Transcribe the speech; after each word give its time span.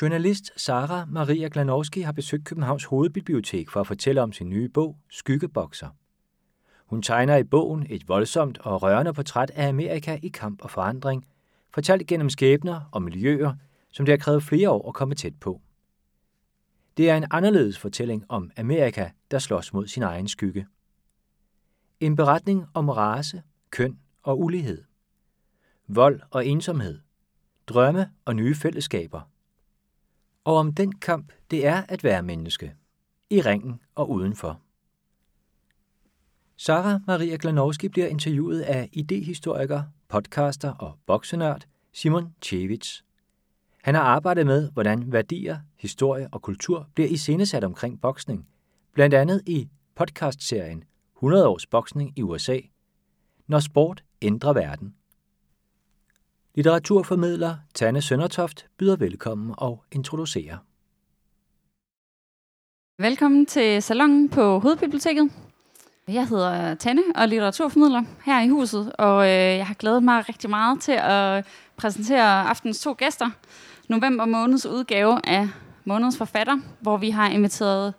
Journalist 0.00 0.50
Sara 0.56 1.04
Maria 1.04 1.48
Glanowski 1.48 2.00
har 2.00 2.12
besøgt 2.12 2.44
Københavns 2.44 2.84
Hovedbibliotek 2.84 3.70
for 3.70 3.80
at 3.80 3.86
fortælle 3.86 4.22
om 4.22 4.32
sin 4.32 4.48
nye 4.48 4.68
bog, 4.68 4.98
Skyggebokser. 5.08 5.88
Hun 6.86 7.02
tegner 7.02 7.36
i 7.36 7.44
bogen 7.44 7.86
et 7.90 8.08
voldsomt 8.08 8.58
og 8.58 8.82
rørende 8.82 9.12
portræt 9.12 9.50
af 9.50 9.68
Amerika 9.68 10.18
i 10.22 10.28
kamp 10.28 10.62
og 10.62 10.70
forandring, 10.70 11.26
fortalt 11.74 12.06
gennem 12.06 12.30
skæbner 12.30 12.80
og 12.92 13.02
miljøer, 13.02 13.54
som 13.92 14.06
det 14.06 14.12
har 14.12 14.16
krævet 14.16 14.42
flere 14.42 14.70
år 14.70 14.88
at 14.88 14.94
komme 14.94 15.14
tæt 15.14 15.34
på. 15.40 15.60
Det 16.96 17.10
er 17.10 17.16
en 17.16 17.26
anderledes 17.30 17.78
fortælling 17.78 18.24
om 18.28 18.50
Amerika, 18.56 19.10
der 19.30 19.38
slås 19.38 19.72
mod 19.72 19.86
sin 19.86 20.02
egen 20.02 20.28
skygge. 20.28 20.66
En 22.00 22.16
beretning 22.16 22.66
om 22.74 22.88
race, 22.88 23.42
køn 23.70 23.98
og 24.22 24.40
ulighed. 24.40 24.84
Vold 25.88 26.20
og 26.30 26.46
ensomhed. 26.46 27.00
Drømme 27.66 28.10
og 28.24 28.36
nye 28.36 28.54
fællesskaber. 28.54 29.33
Og 30.44 30.56
om 30.56 30.72
den 30.74 30.92
kamp, 30.92 31.32
det 31.50 31.66
er 31.66 31.82
at 31.88 32.04
være 32.04 32.22
menneske. 32.22 32.74
I 33.30 33.40
ringen 33.40 33.80
og 33.94 34.10
udenfor. 34.10 34.60
Sara 36.56 37.00
Maria 37.06 37.36
Glanowski 37.40 37.88
bliver 37.88 38.06
interviewet 38.06 38.60
af 38.60 38.88
idehistoriker, 38.92 39.82
podcaster 40.08 40.72
og 40.72 40.98
boksenørd 41.06 41.64
Simon 41.92 42.34
Chevich. 42.42 43.02
Han 43.82 43.94
har 43.94 44.02
arbejdet 44.02 44.46
med, 44.46 44.70
hvordan 44.70 45.12
værdier, 45.12 45.58
historie 45.78 46.28
og 46.32 46.42
kultur 46.42 46.88
bliver 46.94 47.08
iscenesat 47.08 47.64
omkring 47.64 48.00
boksning, 48.00 48.48
blandt 48.92 49.14
andet 49.14 49.42
i 49.46 49.68
podcastserien 49.94 50.84
100 51.16 51.48
års 51.48 51.66
boksning 51.66 52.12
i 52.18 52.22
USA, 52.22 52.58
når 53.46 53.60
sport 53.60 54.04
ændrer 54.22 54.52
verden. 54.52 54.94
Litteraturformidler 56.56 57.56
Tanne 57.74 58.02
Søndertoft 58.02 58.66
byder 58.78 58.96
velkommen 58.96 59.54
og 59.58 59.84
introducerer. 59.92 60.56
Velkommen 62.98 63.46
til 63.46 63.82
salongen 63.82 64.28
på 64.28 64.58
Hovedbiblioteket. 64.58 65.30
Jeg 66.08 66.28
hedder 66.28 66.74
Tanne 66.74 67.02
og 67.14 67.28
litteraturformidler 67.28 68.02
her 68.24 68.42
i 68.42 68.48
huset, 68.48 68.92
og 68.92 69.24
øh, 69.24 69.30
jeg 69.30 69.66
har 69.66 69.74
glædet 69.74 70.02
mig 70.02 70.28
rigtig 70.28 70.50
meget 70.50 70.80
til 70.80 70.92
at 70.92 71.46
præsentere 71.76 72.42
aftens 72.42 72.80
to 72.80 72.94
gæster. 72.98 73.30
November 73.88 74.24
måneds 74.24 74.66
udgave 74.66 75.28
af 75.28 75.48
Månedens 75.84 76.18
Forfatter, 76.18 76.58
hvor 76.80 76.96
vi 76.96 77.10
har 77.10 77.28
inviteret 77.28 77.94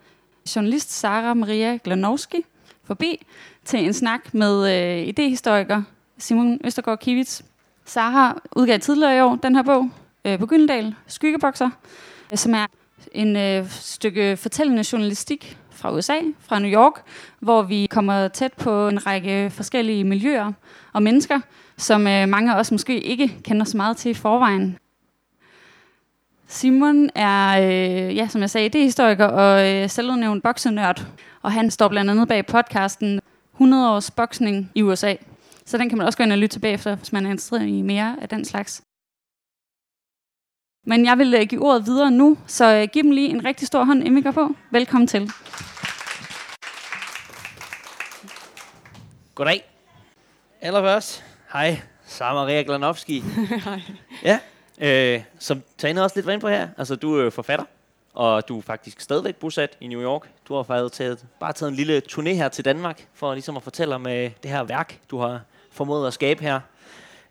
journalist 0.56 0.92
Sara 0.92 1.34
Maria 1.34 1.78
Glanowski 1.84 2.46
forbi 2.84 3.26
til 3.66 3.86
en 3.86 3.94
snak 3.94 4.34
med 4.34 4.74
øh, 4.76 5.08
idehistoriker 5.08 5.84
Simon 6.18 6.60
Østergaard 6.64 7.00
Kivits. 7.00 7.44
Sara 7.86 8.42
udgav 8.56 8.80
tidligere 8.80 9.18
i 9.18 9.22
år 9.22 9.36
den 9.36 9.56
her 9.56 9.64
bog 9.64 9.90
øh, 10.26 10.40
på 10.40 10.46
Gyldendal, 10.46 10.96
Skyggebokser, 11.08 11.70
øh, 12.32 12.38
som 12.38 12.54
er 12.54 12.66
en 13.12 13.36
øh, 13.36 13.70
stykke 13.70 14.38
fortællende 14.38 14.84
journalistik 14.92 15.58
fra 15.72 15.94
USA, 15.94 16.18
fra 16.40 16.60
New 16.60 16.72
York, 16.72 16.94
hvor 17.40 17.62
vi 17.62 17.88
kommer 17.90 18.28
tæt 18.28 18.54
på 18.54 18.88
en 18.88 19.08
række 19.08 19.50
forskellige 19.50 20.04
miljøer 20.04 20.52
og 20.94 21.04
mennesker, 21.04 21.40
som 21.78 22.08
øh, 22.08 22.30
mange 22.30 22.54
af 22.54 22.60
os 22.60 22.72
måske 22.72 23.02
ikke 23.02 23.38
kender 23.44 23.66
så 23.66 23.78
meget 23.78 23.98
til 23.98 24.12
i 24.12 24.14
forvejen. 24.14 24.78
Simon 26.48 27.10
er, 27.16 27.62
øh, 27.62 28.16
ja, 28.16 28.28
som 28.28 28.42
jeg 28.42 28.50
sagde, 28.50 28.70
det 28.70 28.82
historiker 28.82 29.26
og 29.26 29.74
øh, 29.74 29.90
selvudnævnt 29.90 30.44
boksenørd, 30.44 31.06
og 31.42 31.52
han 31.52 31.72
står 31.72 31.88
blandt 31.88 32.12
andet 32.12 32.28
bag 32.28 32.46
podcasten 32.46 33.20
100 33.54 33.92
års 33.92 34.12
boksning 34.12 34.72
i 34.76 34.82
USA. 34.82 35.16
Så 35.68 35.78
den 35.78 35.90
kan 35.90 35.98
man 35.98 36.08
også 36.08 36.18
gå 36.18 36.24
ind 36.24 36.32
og 36.32 36.38
lytte 36.38 36.56
tilbage 36.56 36.74
efter, 36.74 36.96
hvis 36.96 37.14
man 37.14 37.26
er 37.26 37.30
interesseret 37.30 37.68
i 37.68 37.82
mere 37.82 38.18
af 38.22 38.30
den 38.30 38.46
slags. 38.46 38.84
Men 40.88 41.06
jeg 41.06 41.18
vil 41.18 41.42
uh, 41.42 41.48
give 41.48 41.62
ordet 41.62 41.86
videre 41.86 42.12
nu, 42.12 42.38
så 42.48 42.82
uh, 42.82 42.90
giv 42.94 43.04
dem 43.04 43.12
lige 43.12 43.30
en 43.30 43.46
rigtig 43.46 43.68
stor 43.68 43.84
hånd, 43.84 44.00
inden 44.00 44.16
vi 44.16 44.22
går 44.22 44.32
på. 44.32 44.56
Velkommen 44.72 45.08
til. 45.08 45.32
Goddag. 49.36 49.66
Allerførst, 50.62 51.24
hej, 51.54 51.82
Sara 52.06 52.34
Maria 52.34 52.62
Glanowski. 52.62 53.20
Hej. 53.20 53.82
Ja, 54.24 54.40
øh, 54.82 55.24
som 55.40 55.64
Tane 55.78 56.04
også 56.04 56.16
lidt 56.16 56.26
var 56.26 56.32
inde 56.32 56.42
på 56.42 56.50
her, 56.50 56.68
altså 56.78 56.96
du 56.96 57.16
er 57.20 57.30
forfatter, 57.30 57.66
og 58.14 58.48
du 58.48 58.58
er 58.58 58.62
faktisk 58.62 59.02
stadigvæk 59.02 59.36
bosat 59.36 59.78
i 59.82 59.88
New 59.88 60.02
York. 60.02 60.30
Du 60.48 60.56
har 60.56 60.64
faktisk 60.64 60.98
taget, 60.98 61.26
bare 61.40 61.54
taget 61.54 61.70
en 61.70 61.76
lille 61.76 62.02
turné 62.12 62.30
her 62.30 62.50
til 62.50 62.66
Danmark, 62.66 63.08
for 63.14 63.34
ligesom 63.34 63.58
at 63.58 63.64
fortælle 63.64 63.96
om 63.96 64.08
øh, 64.08 64.32
det 64.44 64.52
her 64.52 64.64
værk, 64.64 65.00
du 65.12 65.18
har 65.18 65.42
formået 65.76 66.08
at 66.08 66.14
skabe 66.14 66.42
her. 66.44 66.60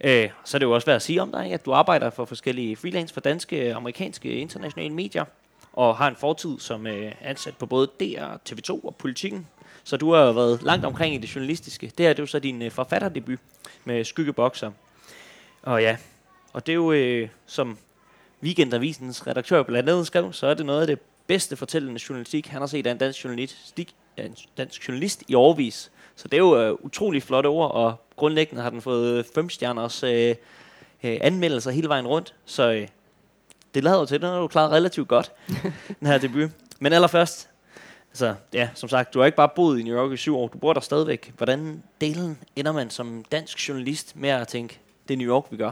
Øh, 0.01 0.31
så 0.45 0.57
er 0.57 0.59
det 0.59 0.67
jo 0.67 0.73
også 0.73 0.87
værd 0.87 0.97
at 0.97 1.03
sige 1.03 1.23
om 1.23 1.33
dig, 1.33 1.53
at 1.53 1.65
du 1.65 1.73
arbejder 1.73 2.11
for 2.11 2.25
forskellige 2.25 2.77
freelance 2.77 3.15
for 3.15 3.21
danske, 3.21 3.75
amerikanske, 3.75 4.33
internationale 4.33 4.95
medier, 4.95 5.25
og 5.73 5.97
har 5.97 6.09
en 6.09 6.17
fortid 6.17 6.59
som 6.59 6.87
øh, 6.87 7.13
ansat 7.21 7.57
på 7.57 7.67
både 7.67 7.87
DR, 8.01 8.37
TV2 8.51 8.71
og 8.87 8.95
Politikken. 8.99 9.47
Så 9.85 9.97
du 9.97 10.13
har 10.13 10.23
jo 10.23 10.31
været 10.31 10.63
langt 10.63 10.85
omkring 10.85 11.15
i 11.15 11.19
det 11.19 11.35
journalistiske. 11.35 11.93
Det 11.99 12.07
her 12.07 12.13
det 12.13 12.19
er 12.19 12.23
jo 12.23 12.27
så 12.27 12.39
din 12.39 12.63
øh, 12.63 12.71
forfatterdebut 12.71 13.39
med 13.85 14.05
Skyggebokser. 14.05 14.71
Og 15.63 15.83
ja, 15.83 15.97
og 16.53 16.67
det 16.67 16.73
er 16.73 16.77
jo, 16.77 16.93
øh, 16.93 17.29
som 17.47 17.79
Weekendavisens 18.43 19.27
redaktør 19.27 19.63
blandt 19.63 19.91
andet 19.91 20.07
skrev, 20.07 20.33
så 20.33 20.47
er 20.47 20.55
det 20.55 20.67
noget 20.67 20.81
af 20.81 20.87
det 20.87 20.99
bedste 21.27 21.57
fortællende 21.57 22.01
journalistik, 22.09 22.47
han 22.47 22.61
har 22.63 22.67
set 22.67 22.87
af 22.87 22.91
en 22.91 22.99
dansk 22.99 23.25
journalistik, 23.25 23.95
en 24.17 24.37
dansk 24.57 24.89
journalist 24.89 25.23
i 25.29 25.35
overvis. 25.35 25.91
Så 26.17 26.29
det 26.29 26.35
er 26.35 26.39
jo 26.39 26.61
øh, 26.61 26.75
utrolig 26.81 27.23
flotte 27.23 27.47
ord, 27.47 27.71
og 27.71 27.95
grundlæggende 28.17 28.63
har 28.63 28.71
den 28.71 28.83
fået 28.83 29.27
fem 29.35 29.51
stjerners 29.51 30.03
øh, 30.03 30.35
øh, 31.05 31.19
anmeldelser 31.21 31.71
hele 31.71 31.89
vejen 31.89 32.07
rundt. 32.07 32.35
Så 32.45 32.73
øh, 32.73 32.89
det 33.75 33.85
lader 33.85 33.99
jo 33.99 34.07
til, 34.07 34.15
at 34.15 34.21
den 34.21 34.31
har 34.31 34.39
du 34.39 34.49
klaret 34.49 34.71
relativt 34.71 35.09
godt, 35.09 35.33
den 36.01 36.07
her 36.07 36.19
debut. 36.19 36.51
Men 36.81 36.93
allerførst, 36.93 37.49
altså, 38.11 38.35
ja, 38.53 38.69
som 38.75 38.89
sagt, 38.89 39.15
du 39.15 39.19
har 39.19 39.27
ikke 39.27 39.37
bare 39.37 39.49
boet 39.57 39.81
i 39.81 39.83
New 39.83 39.97
York 39.97 40.13
i 40.13 40.17
syv 40.17 40.37
år, 40.37 40.49
du 40.49 40.59
bor 40.59 40.73
der 40.73 40.81
stadigvæk. 40.81 41.33
Hvordan 41.37 41.83
delen 42.01 42.39
ender 42.57 42.73
man 42.73 42.91
som 42.91 43.25
dansk 43.33 43.69
journalist 43.69 44.17
med 44.17 44.29
at 44.29 44.49
tænke, 44.49 44.81
det 45.09 45.15
er 45.15 45.19
New 45.19 45.29
York, 45.29 45.45
vi 45.51 45.57
gør? 45.57 45.71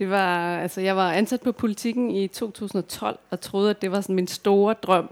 Det 0.00 0.10
var, 0.10 0.58
altså, 0.58 0.80
jeg 0.80 0.96
var 0.96 1.12
ansat 1.12 1.40
på 1.40 1.52
politikken 1.52 2.10
i 2.10 2.28
2012 2.28 3.18
og 3.30 3.40
troede, 3.40 3.70
at 3.70 3.82
det 3.82 3.92
var 3.92 4.00
sådan 4.00 4.14
min 4.16 4.26
store 4.26 4.74
drøm. 4.82 5.10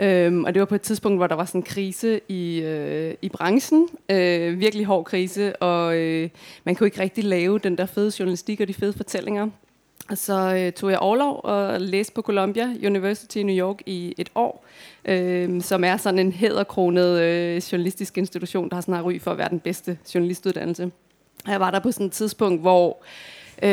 Øhm, 0.00 0.44
og 0.44 0.54
det 0.54 0.60
var 0.60 0.66
på 0.66 0.74
et 0.74 0.80
tidspunkt, 0.80 1.18
hvor 1.18 1.26
der 1.26 1.34
var 1.34 1.44
sådan 1.44 1.58
en 1.58 1.62
krise 1.62 2.20
i, 2.28 2.60
øh, 2.60 3.14
i 3.22 3.28
branchen. 3.28 3.88
Øh, 4.08 4.60
virkelig 4.60 4.86
hård 4.86 5.04
krise, 5.04 5.56
og 5.56 5.96
øh, 5.96 6.28
man 6.64 6.74
kunne 6.74 6.86
ikke 6.86 7.00
rigtig 7.00 7.24
lave 7.24 7.58
den 7.58 7.78
der 7.78 7.86
fede 7.86 8.12
journalistik 8.18 8.60
og 8.60 8.68
de 8.68 8.74
fede 8.74 8.92
fortællinger. 8.92 9.48
Og 10.10 10.18
så 10.18 10.54
øh, 10.54 10.72
tog 10.72 10.90
jeg 10.90 10.98
overlov 10.98 11.40
og 11.44 11.80
læste 11.80 12.12
på 12.12 12.22
Columbia 12.22 12.68
University 12.86 13.36
i 13.36 13.42
New 13.42 13.56
York 13.56 13.82
i 13.86 14.14
et 14.18 14.28
år, 14.34 14.64
øh, 15.04 15.62
som 15.62 15.84
er 15.84 15.96
sådan 15.96 16.18
en 16.18 16.32
hæderkronet 16.32 17.20
øh, 17.20 17.56
journalistisk 17.56 18.18
institution, 18.18 18.68
der 18.68 18.74
har 18.74 18.80
sådan 18.80 18.94
en 18.94 19.02
ry 19.02 19.20
for 19.20 19.30
at 19.30 19.38
være 19.38 19.48
den 19.48 19.60
bedste 19.60 19.98
journalistuddannelse. 20.14 20.90
Jeg 21.46 21.60
var 21.60 21.70
der 21.70 21.78
på 21.78 21.92
sådan 21.92 22.06
et 22.06 22.12
tidspunkt, 22.12 22.60
hvor 22.60 23.02
Øh, 23.62 23.70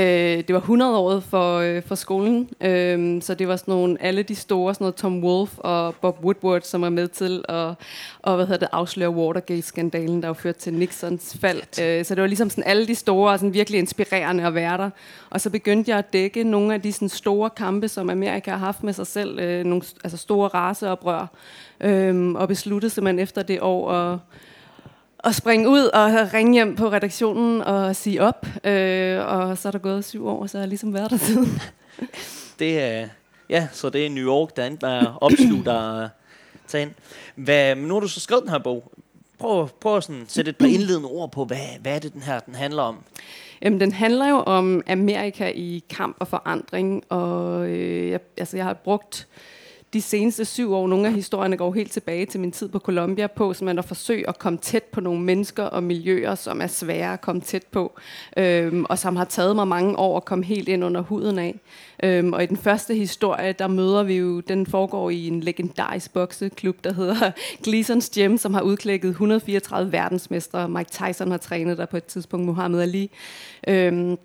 det 0.47 0.53
var 0.53 0.59
100 0.59 0.97
året 0.97 1.23
for, 1.23 1.57
øh, 1.57 1.83
for 1.83 1.95
skolen, 1.95 2.50
øh, 2.61 3.22
så 3.22 3.33
det 3.33 3.47
var 3.47 3.55
sådan 3.55 3.72
nogle, 3.72 4.01
alle 4.01 4.23
de 4.23 4.35
store, 4.35 4.73
sådan 4.73 4.83
noget 4.83 4.95
Tom 4.95 5.23
Wolfe 5.23 5.61
og 5.61 5.95
Bob 5.95 6.19
Woodward, 6.23 6.61
som 6.61 6.81
var 6.81 6.89
med 6.89 7.07
til 7.07 7.45
at 7.50 7.75
og, 8.22 8.35
hvad 8.35 8.45
hedder 8.45 8.59
det, 8.59 8.69
afsløre 8.72 9.09
Watergate-skandalen, 9.09 10.22
der 10.22 10.28
var 10.28 10.33
ført 10.33 10.55
til 10.55 10.73
Nixons 10.73 11.38
fald. 11.41 11.81
Øh, 11.81 12.05
så 12.05 12.16
det 12.16 12.22
var 12.22 12.28
ligesom 12.28 12.49
sådan 12.49 12.63
alle 12.63 12.88
de 12.88 12.95
store 12.95 13.31
og 13.31 13.39
sådan 13.39 13.53
virkelig 13.53 13.79
inspirerende 13.79 14.45
at 14.45 14.55
være 14.55 14.78
der. 14.78 14.89
Og 15.29 15.41
så 15.41 15.49
begyndte 15.49 15.91
jeg 15.91 15.97
at 15.97 16.13
dække 16.13 16.44
nogle 16.44 16.73
af 16.73 16.81
de 16.81 16.94
sådan 16.94 17.09
store 17.09 17.49
kampe, 17.49 17.88
som 17.88 18.09
Amerika 18.09 18.51
har 18.51 18.57
haft 18.57 18.83
med 18.83 18.94
sig 18.94 19.07
selv, 19.07 19.39
øh, 19.39 19.63
nogle 19.66 19.83
altså 20.03 20.17
store 20.17 20.47
raceoprør, 20.47 21.28
øh, 21.81 22.31
og 22.31 22.47
besluttede 22.47 22.89
simpelthen 22.89 23.19
efter 23.19 23.41
det 23.44 23.61
år 23.61 23.91
at 23.91 24.19
at 25.24 25.35
springe 25.35 25.69
ud 25.69 25.84
og 25.84 26.34
ringe 26.34 26.53
hjem 26.53 26.75
på 26.75 26.91
redaktionen 26.91 27.62
og 27.62 27.96
sige 27.96 28.22
op. 28.22 28.46
Øh, 28.63 29.25
og 29.28 29.57
så 29.57 29.68
er 29.68 29.72
der 29.72 29.80
gået 29.80 30.06
syv 30.06 30.28
år, 30.28 30.47
så 30.47 30.57
har 30.57 30.63
jeg 30.63 30.69
ligesom 30.69 30.94
været 30.94 31.12
der 31.12 31.18
siden. 31.18 31.62
det 32.59 32.80
er, 32.80 33.07
ja, 33.50 33.68
så 33.72 33.90
det 33.90 34.06
er 34.06 34.09
New 34.09 34.25
York, 34.25 34.58
der 34.58 34.66
endte 34.66 34.85
med 34.85 34.97
at 34.97 35.08
opslutte 35.22 35.72
tage 36.67 36.82
ind. 36.82 36.91
Hvad, 37.35 37.76
nu 37.76 37.93
har 37.93 38.02
du 38.02 38.08
så 38.08 38.20
skrevet 38.20 38.43
den 38.43 38.52
her 38.52 38.59
bog. 38.59 38.91
Prøv, 39.40 39.70
prøv 39.82 39.97
at 39.97 40.03
sådan 40.03 40.26
sætte 40.28 40.49
et 40.49 40.58
par 40.58 40.67
indledende 40.67 41.09
ord 41.09 41.32
på, 41.32 41.46
hvad, 41.46 41.58
hvad 41.82 41.96
er 41.96 41.99
det, 41.99 42.14
den 42.14 42.22
her 42.22 42.40
den 42.40 42.55
handler 42.55 42.84
om? 42.84 43.03
Jamen, 43.61 43.79
den 43.79 43.91
handler 43.91 44.29
jo 44.29 44.35
om 44.35 44.84
Amerika 44.88 45.52
i 45.55 45.84
kamp 45.90 46.16
og 46.20 46.28
forandring, 46.28 47.03
og 47.09 47.67
øh, 47.67 48.09
jeg, 48.09 48.20
altså, 48.38 48.58
jeg 48.58 48.66
har 48.66 48.73
brugt 48.73 49.28
de 49.94 50.02
seneste 50.02 50.46
syv 50.46 50.74
år, 50.74 50.88
nogle 50.88 51.08
af 51.08 51.14
historierne 51.14 51.58
går 51.58 51.74
helt 51.74 51.91
tilbage 51.91 52.26
til 52.26 52.40
min 52.40 52.52
tid 52.52 52.70
på 52.70 52.80
Columbia 52.80 53.28
på, 53.28 53.53
simpelthen 53.53 53.66
man 53.66 53.80
at 53.80 53.86
forsøge 53.86 54.30
at 54.30 54.40
komme 54.40 54.59
tæt 54.59 54.84
på 54.84 55.02
nogle 55.02 55.22
mennesker 55.22 55.64
og 55.64 55.84
miljøer, 55.84 56.36
som 56.36 56.62
er 56.62 56.68
svære 56.68 57.14
at 57.14 57.22
komme 57.22 57.41
tæt 57.41 57.64
på, 57.72 58.00
øhm, 58.38 58.86
og 58.90 59.00
som 59.00 59.16
har 59.16 59.26
taget 59.26 59.56
mig 59.56 59.68
mange 59.68 60.00
år 60.00 60.18
at 60.18 60.26
komme 60.26 60.46
helt 60.46 60.70
ind 60.70 60.86
under 60.86 61.02
huden 61.02 61.40
af. 61.40 61.59
Øhm, 62.03 62.34
og 62.34 62.44
i 62.44 62.46
den 62.46 62.58
første 62.58 62.96
historie, 62.96 63.53
der 63.53 63.68
møder 63.68 64.03
vi 64.03 64.18
jo, 64.18 64.40
den 64.40 64.66
foregår 64.66 65.09
i 65.09 65.28
en 65.28 65.40
legendarisk 65.40 66.14
bokseklub, 66.14 66.84
der 66.84 66.94
hedder 66.94 67.32
Gleason's 67.68 68.14
Gym, 68.16 68.38
som 68.38 68.53
har 68.53 68.62
udklækket 68.62 69.09
134 69.09 69.91
verdensmestre. 69.91 70.70
Mike 70.70 70.90
Tyson 70.90 71.32
har 71.32 71.38
trænet 71.38 71.78
der 71.78 71.86
på 71.86 71.97
et 71.97 72.06
tidspunkt, 72.06 72.46
Muhammad 72.46 72.82
Ali. 72.82 73.12
Øhm, 73.68 74.18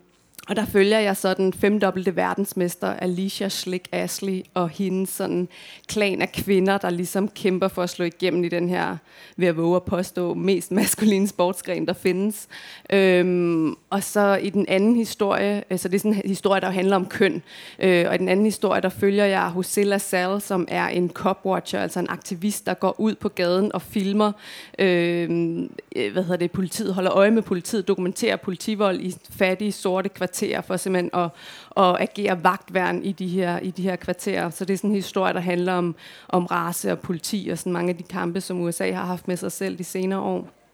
og 0.49 0.55
der 0.55 0.65
følger 0.65 0.99
jeg 0.99 1.17
så 1.17 1.33
den 1.33 1.53
femdobbelte 1.53 2.15
verdensmester 2.15 2.87
Alicia 2.87 3.49
Slick 3.49 3.87
Ashley 3.91 4.41
og 4.53 4.69
hendes 4.69 5.09
sådan 5.09 5.47
klan 5.87 6.21
af 6.21 6.31
kvinder, 6.31 6.77
der 6.77 6.89
ligesom 6.89 7.27
kæmper 7.27 7.67
for 7.67 7.83
at 7.83 7.89
slå 7.89 8.05
igennem 8.05 8.43
i 8.43 8.49
den 8.49 8.69
her, 8.69 8.97
ved 9.37 9.47
at 9.47 9.57
våge 9.57 9.75
at 9.75 9.83
påstå, 9.83 10.33
mest 10.33 10.71
maskuline 10.71 11.27
sportsgren, 11.27 11.87
der 11.87 11.93
findes. 11.93 12.47
Øhm, 12.89 13.75
og 13.89 14.03
så 14.03 14.35
i 14.41 14.49
den 14.49 14.65
anden 14.67 14.95
historie, 14.95 15.63
altså 15.69 15.87
det 15.87 15.95
er 15.95 15.99
sådan 15.99 16.13
en 16.13 16.29
historie, 16.29 16.61
der 16.61 16.69
handler 16.69 16.95
om 16.95 17.05
køn, 17.05 17.43
øh, 17.79 18.05
og 18.07 18.15
i 18.15 18.17
den 18.17 18.29
anden 18.29 18.45
historie, 18.45 18.81
der 18.81 18.89
følger 18.89 19.25
jeg 19.25 19.49
Hosella 19.49 19.97
Sal, 19.97 20.41
som 20.41 20.67
er 20.67 20.87
en 20.87 21.09
copwatcher, 21.09 21.81
altså 21.81 21.99
en 21.99 22.09
aktivist, 22.09 22.65
der 22.65 22.73
går 22.73 22.99
ud 22.99 23.15
på 23.15 23.29
gaden 23.29 23.71
og 23.73 23.81
filmer, 23.81 24.31
øhm, 24.79 25.69
øh, 25.95 26.13
hvad 26.13 26.23
hedder 26.23 26.37
det, 26.37 26.51
politiet, 26.51 26.93
holder 26.93 27.13
øje 27.13 27.31
med 27.31 27.41
politiet, 27.41 27.87
dokumenterer 27.87 28.35
politivold 28.35 29.01
i 29.01 29.15
fattige, 29.29 29.71
sorte 29.71 30.09
kvarterer, 30.09 30.34
kvarterer 30.35 30.61
for 30.61 30.77
simpelthen 30.77 31.09
at, 31.13 31.29
at 31.77 32.01
agere 32.01 32.43
vagtværn 32.43 33.03
i 33.03 33.11
de, 33.11 33.27
her, 33.27 33.59
i 33.59 33.71
de 33.71 33.81
her 33.81 33.95
kvarterer. 33.95 34.49
Så 34.49 34.65
det 34.65 34.73
er 34.73 34.77
sådan 34.77 34.89
en 34.89 34.95
historie, 34.95 35.33
der 35.33 35.39
handler 35.39 35.73
om, 35.73 35.95
om 36.29 36.45
race 36.45 36.91
og 36.91 36.99
politi 36.99 37.49
og 37.51 37.57
sådan 37.57 37.73
mange 37.73 37.89
af 37.89 37.97
de 37.97 38.03
kampe, 38.03 38.41
som 38.41 38.61
USA 38.61 38.91
har 38.91 39.05
haft 39.05 39.27
med 39.27 39.37
sig 39.37 39.51
selv 39.51 39.77
de 39.77 39.83
senere 39.83 40.19
år. 40.19 40.64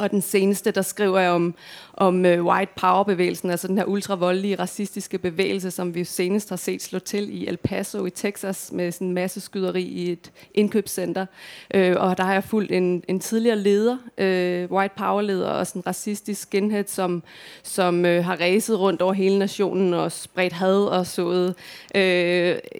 Og 0.00 0.10
den 0.10 0.20
seneste, 0.20 0.70
der 0.70 0.82
skriver 0.82 1.18
jeg 1.18 1.30
om, 1.30 1.54
om 1.94 2.24
uh, 2.24 2.46
white 2.46 2.72
power-bevægelsen, 2.76 3.50
altså 3.50 3.68
den 3.68 3.78
her 3.78 3.84
ultravoldelige, 3.84 4.56
racistiske 4.56 5.18
bevægelse, 5.18 5.70
som 5.70 5.94
vi 5.94 6.04
senest 6.04 6.48
har 6.48 6.56
set 6.56 6.82
slå 6.82 6.98
til 6.98 7.42
i 7.42 7.48
El 7.48 7.56
Paso 7.56 8.04
i 8.06 8.10
Texas 8.10 8.72
med 8.72 8.92
sådan 8.92 9.06
en 9.06 9.14
masse 9.14 9.40
skyderi 9.40 9.82
i 9.82 10.12
et 10.12 10.32
indkøbscenter. 10.54 11.26
Uh, 11.74 11.92
og 11.96 12.16
der 12.16 12.24
har 12.24 12.32
jeg 12.32 12.44
fulgt 12.44 12.72
en, 12.72 13.02
en 13.08 13.20
tidligere 13.20 13.58
leder, 13.58 13.92
uh, 13.94 14.76
white 14.76 14.94
power-leder, 14.96 15.48
og 15.48 15.66
sådan 15.66 15.80
en 15.80 15.86
racistisk 15.86 16.42
skinhead, 16.42 16.84
som, 16.86 17.22
som 17.62 17.98
uh, 17.98 18.04
har 18.04 18.40
ræset 18.40 18.80
rundt 18.80 19.02
over 19.02 19.12
hele 19.12 19.38
nationen 19.38 19.94
og 19.94 20.12
spredt 20.12 20.52
had 20.52 20.84
og 20.84 21.06
sået, 21.06 21.54
uh, 21.94 22.00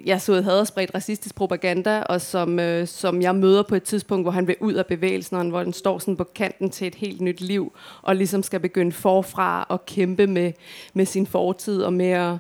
jeg 0.07 0.21
sået 0.21 0.45
had 0.45 0.61
og 0.61 0.67
spredt 0.67 0.95
racistisk 0.95 1.35
propaganda, 1.35 2.01
og 2.03 2.21
som, 2.21 2.59
uh, 2.59 2.87
som 2.87 3.23
jeg 3.23 3.35
møder 3.35 3.63
på 3.63 3.75
et 3.75 3.83
tidspunkt, 3.83 4.25
hvor 4.25 4.33
han 4.33 4.47
vil 4.47 4.57
ud 4.61 4.73
af 4.73 4.87
bevægelsen, 4.87 5.51
hvor 5.51 5.63
den 5.63 5.73
står 5.73 5.99
sådan 5.99 6.17
på 6.17 6.25
kanten 6.25 6.71
til 6.71 6.87
et 6.87 6.95
helt 6.95 7.10
nyt 7.21 7.41
liv, 7.41 7.73
og 8.03 8.17
ligesom 8.17 8.43
skal 8.43 8.61
begynde 8.61 8.93
forfra 8.93 9.67
og 9.69 9.87
kæmpe 9.87 10.27
med, 10.27 10.53
med 10.95 11.07
sin 11.07 11.27
fortid, 11.27 11.83
og 11.83 11.93
med 11.93 12.11
at, 12.11 12.37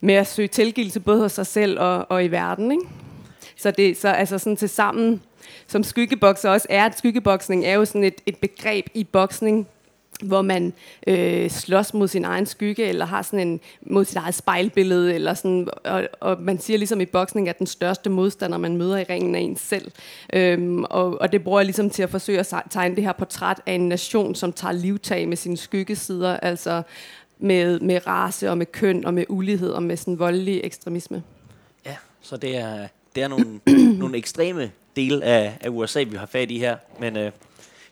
med 0.00 0.14
at 0.14 0.26
søge 0.26 0.48
tilgivelse 0.48 1.00
både 1.00 1.20
hos 1.20 1.32
sig 1.32 1.46
selv 1.46 1.80
og, 1.80 2.06
og 2.10 2.24
i 2.24 2.28
verden. 2.28 2.72
Ikke? 2.72 2.84
Så 3.56 3.70
det 3.70 3.96
så 3.96 4.08
altså 4.08 4.38
sådan 4.38 4.56
til 4.56 4.68
sammen, 4.68 5.22
som 5.66 5.82
skyggebokser 5.82 6.50
også 6.50 6.66
er, 6.70 6.84
at 6.84 6.98
skyggeboksning 6.98 7.64
er 7.64 7.74
jo 7.74 7.84
sådan 7.84 8.04
et, 8.04 8.20
et 8.26 8.36
begreb 8.36 8.86
i 8.94 9.04
boksning, 9.04 9.68
hvor 10.22 10.42
man 10.42 10.72
øh, 11.06 11.50
slås 11.50 11.94
mod 11.94 12.08
sin 12.08 12.24
egen 12.24 12.46
skygge, 12.46 12.84
eller 12.84 13.04
har 13.06 13.22
sådan 13.22 13.48
en 13.48 13.60
mod 13.80 14.04
sit 14.04 14.16
eget 14.16 14.34
spejlbillede, 14.34 15.14
eller 15.14 15.34
sådan, 15.34 15.68
og, 15.84 16.08
og 16.20 16.36
man 16.40 16.58
siger 16.58 16.78
ligesom 16.78 17.00
i 17.00 17.04
boksning, 17.04 17.48
at 17.48 17.58
den 17.58 17.66
største 17.66 18.10
modstander, 18.10 18.58
man 18.58 18.76
møder 18.76 18.96
i 18.96 19.04
ringen, 19.04 19.34
er 19.34 19.38
en 19.38 19.56
selv. 19.56 19.92
Øhm, 20.32 20.84
og, 20.84 21.20
og 21.20 21.32
det 21.32 21.44
bruger 21.44 21.60
jeg 21.60 21.66
ligesom 21.66 21.90
til 21.90 22.02
at 22.02 22.10
forsøge 22.10 22.38
at 22.38 22.54
tegne 22.70 22.96
det 22.96 23.04
her 23.04 23.12
portræt 23.12 23.60
af 23.66 23.72
en 23.72 23.88
nation, 23.88 24.34
som 24.34 24.52
tager 24.52 24.72
livtag 24.72 25.28
med 25.28 25.36
sine 25.36 25.56
skyggesider, 25.56 26.36
altså 26.36 26.82
med, 27.38 27.80
med 27.80 28.06
race 28.06 28.50
og 28.50 28.58
med 28.58 28.66
køn 28.66 29.04
og 29.04 29.14
med 29.14 29.24
ulighed 29.28 29.70
og 29.70 29.82
med 29.82 29.96
sådan 29.96 30.18
voldelig 30.18 30.60
ekstremisme. 30.64 31.22
Ja, 31.86 31.96
så 32.20 32.36
det 32.36 32.56
er, 32.56 32.88
det 33.14 33.22
er 33.22 33.28
nogle, 33.28 33.60
nogle 34.02 34.16
ekstreme 34.16 34.70
dele 34.96 35.24
af, 35.24 35.58
af 35.60 35.68
USA, 35.68 36.02
vi 36.02 36.16
har 36.16 36.26
fat 36.26 36.50
i 36.50 36.58
her, 36.58 36.76
men... 37.00 37.16
Øh 37.16 37.32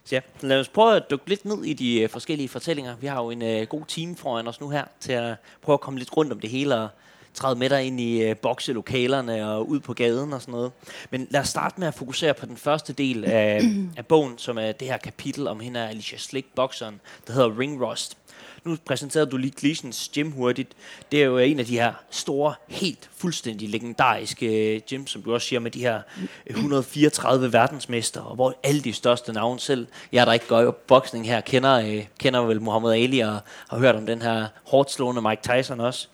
så 0.05 0.15
ja, 0.15 0.21
lad 0.41 0.59
os 0.59 0.67
prøve 0.67 0.95
at 0.95 1.03
dykke 1.11 1.29
lidt 1.29 1.45
ned 1.45 1.63
i 1.63 1.73
de 1.73 2.03
uh, 2.03 2.09
forskellige 2.09 2.49
fortællinger. 2.49 2.95
Vi 2.95 3.07
har 3.07 3.23
jo 3.23 3.29
en 3.29 3.41
uh, 3.41 3.67
god 3.67 3.85
time 3.87 4.15
foran 4.15 4.47
os 4.47 4.61
nu 4.61 4.69
her 4.69 4.85
til 4.99 5.11
at 5.11 5.35
prøve 5.61 5.73
at 5.73 5.81
komme 5.81 5.99
lidt 5.99 6.17
rundt 6.17 6.31
om 6.31 6.39
det 6.39 6.49
hele 6.49 6.75
og 6.75 6.89
træde 7.33 7.55
med 7.55 7.69
dig 7.69 7.83
ind 7.83 7.99
i 7.99 8.31
uh, 8.31 8.37
bokselokalerne 8.37 9.49
og 9.49 9.69
ud 9.69 9.79
på 9.79 9.93
gaden 9.93 10.33
og 10.33 10.41
sådan 10.41 10.51
noget. 10.51 10.71
Men 11.09 11.27
lad 11.29 11.41
os 11.41 11.47
starte 11.47 11.79
med 11.79 11.87
at 11.87 11.93
fokusere 11.93 12.33
på 12.33 12.45
den 12.45 12.57
første 12.57 12.93
del 12.93 13.25
af, 13.25 13.61
af 13.97 14.05
bogen, 14.05 14.37
som 14.37 14.57
er 14.57 14.71
det 14.71 14.87
her 14.87 14.97
kapitel 14.97 15.47
om 15.47 15.59
hende 15.59 15.87
Alicia 15.87 16.17
Slick, 16.17 16.47
bokseren, 16.55 17.01
der 17.27 17.33
hedder 17.33 17.59
Ring 17.59 17.85
Rust. 17.85 18.17
Nu 18.65 18.77
præsenterede 18.85 19.29
du 19.29 19.37
lige 19.37 19.53
Gleasons 19.59 20.11
gym 20.15 20.31
hurtigt. 20.31 20.71
Det 21.11 21.21
er 21.21 21.25
jo 21.25 21.37
en 21.37 21.59
af 21.59 21.65
de 21.65 21.79
her 21.79 21.93
store, 22.09 22.53
helt 22.67 23.09
fuldstændig 23.17 23.69
legendariske 23.69 24.75
øh, 24.75 24.81
gym, 24.89 25.07
som 25.07 25.21
du 25.21 25.33
også 25.33 25.47
siger, 25.47 25.59
med 25.59 25.71
de 25.71 25.79
her 25.79 26.01
134 26.45 27.53
verdensmester, 27.53 28.21
og 28.21 28.35
hvor 28.35 28.55
alle 28.63 28.81
de 28.81 28.93
største 28.93 29.33
navne 29.33 29.59
selv, 29.59 29.87
jeg 30.11 30.25
der 30.25 30.33
ikke 30.33 30.47
går 30.47 30.61
i 30.61 30.71
boksning 30.87 31.27
her, 31.27 31.41
kender, 31.41 31.79
øh, 31.79 32.05
kender 32.17 32.39
vel 32.39 32.61
Muhammad 32.61 32.93
Ali 32.93 33.19
og 33.19 33.39
har 33.69 33.77
hørt 33.77 33.95
om 33.95 34.05
den 34.05 34.21
her 34.21 34.47
hårdt 34.63 34.91
slående 34.91 35.21
Mike 35.21 35.41
Tyson 35.41 35.79
også. 35.79 36.07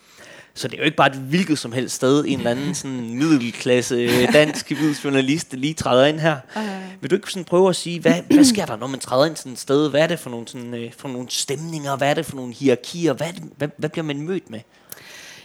Så 0.60 0.68
det 0.68 0.74
er 0.74 0.78
jo 0.78 0.84
ikke 0.84 0.98
bare 0.98 1.08
et 1.10 1.16
hvilket 1.16 1.60
som 1.60 1.72
helst 1.72 1.96
sted, 1.96 2.26
en 2.28 2.38
eller 2.38 2.52
anden 2.52 2.76
sådan 2.76 3.14
middelklasse 3.16 4.10
dansk 4.40 4.72
journalist 5.04 5.54
lige 5.54 5.74
træder 5.74 6.06
ind 6.06 6.20
her. 6.20 6.38
Vil 7.02 7.10
du 7.10 7.16
ikke 7.16 7.32
sådan 7.32 7.46
prøve 7.46 7.70
at 7.70 7.76
sige, 7.76 8.00
hvad, 8.00 8.14
hvad 8.32 8.44
sker 8.44 8.66
der, 8.66 8.78
når 8.78 8.88
man 8.88 9.00
træder 9.00 9.26
ind 9.26 9.36
sådan 9.36 9.52
et 9.52 9.60
sted? 9.60 9.90
Hvad 9.90 10.02
er 10.02 10.08
det 10.08 10.20
for 10.20 10.30
nogle, 10.30 10.48
sådan, 10.48 10.74
øh, 10.74 10.92
for 10.98 11.08
nogle 11.08 11.28
stemninger? 11.30 11.96
Hvad 11.96 12.10
er 12.10 12.14
det 12.14 12.26
for 12.26 12.36
nogle 12.36 12.54
hierarkier? 12.54 13.14
Hvad, 13.14 13.28
det, 13.34 13.44
hvad, 13.58 13.68
hvad 13.78 13.90
bliver 13.90 14.04
man 14.06 14.22
mødt 14.22 14.50
med? 14.50 14.60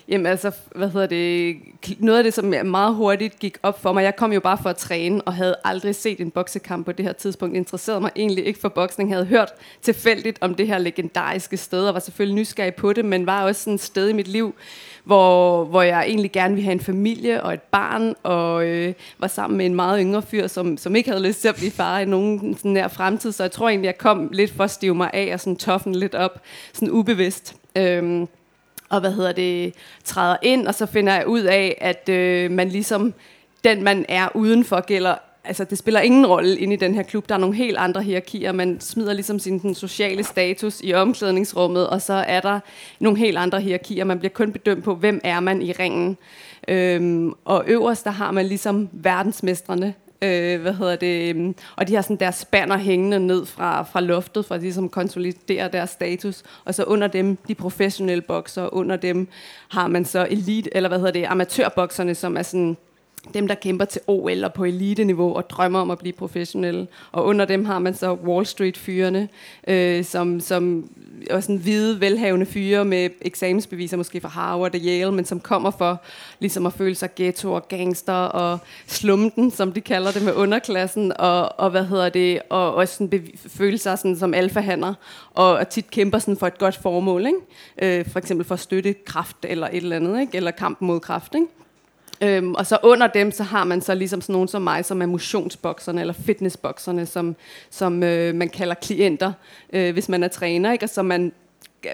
Jamen 0.09 0.27
altså, 0.27 0.51
hvad 0.75 0.91
hedder 0.91 1.07
det, 1.07 1.57
noget 1.99 2.19
af 2.19 2.25
det, 2.25 2.35
som 2.35 2.45
meget 2.65 2.95
hurtigt 2.95 3.39
gik 3.39 3.59
op 3.63 3.83
for 3.83 3.93
mig, 3.93 4.03
jeg 4.03 4.17
kom 4.17 4.33
jo 4.33 4.41
bare 4.41 4.59
for 4.63 4.71
at 4.71 4.77
træne, 4.77 5.23
og 5.23 5.35
havde 5.35 5.57
aldrig 5.65 5.95
set 5.95 6.21
en 6.21 6.31
boksekamp 6.31 6.87
på 6.87 6.93
det 6.93 7.05
her 7.05 7.13
tidspunkt, 7.13 7.57
interesserede 7.57 8.01
mig 8.01 8.11
egentlig 8.17 8.47
ikke 8.47 8.61
for 8.61 8.69
boksning, 8.69 9.13
havde 9.13 9.25
hørt 9.25 9.53
tilfældigt 9.83 10.39
om 10.41 10.55
det 10.55 10.67
her 10.67 10.79
legendariske 10.79 11.57
sted, 11.57 11.89
og 11.89 11.95
var 11.95 12.01
selvfølgelig 12.01 12.35
nysgerrig 12.35 12.75
på 12.75 12.93
det, 12.93 13.05
men 13.05 13.27
var 13.27 13.45
også 13.45 13.61
sådan 13.63 13.75
et 13.75 13.81
sted 13.81 14.09
i 14.09 14.13
mit 14.13 14.29
liv, 14.29 14.55
hvor, 15.05 15.65
hvor 15.65 15.83
jeg 15.83 16.05
egentlig 16.07 16.33
gerne 16.33 16.55
ville 16.55 16.65
have 16.65 16.73
en 16.73 16.81
familie 16.81 17.43
og 17.43 17.55
et 17.55 17.63
barn, 17.63 18.15
og 18.23 18.67
øh, 18.67 18.95
var 19.19 19.29
sammen 19.29 19.57
med 19.57 19.67
en 19.67 19.75
meget 19.75 20.01
yngre 20.01 20.23
fyr, 20.23 20.47
som, 20.47 20.77
som 20.77 20.97
ikke 20.97 21.11
havde 21.11 21.27
lyst 21.27 21.41
til 21.41 21.49
at 21.49 21.55
blive 21.55 21.71
far 21.71 21.99
i 21.99 22.05
nogen 22.05 22.57
sådan 22.57 22.71
nær 22.71 22.89
fremtid, 22.89 23.33
så 23.33 23.43
jeg 23.43 23.53
tror 23.53 23.69
egentlig, 23.69 23.87
jeg 23.87 23.99
kom 23.99 24.29
lidt 24.33 24.51
for 24.51 24.65
at 24.65 24.71
stive 24.71 24.95
mig 24.95 25.11
af 25.13 25.31
og 25.33 25.41
sådan 25.41 25.57
toffen 25.57 25.95
lidt 25.95 26.15
op, 26.15 26.41
sådan 26.73 26.91
ubevidst. 26.91 27.57
Øhm, 27.77 28.29
og 28.89 29.01
hvad 29.01 29.13
hedder 29.13 29.33
det, 29.33 29.75
træder 30.05 30.37
ind, 30.43 30.67
og 30.67 30.75
så 30.75 30.87
finder 30.87 31.15
jeg 31.15 31.27
ud 31.27 31.41
af, 31.41 31.79
at 31.81 32.09
øh, 32.09 32.51
man 32.51 32.69
ligesom, 32.69 33.15
den 33.65 33.83
man 33.83 34.05
er 34.09 34.29
udenfor, 34.35 34.81
gælder 34.81 35.15
altså 35.45 35.65
det 35.65 35.79
spiller 35.79 36.01
ingen 36.01 36.27
rolle 36.27 36.59
inde 36.59 36.75
i 36.75 36.77
den 36.77 36.95
her 36.95 37.03
klub. 37.03 37.29
Der 37.29 37.35
er 37.35 37.39
nogle 37.39 37.57
helt 37.57 37.77
andre 37.77 38.03
hierarkier. 38.03 38.53
Man 38.53 38.81
smider 38.81 39.13
ligesom 39.13 39.39
sin 39.39 39.59
den 39.59 39.75
sociale 39.75 40.25
status 40.25 40.81
i 40.85 40.95
omklædningsrummet, 40.95 41.89
og 41.89 42.03
så 42.03 42.13
er 42.13 42.41
der 42.41 42.61
nogle 42.99 43.19
helt 43.19 43.39
andre 43.39 43.61
hierarkier. 43.61 44.05
Man 44.05 44.19
bliver 44.19 44.33
kun 44.33 44.53
bedømt 44.53 44.85
på, 44.85 44.95
hvem 44.95 45.21
er 45.25 45.41
man 45.41 45.63
i 45.63 45.73
ringen. 45.73 46.17
Øhm, 46.69 47.33
og 47.45 47.65
øverst, 47.67 48.05
der 48.05 48.11
har 48.11 48.31
man 48.31 48.47
ligesom 48.47 48.89
verdensmestrene, 48.93 49.95
øh, 50.25 50.61
hvad 50.61 50.73
hedder 50.73 50.97
det, 50.97 51.31
øhm, 51.31 51.55
og 51.77 51.89
de 51.89 51.95
har 51.95 52.03
sådan 52.03 52.17
deres 52.17 52.35
spanner 52.35 52.77
hængende 52.77 53.21
ned 53.21 53.47
fra, 53.47 53.83
fra 53.83 54.01
loftet, 54.01 54.45
for 54.45 54.55
at 54.55 54.61
ligesom 54.61 54.89
konsolidere 54.89 55.69
deres 55.69 55.91
status, 55.91 56.43
og 56.65 56.75
så 56.75 56.85
under 56.85 57.07
dem 57.07 57.37
de 57.49 57.55
professionelle 57.55 58.23
bokser, 58.23 58.75
under 58.75 58.97
dem 58.97 59.29
har 59.69 59.89
man 59.89 60.05
så 60.05 60.27
elite, 60.31 60.77
eller 60.77 60.89
hvad 60.89 60.99
hedder 60.99 61.13
det, 61.13 61.25
amatørbokserne, 61.25 62.15
som 62.15 62.37
er 62.37 62.43
sådan 62.43 62.77
dem, 63.35 63.49
der 63.49 63.55
kæmper 63.55 63.85
til 63.85 64.01
OL 64.07 64.45
og 64.45 64.55
på 64.55 64.65
elite-niveau 64.65 65.37
og 65.37 65.51
drømmer 65.51 65.81
om 65.81 65.91
at 65.91 65.99
blive 65.99 66.13
professionelle. 66.13 66.87
Og 67.13 67.25
under 67.25 67.45
dem 67.45 67.65
har 67.65 67.79
man 67.79 67.95
så 67.95 68.13
Wall 68.13 68.47
Street-fyrene, 68.47 69.29
øh, 69.69 70.05
som, 70.05 70.41
som 70.41 70.91
er 71.31 71.41
sådan 71.41 71.57
hvide, 71.57 72.01
velhavende 72.01 72.47
fyre 72.47 72.85
med 72.85 73.11
eksamensbeviser, 73.23 73.97
måske 73.97 74.21
fra 74.21 74.29
Harvard 74.29 74.75
og 74.75 74.81
Yale, 74.81 75.13
men 75.13 75.25
som 75.25 75.41
kommer 75.41 75.71
for 75.71 76.03
ligesom 76.39 76.67
at 76.67 76.73
føle 76.73 76.95
sig 76.95 77.15
ghetto 77.17 77.53
og 77.53 77.69
gangster 77.69 78.13
og 78.13 78.59
slumten, 78.87 79.51
som 79.51 79.73
de 79.73 79.81
kalder 79.81 80.13
det 80.13 80.23
med 80.23 80.35
underklassen, 80.35 81.13
og, 81.19 81.61
og 81.61 81.71
hvad 81.71 81.85
hedder 81.85 82.09
det, 82.09 82.41
og 82.51 82.75
også 82.75 82.95
sådan 82.95 83.29
føle 83.49 83.79
sig 83.79 83.99
sådan 83.99 84.17
som 84.17 84.35
alfahander, 84.35 84.95
og, 85.35 85.53
og 85.53 85.69
tit 85.69 85.91
kæmper 85.91 86.19
sådan 86.19 86.37
for 86.37 86.47
et 86.47 86.59
godt 86.59 86.77
formål, 86.77 87.27
ikke? 87.27 87.99
Øh, 87.99 88.07
for 88.09 88.19
eksempel 88.19 88.47
for 88.47 88.55
at 88.55 88.61
støtte 88.61 88.93
kraft 88.93 89.37
eller 89.43 89.67
et 89.67 89.77
eller 89.77 89.97
andet, 89.97 90.21
ikke? 90.21 90.37
eller 90.37 90.51
kampen 90.51 90.87
mod 90.87 91.01
kraft, 91.01 91.35
ikke? 91.35 91.47
Øhm, 92.21 92.55
og 92.55 92.67
så 92.67 92.79
under 92.83 93.07
dem, 93.07 93.33
så 93.33 93.43
har 93.43 93.65
man 93.65 93.81
så 93.81 93.95
ligesom 93.95 94.21
sådan 94.21 94.33
nogen 94.33 94.49
som 94.49 94.63
mig, 94.63 94.85
som 94.85 95.03
er 95.03 95.07
motionsbokserne 95.07 96.01
eller 96.01 96.15
fitnessbokserne, 96.15 97.07
som, 97.07 97.37
som 97.71 98.03
øh, 98.03 98.35
man 98.35 98.49
kalder 98.49 98.75
klienter, 98.75 99.33
øh, 99.73 99.93
hvis 99.93 100.09
man 100.09 100.23
er 100.23 100.29
træner, 100.29 100.73
ikke? 100.73 100.85
og 100.85 100.89
så 100.89 101.03
man, 101.03 101.33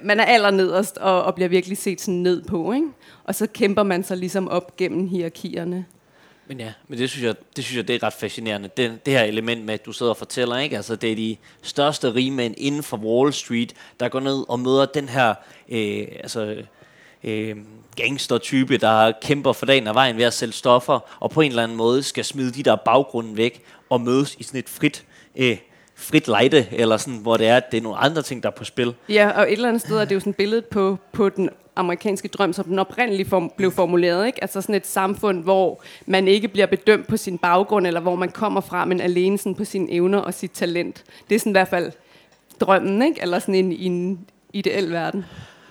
man 0.02 0.20
er 0.20 0.24
allernederst 0.24 0.98
og, 0.98 1.22
og 1.22 1.34
bliver 1.34 1.48
virkelig 1.48 1.78
set 1.78 2.00
sådan 2.00 2.14
ned 2.14 2.42
på. 2.42 2.72
Ikke? 2.72 2.86
Og 3.24 3.34
så 3.34 3.46
kæmper 3.46 3.82
man 3.82 4.04
sig 4.04 4.16
ligesom 4.16 4.48
op 4.48 4.76
gennem 4.76 5.08
hierarkierne. 5.08 5.84
Men 6.46 6.60
ja, 6.60 6.72
men 6.88 6.98
det 6.98 7.10
synes 7.10 7.24
jeg, 7.24 7.34
det 7.56 7.64
synes 7.64 7.76
jeg, 7.76 7.88
det 7.88 7.94
er 7.94 8.02
ret 8.02 8.12
fascinerende. 8.12 8.70
Det, 8.76 9.06
det 9.06 9.12
her 9.12 9.22
element 9.22 9.64
med, 9.64 9.74
at 9.74 9.86
du 9.86 9.92
sidder 9.92 10.10
og 10.10 10.16
fortæller, 10.16 10.58
ikke? 10.58 10.76
Altså, 10.76 10.96
det 10.96 11.12
er 11.12 11.16
de 11.16 11.36
største 11.62 12.14
rigmænd 12.14 12.54
inden 12.58 12.82
for 12.82 12.96
Wall 12.96 13.32
Street, 13.32 13.74
der 14.00 14.08
går 14.08 14.20
ned 14.20 14.44
og 14.48 14.60
møder 14.60 14.86
den 14.86 15.08
her, 15.08 15.34
øh, 15.68 16.06
altså, 16.20 16.56
øh, 17.24 17.56
gangstertype, 17.96 18.76
der 18.76 19.12
kæmper 19.22 19.52
for 19.52 19.66
dagen 19.66 19.86
og 19.86 19.94
vejen 19.94 20.16
ved 20.16 20.24
at 20.24 20.32
sælge 20.32 20.52
stoffer, 20.52 20.98
og 21.20 21.30
på 21.30 21.40
en 21.40 21.50
eller 21.50 21.62
anden 21.62 21.76
måde 21.76 22.02
skal 22.02 22.24
smide 22.24 22.52
de 22.52 22.62
der 22.62 22.76
baggrunden 22.76 23.36
væk 23.36 23.62
og 23.90 24.00
mødes 24.00 24.36
i 24.38 24.42
sådan 24.42 24.58
et 24.58 24.68
frit, 24.68 25.04
øh, 25.36 25.56
frit 25.94 26.28
lejde, 26.28 26.66
eller 26.72 26.96
sådan, 26.96 27.18
hvor 27.18 27.36
det 27.36 27.46
er, 27.46 27.56
at 27.56 27.72
det 27.72 27.78
er 27.78 27.82
nogle 27.82 27.98
andre 27.98 28.22
ting, 28.22 28.42
der 28.42 28.48
er 28.48 28.54
på 28.54 28.64
spil. 28.64 28.94
Ja, 29.08 29.30
og 29.30 29.42
et 29.42 29.52
eller 29.52 29.68
andet 29.68 29.82
sted 29.82 29.96
er 29.96 30.04
det 30.04 30.14
jo 30.14 30.20
sådan 30.20 30.30
et 30.30 30.36
billede 30.36 30.62
på, 30.62 30.98
på 31.12 31.28
den 31.28 31.50
amerikanske 31.76 32.28
drøm, 32.28 32.52
som 32.52 32.64
den 32.64 32.78
oprindeligt 32.78 33.28
form, 33.28 33.52
blev 33.56 33.72
formuleret. 33.72 34.26
Ikke? 34.26 34.42
Altså 34.42 34.60
sådan 34.60 34.74
et 34.74 34.86
samfund, 34.86 35.42
hvor 35.42 35.82
man 36.06 36.28
ikke 36.28 36.48
bliver 36.48 36.66
bedømt 36.66 37.06
på 37.06 37.16
sin 37.16 37.38
baggrund, 37.38 37.86
eller 37.86 38.00
hvor 38.00 38.14
man 38.14 38.28
kommer 38.28 38.60
fra, 38.60 38.84
men 38.84 39.00
alene 39.00 39.38
sådan 39.38 39.54
på 39.54 39.64
sine 39.64 39.92
evner 39.92 40.18
og 40.18 40.34
sit 40.34 40.50
talent. 40.50 41.04
Det 41.28 41.34
er 41.34 41.38
sådan 41.38 41.50
i 41.50 41.54
hvert 41.58 41.68
fald 41.68 41.92
drømmen, 42.60 43.02
ikke? 43.02 43.22
eller 43.22 43.38
sådan 43.38 43.54
en, 43.54 43.72
en 43.72 44.26
ideel 44.52 44.92
verden. 44.92 45.24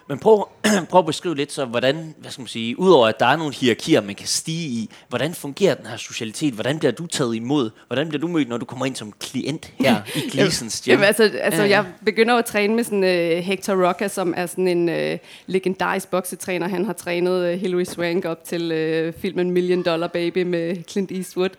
Men 0.09 0.19
prøv, 0.19 0.47
prøv 0.89 0.99
at 0.99 1.05
beskrive 1.05 1.35
lidt 1.35 1.51
så, 1.51 1.65
hvordan, 1.65 2.15
hvad 2.17 2.31
skal 2.31 2.41
man 2.41 2.47
sige, 2.47 2.79
udover 2.79 3.07
at 3.07 3.19
der 3.19 3.25
er 3.25 3.35
nogle 3.35 3.53
hierarkier, 3.53 4.01
man 4.01 4.15
kan 4.15 4.27
stige 4.27 4.67
i, 4.69 4.89
hvordan 5.09 5.33
fungerer 5.33 5.75
den 5.75 5.85
her 5.85 5.97
socialitet? 5.97 6.53
Hvordan 6.53 6.79
bliver 6.79 6.91
du 6.91 7.07
taget 7.07 7.35
imod? 7.35 7.69
Hvordan 7.87 8.09
bliver 8.09 8.21
du 8.21 8.27
mødt, 8.27 8.49
når 8.49 8.57
du 8.57 8.65
kommer 8.65 8.85
ind 8.85 8.95
som 8.95 9.13
klient 9.19 9.71
her 9.79 9.95
i 10.15 10.29
Gleasons 10.31 10.81
Gym? 10.81 10.91
Jamen, 10.91 11.05
altså, 11.05 11.31
altså 11.41 11.63
jeg 11.63 11.85
begynder 12.05 12.35
at 12.35 12.45
træne 12.45 12.75
med 12.75 12.83
sådan 12.83 13.03
uh, 13.03 13.43
Hector 13.43 13.87
Roca, 13.87 14.07
som 14.07 14.33
er 14.37 14.45
sådan 14.45 14.67
en 14.67 14.89
uh, 14.89 15.19
legendarisk 15.47 16.11
boksetræner. 16.11 16.67
Han 16.67 16.85
har 16.85 16.93
trænet 16.93 17.53
uh, 17.53 17.59
Hilary 17.59 17.83
Swank 17.83 18.25
op 18.25 18.43
til 18.43 18.71
uh, 19.07 19.21
filmen 19.21 19.51
Million 19.51 19.83
Dollar 19.83 20.07
Baby 20.07 20.43
med 20.43 20.75
Clint 20.89 21.11
Eastwood. 21.11 21.49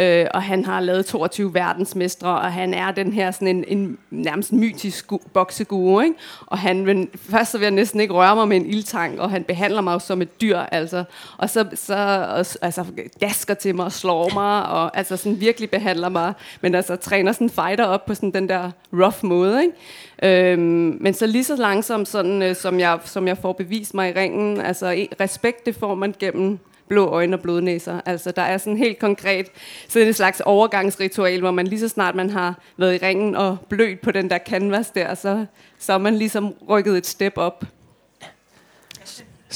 Uh, 0.00 0.26
og 0.34 0.42
han 0.42 0.64
har 0.64 0.80
lavet 0.80 1.06
22 1.06 1.54
verdensmestre, 1.54 2.28
og 2.28 2.52
han 2.52 2.74
er 2.74 2.92
den 2.92 3.12
her 3.12 3.30
sådan 3.30 3.48
en, 3.48 3.64
en 3.68 3.98
nærmest 4.10 4.52
mytisk 4.52 5.12
bokseguru. 5.32 6.00
Ikke? 6.00 6.14
Og 6.46 6.58
han, 6.58 6.84
men 6.84 7.08
først 7.30 7.52
så 7.52 7.58
vil 7.58 7.64
jeg 7.64 7.70
næsten 7.70 7.95
næsten 7.96 8.00
ikke 8.00 8.14
røre 8.14 8.36
mig 8.36 8.48
med 8.48 8.56
en 8.56 8.66
ildtang, 8.66 9.20
og 9.20 9.30
han 9.30 9.44
behandler 9.44 9.80
mig 9.80 10.02
som 10.02 10.22
et 10.22 10.40
dyr, 10.40 10.58
altså. 10.58 11.04
Og 11.38 11.50
så, 11.50 11.64
så 11.74 11.94
og, 12.28 12.38
altså, 12.62 12.84
dasker 13.20 13.54
til 13.54 13.74
mig 13.74 13.84
og 13.84 13.92
slår 13.92 14.30
mig, 14.34 14.68
og 14.68 14.96
altså 14.96 15.16
sådan 15.16 15.40
virkelig 15.40 15.70
behandler 15.70 16.08
mig, 16.08 16.32
men 16.60 16.74
altså 16.74 16.96
træner 16.96 17.32
sådan 17.32 17.50
fighter 17.50 17.84
op 17.84 18.06
på 18.06 18.14
sådan 18.14 18.30
den 18.30 18.48
der 18.48 18.70
rough 18.92 19.24
måde, 19.24 19.62
ikke? 19.62 20.52
Øhm, 20.52 20.98
men 21.00 21.14
så 21.14 21.26
lige 21.26 21.44
så 21.44 21.56
langsomt, 21.56 22.08
sådan, 22.08 22.42
øh, 22.42 22.56
som, 22.56 22.80
jeg, 22.80 22.98
som 23.04 23.28
jeg 23.28 23.38
får 23.38 23.52
bevist 23.52 23.94
mig 23.94 24.10
i 24.10 24.12
ringen, 24.12 24.60
altså 24.60 25.06
respekt, 25.20 25.66
det 25.66 25.74
får 25.74 25.94
man 25.94 26.14
gennem 26.18 26.58
blå 26.88 27.06
øjne 27.06 27.36
og 27.36 27.40
blodnæser. 27.40 28.00
Altså, 28.06 28.30
der 28.30 28.42
er 28.42 28.58
sådan 28.58 28.76
helt 28.76 28.98
konkret 28.98 29.46
sådan 29.88 30.08
et 30.08 30.16
slags 30.16 30.40
overgangsritual, 30.40 31.40
hvor 31.40 31.50
man 31.50 31.66
lige 31.66 31.80
så 31.80 31.88
snart 31.88 32.14
man 32.14 32.30
har 32.30 32.54
været 32.76 32.94
i 32.94 33.06
ringen 33.06 33.36
og 33.36 33.56
blødt 33.68 34.00
på 34.00 34.10
den 34.10 34.30
der 34.30 34.38
canvas 34.38 34.90
der, 34.90 35.14
så, 35.14 35.46
så 35.78 35.92
er 35.92 35.98
man 35.98 36.14
ligesom 36.14 36.54
rykket 36.68 36.98
et 36.98 37.06
step 37.06 37.32
op. 37.36 37.64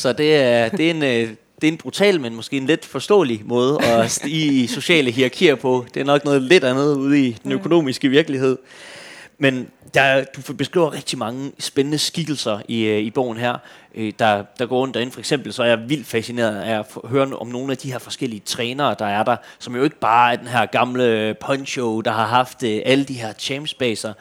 Så 0.01 0.13
det 0.13 0.37
er, 0.37 0.69
det 0.69 0.87
er 0.87 0.91
en... 0.91 1.03
Øh, 1.03 1.35
det 1.61 1.69
er 1.69 1.73
en 1.73 1.79
brutal, 1.79 2.21
men 2.21 2.35
måske 2.35 2.57
en 2.57 2.67
lidt 2.67 2.85
forståelig 2.85 3.43
måde 3.45 3.85
at 3.85 4.11
stige 4.11 4.63
i 4.63 4.67
sociale 4.67 5.11
hierarkier 5.11 5.55
på. 5.55 5.87
Det 5.95 6.01
er 6.01 6.05
nok 6.05 6.25
noget 6.25 6.43
lidt 6.43 6.65
andet 6.65 6.97
ude 6.97 7.27
i 7.27 7.37
den 7.45 7.53
økonomiske 7.53 8.09
virkelighed. 8.09 8.59
Men 9.39 9.69
der, 9.95 10.25
du 10.25 10.53
beskriver 10.53 10.93
rigtig 10.93 11.19
mange 11.19 11.53
spændende 11.59 11.99
skikkelser 11.99 12.61
i, 12.69 12.83
øh, 12.83 12.99
i 12.99 13.11
bogen 13.11 13.37
her, 13.37 13.57
øh, 13.95 14.13
der, 14.19 14.45
der 14.59 14.67
går 14.67 14.79
rundt 14.79 14.95
derinde. 14.95 15.13
For 15.13 15.21
eksempel 15.21 15.53
så 15.53 15.63
er 15.63 15.67
jeg 15.67 15.89
vildt 15.89 16.07
fascineret 16.07 16.61
af 16.61 16.79
at 16.79 16.87
høre 17.05 17.37
om 17.37 17.49
nogle 17.49 17.73
af 17.73 17.79
de 17.79 17.93
her 17.93 17.99
forskellige 17.99 18.43
trænere, 18.47 18.97
der 18.99 19.07
er 19.07 19.23
der, 19.23 19.37
som 19.59 19.77
jo 19.77 19.83
ikke 19.85 20.01
bare 20.01 20.33
er 20.33 20.37
den 20.37 20.47
her 20.47 20.67
gamle 20.67 21.35
poncho, 21.41 22.01
der 22.01 22.13
har 22.13 22.27
haft 22.27 22.63
alle 22.63 23.05
de 23.05 23.15
her 23.15 23.33
champspacer. 23.39 24.13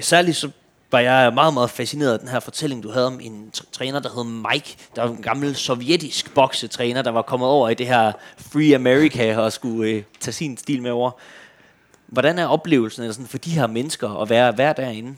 Særligt 0.00 0.36
så 0.36 0.48
var 0.92 1.00
jeg 1.00 1.34
meget, 1.34 1.54
meget 1.54 1.70
fascineret 1.70 2.12
af 2.12 2.18
den 2.18 2.28
her 2.28 2.40
fortælling, 2.40 2.82
du 2.82 2.90
havde 2.90 3.06
om 3.06 3.20
en 3.22 3.52
træner, 3.72 4.00
der 4.00 4.08
hed 4.14 4.24
Mike. 4.24 4.76
Der 4.96 5.02
var 5.02 5.10
en 5.10 5.22
gammel 5.22 5.56
sovjetisk 5.56 6.34
boksetræner, 6.34 7.02
der 7.02 7.10
var 7.10 7.22
kommet 7.22 7.48
over 7.48 7.68
i 7.68 7.74
det 7.74 7.86
her 7.86 8.12
Free 8.36 8.74
America 8.74 9.36
og 9.36 9.52
skulle 9.52 9.90
øh, 9.90 10.02
tage 10.20 10.32
sin 10.32 10.56
stil 10.56 10.82
med 10.82 10.90
over. 10.90 11.10
Hvordan 12.06 12.38
er 12.38 12.46
oplevelsen 12.46 13.02
eller 13.02 13.12
sådan, 13.12 13.26
for 13.26 13.38
de 13.38 13.50
her 13.50 13.66
mennesker 13.66 14.20
at 14.22 14.30
være, 14.30 14.58
være 14.58 14.74
derinde? 14.76 15.16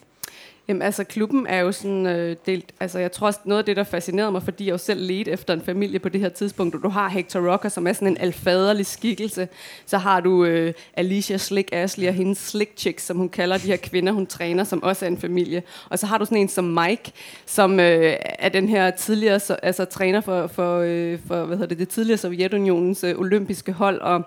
Jamen 0.68 0.82
altså, 0.82 1.04
klubben 1.04 1.46
er 1.46 1.60
jo 1.60 1.72
sådan 1.72 2.06
øh, 2.06 2.36
delt, 2.46 2.72
altså 2.80 2.98
jeg 2.98 3.12
tror 3.12 3.26
også 3.26 3.40
noget 3.44 3.58
af 3.58 3.64
det, 3.64 3.76
der 3.76 3.84
fascinerede 3.84 4.32
mig, 4.32 4.42
fordi 4.42 4.66
jeg 4.66 4.72
jo 4.72 4.78
selv 4.78 5.06
ledte 5.06 5.30
efter 5.30 5.54
en 5.54 5.62
familie 5.62 5.98
på 5.98 6.08
det 6.08 6.20
her 6.20 6.28
tidspunkt, 6.28 6.74
og 6.74 6.82
du 6.82 6.88
har 6.88 7.08
Hector 7.08 7.52
Rocker, 7.52 7.68
som 7.68 7.86
er 7.86 7.92
sådan 7.92 8.08
en 8.08 8.18
alfaderlig 8.20 8.86
skikkelse, 8.86 9.48
så 9.86 9.98
har 9.98 10.20
du 10.20 10.44
øh, 10.44 10.72
Alicia 10.94 11.36
Slick 11.36 11.68
Ashley 11.72 12.08
og 12.08 12.14
hendes 12.14 12.38
Slick 12.38 12.70
Chicks, 12.76 13.04
som 13.04 13.16
hun 13.16 13.28
kalder 13.28 13.58
de 13.58 13.66
her 13.66 13.76
kvinder, 13.76 14.12
hun 14.12 14.26
træner, 14.26 14.64
som 14.64 14.82
også 14.82 15.04
er 15.04 15.08
en 15.08 15.18
familie, 15.18 15.62
og 15.88 15.98
så 15.98 16.06
har 16.06 16.18
du 16.18 16.24
sådan 16.24 16.38
en 16.38 16.48
som 16.48 16.64
Mike, 16.64 17.12
som 17.46 17.80
øh, 17.80 18.16
er 18.20 18.48
den 18.48 18.68
her 18.68 18.90
tidligere, 18.90 19.40
så, 19.40 19.56
altså 19.62 19.84
træner 19.84 20.20
for, 20.20 20.46
for, 20.46 20.78
øh, 20.78 21.18
for 21.26 21.44
hvad 21.44 21.56
hedder 21.56 21.68
det, 21.68 21.78
det 21.78 21.88
tidligere 21.88 22.18
Sovjetunionens 22.18 23.04
øh, 23.04 23.18
olympiske 23.18 23.72
hold, 23.72 24.00
og 24.00 24.22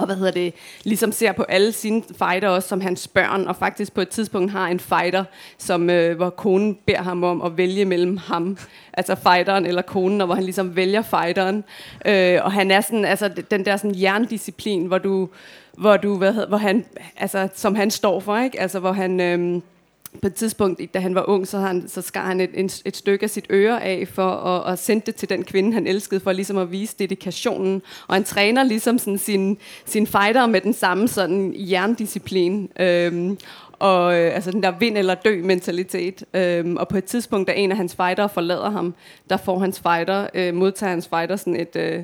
og 0.00 0.06
hvad 0.06 0.16
hedder 0.16 0.30
det, 0.30 0.54
ligesom 0.84 1.12
ser 1.12 1.32
på 1.32 1.42
alle 1.42 1.72
sine 1.72 2.02
fighter 2.18 2.48
også 2.48 2.68
som 2.68 2.80
hans 2.80 3.08
børn, 3.08 3.46
og 3.46 3.56
faktisk 3.56 3.94
på 3.94 4.00
et 4.00 4.08
tidspunkt 4.08 4.52
har 4.52 4.68
en 4.68 4.80
fighter, 4.80 5.24
som, 5.58 5.90
øh, 5.90 6.16
hvor 6.16 6.30
konen 6.30 6.78
beder 6.86 7.02
ham 7.02 7.24
om 7.24 7.42
at 7.42 7.56
vælge 7.56 7.84
mellem 7.84 8.16
ham, 8.16 8.58
altså 8.92 9.14
fighteren 9.14 9.66
eller 9.66 9.82
konen, 9.82 10.20
og 10.20 10.26
hvor 10.26 10.34
han 10.34 10.44
ligesom 10.44 10.76
vælger 10.76 11.02
fighteren. 11.02 11.64
Øh, 12.06 12.38
og 12.44 12.52
han 12.52 12.70
er 12.70 12.80
sådan, 12.80 13.04
altså 13.04 13.28
den 13.50 13.64
der 13.64 13.76
sådan 13.76 14.00
jerndisciplin, 14.00 14.86
hvor 14.86 14.98
du, 14.98 15.28
hvor 15.72 15.96
du, 15.96 16.16
hvad 16.16 16.32
hedder, 16.32 16.48
hvor 16.48 16.56
han, 16.56 16.84
altså 17.16 17.48
som 17.54 17.74
han 17.74 17.90
står 17.90 18.20
for, 18.20 18.38
ikke? 18.38 18.60
Altså 18.60 18.78
hvor 18.78 18.92
han, 18.92 19.20
øh, 19.20 19.62
på 20.22 20.26
et 20.26 20.34
tidspunkt, 20.34 20.94
da 20.94 20.98
han 20.98 21.14
var 21.14 21.28
ung, 21.28 21.46
så, 21.46 21.58
han, 21.58 21.88
så 21.88 22.02
skar 22.02 22.26
han 22.26 22.40
et, 22.40 22.50
et, 22.54 22.82
et 22.84 22.96
stykke 22.96 23.24
af 23.24 23.30
sit 23.30 23.46
øre 23.50 23.82
af 23.84 24.08
for 24.08 24.30
at, 24.30 24.72
at 24.72 24.78
sende 24.78 25.06
det 25.06 25.14
til 25.14 25.28
den 25.28 25.44
kvinde, 25.44 25.72
han 25.72 25.86
elskede, 25.86 26.20
for 26.20 26.32
ligesom 26.32 26.58
at 26.58 26.72
vise 26.72 26.96
dedikationen. 26.98 27.82
Og 28.08 28.14
han 28.14 28.24
træner 28.24 28.62
ligesom 28.62 28.98
sådan 28.98 29.18
sin, 29.18 29.58
sin 29.84 30.06
fighter 30.06 30.46
med 30.46 30.60
den 30.60 30.72
samme 30.72 31.08
sådan 31.08 31.54
jerndisciplin. 31.56 32.70
Øhm, 32.80 33.38
og 33.80 34.18
øh, 34.18 34.34
altså 34.34 34.50
den 34.50 34.62
der 34.62 34.70
vind 34.78 34.98
eller 34.98 35.14
dø 35.14 35.42
mentalitet. 35.44 36.24
Øhm, 36.34 36.76
og 36.76 36.88
på 36.88 36.96
et 36.96 37.04
tidspunkt, 37.04 37.48
da 37.48 37.52
en 37.52 37.70
af 37.70 37.76
hans 37.76 37.94
fighter 37.94 38.26
forlader 38.26 38.70
ham, 38.70 38.94
der 39.30 39.36
får 39.36 39.58
hans 39.58 39.80
fighter, 39.80 40.26
øh, 40.34 40.54
modtager 40.54 40.90
hans 40.90 41.08
fighter 41.08 41.36
sådan 41.36 41.60
et, 41.60 41.76
øh, 41.76 42.02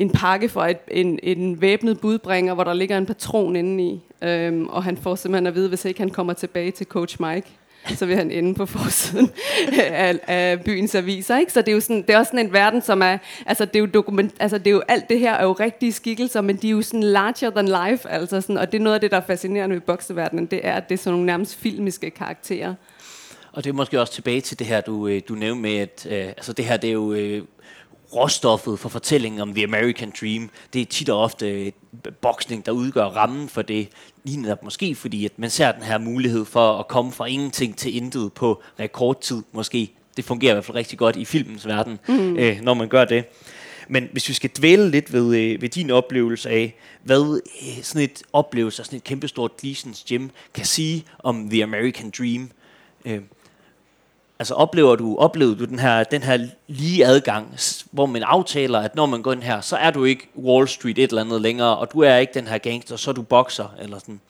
en 0.00 0.10
pakke 0.10 0.48
fra 0.48 0.70
et, 0.70 0.78
en, 0.88 1.18
en 1.22 1.60
væbnet 1.60 2.00
budbringer, 2.00 2.54
hvor 2.54 2.64
der 2.64 2.74
ligger 2.74 2.98
en 2.98 3.06
patron 3.06 3.56
inde 3.56 3.84
i. 3.84 4.00
Øhm, 4.22 4.66
og 4.66 4.84
han 4.84 4.96
får 4.96 5.14
simpelthen 5.14 5.46
at 5.46 5.54
vide, 5.54 5.68
hvis 5.68 5.84
ikke 5.84 6.00
han 6.00 6.10
kommer 6.10 6.32
tilbage 6.32 6.70
til 6.70 6.86
coach 6.86 7.16
Mike, 7.22 7.48
så 7.88 8.06
vil 8.06 8.16
han 8.16 8.30
ende 8.30 8.54
på 8.54 8.66
forsiden 8.66 9.30
af, 9.78 10.18
af 10.26 10.60
byens 10.60 10.94
aviser. 10.94 11.38
Ikke? 11.38 11.52
Så 11.52 11.60
det 11.60 11.68
er 11.68 11.72
jo 11.72 11.80
sådan, 11.80 12.02
det 12.02 12.10
er 12.10 12.18
også 12.18 12.30
sådan 12.30 12.46
en 12.46 12.52
verden, 12.52 12.82
som 12.82 13.02
er, 13.02 13.18
altså 13.46 13.64
det 13.64 13.76
er 13.76 13.80
jo 13.80 13.86
dokument, 13.86 14.34
altså 14.40 14.58
det 14.58 14.66
er 14.66 14.70
jo, 14.70 14.82
alt 14.88 15.08
det 15.08 15.18
her 15.18 15.34
er 15.34 15.44
jo 15.44 15.52
rigtige 15.52 15.92
skikkelser, 15.92 16.40
men 16.40 16.56
de 16.56 16.66
er 16.66 16.72
jo 16.72 16.82
sådan 16.82 17.02
larger 17.02 17.50
than 17.50 17.66
life, 17.66 18.08
altså 18.08 18.40
sådan, 18.40 18.58
og 18.58 18.72
det 18.72 18.78
er 18.78 18.82
noget 18.82 18.94
af 18.94 19.00
det, 19.00 19.10
der 19.10 19.16
er 19.16 19.26
fascinerende 19.26 19.74
ved 19.74 19.80
bokseverdenen, 19.80 20.46
det 20.46 20.60
er, 20.62 20.72
at 20.72 20.88
det 20.88 20.94
er 20.94 20.98
sådan 20.98 21.12
nogle 21.12 21.26
nærmest 21.26 21.56
filmiske 21.56 22.10
karakterer. 22.10 22.74
Og 23.52 23.64
det 23.64 23.70
er 23.70 23.74
måske 23.74 24.00
også 24.00 24.12
tilbage 24.12 24.40
til 24.40 24.58
det 24.58 24.66
her, 24.66 24.80
du, 24.80 25.06
øh, 25.06 25.22
du 25.28 25.34
nævnte 25.34 25.62
med, 25.62 25.76
at 25.76 26.06
øh, 26.10 26.26
altså 26.26 26.52
det 26.52 26.64
her, 26.64 26.76
det 26.76 26.88
er 26.88 26.94
jo 26.94 27.12
øh, 27.12 27.42
råstoffet 28.14 28.78
for 28.78 28.88
fortællingen 28.88 29.40
om 29.40 29.54
The 29.54 29.64
American 29.64 30.12
Dream. 30.20 30.50
Det 30.72 30.82
er 30.82 30.86
tit 30.86 31.08
og 31.08 31.20
ofte 31.20 31.72
boksning, 32.20 32.66
der 32.66 32.72
udgør 32.72 33.04
rammen 33.04 33.48
for 33.48 33.62
det. 33.62 33.88
Lige 34.24 34.40
netop 34.42 34.64
måske, 34.64 34.94
fordi 34.94 35.24
at 35.24 35.32
man 35.36 35.50
ser 35.50 35.72
den 35.72 35.82
her 35.82 35.98
mulighed 35.98 36.44
for 36.44 36.78
at 36.78 36.88
komme 36.88 37.12
fra 37.12 37.26
ingenting 37.26 37.76
til 37.76 37.96
intet 37.96 38.32
på 38.32 38.62
rekordtid 38.80 39.42
måske. 39.52 39.90
Det 40.16 40.24
fungerer 40.24 40.52
i 40.52 40.54
hvert 40.54 40.64
fald 40.64 40.76
rigtig 40.76 40.98
godt 40.98 41.16
i 41.16 41.24
filmens 41.24 41.66
verden, 41.66 41.98
mm. 42.08 42.36
øh, 42.36 42.60
når 42.60 42.74
man 42.74 42.88
gør 42.88 43.04
det. 43.04 43.24
Men 43.88 44.08
hvis 44.12 44.28
vi 44.28 44.34
skal 44.34 44.50
dvæle 44.58 44.90
lidt 44.90 45.12
ved, 45.12 45.36
øh, 45.36 45.62
ved 45.62 45.68
din 45.68 45.90
oplevelse 45.90 46.50
af, 46.50 46.74
hvad 47.02 47.40
øh, 47.62 47.82
sådan 47.82 48.02
et 48.02 48.22
oplevelse 48.32 48.82
af 48.82 48.86
sådan 48.86 48.96
et 48.96 49.04
kæmpestort 49.04 49.56
Gleasons 49.56 50.04
Gym 50.08 50.28
kan 50.54 50.64
sige 50.64 51.04
om 51.18 51.50
The 51.50 51.62
American 51.62 52.12
Dream, 52.18 52.50
øh, 53.04 53.20
Altså 54.40 54.54
oplever 54.54 54.96
du, 54.96 55.16
oplever 55.16 55.54
du 55.54 55.64
den 55.64 55.78
her, 55.78 56.04
den 56.04 56.22
her 56.22 56.38
lige 56.66 57.06
adgang, 57.06 57.56
hvor 57.90 58.06
man 58.06 58.22
aftaler, 58.22 58.78
at 58.78 58.94
når 58.94 59.06
man 59.06 59.22
går 59.22 59.32
ind 59.32 59.42
her, 59.42 59.60
så 59.60 59.76
er 59.76 59.90
du 59.90 60.04
ikke 60.04 60.28
Wall 60.36 60.68
Street 60.68 60.98
et 60.98 61.10
eller 61.10 61.22
andet 61.22 61.40
længere, 61.40 61.76
og 61.76 61.92
du 61.92 62.00
er 62.00 62.16
ikke 62.16 62.34
den 62.34 62.46
her 62.46 62.58
gangster, 62.58 62.96
så 62.96 63.10
er 63.10 63.14
du 63.14 63.22
bokser, 63.22 63.74
eller 63.80 63.98
sådan. 63.98 64.20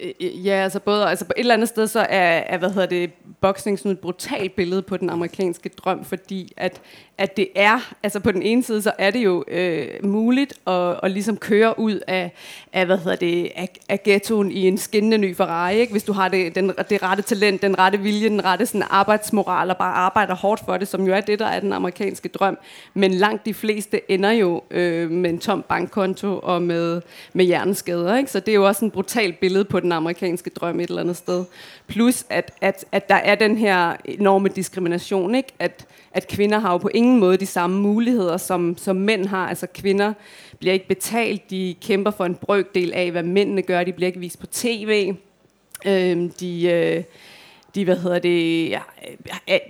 Øh, 0.00 0.12
øh, 0.20 0.46
ja, 0.46 0.52
altså 0.52 0.80
både, 0.80 1.08
altså 1.08 1.24
på 1.24 1.32
et 1.36 1.40
eller 1.40 1.54
andet 1.54 1.68
sted, 1.68 1.86
så 1.86 2.00
er, 2.00 2.42
er 2.46 2.58
hvad 2.58 2.70
hedder 2.70 2.86
det, 2.86 3.10
boksning 3.40 3.78
sådan 3.78 3.92
et 3.92 3.98
brutalt 3.98 4.56
billede 4.56 4.82
på 4.82 4.96
den 4.96 5.10
amerikanske 5.10 5.68
drøm, 5.68 6.04
fordi 6.04 6.52
at, 6.56 6.80
at 7.18 7.36
det 7.36 7.48
er, 7.54 7.92
altså 8.02 8.20
på 8.20 8.32
den 8.32 8.42
ene 8.42 8.62
side, 8.62 8.82
så 8.82 8.92
er 8.98 9.10
det 9.10 9.24
jo 9.24 9.44
øh, 9.48 9.88
muligt 10.02 10.54
at, 10.66 11.00
at 11.02 11.10
ligesom 11.10 11.36
køre 11.36 11.78
ud 11.78 12.00
af, 12.06 12.32
af 12.72 12.86
hvad 12.86 12.98
hedder 12.98 13.16
det, 13.16 13.52
af, 13.56 13.68
af 13.88 14.02
ghettoen 14.02 14.52
i 14.52 14.68
en 14.68 14.78
skinnende 14.78 15.18
ny 15.18 15.36
Ferrari, 15.36 15.78
ikke? 15.78 15.92
hvis 15.92 16.04
du 16.04 16.12
har 16.12 16.28
det, 16.28 16.54
den, 16.54 16.72
det 16.90 17.02
rette 17.02 17.22
talent, 17.22 17.62
den 17.62 17.78
rette 17.78 17.98
vilje, 17.98 18.28
den 18.28 18.44
rette 18.44 18.66
sådan 18.66 18.86
arbejdsmoral, 18.90 19.70
og 19.70 19.76
bare 19.76 19.94
arbejder 19.94 20.34
hårdt 20.34 20.62
for 20.64 20.76
det, 20.76 20.88
som 20.88 21.06
jo 21.06 21.14
er 21.14 21.20
det, 21.20 21.38
der 21.38 21.46
er 21.46 21.60
den 21.60 21.72
amerikanske 21.72 22.28
drøm. 22.28 22.58
Men 22.94 23.14
langt 23.14 23.46
de 23.46 23.54
fleste 23.54 24.10
ender 24.10 24.30
jo 24.30 24.62
øh, 24.70 25.10
med 25.10 25.30
en 25.30 25.38
tom 25.38 25.64
bankkonto 25.68 26.38
og 26.38 26.62
med, 26.62 27.00
med 27.32 27.44
hjerneskader, 27.44 28.16
ikke? 28.16 28.30
så 28.30 28.40
det 28.40 28.48
er 28.48 28.56
jo 28.56 28.66
også 28.66 28.84
en 28.84 28.90
brutal 28.90 29.32
billede 29.32 29.64
på 29.64 29.80
den 29.80 29.92
amerikanske 29.92 30.50
drøm 30.50 30.80
et 30.80 30.88
eller 30.88 31.02
andet 31.02 31.16
sted. 31.16 31.44
Plus, 31.86 32.24
at, 32.30 32.52
at, 32.60 32.84
at 32.92 33.08
der 33.08 33.14
er 33.14 33.34
den 33.34 33.58
her 33.58 33.96
enorme 34.04 34.48
diskrimination, 34.48 35.34
ikke? 35.34 35.52
At, 35.58 35.86
at 36.14 36.28
kvinder 36.28 36.58
har 36.58 36.72
jo 36.72 36.78
på 36.78 36.90
ingen 36.94 37.20
måde 37.20 37.36
de 37.36 37.46
samme 37.46 37.80
muligheder, 37.80 38.36
som, 38.36 38.76
som 38.78 38.96
mænd 38.96 39.26
har. 39.26 39.48
Altså 39.48 39.66
kvinder 39.66 40.12
bliver 40.58 40.72
ikke 40.72 40.88
betalt, 40.88 41.50
de 41.50 41.74
kæmper 41.80 42.10
for 42.10 42.24
en 42.24 42.34
brøkdel 42.34 42.92
af, 42.92 43.10
hvad 43.10 43.22
mændene 43.22 43.62
gør, 43.62 43.84
de 43.84 43.92
bliver 43.92 44.06
ikke 44.06 44.20
vist 44.20 44.40
på 44.40 44.46
tv. 44.46 45.14
Øh, 45.86 46.30
de... 46.40 46.64
Øh, 46.64 47.04
de, 47.74 47.84
hvad 47.84 47.96
hedder 47.96 48.18
det, 48.18 48.70
ja, 48.70 48.80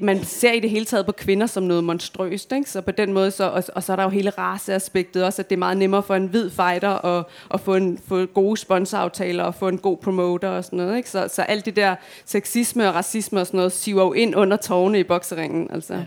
man 0.01 0.25
ser 0.25 0.53
i 0.53 0.61
det 0.61 0.71
hele 0.71 0.85
taget 0.85 1.07
på 1.07 1.13
kvinder 1.13 1.47
som 1.47 1.63
noget 1.63 1.85
monstrøst, 1.85 2.53
ikke? 2.53 2.71
så 2.71 2.81
på 2.81 2.91
den 2.91 3.13
måde, 3.13 3.31
så, 3.31 3.45
og, 3.45 3.65
og 3.75 3.83
så 3.83 3.93
er 3.93 3.97
der 3.97 4.03
jo 4.03 4.09
hele 4.09 4.31
raceaspektet 4.31 5.25
også, 5.25 5.43
at 5.43 5.51
det 5.51 5.57
er 5.57 5.59
meget 5.59 5.77
nemmere 5.77 6.03
for 6.03 6.15
en 6.15 6.27
hvid 6.27 6.51
fighter 6.51 7.05
at, 7.05 7.25
at 7.55 7.61
få, 7.61 7.75
en, 7.75 7.99
få 8.09 8.27
gode 8.27 8.57
sponsoraftaler 8.57 9.45
og 9.45 9.55
få 9.55 9.69
en 9.69 9.79
god 9.79 9.97
promoter 9.97 10.49
og 10.49 10.65
sådan 10.65 10.77
noget, 10.77 10.97
ikke? 10.97 11.11
Så, 11.11 11.29
så 11.29 11.43
alt 11.43 11.65
det 11.65 11.77
der 11.77 11.95
sexisme 12.25 12.89
og 12.89 12.95
racisme 12.95 13.41
og 13.41 13.47
sådan 13.47 13.59
noget, 13.59 13.73
siver 13.73 14.03
jo 14.03 14.13
ind 14.13 14.37
under 14.37 14.57
tårne 14.57 15.01
i 15.01 15.05
bokseringen, 15.05 15.71
altså. 15.71 15.95
Ja. 15.95 16.01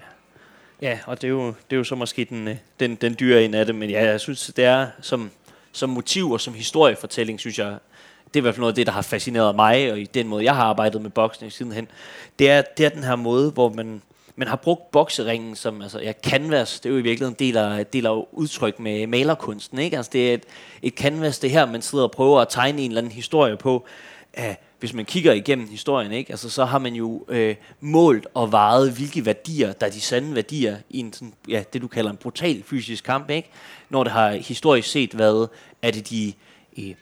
Ja, 0.82 1.00
og 1.06 1.22
det 1.22 1.28
er 1.28 1.32
jo, 1.32 1.48
det 1.48 1.76
er 1.76 1.78
jo 1.78 1.84
så 1.84 1.96
måske 1.96 2.26
den, 2.26 2.48
øh, 2.48 2.56
den, 2.80 2.96
den 2.96 3.16
dyre 3.20 3.46
en 3.46 3.54
af 3.54 3.66
det, 3.66 3.76
men 3.76 3.90
ja, 3.90 4.06
jeg 4.06 4.20
synes, 4.20 4.52
det 4.56 4.66
er 4.66 4.88
som, 5.02 5.32
som 5.72 5.90
motiv 5.90 6.32
og 6.32 6.42
som 6.42 6.54
historiefortælling, 6.54 7.40
synes 7.40 7.60
jeg, 7.60 7.78
det 8.28 8.36
er 8.36 8.40
i 8.40 8.42
hvert 8.42 8.54
fald 8.54 8.62
noget 8.62 8.72
af 8.72 8.76
det, 8.76 8.88
der 8.88 8.94
har 8.94 9.02
fascineret 9.02 9.56
mig, 9.56 9.92
og 9.92 10.00
i 10.00 10.06
den 10.06 10.28
måde, 10.28 10.44
jeg 10.44 10.56
har 10.56 10.64
arbejdet 10.64 11.02
med 11.02 11.10
boksning 11.10 11.52
sidenhen, 11.52 11.88
det 12.40 12.50
er, 12.50 12.62
det 12.62 12.86
er 12.86 12.90
den 12.90 13.04
her 13.04 13.16
måde, 13.16 13.52
hvor 13.52 13.70
man, 13.70 14.02
man 14.36 14.48
har 14.48 14.56
brugt 14.56 14.92
bokseringen 14.92 15.56
som 15.56 15.82
altså, 15.82 16.00
ja, 16.00 16.14
canvas. 16.24 16.80
Det 16.80 16.90
er 16.90 16.94
jo 16.94 17.00
i 17.00 17.02
virkeligheden 17.02 17.36
en 17.40 17.48
del 17.48 17.58
af, 17.58 17.86
del 17.86 18.06
af 18.06 18.26
udtryk 18.32 18.80
med 18.80 19.08
malerkunsten. 19.08 19.80
Ikke? 19.80 19.98
Altså, 19.98 20.10
det 20.14 20.30
er 20.30 20.34
et, 20.34 20.44
et 20.82 20.94
canvas, 20.94 21.40
det 21.40 21.52
her, 21.52 21.66
man 21.66 21.82
sidder 21.82 22.04
og 22.04 22.12
prøver 22.12 22.42
at 22.42 22.48
tegne 22.50 22.82
en 22.82 22.92
eller 22.92 23.02
anden 23.02 23.12
historie 23.12 23.58
på. 23.58 23.86
Uh, 24.38 24.44
hvis 24.86 24.94
man 24.94 25.06
kigger 25.06 25.34
igennem 25.34 25.70
historien, 25.70 26.12
ikke? 26.12 26.32
Altså, 26.32 26.50
så 26.50 26.66
har 26.66 26.80
man 26.80 26.96
jo 26.96 27.26
øh, 27.28 27.56
målt 27.82 28.28
og 28.34 28.52
varet, 28.52 28.92
hvilke 28.92 29.26
værdier, 29.26 29.74
der 29.74 29.86
er 29.86 29.92
de 29.92 30.02
sande 30.02 30.36
værdier 30.36 30.78
i 30.90 31.00
en 31.00 31.14
sådan, 31.14 31.34
ja, 31.48 31.64
det 31.74 31.82
du 31.82 31.88
kalder 31.88 32.12
en 32.12 32.18
brutal 32.18 32.64
fysisk 32.64 33.04
kamp, 33.04 33.30
ikke? 33.30 33.50
når 33.90 34.04
det 34.04 34.14
har 34.14 34.32
historisk 34.32 34.90
set 34.90 35.18
været, 35.18 35.50
er 35.82 35.92
det 35.92 36.10
de 36.10 36.34
øh, 36.78 36.96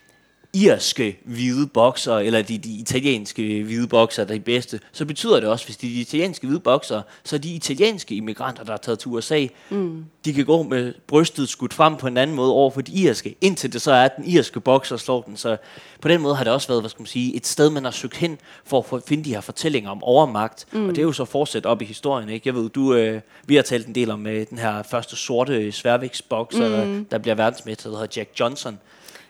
irske 0.54 1.20
hvide 1.26 1.68
bokser, 1.68 2.18
eller 2.18 2.42
de, 2.42 2.58
de 2.58 2.70
italienske 2.70 3.64
hvide 3.64 3.88
bokser, 3.88 4.24
der 4.24 4.34
er 4.34 4.38
de 4.38 4.44
bedste, 4.44 4.80
så 4.92 5.06
betyder 5.06 5.40
det 5.40 5.50
også, 5.50 5.66
hvis 5.66 5.78
de, 5.78 5.88
de 5.88 6.02
italienske 6.02 6.48
hvide 6.48 6.60
bokser, 6.60 7.02
så 7.24 7.38
de 7.38 7.54
italienske 7.54 8.16
immigranter, 8.16 8.64
der 8.64 8.74
er 8.74 8.78
taget 8.78 9.00
til 9.00 9.12
USA, 9.12 9.48
mm. 9.70 10.06
de 10.26 10.34
kan 10.34 10.46
gå 10.46 10.64
med 10.64 10.94
brystet 11.08 11.50
skudt 11.50 11.74
frem 11.74 11.96
på 11.96 12.08
en 12.08 12.18
anden 12.18 12.36
måde 12.36 12.52
over 12.52 12.72
for 12.72 12.82
de 12.82 12.92
irske, 12.92 13.36
indtil 13.42 13.74
det 13.74 13.82
så 13.82 13.92
er, 13.92 14.04
at 14.04 14.16
den 14.18 14.26
irske 14.26 14.60
bokser 14.60 14.98
slår 14.98 15.22
den. 15.22 15.38
Så 15.38 15.58
på 16.02 16.08
den 16.08 16.22
måde 16.22 16.36
har 16.36 16.44
det 16.44 16.54
også 16.54 16.68
været, 16.68 16.82
hvad 16.82 16.90
skal 16.90 17.02
man 17.02 17.08
sige, 17.08 17.36
et 17.36 17.48
sted, 17.48 17.70
man 17.70 17.84
har 17.84 17.92
søgt 17.92 18.18
hen 18.18 18.38
for 18.66 18.96
at 18.96 19.04
finde 19.08 19.24
de 19.24 19.34
her 19.34 19.42
fortællinger 19.42 19.90
om 19.90 20.04
overmagt. 20.04 20.66
Mm. 20.72 20.86
Og 20.86 20.96
det 20.96 20.98
er 20.98 21.06
jo 21.06 21.12
så 21.12 21.26
fortsat 21.26 21.66
op 21.66 21.82
i 21.82 21.86
historien. 21.86 22.30
Ikke? 22.30 22.48
Jeg 22.48 22.56
ved, 22.56 22.70
du, 22.70 22.94
øh, 22.94 23.22
vi 23.46 23.56
har 23.56 23.64
talt 23.64 23.88
en 23.88 23.96
del 23.96 24.12
om 24.12 24.28
øh, 24.28 24.46
den 24.50 24.58
her 24.58 24.84
første 24.84 25.16
sorte 25.16 25.72
sværvægtsbokser, 25.72 26.86
mm. 26.86 27.06
der 27.06 27.18
bliver 27.18 27.36
verdensmester, 27.36 27.90
der 27.90 27.98
hedder 27.98 28.14
Jack 28.18 28.40
Johnson, 28.40 28.80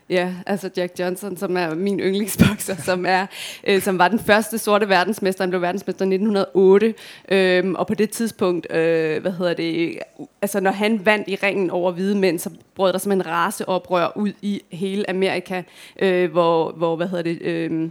Ja, 0.09 0.33
altså 0.45 0.69
Jack 0.77 0.99
Johnson, 0.99 1.37
som 1.37 1.57
er 1.57 1.75
min 1.75 1.99
yndlingsbokser, 1.99 2.75
som, 2.75 3.05
er, 3.05 3.25
øh, 3.67 3.81
som 3.81 3.97
var 3.97 4.07
den 4.07 4.19
første 4.19 4.57
sorte 4.57 4.89
verdensmester. 4.89 5.43
Han 5.43 5.49
blev 5.49 5.61
verdensmester 5.61 6.05
i 6.05 6.07
1908, 6.07 6.93
øh, 7.29 7.71
og 7.71 7.87
på 7.87 7.93
det 7.93 8.09
tidspunkt, 8.09 8.67
øh, 8.71 9.21
hvad 9.21 9.31
hedder 9.31 9.53
det, 9.53 9.99
altså 10.41 10.59
når 10.59 10.71
han 10.71 11.05
vandt 11.05 11.27
i 11.27 11.35
ringen 11.35 11.69
over 11.69 11.91
hvide 11.91 12.15
mænd, 12.15 12.39
så 12.39 12.49
brød 12.75 12.93
der 12.93 12.99
simpelthen 12.99 13.31
raceoprør 13.31 14.17
ud 14.17 14.31
i 14.41 14.61
hele 14.71 15.09
Amerika, 15.09 15.63
øh, 15.99 16.31
hvor, 16.31 16.71
hvor, 16.71 16.95
hvad 16.95 17.07
hedder 17.07 17.23
det... 17.23 17.41
Øh, 17.41 17.89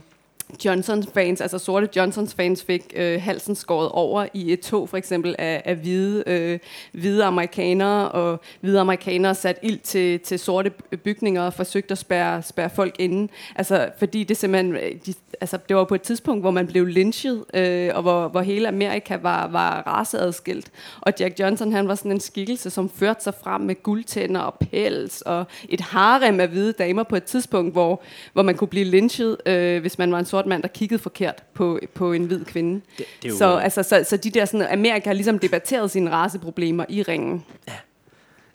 Johnsons 0.64 1.06
fans, 1.14 1.40
altså 1.40 1.58
sorte 1.58 1.88
Johnsons 1.96 2.34
fans, 2.34 2.64
fik 2.64 2.92
øh, 2.96 3.22
halsen 3.22 3.54
skåret 3.54 3.88
over 3.88 4.26
i 4.34 4.52
et 4.52 4.60
tog 4.60 4.88
for 4.88 4.96
eksempel 4.96 5.34
af, 5.38 5.62
af 5.64 5.76
hvide, 5.76 6.24
øh, 6.26 6.58
hvide 6.92 7.24
amerikanere, 7.24 8.08
og 8.08 8.40
hvide 8.60 8.80
amerikanere 8.80 9.34
sat 9.34 9.58
ild 9.62 9.78
til, 9.78 10.20
til 10.20 10.38
sorte 10.38 10.70
bygninger 11.04 11.42
og 11.42 11.54
forsøgte 11.54 11.92
at 11.92 11.98
spærre, 11.98 12.42
spærre 12.42 12.70
folk 12.70 12.96
inde. 12.98 13.32
Altså, 13.56 13.88
fordi 13.98 14.24
det 14.24 14.36
simpelthen, 14.36 14.74
øh, 14.74 14.92
de, 15.06 15.14
altså, 15.40 15.58
det 15.68 15.76
var 15.76 15.84
på 15.84 15.94
et 15.94 16.02
tidspunkt, 16.02 16.42
hvor 16.42 16.50
man 16.50 16.66
blev 16.66 16.86
lynchet, 16.86 17.44
øh, 17.54 17.90
og 17.94 18.02
hvor, 18.02 18.28
hvor 18.28 18.40
hele 18.40 18.68
Amerika 18.68 19.16
var, 19.16 19.48
var 19.48 19.82
raceadskilt. 19.86 20.70
Og 21.00 21.12
Jack 21.20 21.40
Johnson, 21.40 21.72
han 21.72 21.88
var 21.88 21.94
sådan 21.94 22.12
en 22.12 22.20
skikkelse, 22.20 22.70
som 22.70 22.90
førte 22.90 23.22
sig 23.22 23.34
frem 23.42 23.60
med 23.60 23.82
guldtænder 23.82 24.40
og 24.40 24.54
pels, 24.54 25.22
og 25.22 25.44
et 25.68 25.80
harem 25.80 26.40
af 26.40 26.48
hvide 26.48 26.72
damer 26.72 27.02
på 27.02 27.16
et 27.16 27.24
tidspunkt, 27.24 27.72
hvor, 27.72 28.02
hvor 28.32 28.42
man 28.42 28.54
kunne 28.54 28.68
blive 28.68 28.86
lynchet, 28.86 29.36
øh, 29.46 29.80
hvis 29.80 29.98
man 29.98 30.12
var 30.12 30.18
en 30.18 30.24
sort 30.24 30.41
sort 30.42 30.48
mand, 30.48 30.62
der 30.62 30.68
kiggede 30.68 31.02
forkert 31.02 31.42
på, 31.54 31.80
på 31.94 32.12
en 32.12 32.24
hvid 32.24 32.44
kvinde. 32.44 32.74
Det, 32.74 33.06
det 33.22 33.28
er 33.28 33.32
jo, 33.32 33.36
så, 33.36 33.56
altså, 33.56 33.82
så, 33.82 34.04
så 34.08 34.16
de 34.16 34.30
der 34.30 34.44
sådan, 34.44 34.66
Amerika 34.66 35.08
har 35.08 35.14
ligesom 35.14 35.38
debatteret 35.38 35.90
sine 35.90 36.10
raceproblemer 36.10 36.84
i 36.88 37.02
ringen. 37.02 37.44
Ja. 37.68 37.72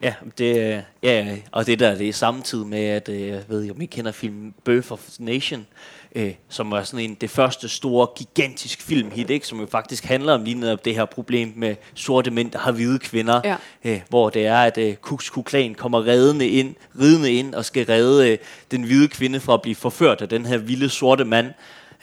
Ja, 0.02 0.14
det, 0.38 0.84
ja, 1.04 1.38
og 1.52 1.68
det 1.68 1.80
der, 1.80 1.96
det 1.96 2.10
er 2.10 2.14
samtidig 2.14 2.68
med, 2.68 2.84
at 2.84 3.10
øh, 3.10 3.28
jeg 3.28 3.44
ved 3.48 3.72
om 3.72 3.82
I 3.82 3.86
kender 3.86 4.12
film 4.12 4.54
Birth 4.64 4.92
of 4.92 5.10
Nation, 5.20 5.68
øh, 6.18 6.34
som 6.50 6.72
var 6.72 6.84
sådan 6.84 7.06
en 7.06 7.18
det 7.22 7.30
første 7.30 7.70
store, 7.70 8.08
gigantisk 8.18 8.82
filmhit, 8.82 9.30
ikke? 9.30 9.48
som 9.48 9.60
jo 9.60 9.66
faktisk 9.66 10.06
handler 10.06 10.34
om 10.34 10.44
lige 10.44 10.60
netop 10.60 10.86
det 10.86 10.96
her 10.96 11.06
problem 11.06 11.54
med 11.56 11.76
sorte 11.96 12.32
mænd, 12.32 12.52
der 12.52 12.60
har 12.60 12.72
hvide 12.72 13.00
kvinder, 13.00 13.42
ja. 13.44 13.56
øh, 13.84 14.02
hvor 14.10 14.30
det 14.30 14.46
er, 14.46 14.58
at 14.58 14.78
øh, 14.78 14.96
Kuks 14.96 15.30
Kuklan 15.30 15.76
kommer 15.76 16.08
redende 16.08 16.48
ind, 16.48 16.76
ridende 17.00 17.32
ind 17.32 17.54
og 17.54 17.66
skal 17.66 17.86
redde 17.86 18.32
øh, 18.32 18.38
den 18.72 18.84
hvide 18.84 19.08
kvinde 19.08 19.40
fra 19.40 19.54
at 19.54 19.62
blive 19.62 19.76
forført 19.76 20.22
af 20.22 20.30
den 20.30 20.46
her 20.46 20.58
vilde 20.58 20.90
sorte 20.90 21.26
mand, 21.26 21.48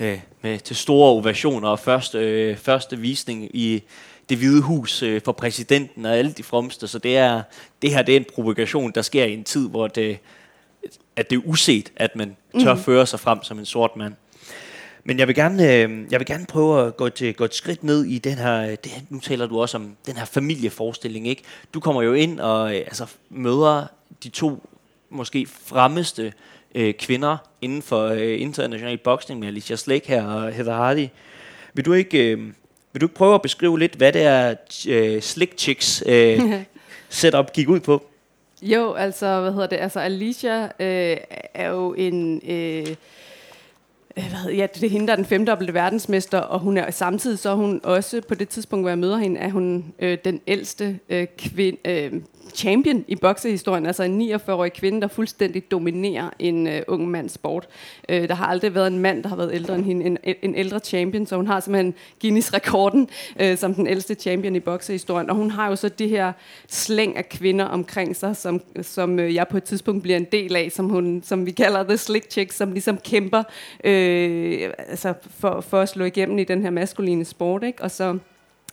øh, 0.00 0.20
med, 0.42 0.58
til 0.58 0.76
store 0.76 1.10
ovationer 1.10 1.68
og 1.68 1.78
første, 1.78 2.18
øh, 2.18 2.56
første 2.56 2.98
visning 2.98 3.56
i 3.56 3.82
det 4.28 4.38
hvide 4.38 4.62
hus 4.62 5.02
øh, 5.02 5.20
for 5.24 5.32
præsidenten 5.32 6.06
og 6.06 6.16
alle 6.16 6.32
de 6.32 6.42
fromste. 6.42 6.88
Så 6.88 6.98
det, 6.98 7.16
er, 7.16 7.42
det 7.82 7.90
her 7.90 8.02
det 8.02 8.12
er 8.12 8.16
en 8.16 8.26
provokation, 8.34 8.92
der 8.94 9.02
sker 9.02 9.24
i 9.24 9.34
en 9.34 9.44
tid, 9.44 9.68
hvor 9.68 9.88
det, 9.88 10.18
at 11.16 11.30
det 11.30 11.36
er 11.36 11.40
uset, 11.44 11.92
at 11.96 12.16
man 12.16 12.36
tør 12.60 12.74
mm. 12.74 12.80
føre 12.80 13.06
sig 13.06 13.20
frem 13.20 13.42
som 13.42 13.58
en 13.58 13.66
sort 13.66 13.96
mand. 13.96 14.14
Men 15.04 15.18
jeg 15.18 15.28
vil 15.28 15.34
gerne, 15.34 15.74
øh, 15.74 15.90
jeg 16.10 16.20
vil 16.20 16.26
gerne 16.26 16.46
prøve 16.46 16.86
at 16.86 16.96
gå, 16.96 17.08
til, 17.08 17.34
gå 17.34 17.44
et 17.44 17.54
skridt 17.54 17.84
ned 17.84 18.04
i 18.04 18.18
den 18.18 18.38
her, 18.38 18.76
det, 18.76 18.92
nu 19.10 19.20
taler 19.20 19.46
du 19.46 19.60
også 19.60 19.76
om 19.76 19.96
den 20.06 20.16
her 20.16 20.24
familieforestilling, 20.24 21.28
ikke? 21.28 21.42
Du 21.74 21.80
kommer 21.80 22.02
jo 22.02 22.12
ind 22.12 22.40
og 22.40 22.76
øh, 22.76 22.80
altså, 22.80 23.06
møder 23.30 23.86
de 24.22 24.28
to 24.28 24.68
måske 25.10 25.46
fremmeste 25.64 26.32
øh, 26.74 26.94
kvinder 26.94 27.36
inden 27.62 27.82
for 27.82 28.06
øh, 28.06 28.40
international 28.40 28.98
boksning 28.98 29.40
med 29.40 29.48
Alicia 29.48 29.76
Slæk 29.76 30.06
her 30.06 30.26
og 30.26 30.52
Heather 30.52 30.74
Hardy. 30.74 31.08
Vil 31.74 31.84
du 31.84 31.92
ikke, 31.92 32.30
øh, 32.30 32.38
vil 32.92 33.00
du 33.00 33.06
ikke 33.06 33.14
prøve 33.14 33.34
at 33.34 33.42
beskrive 33.42 33.78
lidt, 33.78 33.94
hvad 33.94 34.12
det 34.12 34.22
er 34.22 34.54
øh, 34.88 35.22
Slick 35.22 35.58
Chicks 35.58 36.02
øh, 36.06 36.40
setup 37.08 37.52
gik 37.52 37.68
ud 37.68 37.80
på? 37.80 38.06
Jo, 38.64 38.92
altså, 38.92 39.40
hvad 39.40 39.52
hedder 39.52 39.66
det? 39.66 39.76
Altså, 39.76 40.00
Alicia 40.00 40.64
øh, 40.64 41.16
er 41.54 41.68
jo 41.68 41.94
en... 41.94 42.40
Øh, 42.48 42.86
øh, 44.16 44.30
hvad 44.30 44.38
hedder, 44.38 44.56
ja, 44.56 44.66
det 44.74 44.84
er 44.84 44.90
hende, 44.90 45.06
der 45.06 45.12
er 45.12 45.16
den 45.16 45.24
femdobbelte 45.24 45.74
verdensmester, 45.74 46.38
og 46.38 46.60
hun 46.60 46.76
er 46.76 46.90
samtidig 46.90 47.38
så 47.38 47.50
er 47.50 47.54
hun 47.54 47.80
også 47.82 48.20
på 48.28 48.34
det 48.34 48.48
tidspunkt, 48.48 48.82
hvor 48.82 48.88
jeg 48.88 48.98
møder 48.98 49.16
hende, 49.16 49.40
er 49.40 49.50
hun 49.50 49.94
øh, 49.98 50.18
den 50.24 50.40
ældste 50.46 50.98
øh, 51.08 51.26
kvinde, 51.38 51.78
øh, 51.84 52.12
champion 52.54 53.04
i 53.08 53.14
boksehistorien, 53.14 53.86
altså 53.86 54.02
en 54.02 54.34
49-årig 54.34 54.72
kvinde, 54.72 55.00
der 55.00 55.08
fuldstændig 55.08 55.70
dominerer 55.70 56.30
en 56.38 56.66
uh, 56.66 56.72
ung 56.88 57.08
mands 57.08 57.32
sport. 57.32 57.68
Uh, 58.08 58.16
der 58.16 58.34
har 58.34 58.46
aldrig 58.46 58.74
været 58.74 58.86
en 58.86 58.98
mand, 58.98 59.22
der 59.22 59.28
har 59.28 59.36
været 59.36 59.54
ældre 59.54 59.74
end 59.74 59.84
hende, 59.84 60.06
en, 60.06 60.18
en 60.42 60.54
ældre 60.54 60.78
champion, 60.78 61.26
så 61.26 61.36
hun 61.36 61.46
har 61.46 61.60
simpelthen 61.60 61.94
Guinness-rekorden 62.20 63.08
uh, 63.40 63.56
som 63.56 63.74
den 63.74 63.86
ældste 63.86 64.14
champion 64.14 64.56
i 64.56 64.60
boksehistorien. 64.60 65.30
Og 65.30 65.36
hun 65.36 65.50
har 65.50 65.68
jo 65.68 65.76
så 65.76 65.88
det 65.88 66.08
her 66.08 66.32
slæng 66.68 67.16
af 67.16 67.28
kvinder 67.28 67.64
omkring 67.64 68.16
sig, 68.16 68.36
som, 68.36 68.60
som 68.82 69.18
uh, 69.18 69.34
jeg 69.34 69.48
på 69.48 69.56
et 69.56 69.64
tidspunkt 69.64 70.02
bliver 70.02 70.16
en 70.16 70.26
del 70.32 70.56
af, 70.56 70.72
som, 70.72 70.88
hun, 70.88 71.22
som 71.24 71.46
vi 71.46 71.50
kalder 71.50 71.82
The 71.82 71.96
Slick 71.96 72.30
Chick, 72.30 72.52
som 72.52 72.72
ligesom 72.72 72.98
kæmper 72.98 73.38
uh, 73.38 74.70
altså 74.88 75.14
for, 75.38 75.60
for 75.60 75.80
at 75.80 75.88
slå 75.88 76.04
igennem 76.04 76.38
i 76.38 76.44
den 76.44 76.62
her 76.62 76.70
maskuline 76.70 77.24
sport. 77.24 77.62
Ikke? 77.62 77.82
Og 77.82 77.90
så 77.90 78.18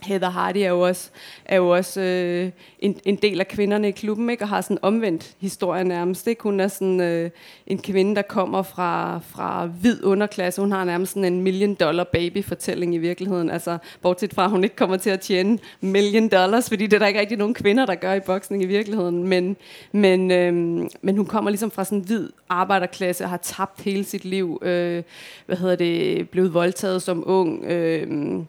Heather 0.03 0.29
Hardy 0.29 0.57
er 0.57 0.69
jo 0.69 0.79
også, 0.79 1.09
er 1.45 1.55
jo 1.55 1.69
også 1.69 2.01
øh, 2.01 2.51
en, 2.79 2.99
en 3.05 3.15
del 3.15 3.39
af 3.39 3.47
kvinderne 3.47 3.87
i 3.87 3.91
klubben, 3.91 4.29
ikke? 4.29 4.43
og 4.43 4.49
har 4.49 4.61
sådan 4.61 4.77
omvendt 4.81 5.35
historie 5.39 5.83
nærmest. 5.83 6.27
Ikke? 6.27 6.43
Hun 6.43 6.59
er 6.59 6.67
sådan 6.67 7.01
øh, 7.01 7.29
en 7.67 7.77
kvinde, 7.77 8.15
der 8.15 8.21
kommer 8.21 8.61
fra, 8.61 9.19
fra 9.29 9.65
hvid 9.65 10.03
underklasse. 10.03 10.61
Hun 10.61 10.71
har 10.71 10.83
nærmest 10.83 11.13
sådan 11.13 11.33
en 11.33 11.41
million 11.41 11.73
dollar 11.73 12.03
baby 12.03 12.43
fortælling 12.43 12.95
i 12.95 12.97
virkeligheden. 12.97 13.49
Altså, 13.49 13.77
bortset 14.01 14.33
fra, 14.33 14.43
at 14.43 14.49
hun 14.49 14.63
ikke 14.63 14.75
kommer 14.75 14.97
til 14.97 15.09
at 15.09 15.19
tjene 15.19 15.59
million 15.81 16.27
dollars, 16.27 16.69
fordi 16.69 16.87
det 16.87 16.93
er 16.93 16.99
der 16.99 17.07
ikke 17.07 17.19
rigtig 17.19 17.37
nogen 17.37 17.53
kvinder, 17.53 17.85
der 17.85 17.95
gør 17.95 18.13
i 18.13 18.19
boksning 18.19 18.63
i 18.63 18.65
virkeligheden. 18.65 19.27
Men, 19.27 19.57
men, 19.91 20.31
øh, 20.31 20.53
men 21.01 21.17
hun 21.17 21.25
kommer 21.25 21.51
ligesom 21.51 21.71
fra 21.71 21.85
sådan 21.85 21.97
en 21.97 22.03
hvid 22.03 22.29
arbejderklasse 22.49 23.23
og 23.23 23.29
har 23.29 23.37
tabt 23.37 23.81
hele 23.81 24.03
sit 24.03 24.25
liv. 24.25 24.59
Øh, 24.61 25.03
hvad 25.45 25.57
hedder 25.57 25.75
det? 25.75 26.29
Blevet 26.29 26.53
voldtaget 26.53 27.01
som 27.01 27.23
ung. 27.25 27.65
Øh, 27.65 28.41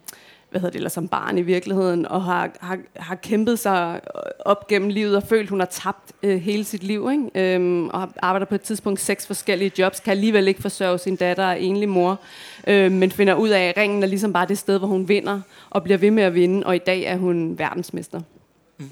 hvad 0.53 0.61
hedder 0.61 0.71
det, 0.71 0.77
eller 0.77 0.91
som 0.91 1.09
barn 1.09 1.39
i 1.39 1.43
virkeligheden, 1.43 2.07
og 2.07 2.23
har, 2.23 2.51
har, 2.61 2.79
har 2.97 3.15
kæmpet 3.15 3.59
sig 3.59 4.01
op 4.39 4.67
gennem 4.67 4.89
livet 4.89 5.17
og 5.17 5.23
følt, 5.23 5.51
hun 5.51 5.59
har 5.61 5.67
tabt 5.67 6.13
øh, 6.23 6.41
hele 6.41 6.65
sit 6.65 6.83
liv, 6.83 7.09
ikke? 7.13 7.55
Øhm, 7.55 7.89
og 7.89 8.09
arbejder 8.23 8.47
på 8.47 8.55
et 8.55 8.61
tidspunkt 8.61 9.01
seks 9.01 9.27
forskellige 9.27 9.73
jobs, 9.79 10.01
kan 10.01 10.11
alligevel 10.11 10.49
ikke 10.49 10.63
forsørge 10.63 10.99
sin 10.99 11.17
datter 11.17 11.47
og 11.47 11.63
enlig 11.63 11.89
mor, 11.89 12.21
øh, 12.67 12.93
men 12.93 13.11
finder 13.11 13.35
ud 13.35 13.49
af, 13.49 13.69
at 13.69 13.77
ringen 13.77 14.03
er 14.03 14.07
ligesom 14.07 14.33
bare 14.33 14.47
det 14.47 14.59
sted, 14.59 14.79
hvor 14.79 14.89
hun 14.89 15.09
vinder, 15.09 15.41
og 15.71 15.85
bliver 15.85 15.99
ved 15.99 16.11
med 16.11 16.23
at 16.23 16.35
vinde, 16.35 16.67
og 16.67 16.77
i 16.77 16.81
dag 16.87 17.03
er 17.03 17.17
hun 17.17 17.59
verdensmester. 17.59 18.21
Mm. 18.79 18.91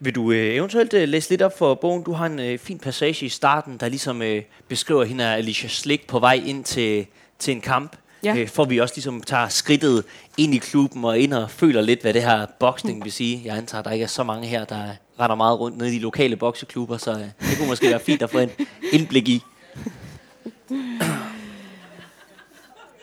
Vil 0.00 0.14
du 0.14 0.32
øh, 0.32 0.54
eventuelt 0.54 0.94
øh, 0.94 1.08
læse 1.08 1.30
lidt 1.30 1.42
op 1.42 1.58
for 1.58 1.74
bogen? 1.74 2.02
Du 2.02 2.12
har 2.12 2.26
en 2.26 2.38
øh, 2.38 2.58
fin 2.58 2.78
passage 2.78 3.26
i 3.26 3.28
starten, 3.28 3.76
der 3.76 3.88
ligesom 3.88 4.22
øh, 4.22 4.42
beskriver 4.68 5.04
hende 5.04 5.24
Alicia 5.24 5.68
Slik 5.68 6.06
på 6.06 6.18
vej 6.18 6.42
ind 6.46 6.64
til 6.64 7.06
til 7.40 7.54
en 7.54 7.60
kamp, 7.60 7.96
Ja. 8.24 8.36
øh, 8.36 8.48
for 8.48 8.64
vi 8.64 8.78
også 8.78 8.94
ligesom 8.96 9.20
tager 9.20 9.48
skridtet 9.48 10.04
ind 10.36 10.54
i 10.54 10.58
klubben 10.58 11.04
og 11.04 11.18
ind 11.18 11.34
og 11.34 11.50
føler 11.50 11.80
lidt, 11.80 12.00
hvad 12.00 12.14
det 12.14 12.22
her 12.22 12.46
boksning 12.58 13.04
vil 13.04 13.12
sige. 13.12 13.42
Jeg 13.44 13.56
antager, 13.56 13.78
at 13.78 13.84
der 13.84 13.90
ikke 13.90 14.02
er 14.02 14.08
så 14.08 14.22
mange 14.22 14.48
her, 14.48 14.64
der 14.64 14.90
render 15.20 15.36
meget 15.36 15.60
rundt 15.60 15.78
nede 15.78 15.90
i 15.90 15.94
de 15.94 15.98
lokale 15.98 16.36
bokseklubber, 16.36 16.96
så 16.96 17.10
øh, 17.10 17.18
det 17.18 17.58
kunne 17.58 17.68
måske 17.68 17.90
være 17.90 18.00
fint 18.00 18.22
at 18.22 18.30
få 18.30 18.38
en 18.38 18.50
indblik 18.92 19.28
i. 19.28 19.42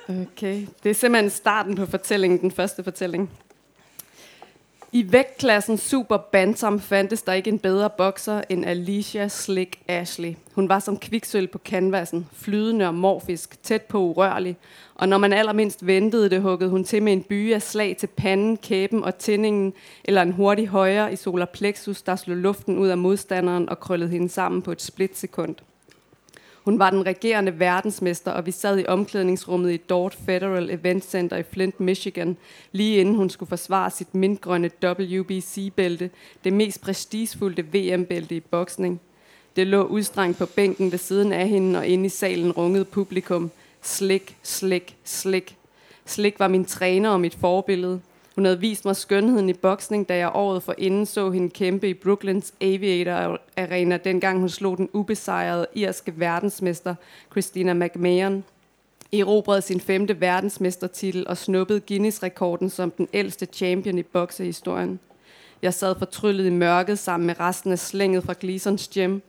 Okay, 0.09 0.67
det 0.83 0.89
er 0.89 0.93
simpelthen 0.93 1.29
starten 1.29 1.75
på 1.75 1.85
fortællingen, 1.85 2.41
den 2.41 2.51
første 2.51 2.83
fortælling. 2.83 3.31
I 4.91 5.11
vægtklassen 5.11 5.77
Super 5.77 6.17
Bantam 6.17 6.79
fandtes 6.79 7.21
der 7.21 7.33
ikke 7.33 7.49
en 7.49 7.59
bedre 7.59 7.89
bokser 7.89 8.41
end 8.49 8.65
Alicia 8.65 9.27
Slick 9.27 9.79
Ashley. 9.87 10.35
Hun 10.55 10.69
var 10.69 10.79
som 10.79 10.97
kviksøl 10.97 11.47
på 11.47 11.57
canvasen, 11.57 12.27
flydende 12.33 12.87
og 12.87 12.93
morfisk, 12.93 13.63
tæt 13.63 13.81
på 13.81 13.99
urørlig. 13.99 14.57
Og 14.95 15.09
når 15.09 15.17
man 15.17 15.33
allermindst 15.33 15.85
ventede 15.85 16.29
det, 16.29 16.41
huggede 16.41 16.69
hun 16.69 16.83
til 16.83 17.03
med 17.03 17.13
en 17.13 17.23
by 17.23 17.53
af 17.53 17.61
slag 17.61 17.97
til 17.99 18.07
panden, 18.07 18.57
kæben 18.57 19.03
og 19.03 19.17
tændingen, 19.17 19.73
eller 20.03 20.21
en 20.21 20.31
hurtig 20.31 20.67
højre 20.67 21.13
i 21.13 21.15
solar 21.15 21.45
plexus, 21.45 22.01
der 22.01 22.15
slog 22.15 22.37
luften 22.37 22.77
ud 22.77 22.87
af 22.87 22.97
modstanderen 22.97 23.69
og 23.69 23.79
krøllede 23.79 24.09
hende 24.09 24.29
sammen 24.29 24.61
på 24.61 24.71
et 24.71 24.81
splitsekund. 24.81 25.55
Hun 26.67 26.79
var 26.79 26.89
den 26.89 27.05
regerende 27.05 27.59
verdensmester, 27.59 28.31
og 28.31 28.45
vi 28.45 28.51
sad 28.51 28.79
i 28.79 28.85
omklædningsrummet 28.87 29.71
i 29.71 29.77
Dort 29.77 30.17
Federal 30.25 30.69
Event 30.69 31.05
Center 31.05 31.37
i 31.37 31.43
Flint, 31.43 31.79
Michigan, 31.79 32.37
lige 32.71 32.97
inden 32.97 33.15
hun 33.15 33.29
skulle 33.29 33.49
forsvare 33.49 33.91
sit 33.91 34.15
mintgrønne 34.15 34.69
WBC-bælte, 34.83 36.09
det 36.43 36.53
mest 36.53 36.81
prestigefulde 36.81 37.61
VM-bælte 37.61 38.35
i 38.35 38.39
boksning. 38.39 39.01
Det 39.55 39.67
lå 39.67 39.83
udstrengt 39.83 40.37
på 40.37 40.45
bænken 40.45 40.91
ved 40.91 40.99
siden 40.99 41.33
af 41.33 41.47
hende, 41.47 41.79
og 41.79 41.87
inde 41.87 42.05
i 42.05 42.09
salen 42.09 42.51
rungede 42.51 42.85
publikum. 42.85 43.51
Slik, 43.81 44.37
slik, 44.43 44.95
slik. 45.03 45.55
Slik 46.05 46.39
var 46.39 46.47
min 46.47 46.65
træner 46.65 47.09
og 47.09 47.21
mit 47.21 47.35
forbillede. 47.35 48.01
Hun 48.37 48.45
havde 48.45 48.59
vist 48.59 48.85
mig 48.85 48.95
skønheden 48.95 49.49
i 49.49 49.53
boksning, 49.53 50.09
da 50.09 50.17
jeg 50.17 50.31
året 50.33 50.63
for 50.63 50.75
inden 50.77 51.05
så 51.05 51.31
hende 51.31 51.49
kæmpe 51.49 51.89
i 51.89 51.93
Brooklyns 51.93 52.53
Aviator 52.61 53.39
Arena, 53.57 53.97
dengang 53.97 54.39
hun 54.39 54.49
slog 54.49 54.77
den 54.77 54.89
ubesejrede 54.93 55.67
irske 55.75 56.13
verdensmester 56.15 56.95
Christina 57.31 57.73
McMahon. 57.73 58.43
Erobrede 59.13 59.61
sin 59.61 59.79
femte 59.79 60.21
verdensmestertitel 60.21 61.27
og 61.27 61.37
snuppede 61.37 61.79
Guinness-rekorden 61.79 62.69
som 62.69 62.91
den 62.91 63.07
ældste 63.13 63.45
champion 63.45 63.97
i 63.97 64.03
boksehistorien. 64.03 64.99
Jeg 65.61 65.73
sad 65.73 65.95
fortryllet 65.99 66.45
i 66.45 66.49
mørket 66.49 66.99
sammen 66.99 67.27
med 67.27 67.39
resten 67.39 67.71
af 67.71 67.79
slænget 67.79 68.23
fra 68.23 68.35
Gleasons 68.39 68.89
Gym, 68.93 69.19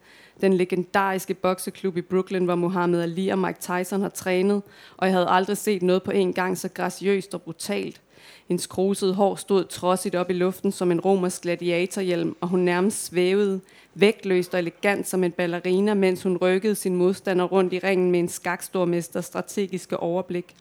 den 0.40 0.52
legendariske 0.52 1.34
bokseklub 1.34 1.96
i 1.96 2.02
Brooklyn, 2.02 2.44
hvor 2.44 2.54
Muhammad 2.54 3.02
Ali 3.02 3.28
og 3.28 3.38
Mike 3.38 3.60
Tyson 3.60 4.02
har 4.02 4.08
trænet, 4.08 4.62
og 4.96 5.06
jeg 5.06 5.14
havde 5.14 5.28
aldrig 5.28 5.56
set 5.56 5.82
noget 5.82 6.02
på 6.02 6.10
en 6.10 6.32
gang 6.32 6.58
så 6.58 6.68
graciøst 6.68 7.34
og 7.34 7.42
brutalt. 7.42 8.00
Hendes 8.48 8.66
krusede 8.66 9.14
hår 9.14 9.35
stod 9.35 9.64
trodsigt 9.64 10.14
op 10.14 10.31
i 10.31 10.33
luften 10.33 10.72
som 10.72 10.90
en 10.90 11.00
romersk 11.00 11.42
gladiatorhjelm, 11.42 12.37
og 12.40 12.48
hun 12.48 12.61
nærmest 12.61 13.04
svævede, 13.04 13.61
vægtløst 13.94 14.54
og 14.54 14.61
elegant 14.61 15.09
som 15.09 15.24
en 15.24 15.33
ballerina, 15.33 15.94
mens 15.94 16.22
hun 16.22 16.37
rykkede 16.37 16.74
sin 16.74 16.96
modstander 16.96 17.44
rundt 17.44 17.72
i 17.72 17.78
ringen 17.78 18.11
med 18.11 18.20
en 18.20 18.28
skakstormester 18.28 19.20
strategiske 19.20 19.96
overblik. 19.96 20.54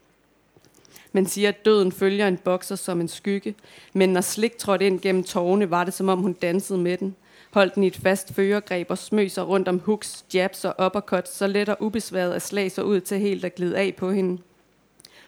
Man 1.11 1.25
siger, 1.25 1.49
at 1.49 1.65
døden 1.65 1.91
følger 1.91 2.27
en 2.27 2.37
bokser 2.37 2.75
som 2.75 3.01
en 3.01 3.07
skygge, 3.07 3.55
men 3.93 4.09
når 4.09 4.21
slik 4.21 4.57
trådte 4.57 4.87
ind 4.87 4.99
gennem 4.99 5.23
tårne, 5.23 5.71
var 5.71 5.83
det 5.83 5.93
som 5.93 6.09
om 6.09 6.19
hun 6.19 6.33
dansede 6.33 6.79
med 6.79 6.97
den. 6.97 7.15
Holdt 7.51 7.75
den 7.75 7.83
i 7.83 7.87
et 7.87 7.95
fast 7.95 8.33
førergreb 8.33 8.91
og 8.91 8.97
smøg 8.97 9.31
sig 9.31 9.47
rundt 9.47 9.67
om 9.67 9.79
hooks, 9.79 10.25
jabs 10.33 10.65
og 10.65 10.85
uppercuts, 10.85 11.37
så 11.37 11.47
let 11.47 11.69
og 11.69 11.77
ubesværet 11.79 12.33
at 12.33 12.41
slag 12.41 12.71
så 12.71 12.81
ud 12.81 12.99
til 12.99 13.19
helt 13.19 13.45
at 13.45 13.55
glide 13.55 13.77
af 13.77 13.95
på 13.97 14.11
hende. 14.11 14.37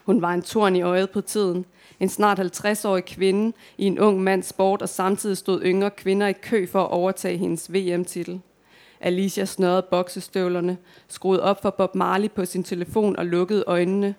Hun 0.10 0.22
var 0.22 0.34
en 0.34 0.42
torn 0.42 0.76
i 0.76 0.82
øjet 0.82 1.10
på 1.10 1.22
tiden. 1.22 1.66
En 2.00 2.10
snart 2.10 2.40
50-årig 2.40 3.06
kvinde 3.06 3.54
i 3.78 3.86
en 3.86 4.00
ung 4.00 4.24
mands 4.24 4.48
sport, 4.48 4.82
og 4.82 4.90
samtidig 4.90 5.38
stod 5.38 5.62
yngre 5.64 5.90
kvinder 5.90 6.28
i 6.28 6.34
kø 6.34 6.68
for 6.68 6.84
at 6.84 6.92
overtage 6.92 7.38
hendes 7.38 7.74
VM-titel. 7.74 8.42
Alicia 9.02 9.46
snørrede 9.46 9.86
boksestøvlerne, 9.92 10.78
skruede 11.08 11.44
op 11.44 11.62
for 11.62 11.70
Bob 11.70 11.96
Marley 11.96 12.32
på 12.32 12.46
sin 12.46 12.64
telefon 12.64 13.16
og 13.16 13.26
lukkede 13.26 13.64
øjnene. 13.68 14.16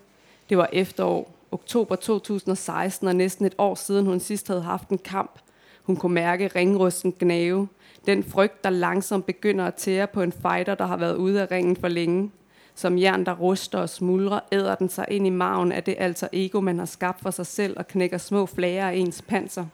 Det 0.49 0.57
var 0.57 0.69
efterår, 0.73 1.35
oktober 1.51 1.95
2016, 1.95 3.07
og 3.07 3.15
næsten 3.15 3.45
et 3.45 3.55
år 3.57 3.75
siden 3.75 4.05
hun 4.05 4.19
sidst 4.19 4.47
havde 4.47 4.61
haft 4.61 4.89
en 4.89 4.97
kamp. 4.97 5.39
Hun 5.83 5.95
kunne 5.95 6.13
mærke 6.13 6.47
ringrusten 6.47 7.13
gnave. 7.19 7.67
Den 8.05 8.23
frygt, 8.23 8.63
der 8.63 8.69
langsomt 8.69 9.25
begynder 9.25 9.65
at 9.65 9.75
tære 9.75 10.07
på 10.07 10.21
en 10.21 10.31
fighter, 10.31 10.75
der 10.75 10.85
har 10.85 10.97
været 10.97 11.15
ude 11.15 11.41
af 11.41 11.51
ringen 11.51 11.75
for 11.75 11.87
længe. 11.87 12.31
Som 12.75 12.97
jern, 12.97 13.25
der 13.25 13.35
ruster 13.35 13.79
og 13.79 13.89
smuldrer, 13.89 14.39
æder 14.51 14.75
den 14.75 14.89
sig 14.89 15.05
ind 15.09 15.27
i 15.27 15.29
maven 15.29 15.71
af 15.71 15.83
det 15.83 15.95
alter 15.97 16.27
ego, 16.33 16.61
man 16.61 16.79
har 16.79 16.85
skabt 16.85 17.21
for 17.21 17.31
sig 17.31 17.45
selv 17.45 17.73
og 17.77 17.87
knækker 17.87 18.17
små 18.17 18.45
flager 18.45 18.87
af 18.87 18.95
ens 18.95 19.21
panser. 19.21 19.65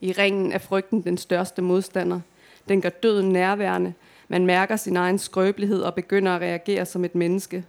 I 0.00 0.12
ringen 0.12 0.52
er 0.52 0.58
frygten 0.58 1.02
den 1.02 1.18
største 1.18 1.62
modstander. 1.62 2.20
Den 2.68 2.80
gør 2.80 2.88
døden 2.88 3.28
nærværende. 3.28 3.94
Man 4.28 4.46
mærker 4.46 4.76
sin 4.76 4.96
egen 4.96 5.18
skrøbelighed 5.18 5.82
og 5.82 5.94
begynder 5.94 6.34
at 6.34 6.40
reagere 6.40 6.86
som 6.86 7.04
et 7.04 7.14
menneske. 7.14 7.64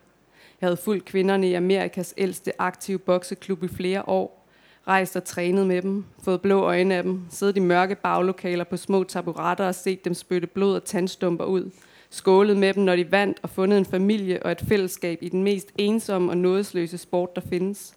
Jeg 0.61 0.67
havde 0.67 0.77
fulgt 0.77 1.05
kvinderne 1.05 1.49
i 1.49 1.53
Amerikas 1.53 2.13
ældste 2.17 2.61
aktive 2.61 2.99
bokseklub 2.99 3.63
i 3.63 3.67
flere 3.67 4.09
år. 4.09 4.47
Rejst 4.87 5.15
og 5.15 5.23
trænet 5.23 5.67
med 5.67 5.81
dem, 5.81 6.05
fået 6.23 6.41
blå 6.41 6.61
øjne 6.61 6.95
af 6.95 7.03
dem, 7.03 7.21
siddet 7.29 7.57
i 7.57 7.59
mørke 7.59 7.95
baglokaler 7.95 8.63
på 8.63 8.77
små 8.77 9.03
taburetter 9.03 9.67
og 9.67 9.75
set 9.75 10.05
dem 10.05 10.13
spytte 10.13 10.47
blod 10.47 10.75
og 10.75 10.83
tandstumper 10.83 11.45
ud. 11.45 11.71
Skålet 12.09 12.57
med 12.57 12.73
dem, 12.73 12.83
når 12.83 12.95
de 12.95 13.11
vandt 13.11 13.37
og 13.41 13.49
fundet 13.49 13.77
en 13.77 13.85
familie 13.85 14.43
og 14.43 14.51
et 14.51 14.61
fællesskab 14.67 15.17
i 15.21 15.29
den 15.29 15.43
mest 15.43 15.67
ensomme 15.77 16.31
og 16.31 16.37
nådesløse 16.37 16.97
sport, 16.97 17.35
der 17.35 17.41
findes. 17.49 17.93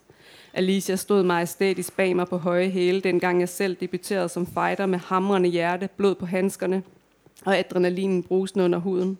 Alicia 0.53 0.95
stod 0.95 1.23
majestætisk 1.23 1.95
bag 1.95 2.15
mig 2.15 2.27
på 2.27 2.37
høje 2.37 2.69
hæle, 2.69 3.01
dengang 3.01 3.39
jeg 3.39 3.49
selv 3.49 3.75
debuterede 3.75 4.29
som 4.29 4.47
fighter 4.47 4.85
med 4.85 4.99
hamrende 4.99 5.49
hjerte, 5.49 5.89
blod 5.97 6.15
på 6.15 6.25
handskerne 6.25 6.83
og 7.45 7.57
adrenalinen 7.57 8.23
brusende 8.23 8.65
under 8.65 8.79
huden. 8.79 9.17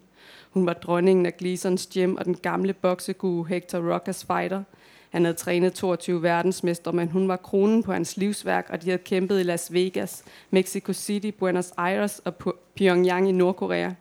Hun 0.52 0.66
var 0.66 0.74
dronningen 0.74 1.26
af 1.26 1.38
Gleasons 1.38 1.88
Gym 1.94 2.16
og 2.16 2.26
den 2.26 2.36
gamle 2.36 2.74
boksegue 2.74 3.48
Hector 3.48 3.94
Rockers 3.94 4.26
fighter. 4.26 4.64
Han 5.10 5.26
havde 5.26 5.38
trænet 5.38 5.74
22 5.74 6.24
verdensmester, 6.24 6.92
men 6.92 7.08
hun 7.08 7.28
var 7.28 7.36
kronen 7.36 7.84
på 7.84 7.94
hans 7.94 8.18
livsværk, 8.18 8.68
og 8.70 8.82
de 8.82 8.90
havde 8.90 9.04
kæmpet 9.04 9.40
i 9.40 9.44
Las 9.44 9.74
Vegas, 9.74 10.24
Mexico 10.50 10.94
City, 10.94 11.28
Buenos 11.40 11.72
Aires 11.78 12.20
og 12.20 12.34
Pyongyang 12.76 13.30
i 13.30 13.32
Nordkorea. 13.32 13.92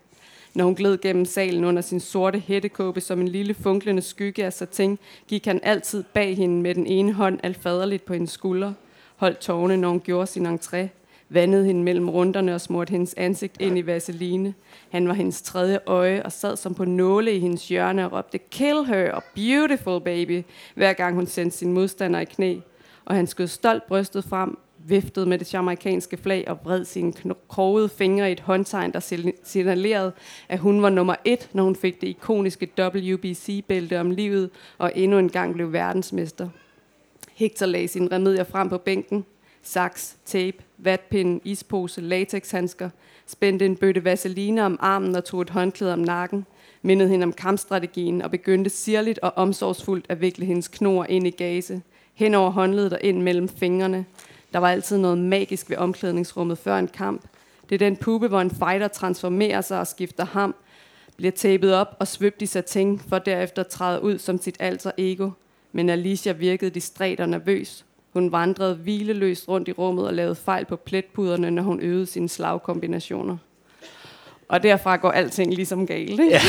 Når 0.55 0.65
hun 0.65 0.75
gled 0.75 0.99
gennem 0.99 1.25
salen 1.25 1.65
under 1.65 1.83
sin 1.83 2.01
sorte 2.01 2.39
hættekåbe 2.39 3.01
som 3.01 3.21
en 3.21 3.29
lille 3.29 3.55
funklende 3.55 4.03
skygge 4.03 4.45
af 4.45 4.53
satin, 4.53 4.99
gik 5.29 5.47
han 5.47 5.61
altid 5.63 6.03
bag 6.03 6.37
hende 6.37 6.63
med 6.63 6.75
den 6.75 6.87
ene 6.87 7.13
hånd 7.13 7.39
alfaderligt 7.43 8.05
på 8.05 8.13
hendes 8.13 8.31
skulder, 8.31 8.73
holdt 9.17 9.39
tårne, 9.39 9.77
når 9.77 9.89
hun 9.89 10.01
gjorde 10.01 10.27
sin 10.27 10.47
entré, 10.47 10.87
vandede 11.29 11.65
hende 11.65 11.83
mellem 11.83 12.11
runderne 12.11 12.55
og 12.55 12.61
smurte 12.61 12.91
hendes 12.91 13.15
ansigt 13.15 13.61
ind 13.61 13.79
i 13.79 13.87
vaseline. 13.87 14.55
Han 14.91 15.09
var 15.09 15.15
hendes 15.15 15.43
tredje 15.43 15.79
øje 15.87 16.23
og 16.23 16.33
sad 16.33 16.57
som 16.57 16.75
på 16.75 16.85
nåle 16.85 17.37
i 17.37 17.39
hendes 17.39 17.69
hjørne 17.69 18.05
og 18.05 18.13
råbte, 18.13 18.39
kill 18.39 18.85
her 18.85 19.13
og 19.13 19.23
beautiful 19.35 20.01
baby, 20.01 20.43
hver 20.75 20.93
gang 20.93 21.15
hun 21.15 21.27
sendte 21.27 21.57
sin 21.57 21.73
modstander 21.73 22.21
i 22.21 22.25
knæ. 22.25 22.57
Og 23.05 23.15
han 23.15 23.27
skød 23.27 23.47
stolt 23.47 23.87
brystet 23.87 24.25
frem, 24.25 24.59
viftede 24.91 25.27
med 25.27 25.39
det 25.39 25.55
jamaikanske 25.55 26.17
flag 26.17 26.45
og 26.49 26.59
vred 26.65 26.85
sine 26.85 27.13
krogede 27.49 27.89
fingre 27.89 28.29
i 28.29 28.33
et 28.33 28.41
håndtegn, 28.41 28.93
der 28.93 29.33
signalerede, 29.45 30.13
at 30.49 30.59
hun 30.59 30.83
var 30.83 30.91
nummer 30.91 31.15
et, 31.25 31.49
når 31.53 31.63
hun 31.63 31.77
fik 31.77 32.01
det 32.01 32.07
ikoniske 32.09 32.69
WBC-bælte 32.79 34.01
om 34.01 34.11
livet 34.11 34.51
og 34.79 34.93
endnu 34.95 35.19
en 35.19 35.29
gang 35.29 35.55
blev 35.55 35.73
verdensmester. 35.73 36.49
Hector 37.35 37.67
lagde 37.67 37.89
sine 37.89 38.09
remedier 38.13 38.45
frem 38.45 38.69
på 38.69 38.79
bænken. 38.79 39.25
Saks, 39.63 40.17
tape, 40.25 40.57
vatpinde, 40.79 41.41
ispose, 41.45 42.01
latexhandsker, 42.01 42.91
spændte 43.27 43.67
en 43.67 43.77
bøtte 43.77 44.05
vaseline 44.05 44.65
om 44.65 44.79
armen 44.81 45.17
og 45.17 45.25
tog 45.25 45.43
et 45.43 45.51
håndklæde 45.51 45.93
om 45.93 45.99
nakken, 45.99 46.47
mindede 46.83 47.09
hende 47.09 47.25
om 47.25 47.33
kampstrategien 47.33 48.23
og 48.23 48.31
begyndte 48.31 48.71
sirligt 48.71 49.19
og 49.19 49.33
omsorgsfuldt 49.37 50.07
at 50.09 50.21
vikle 50.21 50.47
hendes 50.47 50.69
knor 50.69 51.05
ind 51.05 51.27
i 51.27 51.31
gase, 51.31 51.83
hen 52.15 52.35
over 52.35 52.51
håndledet 52.51 52.93
og 52.93 52.99
ind 53.03 53.23
mellem 53.23 53.49
fingrene. 53.49 54.05
Der 54.53 54.59
var 54.59 54.71
altid 54.71 54.99
noget 54.99 55.19
magisk 55.19 55.71
ved 55.71 55.77
omklædningsrummet 55.77 56.59
før 56.59 56.79
en 56.79 56.89
kamp. 56.89 57.23
Det 57.69 57.75
er 57.75 57.79
den 57.79 57.97
puppe, 57.97 58.29
hvor 58.29 58.41
en 58.41 58.51
fighter 58.51 58.89
transformerer 58.89 59.61
sig 59.61 59.81
og 59.81 59.87
skifter 59.87 60.25
ham, 60.25 60.55
bliver 61.17 61.33
tapet 61.33 61.75
op 61.75 61.97
og 61.99 62.09
svøbt 62.09 62.43
i 62.43 62.47
satin, 62.47 62.99
for 62.99 63.19
derefter 63.19 63.63
træde 63.63 64.03
ud 64.03 64.19
som 64.19 64.39
sit 64.39 64.57
alter 64.61 64.91
ego. 64.99 65.31
Men 65.73 65.89
Alicia 65.89 66.33
virkede 66.33 66.71
distræt 66.71 67.21
og 67.21 67.29
nervøs. 67.29 67.85
Hun 68.13 68.33
vandrede 68.33 68.75
hvileløst 68.75 69.49
rundt 69.49 69.69
i 69.69 69.73
rummet 69.73 70.07
og 70.07 70.15
lavede 70.15 70.35
fejl 70.35 70.65
på 70.65 70.77
pletpuderne, 70.77 71.51
når 71.51 71.63
hun 71.63 71.81
øvede 71.81 72.07
sine 72.07 72.29
slagkombinationer. 72.29 73.37
Og 74.51 74.63
derfra 74.63 74.97
går 74.97 75.11
alting 75.11 75.55
ligesom 75.55 75.87
galt, 75.87 76.11
ikke? 76.11 76.31
Ja, 76.31 76.41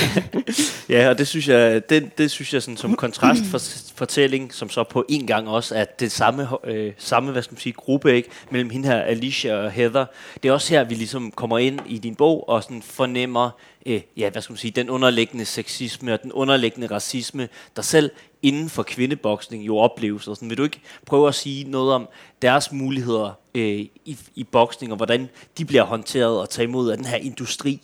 ja 0.90 1.10
og 1.10 1.18
det 1.18 1.28
synes 1.28 1.48
jeg, 1.48 1.90
det, 1.90 2.18
det 2.18 2.32
synes 2.32 2.54
jeg 2.54 2.62
sådan, 2.62 2.78
som 2.78 2.96
kontrast 2.96 3.42
for, 3.46 4.52
som 4.52 4.70
så 4.70 4.84
på 4.84 5.06
en 5.10 5.28
gang 5.28 5.50
også 5.50 5.76
er 5.76 5.86
det 5.86 6.12
samme, 6.12 6.48
øh, 6.64 6.94
samme 6.98 7.32
hvad 7.32 7.42
skal 7.42 7.54
man 7.54 7.60
sige, 7.60 7.74
gruppe 7.74 8.16
ikke, 8.16 8.30
mellem 8.50 8.70
hende 8.70 8.88
her, 8.88 9.02
Alicia 9.02 9.56
og 9.56 9.72
Heather. 9.72 10.06
Det 10.44 10.50
er 10.50 10.54
også 10.54 10.74
her, 10.74 10.84
vi 10.84 10.96
ligesom 10.96 11.32
kommer 11.32 11.58
ind 11.58 11.80
i 11.86 11.98
din 11.98 12.16
bog 12.16 12.50
og 12.50 12.64
sådan 12.64 12.82
fornemmer 12.82 13.50
øh, 13.86 14.02
ja, 14.18 14.30
hvad 14.30 14.42
skal 14.42 14.54
man 14.54 14.58
sige, 14.58 14.72
den 14.72 14.90
underliggende 14.90 15.46
sexisme 15.46 16.14
og 16.14 16.24
den 16.24 16.32
underliggende 16.32 16.88
racisme, 16.88 17.50
der 17.76 17.82
selv 17.82 18.12
inden 18.42 18.70
for 18.70 18.84
kvindeboksning 18.84 19.68
jo 19.68 19.78
opleves. 19.78 20.28
Og 20.28 20.36
sådan, 20.36 20.50
vil 20.50 20.58
du 20.58 20.64
ikke 20.64 20.82
prøve 21.06 21.28
at 21.28 21.36
sige 21.36 21.64
noget 21.64 21.94
om 21.94 22.08
deres 22.42 22.72
muligheder 22.72 23.32
øh, 23.56 23.80
i, 24.06 24.18
i 24.36 24.44
boksning, 24.44 24.92
og 24.92 24.98
hvordan 24.98 25.30
de 25.58 25.66
bliver 25.66 25.84
håndteret 25.84 26.40
og 26.40 26.50
taget 26.50 26.68
imod 26.68 26.92
af 26.92 26.98
den 26.98 27.06
her 27.06 27.18
industri? 27.18 27.82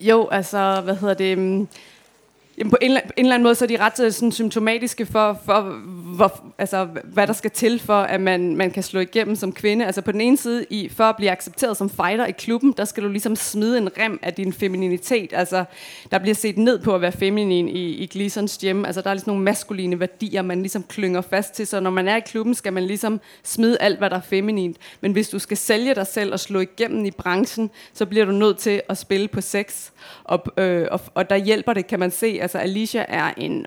Jo, 0.00 0.28
altså, 0.28 0.80
hvad 0.80 0.96
hedder 0.96 1.14
det... 1.14 1.38
Mm, 1.38 1.68
Jamen 2.58 2.70
på 2.70 2.76
en, 2.80 2.90
en 2.90 2.98
eller 3.16 3.34
anden 3.34 3.42
måde, 3.42 3.54
så 3.54 3.64
er 3.64 3.68
de 3.68 3.76
ret 3.76 4.00
øh, 4.00 4.12
sådan, 4.12 4.32
symptomatiske 4.32 5.06
for, 5.06 5.40
for 5.44 5.60
hvor, 6.16 6.44
altså, 6.58 6.88
hvad 7.04 7.26
der 7.26 7.32
skal 7.32 7.50
til 7.50 7.78
for, 7.78 7.94
at 7.94 8.20
man, 8.20 8.56
man 8.56 8.70
kan 8.70 8.82
slå 8.82 9.00
igennem 9.00 9.36
som 9.36 9.52
kvinde. 9.52 9.86
Altså 9.86 10.02
på 10.02 10.12
den 10.12 10.20
ene 10.20 10.36
side, 10.36 10.66
i, 10.70 10.88
for 10.88 11.04
at 11.04 11.16
blive 11.16 11.30
accepteret 11.30 11.76
som 11.76 11.90
fighter 11.90 12.26
i 12.26 12.32
klubben, 12.32 12.74
der 12.76 12.84
skal 12.84 13.02
du 13.02 13.08
ligesom 13.08 13.36
smide 13.36 13.78
en 13.78 13.88
rem 13.98 14.18
af 14.22 14.34
din 14.34 14.52
femininitet. 14.52 15.32
Altså, 15.32 15.64
der 16.10 16.18
bliver 16.18 16.34
set 16.34 16.58
ned 16.58 16.78
på 16.78 16.94
at 16.94 17.00
være 17.00 17.12
feminin 17.12 17.68
i, 17.68 17.90
i 17.90 18.06
Gleasons 18.06 18.56
hjem. 18.56 18.84
Altså, 18.84 19.00
der 19.00 19.10
er 19.10 19.14
ligesom 19.14 19.30
nogle 19.30 19.44
maskuline 19.44 20.00
værdier, 20.00 20.42
man 20.42 20.58
ligesom 20.58 20.82
klynger 20.82 21.20
fast 21.20 21.54
til. 21.54 21.66
Så 21.66 21.80
når 21.80 21.90
man 21.90 22.08
er 22.08 22.16
i 22.16 22.20
klubben, 22.20 22.54
skal 22.54 22.72
man 22.72 22.82
ligesom 22.82 23.20
smide 23.42 23.76
alt, 23.80 23.98
hvad 23.98 24.10
der 24.10 24.16
er 24.16 24.20
feminint. 24.20 24.76
Men 25.00 25.12
hvis 25.12 25.28
du 25.28 25.38
skal 25.38 25.56
sælge 25.56 25.94
dig 25.94 26.06
selv 26.06 26.32
og 26.32 26.40
slå 26.40 26.60
igennem 26.60 27.04
i 27.04 27.10
branchen, 27.10 27.70
så 27.92 28.06
bliver 28.06 28.24
du 28.24 28.32
nødt 28.32 28.58
til 28.58 28.82
at 28.88 28.98
spille 28.98 29.28
på 29.28 29.40
sex. 29.40 29.90
Og, 30.24 30.44
øh, 30.56 30.88
og, 30.90 31.00
og 31.14 31.30
der 31.30 31.36
hjælper 31.36 31.72
det, 31.72 31.86
kan 31.86 32.00
man 32.00 32.10
se, 32.10 32.38
Altså 32.46 32.58
Alicia 32.58 33.04
er 33.08 33.30
en 33.36 33.64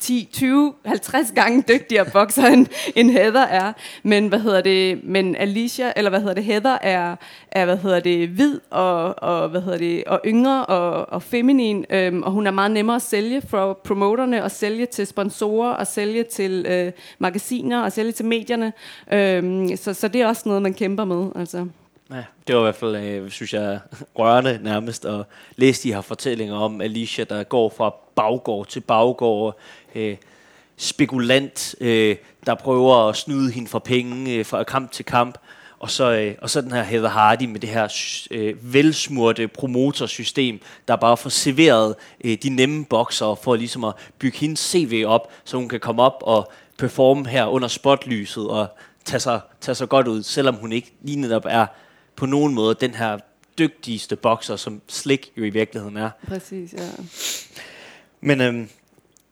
10, 0.00 0.28
20, 0.32 0.74
50 0.84 1.32
gange 1.34 1.64
dygtigere 1.68 2.06
bokser 2.12 2.46
end, 2.46 2.66
end 2.96 3.10
Heather 3.10 3.46
er. 3.46 3.72
Men 4.02 4.28
hvad 4.28 4.38
hedder 4.38 4.60
det? 4.60 5.04
Men 5.04 5.36
Alicia 5.36 5.92
eller 5.96 6.10
hvad 6.10 6.20
hedder 6.20 6.34
det? 6.34 6.44
Heather 6.44 6.78
er 6.82 7.16
er 7.50 7.64
hvad 7.64 7.76
hedder 7.76 8.00
det 8.00 8.28
hvid 8.28 8.60
og, 8.70 9.22
og 9.22 9.48
hvad 9.48 9.60
hedder 9.60 9.78
det 9.78 10.04
og 10.04 10.20
yngre 10.26 10.66
og, 10.66 11.08
og 11.08 11.22
feminin 11.22 11.84
øhm, 11.90 12.22
og 12.22 12.32
hun 12.32 12.46
er 12.46 12.50
meget 12.50 12.70
nemmere 12.70 12.96
at 12.96 13.02
sælge 13.02 13.42
for 13.48 13.80
promoterne 13.84 14.44
og 14.44 14.50
sælge 14.50 14.86
til 14.86 15.06
sponsorer 15.06 15.72
og 15.72 15.86
sælge 15.86 16.22
til 16.22 16.66
øh, 16.68 16.92
magasiner 17.18 17.82
og 17.82 17.92
sælge 17.92 18.12
til 18.12 18.24
medierne. 18.24 18.72
Øhm, 19.12 19.76
så 19.76 19.94
så 19.94 20.08
det 20.08 20.20
er 20.20 20.26
også 20.26 20.42
noget 20.46 20.62
man 20.62 20.74
kæmper 20.74 21.04
med 21.04 21.30
altså. 21.36 21.66
Ja, 22.10 22.24
det 22.46 22.54
var 22.54 22.60
i 22.60 22.64
hvert 22.64 22.76
fald, 22.76 22.96
øh, 22.96 23.30
synes 23.30 23.54
jeg, 23.54 23.80
rørende 24.18 24.60
nærmest 24.62 25.04
at 25.04 25.24
læse 25.56 25.82
de 25.82 25.94
her 25.94 26.00
fortællinger 26.00 26.56
om 26.56 26.80
Alicia, 26.80 27.24
der 27.24 27.42
går 27.42 27.74
fra 27.76 27.94
baggård 28.14 28.66
til 28.66 28.80
baggård, 28.80 29.58
øh, 29.94 30.16
spekulant, 30.76 31.74
øh, 31.80 32.16
der 32.46 32.54
prøver 32.54 33.08
at 33.08 33.16
snyde 33.16 33.52
hende 33.52 33.68
for 33.68 33.78
penge 33.78 34.34
øh, 34.34 34.46
fra 34.46 34.64
kamp 34.64 34.92
til 34.92 35.04
kamp, 35.04 35.38
og 35.78 35.90
så, 35.90 36.12
øh, 36.12 36.34
og 36.42 36.50
så 36.50 36.60
den 36.60 36.72
her 36.72 36.82
Heather 36.82 37.08
Hardy 37.08 37.42
med 37.42 37.60
det 37.60 37.70
her 37.70 37.88
øh, 38.30 38.74
velsmurte 38.74 39.48
promotorsystem, 39.48 40.60
der 40.88 40.96
bare 40.96 41.16
får 41.16 41.30
serveret 41.30 41.94
øh, 42.24 42.38
de 42.42 42.48
nemme 42.48 42.84
bokser 42.84 43.34
for 43.34 43.56
ligesom 43.56 43.84
at 43.84 43.94
bygge 44.18 44.38
hendes 44.38 44.60
CV 44.60 45.04
op, 45.06 45.32
så 45.44 45.56
hun 45.56 45.68
kan 45.68 45.80
komme 45.80 46.02
op 46.02 46.18
og 46.20 46.52
performe 46.78 47.28
her 47.28 47.46
under 47.46 47.68
spotlyset 47.68 48.48
og 48.48 48.66
tage 49.04 49.20
sig, 49.20 49.40
tage 49.60 49.74
sig 49.74 49.88
godt 49.88 50.08
ud, 50.08 50.22
selvom 50.22 50.54
hun 50.54 50.72
ikke 50.72 50.92
lige 51.02 51.20
netop 51.20 51.44
er 51.48 51.66
på 52.16 52.26
nogen 52.26 52.54
måde 52.54 52.76
den 52.80 52.94
her 52.94 53.18
dygtigste 53.58 54.16
bokser, 54.16 54.56
som 54.56 54.80
Slick 54.88 55.28
jo 55.36 55.44
i 55.44 55.50
virkeligheden 55.50 55.96
er. 55.96 56.10
Præcis, 56.28 56.72
ja. 56.72 56.88
Men 58.20 58.40
øhm, 58.40 58.68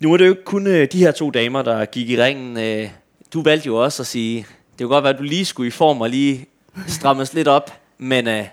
nu 0.03 0.13
er 0.13 0.17
det 0.17 0.27
jo 0.27 0.31
ikke 0.31 0.45
kun 0.45 0.67
øh, 0.67 0.89
de 0.93 0.99
her 0.99 1.13
to 1.13 1.31
damer, 1.31 1.63
der 1.63 1.85
gik 1.85 2.11
i 2.11 2.23
ringen. 2.23 2.57
Øh, 2.57 2.91
du 3.33 3.43
valgte 3.43 3.67
jo 3.67 3.77
også 3.77 4.03
at 4.03 4.07
sige, 4.07 4.47
det 4.79 4.79
kunne 4.79 4.95
godt 4.95 5.05
være, 5.05 5.13
at 5.13 5.19
du 5.19 5.25
lige 5.25 5.45
skulle 5.45 5.67
i 5.69 5.71
form 5.71 6.01
og 6.01 6.11
lige 6.11 6.47
strammes 6.87 7.35
lidt 7.35 7.49
op. 7.49 7.81
Men 7.99 8.29
øh, 8.29 8.45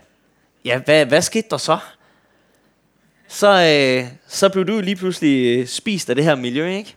ja, 0.66 0.78
hvad, 0.78 1.06
hvad 1.06 1.22
skete 1.22 1.48
der 1.50 1.58
så? 1.58 1.78
Så, 3.28 3.48
øh, 3.48 4.08
så 4.28 4.50
blev 4.50 4.68
du 4.68 4.80
lige 4.80 4.96
pludselig 4.96 5.60
øh, 5.60 5.68
spist 5.68 6.10
af 6.10 6.16
det 6.16 6.24
her 6.24 6.36
miljø, 6.36 6.68
ikke? 6.70 6.96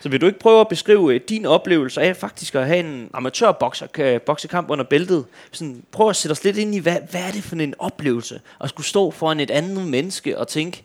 Så 0.00 0.08
vil 0.08 0.20
du 0.20 0.26
ikke 0.26 0.38
prøve 0.38 0.60
at 0.60 0.68
beskrive 0.68 1.14
øh, 1.14 1.20
din 1.28 1.46
oplevelse 1.46 2.00
af 2.00 2.16
faktisk 2.16 2.54
at 2.54 2.66
have 2.66 2.78
en 2.80 3.10
amatørboksekamp 3.14 4.66
øh, 4.66 4.72
under 4.72 4.84
bæltet? 4.84 5.24
Sådan, 5.52 5.82
prøv 5.92 6.08
at 6.08 6.16
sætte 6.16 6.32
os 6.32 6.44
lidt 6.44 6.56
ind 6.56 6.74
i, 6.74 6.78
hvad, 6.78 6.96
hvad 7.10 7.20
er 7.20 7.30
det 7.30 7.42
for 7.42 7.56
en 7.56 7.74
oplevelse? 7.78 8.40
At 8.60 8.68
skulle 8.68 8.86
stå 8.86 9.10
foran 9.10 9.40
et 9.40 9.50
andet 9.50 9.86
menneske 9.86 10.38
og 10.38 10.48
tænke, 10.48 10.82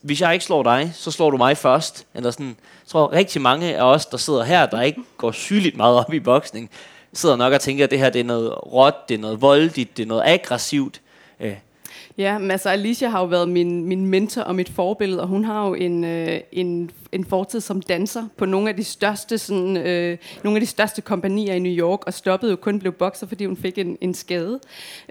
hvis 0.00 0.20
jeg 0.20 0.32
ikke 0.32 0.44
slår 0.44 0.62
dig, 0.62 0.92
så 0.94 1.10
slår 1.10 1.30
du 1.30 1.36
mig 1.36 1.56
først. 1.56 2.06
Eller 2.14 2.30
sådan, 2.30 2.46
jeg 2.46 2.86
tror 2.86 3.12
rigtig 3.12 3.42
mange 3.42 3.76
af 3.76 3.82
os, 3.82 4.06
der 4.06 4.16
sidder 4.16 4.44
her, 4.44 4.66
der 4.66 4.82
ikke 4.82 5.00
går 5.16 5.32
sygeligt 5.32 5.76
meget 5.76 5.96
op 5.96 6.12
i 6.12 6.20
boksning, 6.20 6.70
sidder 7.12 7.36
nok 7.36 7.52
og 7.52 7.60
tænker, 7.60 7.84
at 7.84 7.90
det 7.90 7.98
her 7.98 8.10
det 8.10 8.20
er 8.20 8.24
noget 8.24 8.72
råt, 8.72 9.08
det 9.08 9.14
er 9.14 9.18
noget 9.18 9.40
voldigt, 9.40 9.96
det 9.96 10.02
er 10.02 10.06
noget 10.06 10.22
aggressivt. 10.26 11.00
Øh, 11.40 11.56
Ja, 12.18 12.38
men 12.38 12.50
altså 12.50 12.68
Alicia 12.68 13.08
har 13.08 13.20
jo 13.20 13.26
været 13.26 13.48
min, 13.48 13.84
min 13.84 14.06
mentor 14.06 14.42
og 14.42 14.54
mit 14.54 14.68
forbillede, 14.68 15.20
og 15.20 15.28
hun 15.28 15.44
har 15.44 15.66
jo 15.66 15.74
en, 15.74 16.04
øh, 16.04 16.40
en, 16.52 16.90
en 17.12 17.24
fortid 17.24 17.60
som 17.60 17.82
danser 17.82 18.24
på 18.36 18.44
nogle 18.44 18.68
af 18.68 18.76
de 18.76 18.84
største 18.84 19.38
sådan, 19.38 19.76
øh, 19.76 20.18
nogle 20.44 20.56
af 20.56 20.60
de 20.60 20.66
største 20.66 21.02
kompanier 21.02 21.54
i 21.54 21.58
New 21.58 21.72
York, 21.72 22.04
og 22.06 22.14
stoppede 22.14 22.50
jo 22.50 22.56
kun 22.56 22.78
blev 22.78 22.92
bokser, 22.92 23.26
fordi 23.26 23.44
hun 23.44 23.56
fik 23.56 23.78
en, 23.78 23.98
en 24.00 24.14
skade. 24.14 24.60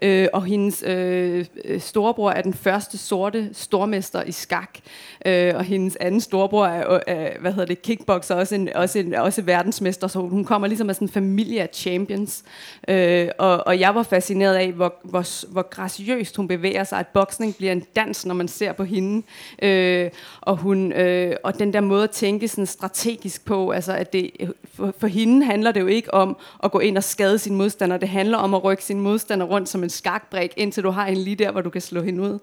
Øh, 0.02 0.28
og 0.34 0.46
hendes 0.46 0.84
øh, 0.88 1.46
øh 1.66 1.80
storebror 1.82 2.32
er 2.32 2.42
den 2.42 2.54
første 2.54 2.98
sorte 2.98 3.50
stormester 3.54 4.24
i 4.24 4.32
skak, 4.32 4.80
øh, 5.26 5.56
og 5.56 5.64
hendes 5.64 5.96
anden 5.96 6.22
storebror 6.22 6.66
er, 6.66 7.00
øh, 7.08 7.42
hvad 7.42 7.52
hedder 7.52 7.66
det, 7.66 7.82
kickboxer, 7.82 8.36
også 8.36 8.56
en, 8.56 8.70
også 8.76 9.00
en 9.00 9.14
også 9.14 9.42
verdensmester, 9.42 10.08
så 10.08 10.20
hun 10.20 10.44
kommer 10.46 10.68
ligesom 10.68 10.90
af 10.90 10.96
sådan 10.96 11.08
en 11.08 11.12
familie 11.12 11.62
af 11.62 11.70
champions. 11.74 12.44
Øh, 12.88 13.28
og, 13.38 13.68
og 13.68 13.80
jeg 13.80 13.96
var 13.96 14.04
fascineret 14.04 14.56
af, 14.56 14.72
hvor, 14.72 14.94
hvor, 15.04 15.52
hvor 15.52 15.70
graciøst 15.70 16.36
hun 16.36 16.48
bevæger 16.48 16.84
sig, 16.84 16.97
at 17.00 17.08
boksning 17.08 17.56
bliver 17.56 17.72
en 17.72 17.84
dans, 17.96 18.26
når 18.26 18.36
man 18.36 18.48
ser 18.48 18.72
på 18.72 18.84
hende. 18.84 19.26
Øh, 19.62 20.10
og, 20.42 20.58
hun, 20.58 20.94
øh, 20.94 21.36
og 21.44 21.60
den 21.60 21.74
der 21.74 21.82
måde 21.82 22.04
at 22.04 22.12
tænke 22.12 22.48
sådan 22.48 22.66
strategisk 22.66 23.46
på, 23.46 23.72
altså 23.72 23.94
at 23.94 24.14
det, 24.14 24.32
for, 24.74 24.94
for 25.00 25.08
hende 25.08 25.46
handler 25.46 25.72
det 25.72 25.82
jo 25.82 25.88
ikke 25.88 26.14
om 26.14 26.38
at 26.64 26.72
gå 26.72 26.80
ind 26.80 26.98
og 26.98 27.04
skade 27.04 27.40
sin 27.40 27.56
modstander, 27.56 27.98
det 27.98 28.10
handler 28.10 28.38
om 28.38 28.54
at 28.54 28.64
rykke 28.64 28.84
sin 28.84 29.00
modstander 29.00 29.46
rundt 29.46 29.70
som 29.70 29.84
en 29.84 29.90
skakbrik, 29.90 30.54
indtil 30.58 30.84
du 30.84 30.90
har 30.90 31.08
en 31.08 31.18
lige 31.18 31.36
der, 31.36 31.52
hvor 31.52 31.62
du 31.62 31.70
kan 31.70 31.82
slå 31.82 32.02
hende 32.02 32.24
ud. 32.24 32.40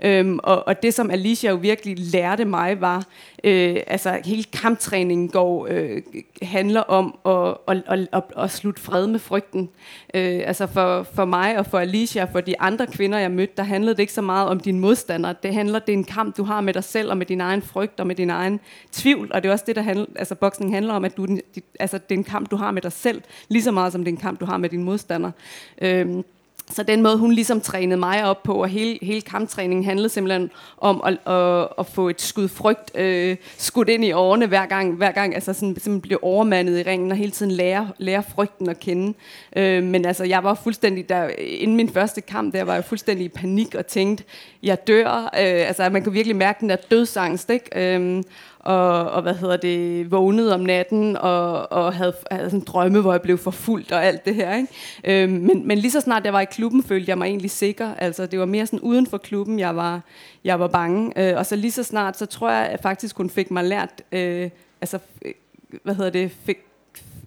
Øhm, 0.00 0.38
og, 0.42 0.68
og 0.68 0.82
det 0.82 0.94
som 0.94 1.10
Alicia 1.10 1.50
jo 1.50 1.56
virkelig 1.56 1.98
lærte 1.98 2.44
mig 2.44 2.80
var, 2.80 3.04
øh, 3.44 3.76
altså 3.86 4.18
hele 4.24 4.44
kamptræningen 4.44 5.28
går, 5.28 5.66
øh, 5.70 6.02
handler 6.42 6.80
om 6.80 7.18
at, 7.26 7.56
at, 7.68 7.82
at, 7.86 8.08
at, 8.12 8.22
at 8.36 8.50
slutte 8.50 8.82
fred 8.82 9.06
med 9.06 9.18
frygten. 9.18 9.68
Øh, 10.14 10.40
altså 10.46 10.66
for, 10.66 11.02
for 11.02 11.24
mig 11.24 11.58
og 11.58 11.66
for 11.66 11.78
Alicia 11.78 12.22
og 12.22 12.28
for 12.32 12.40
de 12.40 12.60
andre 12.60 12.86
kvinder, 12.86 13.18
jeg 13.18 13.30
mødte, 13.30 13.52
der 13.56 13.62
handlede 13.62 13.95
det 13.96 14.02
ikke 14.02 14.12
så 14.12 14.22
meget 14.22 14.48
om 14.48 14.60
din 14.60 14.80
modstander. 14.80 15.32
Det 15.32 15.54
handler, 15.54 15.78
det 15.78 15.92
er 15.92 15.96
en 15.96 16.04
kamp, 16.04 16.36
du 16.36 16.44
har 16.44 16.60
med 16.60 16.74
dig 16.74 16.84
selv 16.84 17.10
og 17.10 17.16
med 17.16 17.26
din 17.26 17.40
egen 17.40 17.62
frygt 17.62 18.00
og 18.00 18.06
med 18.06 18.14
din 18.14 18.30
egen 18.30 18.60
tvivl. 18.92 19.30
Og 19.34 19.42
det 19.42 19.48
er 19.48 19.52
også 19.52 19.64
det, 19.66 19.76
der 19.76 19.82
handler, 19.82 20.06
altså 20.16 20.34
boksning 20.34 20.74
handler 20.74 20.94
om, 20.94 21.04
at 21.04 21.16
du, 21.16 21.26
altså, 21.80 21.98
det 21.98 22.14
er 22.14 22.18
en 22.18 22.24
kamp, 22.24 22.50
du 22.50 22.56
har 22.56 22.70
med 22.70 22.82
dig 22.82 22.92
selv, 22.92 23.22
lige 23.48 23.62
så 23.62 23.70
meget 23.70 23.92
som 23.92 24.04
det 24.04 24.10
er 24.10 24.16
en 24.16 24.20
kamp, 24.20 24.40
du 24.40 24.44
har 24.44 24.56
med 24.56 24.68
din 24.68 24.82
modstander. 24.82 25.30
Øh, 25.82 26.22
så 26.70 26.82
den 26.82 27.02
måde, 27.02 27.18
hun 27.18 27.32
ligesom 27.32 27.60
trænede 27.60 28.00
mig 28.00 28.24
op 28.24 28.42
på, 28.42 28.54
og 28.62 28.68
hele, 28.68 28.98
hele 29.02 29.20
kamptræningen 29.20 29.84
handlede 29.84 30.08
simpelthen 30.08 30.50
om 30.78 31.02
at, 31.04 31.32
at, 31.34 31.68
at 31.78 31.86
få 31.86 32.08
et 32.08 32.20
skud 32.20 32.48
frygt 32.48 32.96
øh, 32.96 33.36
skudt 33.58 33.88
ind 33.88 34.04
i 34.04 34.12
årene 34.12 34.46
hver 34.46 34.66
gang, 34.66 34.94
hver 34.94 35.12
gang 35.12 35.34
altså 35.34 35.52
sådan, 35.52 35.68
simpelthen 35.68 36.00
blive 36.00 36.24
overmandet 36.24 36.78
i 36.78 36.82
ringen, 36.82 37.10
og 37.10 37.16
hele 37.16 37.30
tiden 37.30 37.52
lære, 37.52 37.88
lære 37.98 38.22
frygten 38.34 38.68
at 38.68 38.80
kende. 38.80 39.14
Øh, 39.56 39.82
men 39.82 40.04
altså, 40.04 40.24
jeg 40.24 40.44
var 40.44 40.54
fuldstændig, 40.54 41.08
der, 41.08 41.28
inden 41.38 41.76
min 41.76 41.88
første 41.88 42.20
kamp, 42.20 42.54
der 42.54 42.64
var 42.64 42.74
jeg 42.74 42.84
fuldstændig 42.84 43.24
i 43.24 43.28
panik 43.28 43.74
og 43.74 43.86
tænkte, 43.86 44.24
jeg 44.62 44.86
dør. 44.86 45.16
Øh, 45.24 45.68
altså, 45.68 45.88
man 45.90 46.04
kunne 46.04 46.12
virkelig 46.12 46.36
mærke 46.36 46.60
den 46.60 46.68
der 46.68 46.76
dødsangst, 46.90 47.50
ikke? 47.50 47.96
Øh, 47.96 48.22
og, 48.66 49.10
og 49.10 49.22
hvad 49.22 49.34
hedder 49.34 49.56
det, 49.56 50.10
vågnede 50.10 50.54
om 50.54 50.60
natten 50.60 51.16
og, 51.16 51.72
og 51.72 51.94
havde, 51.94 52.14
havde 52.30 52.50
sådan 52.50 52.64
drømme, 52.66 53.00
hvor 53.00 53.12
jeg 53.12 53.22
blev 53.22 53.38
forfulgt 53.38 53.92
og 53.92 54.04
alt 54.04 54.24
det 54.24 54.34
her. 54.34 54.56
Ikke? 54.56 55.22
Øhm, 55.22 55.32
men, 55.32 55.68
men 55.68 55.78
lige 55.78 55.90
så 55.90 56.00
snart 56.00 56.24
jeg 56.24 56.32
var 56.32 56.40
i 56.40 56.44
klubben, 56.44 56.82
følte 56.82 57.10
jeg 57.10 57.18
mig 57.18 57.26
egentlig 57.26 57.50
sikker. 57.50 57.94
Altså, 57.94 58.26
det 58.26 58.38
var 58.38 58.46
mere 58.46 58.66
sådan 58.66 58.80
uden 58.80 59.06
for 59.06 59.18
klubben, 59.18 59.58
jeg 59.58 59.76
var, 59.76 60.00
jeg 60.44 60.60
var 60.60 60.68
bange. 60.68 61.12
Øh, 61.16 61.38
og 61.38 61.46
så 61.46 61.56
lige 61.56 61.70
så 61.70 61.82
snart, 61.82 62.18
så 62.18 62.26
tror 62.26 62.50
jeg 62.50 62.66
at 62.66 62.82
faktisk, 62.82 63.16
hun 63.16 63.30
fik 63.30 63.50
mig 63.50 63.64
lært, 63.64 64.02
øh, 64.12 64.50
altså, 64.80 64.98
øh, 65.22 65.32
hvad 65.82 65.94
hedder 65.94 66.10
det, 66.10 66.30
fik, 66.44 66.58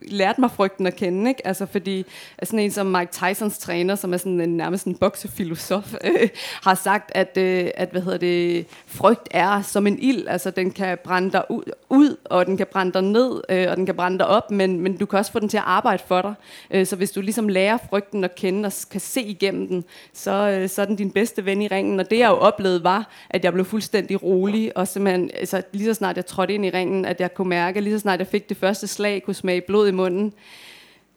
lærte 0.07 0.41
mig 0.41 0.51
frygten 0.51 0.87
at 0.87 0.95
kende, 0.95 1.29
ikke? 1.29 1.47
Altså 1.47 1.65
fordi 1.65 2.05
sådan 2.43 2.59
en 2.59 2.71
som 2.71 2.85
Mike 2.85 3.11
Tysons 3.11 3.57
træner, 3.57 3.95
som 3.95 4.13
er 4.13 4.17
sådan 4.17 4.41
en 4.41 4.57
nærmest 4.57 4.85
en 4.85 4.95
boksefilosof, 4.95 5.93
øh, 6.03 6.29
har 6.63 6.75
sagt, 6.75 7.11
at, 7.15 7.37
øh, 7.37 7.69
at 7.75 7.89
hvad 7.89 8.01
hedder 8.01 8.17
det, 8.17 8.65
frygt 8.85 9.27
er 9.31 9.61
som 9.61 9.87
en 9.87 9.99
ild, 9.99 10.27
altså 10.27 10.51
den 10.51 10.71
kan 10.71 10.97
brænde 11.03 11.31
dig 11.31 11.43
ud, 11.49 11.63
ud 11.89 12.15
og 12.25 12.45
den 12.45 12.57
kan 12.57 12.67
brænde 12.71 12.91
dig 12.91 13.01
ned, 13.01 13.41
øh, 13.49 13.67
og 13.69 13.77
den 13.77 13.85
kan 13.85 13.95
brænde 13.95 14.17
dig 14.17 14.27
op, 14.27 14.51
men, 14.51 14.81
men 14.81 14.97
du 14.97 15.05
kan 15.05 15.19
også 15.19 15.31
få 15.31 15.39
den 15.39 15.49
til 15.49 15.57
at 15.57 15.63
arbejde 15.65 16.03
for 16.07 16.21
dig. 16.21 16.33
Øh, 16.71 16.85
så 16.85 16.95
hvis 16.95 17.11
du 17.11 17.21
ligesom 17.21 17.47
lærer 17.47 17.77
frygten 17.89 18.23
at 18.23 18.35
kende 18.35 18.67
og 18.67 18.73
kan 18.91 19.01
se 19.01 19.21
igennem 19.21 19.67
den, 19.67 19.83
så, 20.13 20.31
øh, 20.31 20.69
så 20.69 20.81
er 20.81 20.85
den 20.85 20.95
din 20.95 21.11
bedste 21.11 21.45
ven 21.45 21.61
i 21.61 21.67
ringen. 21.67 21.99
Og 21.99 22.09
det 22.09 22.19
jeg 22.19 22.29
jo 22.29 22.35
oplevede 22.35 22.83
var, 22.83 23.09
at 23.29 23.43
jeg 23.43 23.53
blev 23.53 23.65
fuldstændig 23.65 24.23
rolig, 24.23 24.77
og 24.77 24.87
simpelthen, 24.87 25.31
altså, 25.33 25.61
lige 25.71 25.85
så 25.85 25.93
snart 25.93 26.15
jeg 26.15 26.25
trådte 26.25 26.53
ind 26.53 26.65
i 26.65 26.69
ringen, 26.69 27.05
at 27.05 27.19
jeg 27.19 27.33
kunne 27.33 27.49
mærke, 27.49 27.81
lige 27.81 27.93
så 27.93 27.99
snart 27.99 28.19
jeg 28.19 28.27
fik 28.27 28.49
det 28.49 28.57
første 28.57 28.87
slag, 28.87 29.23
kunne 29.23 29.33
smage 29.33 29.61
blod 29.61 29.87
i 29.87 29.91
munden, 29.99 30.33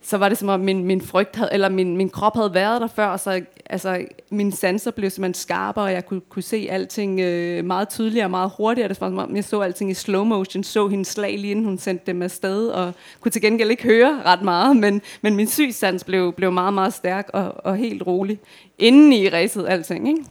så 0.03 0.18
var 0.18 0.29
det 0.29 0.38
som 0.38 0.49
om 0.49 0.61
min, 0.61 0.85
min 0.85 1.01
frygt 1.01 1.37
havde, 1.37 1.51
eller 1.53 1.68
min, 1.68 1.97
min 1.97 2.11
krop 2.11 2.37
havde 2.37 2.55
været 2.55 2.81
der 2.81 2.87
før, 2.87 3.16
så 3.16 3.40
altså, 3.71 4.05
mine 4.31 4.53
sanser 4.53 4.90
blev 4.90 5.11
simpelthen 5.11 5.35
skarpere, 5.35 5.85
og 5.85 5.92
jeg 5.92 6.07
kunne, 6.07 6.21
kunne 6.21 6.42
se 6.42 6.68
alting 6.71 7.21
øh, 7.21 7.64
meget 7.64 7.88
tydeligere 7.88 8.27
og 8.27 8.31
meget 8.31 8.53
hurtigere. 8.57 8.88
Det 8.88 9.01
var 9.01 9.09
som 9.09 9.18
om, 9.18 9.37
jeg 9.37 9.45
så 9.45 9.61
alting 9.61 9.90
i 9.90 9.95
slow 9.95 10.25
motion, 10.25 10.64
så 10.64 10.88
hendes 10.88 11.09
slag 11.09 11.38
lige 11.38 11.51
inden 11.51 11.64
hun 11.64 11.79
sendte 11.79 12.07
dem 12.07 12.23
afsted, 12.23 12.68
og 12.68 12.92
kunne 13.21 13.33
til 13.33 13.42
gengæld 13.42 13.71
ikke 13.71 13.83
høre 13.83 14.23
ret 14.25 14.42
meget, 14.42 14.77
men, 14.77 15.03
men 15.23 15.37
min 15.37 15.47
sygsans 15.47 16.05
blev, 16.05 16.33
blev 16.33 16.53
meget, 16.53 16.75
meget 16.75 16.95
stærk 16.95 17.31
og, 17.33 17.55
og 17.64 17.77
helt 17.77 18.07
rolig. 18.07 18.38
Inden 18.79 19.12
i 19.12 19.29
ræset 19.29 19.66
alting, 19.68 20.09
ikke? 20.09 20.25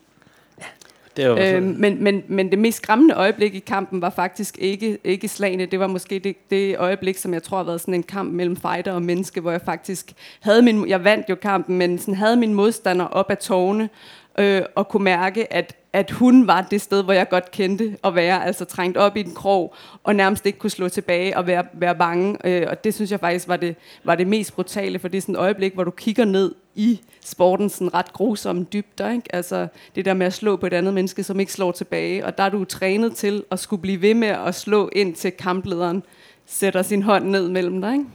Det 1.17 1.29
var 1.29 1.31
jo 1.31 1.57
Øh, 1.57 1.63
men, 1.63 2.03
men, 2.03 2.23
men 2.27 2.51
det 2.51 2.59
mest 2.59 2.77
skræmmende 2.77 3.15
øjeblik 3.15 3.55
i 3.55 3.59
kampen 3.59 4.01
var 4.01 4.09
faktisk 4.09 4.57
ikke, 4.59 4.97
ikke 5.03 5.27
slagene. 5.27 5.65
Det 5.65 5.79
var 5.79 5.87
måske 5.87 6.19
det, 6.19 6.35
det 6.49 6.77
øjeblik, 6.77 7.17
som 7.17 7.33
jeg 7.33 7.43
tror 7.43 7.57
har 7.57 7.63
været 7.63 7.81
sådan 7.81 7.93
en 7.93 8.03
kamp 8.03 8.33
mellem 8.33 8.55
fighter 8.55 8.91
og 8.91 9.01
menneske, 9.01 9.41
hvor 9.41 9.51
jeg 9.51 9.61
faktisk 9.65 10.13
havde 10.39 10.61
min... 10.61 10.87
Jeg 10.87 11.03
vandt 11.03 11.29
jo 11.29 11.35
kampen, 11.35 11.77
men 11.77 11.99
sådan 11.99 12.15
havde 12.15 12.35
min 12.35 12.53
modstander 12.53 13.05
op 13.05 13.31
af 13.31 13.37
tårne 13.37 13.89
øh, 14.37 14.61
og 14.75 14.87
kunne 14.87 15.03
mærke, 15.03 15.53
at, 15.53 15.75
at 15.93 16.11
hun 16.11 16.47
var 16.47 16.61
det 16.61 16.81
sted, 16.81 17.03
hvor 17.03 17.13
jeg 17.13 17.29
godt 17.29 17.51
kendte 17.51 17.97
at 18.03 18.15
være, 18.15 18.45
altså 18.45 18.65
trængt 18.65 18.97
op 18.97 19.17
i 19.17 19.23
den 19.23 19.33
krog, 19.33 19.75
og 20.03 20.15
nærmest 20.15 20.45
ikke 20.45 20.59
kunne 20.59 20.69
slå 20.69 20.89
tilbage 20.89 21.37
og 21.37 21.47
være, 21.47 21.65
være 21.73 21.95
bange. 21.95 22.37
Øh, 22.43 22.67
og 22.69 22.83
det 22.83 22.93
synes 22.93 23.11
jeg 23.11 23.19
faktisk 23.19 23.47
var 23.47 23.57
det, 23.57 23.75
var 24.03 24.15
det 24.15 24.27
mest 24.27 24.55
brutale, 24.55 24.99
for 24.99 25.07
det 25.07 25.17
er 25.17 25.21
sådan 25.21 25.35
et 25.35 25.39
øjeblik, 25.39 25.73
hvor 25.73 25.83
du 25.83 25.91
kigger 25.91 26.25
ned 26.25 26.55
i 26.75 27.01
sporten 27.25 27.69
sådan 27.69 27.93
ret 27.93 28.13
grusomme 28.13 28.63
dybder. 28.73 29.11
Ikke? 29.11 29.35
Altså 29.35 29.67
det 29.95 30.05
der 30.05 30.13
med 30.13 30.25
at 30.25 30.33
slå 30.33 30.55
på 30.55 30.65
et 30.65 30.73
andet 30.73 30.93
menneske, 30.93 31.23
som 31.23 31.39
ikke 31.39 31.53
slår 31.53 31.71
tilbage. 31.71 32.25
Og 32.25 32.37
der 32.37 32.43
er 32.43 32.49
du 32.49 32.63
trænet 32.63 33.15
til 33.15 33.43
at 33.51 33.59
skulle 33.59 33.81
blive 33.81 34.01
ved 34.01 34.13
med 34.13 34.27
at 34.27 34.55
slå 34.55 34.89
ind 34.95 35.15
til 35.15 35.31
kamplederen 35.31 36.03
sætter 36.45 36.81
sin 36.81 37.03
hånd 37.03 37.25
ned 37.25 37.49
mellem 37.49 37.81
dig. 37.81 37.93
Ikke? 37.93 38.05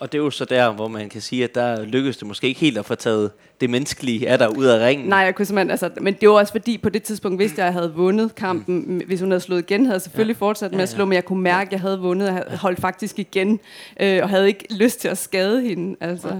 Og 0.00 0.12
det 0.12 0.18
er 0.18 0.22
jo 0.22 0.30
så 0.30 0.44
der, 0.44 0.72
hvor 0.72 0.88
man 0.88 1.08
kan 1.08 1.20
sige, 1.20 1.44
at 1.44 1.54
der 1.54 1.84
lykkedes 1.84 2.16
det 2.16 2.26
måske 2.26 2.46
ikke 2.46 2.60
helt 2.60 2.78
at 2.78 2.84
få 2.84 2.94
taget 2.94 3.30
det 3.60 3.70
menneskelige 3.70 4.28
af 4.28 4.38
der 4.38 4.48
ud 4.48 4.64
af 4.64 4.86
ringen. 4.86 5.08
Nej, 5.08 5.18
jeg 5.18 5.34
kunne 5.34 5.46
simpelthen, 5.46 5.70
altså, 5.70 5.90
men 6.00 6.14
det 6.14 6.28
var 6.28 6.34
også 6.34 6.52
fordi, 6.52 6.78
på 6.78 6.88
det 6.88 7.02
tidspunkt 7.02 7.38
vidste 7.38 7.58
jeg, 7.58 7.66
at 7.66 7.74
jeg 7.74 7.80
havde 7.80 7.94
vundet 7.94 8.34
kampen. 8.34 8.84
Mm. 8.86 9.02
Hvis 9.06 9.20
hun 9.20 9.30
havde 9.30 9.40
slået 9.40 9.60
igen, 9.70 9.84
havde 9.84 9.94
jeg 9.94 10.02
selvfølgelig 10.02 10.34
ja. 10.34 10.38
fortsat 10.38 10.72
med 10.72 10.80
at 10.80 10.88
slå, 10.88 11.04
men 11.04 11.12
jeg 11.12 11.24
kunne 11.24 11.42
mærke, 11.42 11.68
at 11.68 11.72
jeg 11.72 11.80
havde 11.80 11.98
vundet. 11.98 12.32
Havde 12.32 12.56
holdt 12.56 12.80
faktisk 12.80 13.18
igen, 13.18 13.60
øh, 14.00 14.22
og 14.22 14.28
havde 14.28 14.46
ikke 14.46 14.74
lyst 14.74 15.00
til 15.00 15.08
at 15.08 15.18
skade 15.18 15.62
hende. 15.62 15.96
Altså. 16.00 16.28
Ja. 16.28 16.34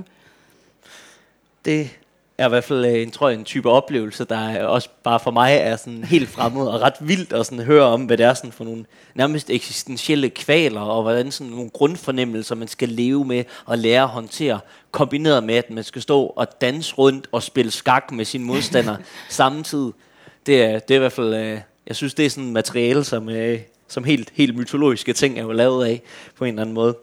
Det 1.65 1.99
er 2.39 2.47
i 2.47 2.49
hvert 2.49 2.65
fald 2.65 2.85
øh, 2.85 3.03
en, 3.03 3.11
tror 3.11 3.29
jeg, 3.29 3.39
en 3.39 3.45
type 3.45 3.71
oplevelse, 3.71 4.25
der 4.25 4.39
er 4.39 4.65
også 4.65 4.89
bare 5.03 5.21
for 5.21 5.31
mig 5.31 5.57
er 5.57 5.77
sådan 5.77 6.05
helt 6.05 6.29
fremmed 6.29 6.67
og 6.67 6.81
ret 6.81 6.95
vildt 7.01 7.33
at 7.33 7.47
sådan 7.47 7.65
høre 7.65 7.85
om, 7.85 8.05
hvad 8.05 8.17
det 8.17 8.27
er 8.27 8.35
sådan 8.35 8.53
for 8.53 8.65
nogle 8.65 8.85
nærmest 9.15 9.51
eksistentielle 9.51 10.31
kvaler, 10.31 10.81
og 10.81 11.03
hvordan 11.03 11.31
sådan 11.31 11.53
nogle 11.53 11.71
grundfornemmelser, 11.71 12.55
man 12.55 12.69
skal 12.69 12.89
leve 12.89 13.25
med 13.25 13.45
og 13.65 13.79
lære 13.79 14.03
at 14.03 14.09
håndtere, 14.09 14.61
kombineret 14.91 15.45
med, 15.45 15.55
at 15.55 15.71
man 15.71 15.85
skal 15.85 16.03
stå 16.03 16.27
og 16.27 16.61
danse 16.61 16.95
rundt 16.95 17.29
og 17.33 17.43
spille 17.43 17.71
skak 17.71 18.13
med 18.13 18.25
sin 18.25 18.45
modstander 18.45 18.97
samtidig. 19.29 19.93
Det 20.47 20.63
er, 20.63 20.79
det 20.79 20.95
er 20.95 20.99
i 20.99 20.99
hvert 20.99 21.13
fald, 21.13 21.35
øh, 21.35 21.61
jeg 21.87 21.97
synes, 21.97 22.15
det 22.15 22.27
er 22.27 22.31
sådan 22.31 22.53
materiale, 22.53 23.05
som, 23.05 23.29
øh, 23.29 23.61
som 23.89 24.05
helt, 24.05 24.31
helt 24.35 24.57
mytologiske 24.57 25.13
ting 25.13 25.39
er 25.39 25.43
jo 25.43 25.53
lavet 25.53 25.87
af 25.87 26.03
på 26.37 26.45
en 26.45 26.49
eller 26.49 26.63
anden 26.63 26.75
måde. 26.75 26.97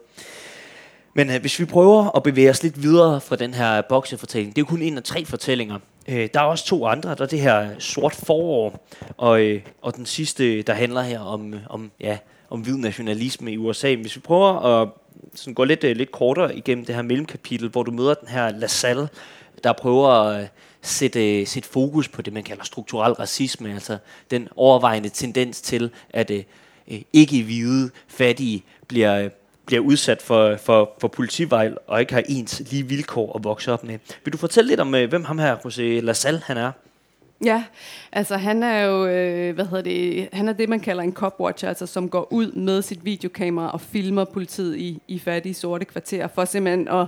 Men 1.16 1.30
øh, 1.30 1.40
hvis 1.40 1.60
vi 1.60 1.64
prøver 1.64 2.16
at 2.16 2.22
bevæge 2.22 2.50
os 2.50 2.62
lidt 2.62 2.82
videre 2.82 3.20
fra 3.20 3.36
den 3.36 3.54
her 3.54 3.82
boksefortælling, 3.82 4.56
det 4.56 4.62
er 4.62 4.62
jo 4.62 4.66
kun 4.66 4.82
en 4.82 4.96
af 4.96 5.02
tre 5.02 5.24
fortællinger. 5.24 5.78
Øh, 6.08 6.28
der 6.34 6.40
er 6.40 6.44
også 6.44 6.66
to 6.66 6.86
andre, 6.86 7.14
der 7.14 7.22
er 7.22 7.26
det 7.26 7.40
her 7.40 7.70
sort 7.78 8.14
forår, 8.14 8.86
og, 9.16 9.40
øh, 9.40 9.62
og 9.82 9.96
den 9.96 10.06
sidste, 10.06 10.62
der 10.62 10.72
handler 10.72 11.02
her 11.02 11.20
om, 11.20 11.54
øh, 11.54 11.60
om, 11.70 11.90
ja, 12.00 12.18
om 12.50 12.60
hvid 12.60 12.76
nationalisme 12.76 13.52
i 13.52 13.56
USA. 13.56 13.94
Hvis 13.94 14.16
vi 14.16 14.20
prøver 14.20 14.82
at 14.82 14.88
sådan 15.34 15.54
gå 15.54 15.64
lidt, 15.64 15.84
øh, 15.84 15.96
lidt 15.96 16.12
kortere 16.12 16.56
igennem 16.56 16.84
det 16.84 16.94
her 16.94 17.02
mellemkapitel, 17.02 17.68
hvor 17.68 17.82
du 17.82 17.90
møder 17.90 18.14
den 18.14 18.28
her 18.28 18.50
LaSalle, 18.50 19.08
der 19.64 19.72
prøver 19.72 20.08
at 20.08 20.42
øh, 20.42 20.48
sætte, 20.82 21.40
øh, 21.40 21.46
sætte 21.46 21.68
fokus 21.68 22.08
på 22.08 22.22
det, 22.22 22.32
man 22.32 22.42
kalder 22.42 22.64
strukturel 22.64 23.12
racisme, 23.12 23.74
altså 23.74 23.98
den 24.30 24.48
overvejende 24.56 25.08
tendens 25.08 25.60
til, 25.60 25.90
at 26.10 26.30
øh, 26.30 26.42
øh 26.88 27.00
ikke-hvide, 27.12 27.90
fattige 28.08 28.62
bliver 28.88 29.28
bliver 29.66 29.82
udsat 29.82 30.22
for, 30.22 30.56
for, 30.56 30.90
for 31.00 31.08
politivejl 31.08 31.76
og 31.86 32.00
ikke 32.00 32.14
har 32.14 32.22
ens 32.28 32.62
lige 32.70 32.82
vilkår 32.82 33.36
at 33.36 33.44
vokse 33.44 33.72
op 33.72 33.84
med. 33.84 33.98
Vil 34.24 34.32
du 34.32 34.38
fortælle 34.38 34.68
lidt 34.68 34.80
om, 34.80 34.94
øh, 34.94 35.08
hvem 35.08 35.24
ham 35.24 35.38
her, 35.38 35.56
José 35.56 35.82
Lasalle, 35.82 36.40
han 36.44 36.56
er? 36.56 36.72
Ja, 37.44 37.64
altså 38.12 38.36
han 38.36 38.62
er 38.62 38.84
jo, 38.84 39.06
øh, 39.06 39.54
hvad 39.54 39.64
hedder 39.64 39.82
det, 39.82 40.28
han 40.32 40.48
er 40.48 40.52
det, 40.52 40.68
man 40.68 40.80
kalder 40.80 41.02
en 41.02 41.12
copwatcher, 41.12 41.68
altså 41.68 41.86
som 41.86 42.08
går 42.08 42.32
ud 42.32 42.52
med 42.52 42.82
sit 42.82 43.04
videokamera 43.04 43.70
og 43.70 43.80
filmer 43.80 44.24
politiet 44.24 44.76
i, 44.76 45.02
i 45.08 45.18
fattige 45.18 45.54
sorte 45.54 45.84
kvarterer, 45.84 46.28
for 46.34 46.44
simpelthen 46.44 46.88
at, 46.88 47.06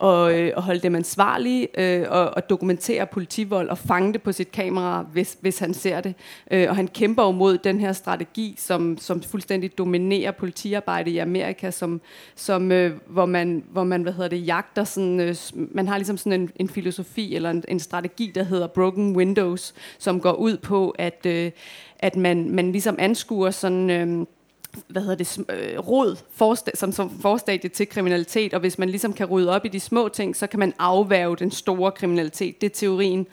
og, 0.00 0.38
øh, 0.38 0.52
og 0.56 0.62
holde 0.62 0.80
dem 0.80 0.94
ansvarlige 0.94 1.68
øh, 1.80 2.06
og, 2.10 2.30
og 2.36 2.50
dokumentere 2.50 3.06
politivold 3.06 3.68
og 3.68 3.78
fange 3.78 4.12
det 4.12 4.22
på 4.22 4.32
sit 4.32 4.52
kamera, 4.52 5.02
hvis, 5.12 5.36
hvis 5.40 5.58
han 5.58 5.74
ser 5.74 6.00
det. 6.00 6.14
Øh, 6.50 6.66
og 6.68 6.76
han 6.76 6.88
kæmper 6.88 7.22
jo 7.24 7.30
mod 7.30 7.58
den 7.58 7.80
her 7.80 7.92
strategi, 7.92 8.54
som, 8.58 8.98
som 8.98 9.22
fuldstændig 9.22 9.78
dominerer 9.78 10.30
politiarbejde 10.30 11.10
i 11.10 11.18
Amerika, 11.18 11.70
som, 11.70 12.00
som, 12.34 12.72
øh, 12.72 12.92
hvor, 13.06 13.26
man, 13.26 13.64
hvor 13.70 13.84
man 13.84 14.02
hvad 14.02 14.12
hedder 14.12 14.28
det, 14.28 14.46
jagter 14.46 14.84
sådan, 14.84 15.20
øh, 15.20 15.36
man 15.54 15.88
har 15.88 15.96
ligesom 15.96 16.16
sådan 16.16 16.40
en, 16.40 16.50
en 16.56 16.68
filosofi 16.68 17.34
eller 17.34 17.50
en, 17.50 17.64
en 17.68 17.80
strategi, 17.80 18.32
der 18.34 18.42
hedder 18.42 18.66
Broken 18.66 19.16
Windows, 19.16 19.74
som 19.98 20.20
går 20.20 20.32
ud 20.32 20.56
på, 20.56 20.90
at, 20.90 21.26
øh, 21.26 21.50
at 21.98 22.16
man, 22.16 22.50
man 22.50 22.72
ligesom 22.72 22.96
anskuer 22.98 23.50
sådan... 23.50 23.90
Øh, 23.90 24.26
hvad 24.88 25.02
hedder 25.02 25.16
det, 25.16 25.38
øh, 25.48 25.78
rod 25.78 26.16
forsta- 26.16 26.74
som, 26.76 26.92
som 26.92 27.20
forstadie 27.20 27.70
til 27.70 27.88
kriminalitet, 27.88 28.54
og 28.54 28.60
hvis 28.60 28.78
man 28.78 28.88
ligesom 28.90 29.12
kan 29.12 29.26
rydde 29.26 29.50
op 29.50 29.64
i 29.64 29.68
de 29.68 29.80
små 29.80 30.08
ting, 30.08 30.36
så 30.36 30.46
kan 30.46 30.58
man 30.58 30.74
afværge 30.78 31.36
den 31.36 31.50
store 31.50 31.92
kriminalitet. 31.92 32.60
Det 32.60 32.66
er 32.66 32.74
teorien. 32.74 33.26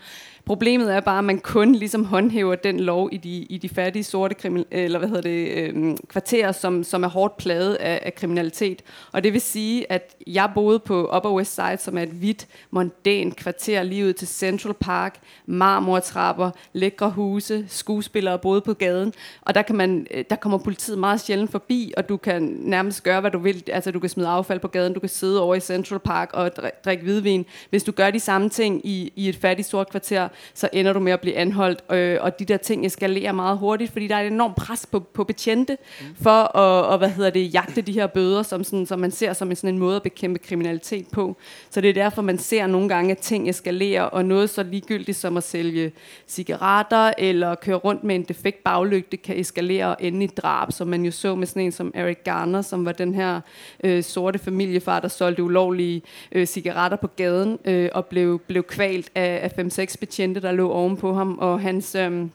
Problemet 0.47 0.95
er 0.95 0.99
bare, 0.99 1.17
at 1.17 1.23
man 1.23 1.39
kun 1.39 1.75
ligesom 1.75 2.05
håndhæver 2.05 2.55
den 2.55 2.79
lov 2.79 3.09
i 3.11 3.17
de, 3.17 3.29
i 3.29 3.57
de 3.57 3.69
fattige 3.69 4.03
sorte 4.03 4.35
krimin, 4.35 4.65
eller 4.71 4.99
hvad 4.99 5.07
hedder 5.07 5.21
det, 5.21 5.47
øhm, 5.47 5.97
kvarterer, 6.07 6.51
som, 6.51 6.83
som 6.83 7.03
er 7.03 7.07
hårdt 7.07 7.37
plaget 7.37 7.75
af, 7.75 7.99
af 8.03 8.15
kriminalitet. 8.15 8.81
Og 9.11 9.23
det 9.23 9.33
vil 9.33 9.41
sige, 9.41 9.91
at 9.91 10.15
jeg 10.27 10.51
boede 10.53 10.79
på 10.79 11.15
Upper 11.15 11.31
West 11.31 11.55
Side, 11.55 11.77
som 11.77 11.97
er 11.97 12.01
et 12.01 12.09
hvidt, 12.09 12.47
mondænt 12.71 13.35
kvarter 13.35 13.83
lige 13.83 14.05
ud 14.05 14.13
til 14.13 14.27
Central 14.27 14.73
Park, 14.73 15.19
marmortrapper, 15.45 16.51
lækre 16.73 17.09
huse, 17.09 17.65
skuespillere 17.67 18.39
boede 18.39 18.61
på 18.61 18.73
gaden. 18.73 19.13
Og 19.41 19.55
der, 19.55 19.61
kan 19.61 19.75
man, 19.75 20.07
øh, 20.11 20.25
der 20.29 20.35
kommer 20.35 20.57
politiet 20.57 20.99
meget 20.99 21.21
sjældent 21.21 21.51
forbi, 21.51 21.93
og 21.97 22.09
du 22.09 22.17
kan 22.17 22.57
nærmest 22.59 23.03
gøre, 23.03 23.21
hvad 23.21 23.31
du 23.31 23.39
vil. 23.39 23.63
Altså, 23.67 23.91
du 23.91 23.99
kan 23.99 24.09
smide 24.09 24.27
affald 24.27 24.59
på 24.59 24.67
gaden, 24.67 24.93
du 24.93 24.99
kan 24.99 25.09
sidde 25.09 25.41
over 25.41 25.55
i 25.55 25.59
Central 25.59 25.99
Park 25.99 26.29
og 26.33 26.51
drikke 26.85 27.03
hvidvin. 27.03 27.45
Hvis 27.69 27.83
du 27.83 27.91
gør 27.91 28.11
de 28.11 28.19
samme 28.19 28.49
ting 28.49 28.81
i, 28.85 29.13
i 29.15 29.29
et 29.29 29.35
fattigt 29.35 29.67
sort 29.67 29.89
kvarter, 29.89 30.27
så 30.53 30.69
ender 30.73 30.93
du 30.93 30.99
med 30.99 31.11
at 31.11 31.21
blive 31.21 31.35
anholdt, 31.35 31.83
øh, 31.91 32.17
og 32.21 32.39
de 32.39 32.45
der 32.45 32.57
ting 32.57 32.85
eskalerer 32.85 33.31
meget 33.31 33.57
hurtigt, 33.57 33.91
fordi 33.91 34.07
der 34.07 34.15
er 34.15 34.21
et 34.21 34.27
enormt 34.27 34.55
pres 34.55 34.85
på, 34.91 34.99
på 34.99 35.23
betjente 35.23 35.77
mm. 36.01 36.15
for 36.15 36.57
at 36.57 36.77
og, 36.87 36.97
hvad 36.97 37.09
hedder 37.09 37.29
det, 37.29 37.53
jagte 37.53 37.81
de 37.81 37.91
her 37.91 38.07
bøder, 38.07 38.43
som, 38.43 38.63
sådan, 38.63 38.85
som 38.85 38.99
man 38.99 39.11
ser 39.11 39.33
som 39.33 39.49
en, 39.49 39.55
sådan 39.55 39.73
en 39.73 39.79
måde 39.79 39.95
at 39.95 40.03
bekæmpe 40.03 40.39
kriminalitet 40.39 41.07
på. 41.11 41.37
Så 41.69 41.81
det 41.81 41.89
er 41.89 41.93
derfor, 41.93 42.21
man 42.21 42.37
ser 42.37 42.67
nogle 42.67 42.89
gange, 42.89 43.11
at 43.11 43.17
ting 43.17 43.49
eskalerer, 43.49 44.03
og 44.03 44.25
noget 44.25 44.49
så 44.49 44.63
ligegyldigt 44.63 45.17
som 45.17 45.37
at 45.37 45.43
sælge 45.43 45.91
cigaretter, 46.27 47.13
eller 47.17 47.55
køre 47.55 47.75
rundt 47.75 48.03
med 48.03 48.15
en 48.15 48.23
defekt 48.23 48.63
baglygte, 48.63 49.17
kan 49.17 49.39
eskalere 49.39 49.85
og 49.85 49.97
ende 49.99 50.23
i 50.23 50.27
drab, 50.27 50.71
som 50.71 50.87
man 50.87 51.05
jo 51.05 51.11
så 51.11 51.35
med 51.35 51.47
sådan 51.47 51.61
en 51.61 51.71
som 51.71 51.91
Eric 51.95 52.17
Garner, 52.23 52.61
som 52.61 52.85
var 52.85 52.91
den 52.91 53.13
her 53.13 53.41
øh, 53.83 54.03
sorte 54.03 54.39
familiefar, 54.39 54.99
der 54.99 55.07
solgte 55.07 55.43
ulovlige 55.43 56.01
øh, 56.31 56.47
cigaretter 56.47 56.97
på 56.97 57.07
gaden, 57.07 57.59
øh, 57.65 57.89
og 57.93 58.05
blev, 58.05 58.39
blev 58.39 58.63
kvalt 58.63 59.11
af, 59.15 59.51
af 59.57 59.63
5-6 59.79 59.95
betjente 59.99 60.26
betjente, 60.27 60.47
der 60.47 60.51
lå 60.51 60.71
ovenpå 60.71 61.13
ham, 61.13 61.37
og 61.39 61.61
hans, 61.61 61.95
øhm, 61.95 62.31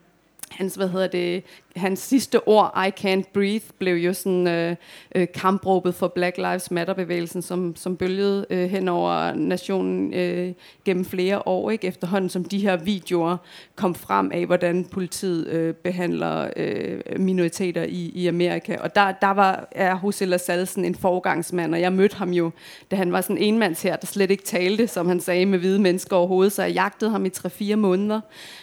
hans, 0.50 0.74
hvad 0.74 0.88
hedder 0.88 1.06
det, 1.06 1.42
hans 1.76 2.00
sidste 2.00 2.48
ord, 2.48 2.86
I 2.86 3.06
can't 3.06 3.32
breathe, 3.32 3.64
blev 3.78 3.94
jo 3.94 4.12
sådan 4.12 4.46
øh, 4.46 4.76
øh, 5.14 5.26
kampråbet 5.34 5.94
for 5.94 6.08
Black 6.08 6.36
Lives 6.36 6.70
Matter-bevægelsen, 6.70 7.42
som, 7.42 7.76
som 7.76 7.96
bølgede 7.96 8.46
øh, 8.50 8.70
hen 8.70 8.88
over 8.88 9.34
nationen 9.34 10.14
øh, 10.14 10.52
gennem 10.84 11.04
flere 11.04 11.48
år, 11.48 11.70
ikke? 11.70 11.86
efterhånden 11.86 12.30
som 12.30 12.44
de 12.44 12.58
her 12.58 12.76
videoer 12.76 13.36
kom 13.76 13.94
frem 13.94 14.30
af, 14.34 14.46
hvordan 14.46 14.84
politiet 14.84 15.46
øh, 15.46 15.74
behandler 15.74 16.50
øh, 16.56 17.00
minoriteter 17.16 17.82
i, 17.82 18.12
i 18.14 18.26
Amerika. 18.26 18.76
Og 18.80 18.94
der, 18.94 19.12
der 19.12 19.30
var 19.30 19.68
er 19.70 19.98
Jose 20.04 20.38
Salsen 20.38 20.84
en 20.84 20.94
forgangsmand, 20.94 21.74
og 21.74 21.80
jeg 21.80 21.92
mødte 21.92 22.16
ham 22.16 22.30
jo, 22.30 22.50
da 22.90 22.96
han 22.96 23.12
var 23.12 23.20
sådan 23.20 23.38
en 23.38 23.58
mands 23.58 23.82
her, 23.82 23.96
der 23.96 24.06
slet 24.06 24.30
ikke 24.30 24.44
talte, 24.44 24.86
som 24.86 25.08
han 25.08 25.20
sagde, 25.20 25.46
med 25.46 25.58
hvide 25.58 25.78
mennesker 25.78 26.16
overhovedet, 26.16 26.52
så 26.52 26.62
jeg 26.62 26.72
jagtede 26.72 27.10
ham 27.10 27.26
i 27.26 27.28
3-4 27.28 27.76
måneder, 27.76 28.20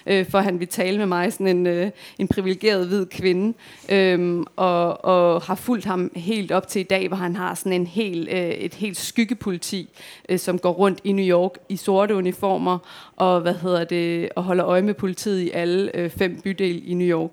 øh, 0.07 0.25
for 0.29 0.39
han 0.39 0.59
ville 0.59 0.71
tale 0.71 0.97
med 0.97 1.05
mig, 1.05 1.33
sådan 1.33 1.47
en, 1.47 1.67
øh, 1.67 1.91
en 2.19 2.27
privilegeret 2.27 2.87
hvid 2.87 2.98
kvinde, 3.05 3.57
øhm, 3.89 4.45
og, 4.55 5.05
og 5.05 5.41
har 5.41 5.55
fulgt 5.55 5.85
ham 5.85 6.11
helt 6.15 6.51
op 6.51 6.67
til 6.67 6.79
i 6.79 6.83
dag, 6.83 7.07
hvor 7.07 7.17
han 7.17 7.35
har 7.35 7.55
sådan 7.55 7.73
en 7.73 7.87
hel, 7.87 8.27
øh, 8.31 8.49
et 8.49 8.73
helt 8.73 8.97
skyggepoliti, 8.97 9.89
øh, 10.29 10.39
som 10.39 10.59
går 10.59 10.71
rundt 10.71 10.99
i 11.03 11.11
New 11.11 11.25
York 11.25 11.51
i 11.69 11.75
sorte 11.75 12.15
uniformer, 12.15 12.77
og 13.15 13.41
hvad 13.41 13.53
hedder 13.53 13.83
det, 13.83 14.29
og 14.35 14.43
holder 14.43 14.65
øje 14.65 14.81
med 14.81 14.93
politiet 14.93 15.41
i 15.41 15.49
alle 15.49 15.95
øh, 15.95 16.09
fem 16.09 16.41
bydele 16.43 16.79
i 16.79 16.93
New 16.93 17.07
York. 17.07 17.31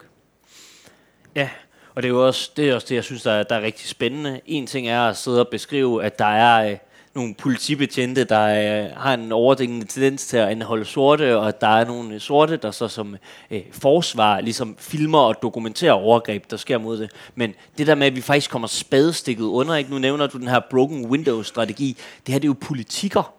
Ja, 1.35 1.49
og 1.95 2.03
det 2.03 2.09
er 2.09 2.13
jo 2.13 2.27
også 2.27 2.51
det, 2.57 2.71
er 2.71 2.75
også 2.75 2.87
det 2.89 2.95
jeg 2.95 3.05
synes, 3.05 3.23
der 3.23 3.33
er, 3.33 3.43
der 3.43 3.55
er 3.55 3.63
rigtig 3.63 3.89
spændende. 3.89 4.41
En 4.47 4.67
ting 4.67 4.89
er 4.89 5.01
at 5.01 5.17
sidde 5.17 5.41
og 5.41 5.49
beskrive, 5.49 6.05
at 6.05 6.19
der 6.19 6.25
er, 6.25 6.71
øh, 6.71 6.77
nogle 7.17 7.35
politibetjente, 7.35 8.25
der 8.25 8.45
øh, 8.45 8.91
har 8.97 9.15
en 9.15 9.33
overdækkende 9.33 9.87
tendens 9.87 10.27
til 10.27 10.37
at 10.37 10.49
anholde 10.49 10.85
sorte, 10.85 11.39
og 11.39 11.61
der 11.61 11.67
er 11.67 11.85
nogle 11.85 12.21
sorte, 12.21 12.57
der 12.57 12.71
så 12.71 12.89
som 12.89 13.17
øh, 13.51 13.61
forsvar 13.73 14.41
ligesom 14.41 14.77
filmer 14.79 15.19
og 15.19 15.43
dokumenterer 15.43 15.93
overgreb, 15.93 16.51
der 16.51 16.57
sker 16.57 16.79
mod 16.79 16.99
det. 16.99 17.11
Men 17.35 17.55
det 17.79 17.87
der 17.87 17.95
med, 17.95 18.07
at 18.07 18.17
vi 18.17 18.21
faktisk 18.21 18.51
kommer 18.51 18.69
spadestikket 18.69 19.45
under, 19.45 19.75
ikke? 19.75 19.91
nu 19.91 19.99
nævner 19.99 20.27
du 20.27 20.39
den 20.39 20.49
her 20.49 20.61
broken 20.71 21.07
window-strategi, 21.07 21.97
det 22.27 22.33
her 22.33 22.39
det 22.39 22.45
er 22.45 22.49
jo 22.49 22.57
politikker. 22.61 23.33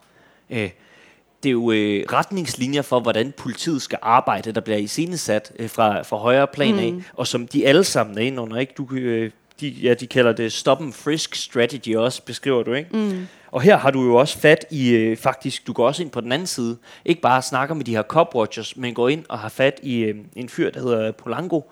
Øh, 0.50 0.70
det 1.44 1.50
er 1.50 1.54
jo 1.54 1.72
øh, 1.72 2.04
retningslinjer 2.14 2.82
for, 2.82 3.00
hvordan 3.00 3.34
politiet 3.38 3.82
skal 3.82 4.00
arbejde, 4.02 4.52
der 4.52 4.62
bliver 4.62 4.78
iscenesat 4.78 5.52
øh, 5.60 5.70
fra, 5.70 6.02
fra 6.02 6.18
højere 6.18 6.48
plan 6.48 6.74
mm. 6.74 6.80
af, 6.80 6.94
og 7.14 7.28
som 7.28 7.48
de 7.48 7.68
alle 7.68 7.84
sammen 7.84 8.18
er 8.18 8.22
inde 8.22 8.42
under. 8.42 8.58
Ikke? 8.58 8.74
Du, 8.78 8.88
øh, 8.92 9.32
de, 9.62 9.68
ja, 9.68 9.94
de 9.94 10.08
kalder 10.08 10.32
det 10.32 10.54
stop 10.54 10.82
and 10.82 10.94
frisk 10.94 11.36
strategy 11.36 11.96
også, 11.96 12.22
beskriver 12.26 12.64
du, 12.64 12.74
ikke? 12.74 12.90
Mm. 12.98 13.28
Og 13.58 13.64
her 13.64 13.78
har 13.78 13.92
du 13.92 14.04
jo 14.04 14.16
også 14.16 14.38
fat 14.38 14.66
i, 14.72 14.90
øh, 14.90 15.18
faktisk, 15.18 15.68
du 15.68 15.74
går 15.74 15.88
også 15.88 16.04
ind 16.04 16.12
på 16.12 16.22
den 16.22 16.32
anden 16.32 16.48
side, 16.48 16.78
ikke 17.06 17.22
bare 17.22 17.42
snakker 17.42 17.76
med 17.76 17.86
de 17.86 17.96
her 17.96 18.04
cop-watchers, 18.14 18.74
men 18.76 18.94
går 18.94 19.10
ind 19.10 19.26
og 19.30 19.40
har 19.40 19.50
fat 19.50 19.80
i 19.84 20.00
øh, 20.00 20.16
en 20.36 20.50
fyr, 20.50 20.72
der 20.72 20.80
hedder 20.80 21.12
Polanco, 21.12 21.72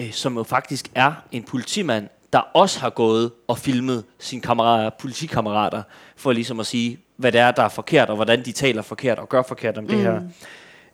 øh, 0.00 0.12
som 0.12 0.36
jo 0.36 0.42
faktisk 0.42 0.90
er 0.94 1.12
en 1.32 1.42
politimand, 1.42 2.08
der 2.32 2.38
også 2.38 2.80
har 2.80 2.90
gået 2.90 3.30
og 3.46 3.58
filmet 3.58 4.04
sine 4.18 4.42
kammerater, 4.42 4.90
politikammerater, 5.00 5.82
for 6.16 6.32
ligesom 6.32 6.60
at 6.60 6.66
sige, 6.66 6.98
hvad 7.16 7.32
det 7.32 7.40
er, 7.40 7.50
der 7.50 7.62
er 7.62 7.68
forkert, 7.68 8.08
og 8.10 8.16
hvordan 8.16 8.44
de 8.44 8.52
taler 8.52 8.82
forkert 8.82 9.18
og 9.18 9.28
gør 9.28 9.42
forkert 9.42 9.78
om 9.78 9.84
mm. 9.84 9.90
det 9.90 9.98
her. 9.98 10.20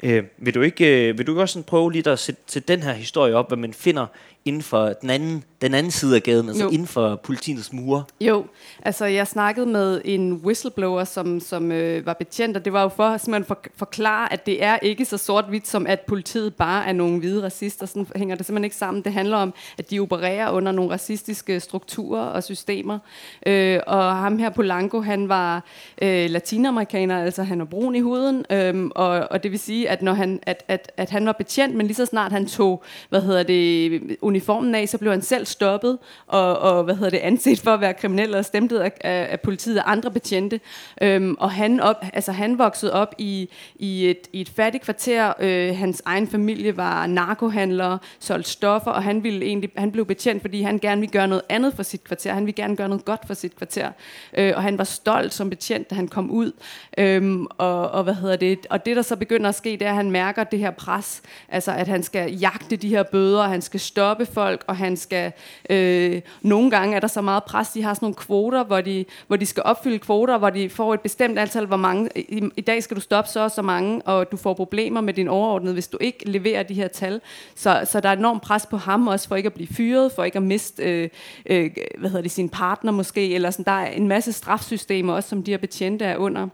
Øh, 0.02 0.24
vil, 0.38 0.54
du 0.54 0.62
ikke, 0.62 1.08
øh, 1.08 1.18
vil 1.18 1.26
du 1.26 1.32
ikke 1.32 1.42
også 1.42 1.52
sådan 1.52 1.64
prøve 1.64 1.92
lige 1.92 2.10
at 2.10 2.18
sætte, 2.18 2.42
sætte 2.46 2.72
den 2.72 2.82
her 2.82 2.92
historie 2.92 3.34
op, 3.34 3.48
hvad 3.48 3.58
man 3.58 3.72
finder 3.72 4.06
inden 4.44 4.62
for 4.62 4.88
den 4.88 5.10
anden, 5.10 5.44
den 5.62 5.74
anden 5.74 5.92
side 5.92 6.16
af 6.16 6.22
gaden, 6.22 6.48
altså 6.48 6.64
jo. 6.64 6.70
inden 6.70 6.86
for 6.86 7.16
politiets 7.16 7.72
mure? 7.72 8.04
Jo, 8.20 8.44
altså 8.82 9.04
jeg 9.04 9.26
snakkede 9.26 9.66
med 9.66 10.00
en 10.04 10.32
whistleblower, 10.32 11.04
som, 11.04 11.40
som 11.40 11.72
øh, 11.72 12.06
var 12.06 12.12
betjent, 12.12 12.56
og 12.56 12.64
det 12.64 12.72
var 12.72 12.82
jo 12.82 12.88
for 12.88 13.04
at 13.04 13.46
for, 13.46 13.58
forklare, 13.76 14.32
at 14.32 14.46
det 14.46 14.64
er 14.64 14.78
ikke 14.82 15.04
så 15.04 15.18
sort-hvidt, 15.18 15.68
som 15.68 15.86
at 15.86 16.00
politiet 16.00 16.54
bare 16.54 16.86
er 16.86 16.92
nogle 16.92 17.18
hvide 17.18 17.42
racister. 17.42 17.86
Sådan 17.86 18.06
hænger 18.16 18.36
det 18.36 18.46
simpelthen 18.46 18.64
ikke 18.64 18.76
sammen. 18.76 19.02
Det 19.02 19.12
handler 19.12 19.36
om, 19.36 19.54
at 19.78 19.90
de 19.90 20.00
opererer 20.00 20.50
under 20.50 20.72
nogle 20.72 20.90
racistiske 20.92 21.60
strukturer 21.60 22.22
og 22.22 22.44
systemer. 22.44 22.98
Øh, 23.46 23.80
og 23.86 24.16
ham 24.16 24.38
her, 24.38 24.50
Polanco, 24.50 25.00
han 25.00 25.28
var 25.28 25.64
øh, 26.02 26.30
latinamerikaner, 26.30 27.24
altså 27.24 27.42
han 27.42 27.60
er 27.60 27.64
brun 27.64 27.94
i 27.94 28.00
huden, 28.00 28.44
øh, 28.50 28.90
og, 28.94 29.28
og 29.30 29.42
det 29.42 29.50
vil 29.50 29.58
sige, 29.58 29.88
at, 29.88 30.02
når 30.02 30.12
han, 30.12 30.40
at, 30.42 30.64
at, 30.68 30.92
at 30.96 31.10
han 31.10 31.26
var 31.26 31.32
betjent, 31.32 31.74
men 31.74 31.86
lige 31.86 31.96
så 31.96 32.06
snart 32.06 32.32
han 32.32 32.46
tog, 32.46 32.82
hvad 33.08 33.22
hedder 33.22 33.42
det, 33.42 34.16
uniformen 34.34 34.74
af, 34.74 34.88
så 34.88 34.98
blev 34.98 35.12
han 35.12 35.22
selv 35.22 35.46
stoppet 35.46 35.98
og, 36.26 36.58
og 36.58 36.84
hvad 36.84 36.94
hedder 36.94 37.10
det, 37.10 37.18
anset 37.18 37.60
for 37.60 37.70
at 37.70 37.80
være 37.80 37.94
kriminel 37.94 38.34
og 38.34 38.44
stemtet 38.44 38.78
af, 38.78 38.92
af, 39.00 39.28
af 39.30 39.40
politiet 39.40 39.78
og 39.78 39.92
andre 39.92 40.10
betjente. 40.10 40.60
Øhm, 41.02 41.36
og 41.38 41.50
han, 41.50 41.80
op, 41.80 42.04
altså, 42.12 42.32
han 42.32 42.58
voksede 42.58 42.92
op 42.92 43.14
i, 43.18 43.48
i, 43.76 44.10
et, 44.10 44.28
i 44.32 44.40
et 44.40 44.48
fattigt 44.48 44.84
kvarter. 44.84 45.32
Øh, 45.40 45.76
hans 45.76 46.02
egen 46.04 46.28
familie 46.28 46.76
var 46.76 47.06
narkohandlere, 47.06 47.98
solgte 48.20 48.50
stoffer, 48.50 48.90
og 48.90 49.02
han, 49.02 49.22
ville 49.22 49.46
egentlig, 49.46 49.70
han 49.76 49.92
blev 49.92 50.06
betjent, 50.06 50.42
fordi 50.42 50.62
han 50.62 50.78
gerne 50.78 51.00
ville 51.00 51.12
gøre 51.12 51.28
noget 51.28 51.42
andet 51.48 51.74
for 51.74 51.82
sit 51.82 52.04
kvarter. 52.04 52.32
Han 52.32 52.46
ville 52.46 52.62
gerne 52.62 52.76
gøre 52.76 52.88
noget 52.88 53.04
godt 53.04 53.26
for 53.26 53.34
sit 53.34 53.56
kvarter. 53.56 53.90
Øh, 54.38 54.52
og 54.56 54.62
han 54.62 54.78
var 54.78 54.84
stolt 54.84 55.34
som 55.34 55.50
betjent, 55.50 55.90
da 55.90 55.94
han 55.94 56.08
kom 56.08 56.30
ud. 56.30 56.52
Øhm, 56.98 57.46
og, 57.58 57.90
og, 57.90 58.04
hvad 58.04 58.14
hedder 58.14 58.36
det? 58.36 58.66
og 58.70 58.86
det, 58.86 58.96
der 58.96 59.02
så 59.02 59.16
begynder 59.16 59.48
at 59.48 59.54
ske, 59.54 59.70
det 59.70 59.82
er, 59.82 59.90
at 59.90 59.96
han 59.96 60.10
mærker 60.10 60.44
det 60.44 60.58
her 60.58 60.70
pres. 60.70 61.22
Altså, 61.48 61.72
at 61.72 61.88
han 61.88 62.02
skal 62.02 62.32
jagte 62.32 62.76
de 62.76 62.88
her 62.88 63.02
bøder, 63.02 63.42
han 63.42 63.62
skal 63.62 63.80
stoppe 63.80 64.23
stoppe 64.24 64.34
folk, 64.34 64.64
og 64.66 64.76
han 64.76 64.96
skal... 64.96 65.32
Øh, 65.70 66.22
nogle 66.42 66.70
gange 66.70 66.96
er 66.96 67.00
der 67.00 67.08
så 67.08 67.20
meget 67.20 67.44
pres, 67.44 67.68
de 67.68 67.82
har 67.82 67.94
sådan 67.94 68.04
nogle 68.04 68.14
kvoter, 68.14 68.64
hvor 68.64 68.80
de, 68.80 69.04
hvor 69.26 69.36
de 69.36 69.46
skal 69.46 69.62
opfylde 69.62 69.98
kvoter, 69.98 70.38
hvor 70.38 70.50
de 70.50 70.70
får 70.70 70.94
et 70.94 71.00
bestemt 71.00 71.38
antal, 71.38 71.66
hvor 71.66 71.76
mange... 71.76 72.10
I, 72.16 72.42
i 72.56 72.60
dag 72.60 72.82
skal 72.82 72.96
du 72.96 73.00
stoppe 73.00 73.30
så 73.30 73.40
og 73.40 73.50
så 73.50 73.62
mange, 73.62 74.02
og 74.02 74.32
du 74.32 74.36
får 74.36 74.54
problemer 74.54 75.00
med 75.00 75.14
din 75.14 75.28
overordnede, 75.28 75.72
hvis 75.72 75.88
du 75.88 75.98
ikke 76.00 76.28
leverer 76.28 76.62
de 76.62 76.74
her 76.74 76.88
tal. 76.88 77.20
Så, 77.54 77.80
så 77.84 78.00
der 78.00 78.08
er 78.08 78.16
enormt 78.16 78.42
pres 78.42 78.66
på 78.66 78.76
ham 78.76 79.08
også, 79.08 79.28
for 79.28 79.36
ikke 79.36 79.46
at 79.46 79.54
blive 79.54 79.68
fyret, 79.68 80.12
for 80.12 80.24
ikke 80.24 80.36
at 80.36 80.42
miste 80.42 80.82
øh, 80.82 81.08
øh, 81.46 81.70
hvad 81.98 82.10
hedder 82.10 82.22
det, 82.22 82.30
sin 82.30 82.48
partner 82.48 82.92
måske, 82.92 83.34
eller 83.34 83.50
sådan, 83.50 83.64
der 83.64 83.72
er 83.72 83.86
en 83.86 84.08
masse 84.08 84.32
strafsystemer 84.32 85.12
også, 85.12 85.28
som 85.28 85.42
de 85.42 85.50
her 85.50 85.58
betjente 85.58 86.04
er 86.04 86.16
under. 86.16 86.48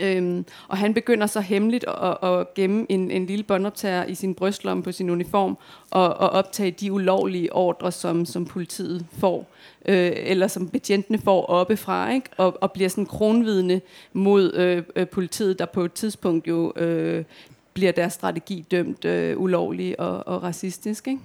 Øhm, 0.00 0.44
og 0.68 0.76
han 0.76 0.94
begynder 0.94 1.26
så 1.26 1.40
hemmeligt 1.40 1.84
at, 2.02 2.28
at 2.28 2.54
gemme 2.54 2.86
en, 2.88 3.10
en 3.10 3.26
lille 3.26 3.42
båndoptager 3.42 4.04
i 4.04 4.14
sin 4.14 4.34
brystlomme 4.34 4.82
på 4.82 4.92
sin 4.92 5.10
uniform 5.10 5.58
og, 5.90 6.08
og 6.08 6.30
optage 6.30 6.70
de 6.70 6.92
ulovlige 6.92 7.52
ordre, 7.52 7.92
som, 7.92 8.26
som 8.26 8.44
politiet 8.44 9.06
får, 9.18 9.50
øh, 9.88 10.12
eller 10.14 10.46
som 10.46 10.68
betjentene 10.68 11.18
får 11.18 11.46
oppefra, 11.46 12.12
ikke? 12.12 12.28
Og, 12.36 12.62
og 12.62 12.72
bliver 12.72 12.88
sådan 12.88 13.06
kronvidne 13.06 13.80
mod 14.12 14.52
øh, 14.54 14.82
øh, 14.96 15.08
politiet, 15.08 15.58
der 15.58 15.66
på 15.66 15.84
et 15.84 15.92
tidspunkt 15.92 16.48
jo 16.48 16.72
øh, 16.76 17.24
bliver 17.74 17.92
deres 17.92 18.12
strategi 18.12 18.64
dømt 18.70 19.04
øh, 19.04 19.40
ulovlig 19.40 20.00
og, 20.00 20.28
og 20.28 20.42
racistisk. 20.42 21.08
Ikke? 21.08 21.20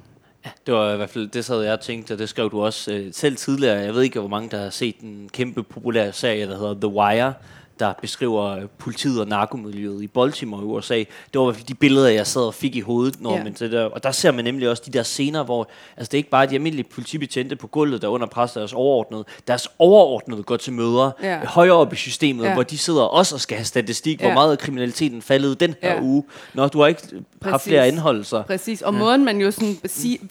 Ja, 0.46 0.50
det 0.66 0.74
var 0.74 0.94
i 0.94 0.98
hvert 0.98 1.10
fald 1.10 1.28
det, 1.28 1.46
sad 1.46 1.62
jeg 1.62 1.74
og 1.74 1.80
tænkte, 1.80 2.12
og 2.12 2.20
det 2.20 2.30
skrev 2.30 2.52
du 2.52 2.62
også 2.62 2.94
øh, 2.94 3.08
selv 3.12 3.36
tidligere. 3.36 3.78
Jeg 3.78 3.94
ved 3.94 4.02
ikke, 4.02 4.20
hvor 4.20 4.30
mange, 4.30 4.50
der 4.50 4.64
har 4.64 4.70
set 4.70 5.00
en 5.00 5.30
kæmpe 5.34 5.64
populær 5.64 6.12
serie, 6.12 6.48
der 6.48 6.58
hedder 6.58 6.74
The 6.74 6.88
Wire, 6.88 7.34
der 7.80 7.94
beskriver 8.02 8.68
politiet 8.78 9.22
og 9.22 9.28
narkomiljøet 9.28 10.04
i 10.04 10.08
Baltimore 10.08 10.62
i 10.62 10.66
USA. 10.66 10.98
Det 10.98 11.08
var 11.36 11.42
i 11.42 11.46
hvert 11.46 11.56
fald 11.56 11.68
de 11.68 11.74
billeder, 11.74 12.10
jeg 12.10 12.28
sad 12.28 12.42
og 12.42 12.54
fik 12.54 12.76
i 12.76 12.80
hovedet. 12.80 13.22
Når 13.22 13.34
yeah. 13.34 13.44
man 13.44 13.54
det 13.54 13.72
der, 13.72 13.84
og 13.84 14.04
der 14.04 14.12
ser 14.12 14.32
man 14.32 14.44
nemlig 14.44 14.70
også 14.70 14.84
de 14.86 14.92
der 14.92 15.04
scener, 15.04 15.44
hvor 15.44 15.70
altså 15.98 16.10
det 16.10 16.14
er 16.14 16.18
ikke 16.18 16.30
bare 16.30 16.46
de 16.46 16.56
almindelige 16.56 16.88
politibetjente 16.94 17.56
på 17.56 17.68
gulvet, 17.68 18.02
der 18.02 18.08
under 18.08 18.28
pres 18.28 18.52
deres 18.52 18.74
overordnede. 18.74 19.26
Deres 19.48 19.68
overordnede 19.80 20.44
går 20.44 20.58
til 20.58 20.74
møder 20.74 21.12
yeah. 21.24 21.46
højere 21.46 21.74
op 21.74 21.94
i 21.94 21.96
systemet, 21.96 22.44
yeah. 22.44 22.54
hvor 22.54 22.64
de 22.64 22.78
sidder 22.78 23.02
også 23.02 23.36
og 23.36 23.42
skal 23.42 23.58
have 23.58 23.66
statistik, 23.66 24.22
yeah. 24.22 24.28
hvor 24.28 24.34
meget 24.34 24.60
kriminaliteten 24.60 25.22
faldet 25.22 25.60
den 25.60 25.76
her 25.82 25.94
yeah. 25.94 26.04
uge. 26.04 26.24
Når 26.54 26.68
du 26.68 26.80
har 26.80 26.88
ikke 26.88 27.02
Præcis. 27.02 27.52
haft 27.52 27.64
flere 27.64 27.88
anholdelser. 27.88 28.44
Præcis, 28.44 28.82
og 28.82 28.94
ja. 28.94 29.00
måden 29.00 29.26
man 29.26 29.42
jo 29.42 29.52
sådan 29.52 29.76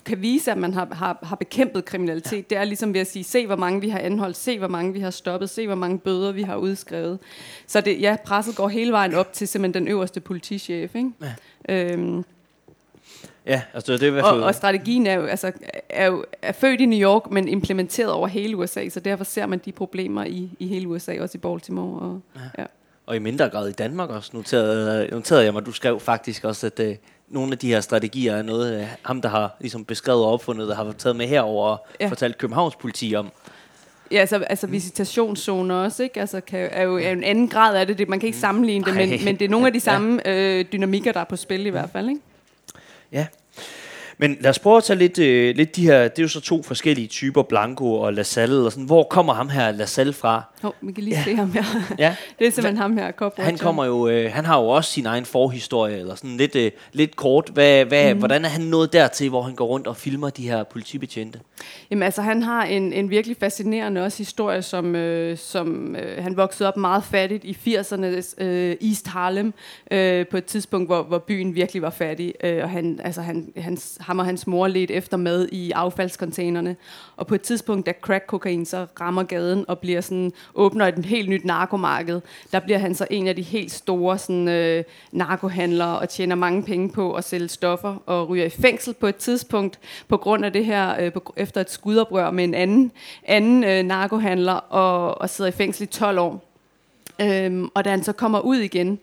kan 0.05 0.22
vise, 0.22 0.51
at 0.51 0.59
man 0.59 0.74
har, 0.74 0.88
har, 0.92 1.18
har 1.22 1.36
bekæmpet 1.36 1.84
kriminalitet, 1.84 2.36
ja. 2.36 2.42
det 2.51 2.59
er 2.59 2.64
ligesom 2.64 2.94
ved 2.94 3.01
at 3.01 3.07
sige, 3.07 3.24
se 3.24 3.46
hvor 3.46 3.57
mange 3.57 3.80
vi 3.80 3.88
har 3.88 3.99
anholdt, 3.99 4.36
se 4.36 4.59
hvor 4.59 4.68
mange 4.68 4.92
vi 4.92 5.01
har 5.01 5.11
stoppet, 5.11 5.51
se 5.51 5.66
hvor 5.66 5.74
mange 5.74 5.99
bøder 5.99 6.32
vi 6.32 6.42
har 6.42 6.57
udskrevet. 6.57 7.18
Så 7.66 7.80
det, 7.80 8.01
ja, 8.01 8.16
presset 8.24 8.57
går 8.57 8.68
hele 8.68 8.93
vejen 8.93 9.14
op 9.14 9.32
til 9.32 9.49
simpelthen 9.49 9.84
den 9.84 9.93
øverste 9.93 10.20
politichef. 10.20 10.95
Ikke? 10.95 11.11
Ja. 11.68 11.74
Øhm, 11.74 12.24
Ja, 13.49 13.62
altså 13.74 13.93
det 13.93 14.03
er 14.03 14.07
i 14.07 14.11
hvert 14.11 14.24
fald... 14.24 14.41
Og, 14.41 14.47
og 14.47 14.55
strategien 14.55 15.07
er 15.07 15.14
jo, 15.14 15.24
altså, 15.24 15.53
er 15.89 16.07
jo 16.07 16.24
er 16.43 16.53
født 16.53 16.80
i 16.80 16.86
New 16.86 16.99
York, 16.99 17.30
men 17.30 17.49
implementeret 17.49 18.12
over 18.12 18.28
hele 18.28 18.57
USA, 18.57 18.89
så 18.89 19.01
derfor 19.01 19.24
ser 19.24 19.47
man 19.47 19.59
de 19.64 19.72
problemer 19.72 20.24
i, 20.24 20.51
i 20.59 20.66
hele 20.66 20.89
USA, 20.89 21.20
også 21.20 21.39
i 21.39 21.41
Baltimore. 21.41 22.01
Og, 22.01 22.20
ja. 22.36 22.41
Ja. 22.59 22.66
og 23.07 23.16
i 23.16 23.18
mindre 23.18 23.49
grad 23.49 23.68
i 23.68 23.72
Danmark 23.72 24.11
også, 24.11 24.30
noterede, 24.32 25.09
noterede 25.11 25.45
jeg 25.45 25.53
mig, 25.53 25.66
du 25.66 25.72
skrev 25.72 26.01
faktisk 26.01 26.45
også, 26.45 26.66
at 26.66 26.80
uh, 26.80 26.95
nogle 27.28 27.53
af 27.53 27.59
de 27.59 27.68
her 27.68 27.80
strategier 27.80 28.36
er 28.36 28.43
noget, 28.43 28.80
uh, 28.80 28.86
ham 29.03 29.22
der 29.22 29.28
har 29.28 29.57
ligesom 29.61 29.84
beskrevet 29.84 30.24
og 30.24 30.32
opfundet, 30.32 30.68
der 30.68 30.74
har 30.74 30.93
taget 30.93 31.16
med 31.16 31.26
herover 31.26 31.68
og 31.68 31.86
ja. 32.01 32.09
fortalt 32.09 32.39
Københavns 32.39 32.76
politi 32.76 33.14
om. 33.14 33.30
Ja, 34.11 34.16
altså, 34.16 34.36
altså 34.36 34.66
visitationszoner 34.66 35.74
også, 35.74 36.02
ikke? 36.02 36.20
Altså, 36.20 36.40
kan, 36.40 36.68
er 36.72 36.82
jo 36.82 36.96
er 36.96 37.12
en 37.12 37.24
anden 37.24 37.48
grad 37.48 37.76
af 37.76 37.86
det. 37.86 37.98
det 37.98 38.09
man 38.09 38.20
kan 38.20 38.26
ikke 38.26 38.38
sammenligne 38.38 38.84
det, 38.84 38.94
men, 38.94 39.24
men 39.24 39.36
det 39.36 39.44
er 39.44 39.48
nogle 39.48 39.66
af 39.66 39.72
de 39.72 39.80
samme 39.80 40.28
øh, 40.28 40.64
dynamikker, 40.72 41.12
der 41.12 41.20
er 41.20 41.24
på 41.24 41.36
spil 41.36 41.66
i 41.66 41.70
hvert 41.70 41.90
fald, 41.90 42.09
ikke? 42.09 42.20
Ja. 43.12 43.26
Men 44.20 44.36
lad 44.40 44.50
os 44.50 44.58
prøve 44.58 44.76
at 44.76 44.84
tage 44.84 44.98
lidt, 44.98 45.18
øh, 45.18 45.56
lidt 45.56 45.76
de 45.76 45.82
her, 45.82 46.02
det 46.08 46.18
er 46.18 46.22
jo 46.22 46.28
så 46.28 46.40
to 46.40 46.62
forskellige 46.62 47.06
typer, 47.06 47.42
Blanco 47.42 47.94
og 47.94 48.12
LaSalle, 48.12 48.66
og 48.66 48.72
sådan. 48.72 48.84
hvor 48.84 49.02
kommer 49.02 49.34
ham 49.34 49.48
her 49.48 49.72
LaSalle 49.72 50.12
fra? 50.12 50.42
Oh, 50.62 50.70
vi 50.80 50.92
kan 50.92 51.04
lige 51.04 51.16
ja. 51.16 51.24
se 51.24 51.36
ham 51.36 51.52
her. 51.52 51.64
ja. 51.98 52.16
Det 52.38 52.46
er 52.46 52.50
simpelthen 52.50 52.76
ham 52.76 52.96
her, 52.96 53.12
Cop 53.12 53.38
Han 53.38 53.58
kommer 53.58 53.84
jo, 53.84 54.08
øh, 54.08 54.32
han 54.32 54.44
har 54.44 54.60
jo 54.60 54.68
også 54.68 54.92
sin 54.92 55.06
egen 55.06 55.24
forhistorie, 55.24 55.98
eller 55.98 56.14
sådan 56.14 56.36
lidt, 56.36 56.56
øh, 56.56 56.70
lidt 56.92 57.16
kort. 57.16 57.50
Hvad, 57.54 57.84
hvad, 57.84 58.14
mm. 58.14 58.18
Hvordan 58.18 58.44
er 58.44 58.48
han 58.48 58.60
nået 58.60 58.92
dertil, 58.92 59.28
hvor 59.28 59.42
han 59.42 59.54
går 59.54 59.66
rundt 59.66 59.86
og 59.86 59.96
filmer 59.96 60.30
de 60.30 60.48
her 60.48 60.64
politibetjente? 60.64 61.40
Jamen 61.90 62.02
altså, 62.02 62.22
han 62.22 62.42
har 62.42 62.64
en, 62.64 62.92
en 62.92 63.10
virkelig 63.10 63.36
fascinerende 63.40 64.04
også 64.04 64.18
historie, 64.18 64.62
som, 64.62 64.96
øh, 64.96 65.38
som 65.38 65.96
øh, 65.96 66.22
han 66.22 66.36
voksede 66.36 66.68
op 66.68 66.76
meget 66.76 67.04
fattigt 67.04 67.44
i 67.44 67.56
80'ernes 67.66 68.42
øh, 68.44 68.76
East 68.82 69.06
Harlem, 69.06 69.54
øh, 69.90 70.26
på 70.26 70.36
et 70.36 70.44
tidspunkt, 70.44 70.88
hvor, 70.88 71.02
hvor 71.02 71.18
byen 71.18 71.54
virkelig 71.54 71.82
var 71.82 71.90
fattig, 71.90 72.34
øh, 72.44 72.62
og 72.62 72.70
han, 72.70 73.00
altså, 73.04 73.20
han, 73.20 73.52
hans, 73.56 73.98
ham 74.09 74.18
og 74.18 74.24
hans 74.24 74.46
mor 74.46 74.68
lidt 74.68 74.90
efter 74.90 75.16
mad 75.16 75.48
i 75.52 75.70
affaldscontainerne. 75.70 76.76
Og 77.16 77.26
på 77.26 77.34
et 77.34 77.40
tidspunkt, 77.40 77.86
da 77.86 77.92
crack-kokain 78.06 78.64
så 78.64 78.86
rammer 79.00 79.22
gaden 79.22 79.64
og 79.68 79.78
bliver 79.78 80.00
sådan, 80.00 80.32
åbner 80.54 80.86
et 80.86 81.04
helt 81.04 81.28
nyt 81.28 81.44
narkomarked, 81.44 82.20
der 82.52 82.61
bliver 82.61 82.78
han 82.78 82.94
så 82.94 83.06
en 83.11 83.26
af 83.26 83.36
de 83.36 83.42
helt 83.42 83.72
store 83.72 84.18
sådan, 84.18 84.48
øh, 84.48 84.84
narkohandlere 85.12 85.98
og 85.98 86.09
tjener 86.09 86.34
mange 86.34 86.62
penge 86.62 86.90
på 86.90 87.12
at 87.12 87.24
sælge 87.24 87.48
stoffer 87.48 87.96
og 88.06 88.28
ryger 88.28 88.44
i 88.44 88.50
fængsel 88.50 88.94
på 88.94 89.06
et 89.06 89.16
tidspunkt 89.16 89.78
på 90.09 90.16
grund 90.16 90.44
af 90.44 90.52
det 90.52 90.64
her, 90.64 91.00
øh, 91.00 91.12
på, 91.12 91.34
efter 91.36 91.61
et 91.61 91.70
skudoprør 91.70 92.30
med 92.30 92.44
en 92.44 92.54
anden, 92.54 92.92
anden 93.24 93.64
øh, 93.64 93.82
narkohandler 93.82 94.52
og, 94.52 95.20
og 95.20 95.30
sidder 95.30 95.50
i 95.50 95.54
fængsel 95.54 95.82
i 95.82 95.86
12 95.86 96.18
år. 96.18 96.44
Øhm, 97.20 97.68
og 97.74 97.84
da 97.84 97.90
han 97.90 98.02
så 98.02 98.12
kommer 98.12 98.40
ud 98.40 98.56
igen, 98.56 98.98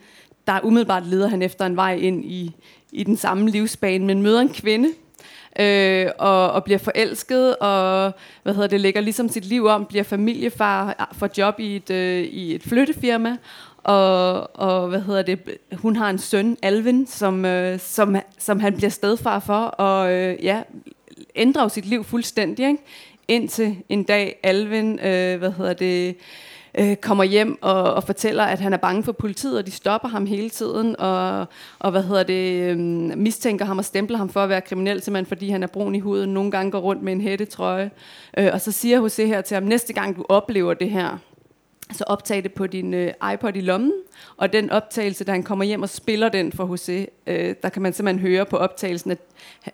der 0.47 0.59
umiddelbart 0.63 1.05
leder 1.05 1.27
han 1.27 1.41
efter 1.41 1.65
en 1.65 1.75
vej 1.75 1.95
ind 1.95 2.25
i, 2.25 2.51
i 2.91 3.03
den 3.03 3.17
samme 3.17 3.49
livsbane, 3.49 4.05
men 4.05 4.21
møder 4.21 4.41
en 4.41 4.53
kvinde, 4.53 4.89
øh, 5.59 6.07
og, 6.17 6.51
og 6.51 6.63
bliver 6.63 6.77
forelsket, 6.77 7.55
og 7.55 8.13
hvad 8.43 8.53
hedder 8.53 8.67
det, 8.67 8.81
lægger 8.81 9.01
ligesom 9.01 9.29
sit 9.29 9.45
liv 9.45 9.65
om, 9.65 9.85
bliver 9.85 10.03
familiefar, 10.03 11.09
får 11.13 11.29
job 11.37 11.59
i 11.59 11.75
et, 11.75 11.89
øh, 11.89 12.23
i 12.23 12.55
et 12.55 12.63
flyttefirma, 12.63 13.37
og, 13.77 14.59
og 14.59 14.87
hvad 14.87 15.01
hedder 15.01 15.21
det, 15.21 15.39
hun 15.73 15.95
har 15.95 16.09
en 16.09 16.19
søn, 16.19 16.57
Alvin, 16.61 17.07
som, 17.07 17.45
øh, 17.45 17.79
som, 17.79 18.15
som 18.37 18.59
han 18.59 18.75
bliver 18.75 18.89
stedfar 18.89 19.39
for, 19.39 19.65
og 19.65 20.11
øh, 20.11 20.43
ja, 20.43 20.61
ændrer 21.35 21.67
sit 21.67 21.85
liv 21.85 22.03
fuldstændig, 22.03 22.67
ikke? 22.67 22.83
indtil 23.27 23.75
en 23.89 24.03
dag 24.03 24.39
Alvin, 24.43 24.99
øh, 24.99 25.37
hvad 25.39 25.51
hedder 25.51 25.73
det, 25.73 26.07
øh, 26.07 26.13
Øh, 26.77 26.95
kommer 26.95 27.23
hjem 27.23 27.57
og, 27.61 27.93
og 27.93 28.03
fortæller, 28.03 28.43
at 28.43 28.59
han 28.59 28.73
er 28.73 28.77
bange 28.77 29.03
for 29.03 29.11
politiet, 29.11 29.57
og 29.57 29.65
de 29.65 29.71
stopper 29.71 30.09
ham 30.09 30.25
hele 30.25 30.49
tiden, 30.49 30.99
og, 30.99 31.45
og 31.79 31.91
hvad 31.91 32.03
hedder 32.03 32.23
det, 32.23 32.61
øh, 32.61 32.77
mistænker 33.17 33.65
ham 33.65 33.77
og 33.77 33.85
stempler 33.85 34.17
ham 34.17 34.29
for 34.29 34.43
at 34.43 34.49
være 34.49 34.61
kriminel, 34.61 35.01
simpelthen 35.01 35.25
fordi 35.25 35.49
han 35.49 35.63
er 35.63 35.67
brun 35.67 35.95
i 35.95 35.99
huden, 35.99 36.33
nogle 36.33 36.51
gange 36.51 36.71
går 36.71 36.79
rundt 36.79 37.03
med 37.03 37.13
en 37.13 37.21
hættetrøje. 37.21 37.91
Øh, 38.37 38.49
og 38.53 38.61
så 38.61 38.71
siger 38.71 38.97
Jose 38.97 39.27
her 39.27 39.41
til 39.41 39.55
ham, 39.55 39.63
næste 39.63 39.93
gang 39.93 40.17
du 40.17 40.25
oplever 40.29 40.73
det 40.73 40.89
her, 40.89 41.17
så 41.91 42.03
optag 42.07 42.43
det 42.43 42.53
på 42.53 42.67
din 42.67 42.93
øh, 42.93 43.13
iPod 43.33 43.55
i 43.55 43.61
lommen, 43.61 43.93
og 44.37 44.53
den 44.53 44.69
optagelse, 44.69 45.23
da 45.23 45.31
han 45.31 45.43
kommer 45.43 45.65
hjem 45.65 45.81
og 45.81 45.89
spiller 45.89 46.29
den 46.29 46.51
for 46.51 46.67
Jose, 46.67 47.07
øh, 47.27 47.55
der 47.63 47.69
kan 47.69 47.81
man 47.81 47.93
simpelthen 47.93 48.27
høre 48.27 48.45
på 48.45 48.57
optagelsen, 48.57 49.11
at 49.11 49.19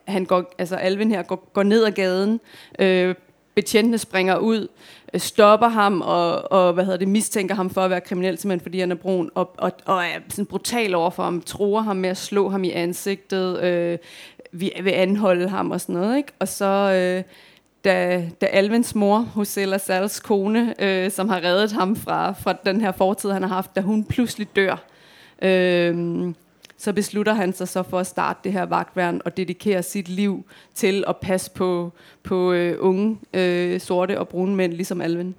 han 0.07 0.25
går, 0.25 0.53
altså 0.57 0.75
Alvin 0.75 1.11
her 1.11 1.23
går, 1.23 1.49
går 1.53 1.63
ned 1.63 1.83
ad 1.83 1.91
gaden, 1.91 2.39
øh, 2.79 3.15
betjentene 3.55 3.97
springer 3.97 4.37
ud, 4.37 4.67
Øh, 5.13 5.19
stopper 5.19 5.67
ham 5.67 6.01
og, 6.01 6.51
og 6.51 6.73
hvad 6.73 6.83
hedder 6.83 6.99
det, 6.99 7.07
mistænker 7.07 7.55
ham 7.55 7.69
for 7.69 7.81
at 7.81 7.89
være 7.89 8.01
kriminel, 8.01 8.37
simpelthen 8.37 8.63
fordi 8.63 8.79
han 8.79 8.91
er 8.91 8.95
brun, 8.95 9.29
og, 9.35 9.55
og, 9.57 9.71
og 9.85 10.03
er 10.03 10.19
sådan 10.29 10.45
brutal 10.45 10.95
over 10.95 11.09
for 11.09 11.23
ham, 11.23 11.41
tror 11.41 11.81
ham 11.81 11.95
med 11.95 12.09
at 12.09 12.17
slå 12.17 12.49
ham 12.49 12.63
i 12.63 12.71
ansigtet, 12.71 13.63
øh, 13.63 13.97
vi 14.51 14.71
vil 14.83 14.91
anholde 14.91 15.49
ham 15.49 15.71
og 15.71 15.81
sådan 15.81 15.95
noget. 15.95 16.17
Ikke? 16.17 16.33
Og 16.39 16.47
så... 16.47 16.65
Øh, 16.65 17.23
da, 17.85 18.29
da 18.41 18.45
Alvins 18.45 18.95
mor, 18.95 19.17
Hosella 19.17 19.77
Sals 19.77 20.19
kone, 20.19 20.75
øh, 20.79 21.11
som 21.11 21.29
har 21.29 21.43
reddet 21.43 21.71
ham 21.71 21.95
fra, 21.95 22.31
fra 22.31 22.53
den 22.65 22.81
her 22.81 22.91
fortid, 22.91 23.31
han 23.31 23.41
har 23.41 23.49
haft, 23.49 23.75
da 23.75 23.81
hun 23.81 24.03
pludselig 24.03 24.55
dør, 24.55 24.83
øh, 25.41 26.33
så 26.81 26.93
beslutter 26.93 27.33
han 27.33 27.53
sig 27.53 27.67
så 27.67 27.83
for 27.83 27.99
at 27.99 28.07
starte 28.07 28.39
det 28.43 28.53
her 28.53 28.63
vagtværn 28.63 29.21
og 29.25 29.37
dedikere 29.37 29.83
sit 29.83 30.09
liv 30.09 30.45
til 30.75 31.03
at 31.07 31.17
passe 31.17 31.51
på, 31.51 31.93
på 32.23 32.51
øh, 32.51 32.77
unge, 32.79 33.17
øh, 33.33 33.81
sorte 33.81 34.19
og 34.19 34.27
brune 34.27 34.55
mænd, 34.55 34.73
ligesom 34.73 35.01
Alvin. 35.01 35.35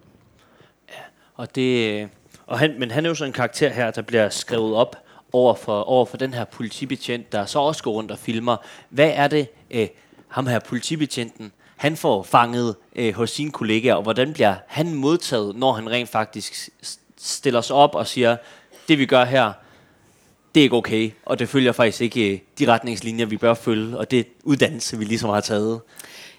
Ja, 0.88 1.03
og 1.34 1.55
det, 1.55 2.03
øh, 2.03 2.09
og 2.47 2.59
han, 2.59 2.74
men 2.78 2.90
han 2.90 3.05
er 3.05 3.09
jo 3.09 3.14
sådan 3.14 3.28
en 3.28 3.32
karakter 3.32 3.68
her, 3.68 3.90
der 3.90 4.03
bliver 4.03 4.28
skrevet 4.28 4.74
op 4.74 4.97
over 5.32 5.55
for, 5.55 5.80
over 5.80 6.07
for 6.07 6.16
den 6.16 6.34
her 6.34 6.45
politibetjent, 6.45 7.32
der 7.32 7.47
så 7.47 7.59
også 7.59 7.82
går 7.82 7.93
rundt 7.93 8.11
og 8.11 8.18
filmer. 8.18 8.57
Hvad 8.88 9.12
er 9.14 9.28
det, 9.28 9.49
øh, 9.70 9.88
ham 10.28 10.47
her 10.47 10.59
politibetjenten, 10.59 11.53
han 11.76 11.97
får 11.97 12.22
fanget 12.22 12.76
øh, 12.97 13.14
hos 13.14 13.30
sine 13.30 13.51
kollegaer, 13.51 13.95
og 13.95 14.03
hvordan 14.03 14.32
bliver 14.32 14.55
han 14.66 14.95
modtaget, 14.95 15.57
når 15.57 15.72
han 15.72 15.90
rent 15.90 16.09
faktisk 16.09 16.70
stiller 17.18 17.61
sig 17.61 17.76
op 17.76 17.95
og 17.95 18.07
siger, 18.07 18.36
det 18.88 18.99
vi 18.99 19.07
gør 19.07 19.24
her, 19.24 19.53
det 20.55 20.61
er 20.61 20.64
ikke 20.64 20.76
okay, 20.76 21.11
og 21.26 21.38
det 21.38 21.48
følger 21.48 21.72
faktisk 21.72 22.00
ikke 22.00 22.32
øh, 22.32 22.38
de 22.59 22.72
retningslinjer, 22.72 23.26
vi 23.26 23.36
bør 23.36 23.55
følge, 23.55 23.98
og 23.98 24.11
det 24.11 24.26
uddannelse, 24.44 24.98
vi 24.98 25.05
ligesom 25.05 25.30
har 25.30 25.40
taget. 25.40 25.80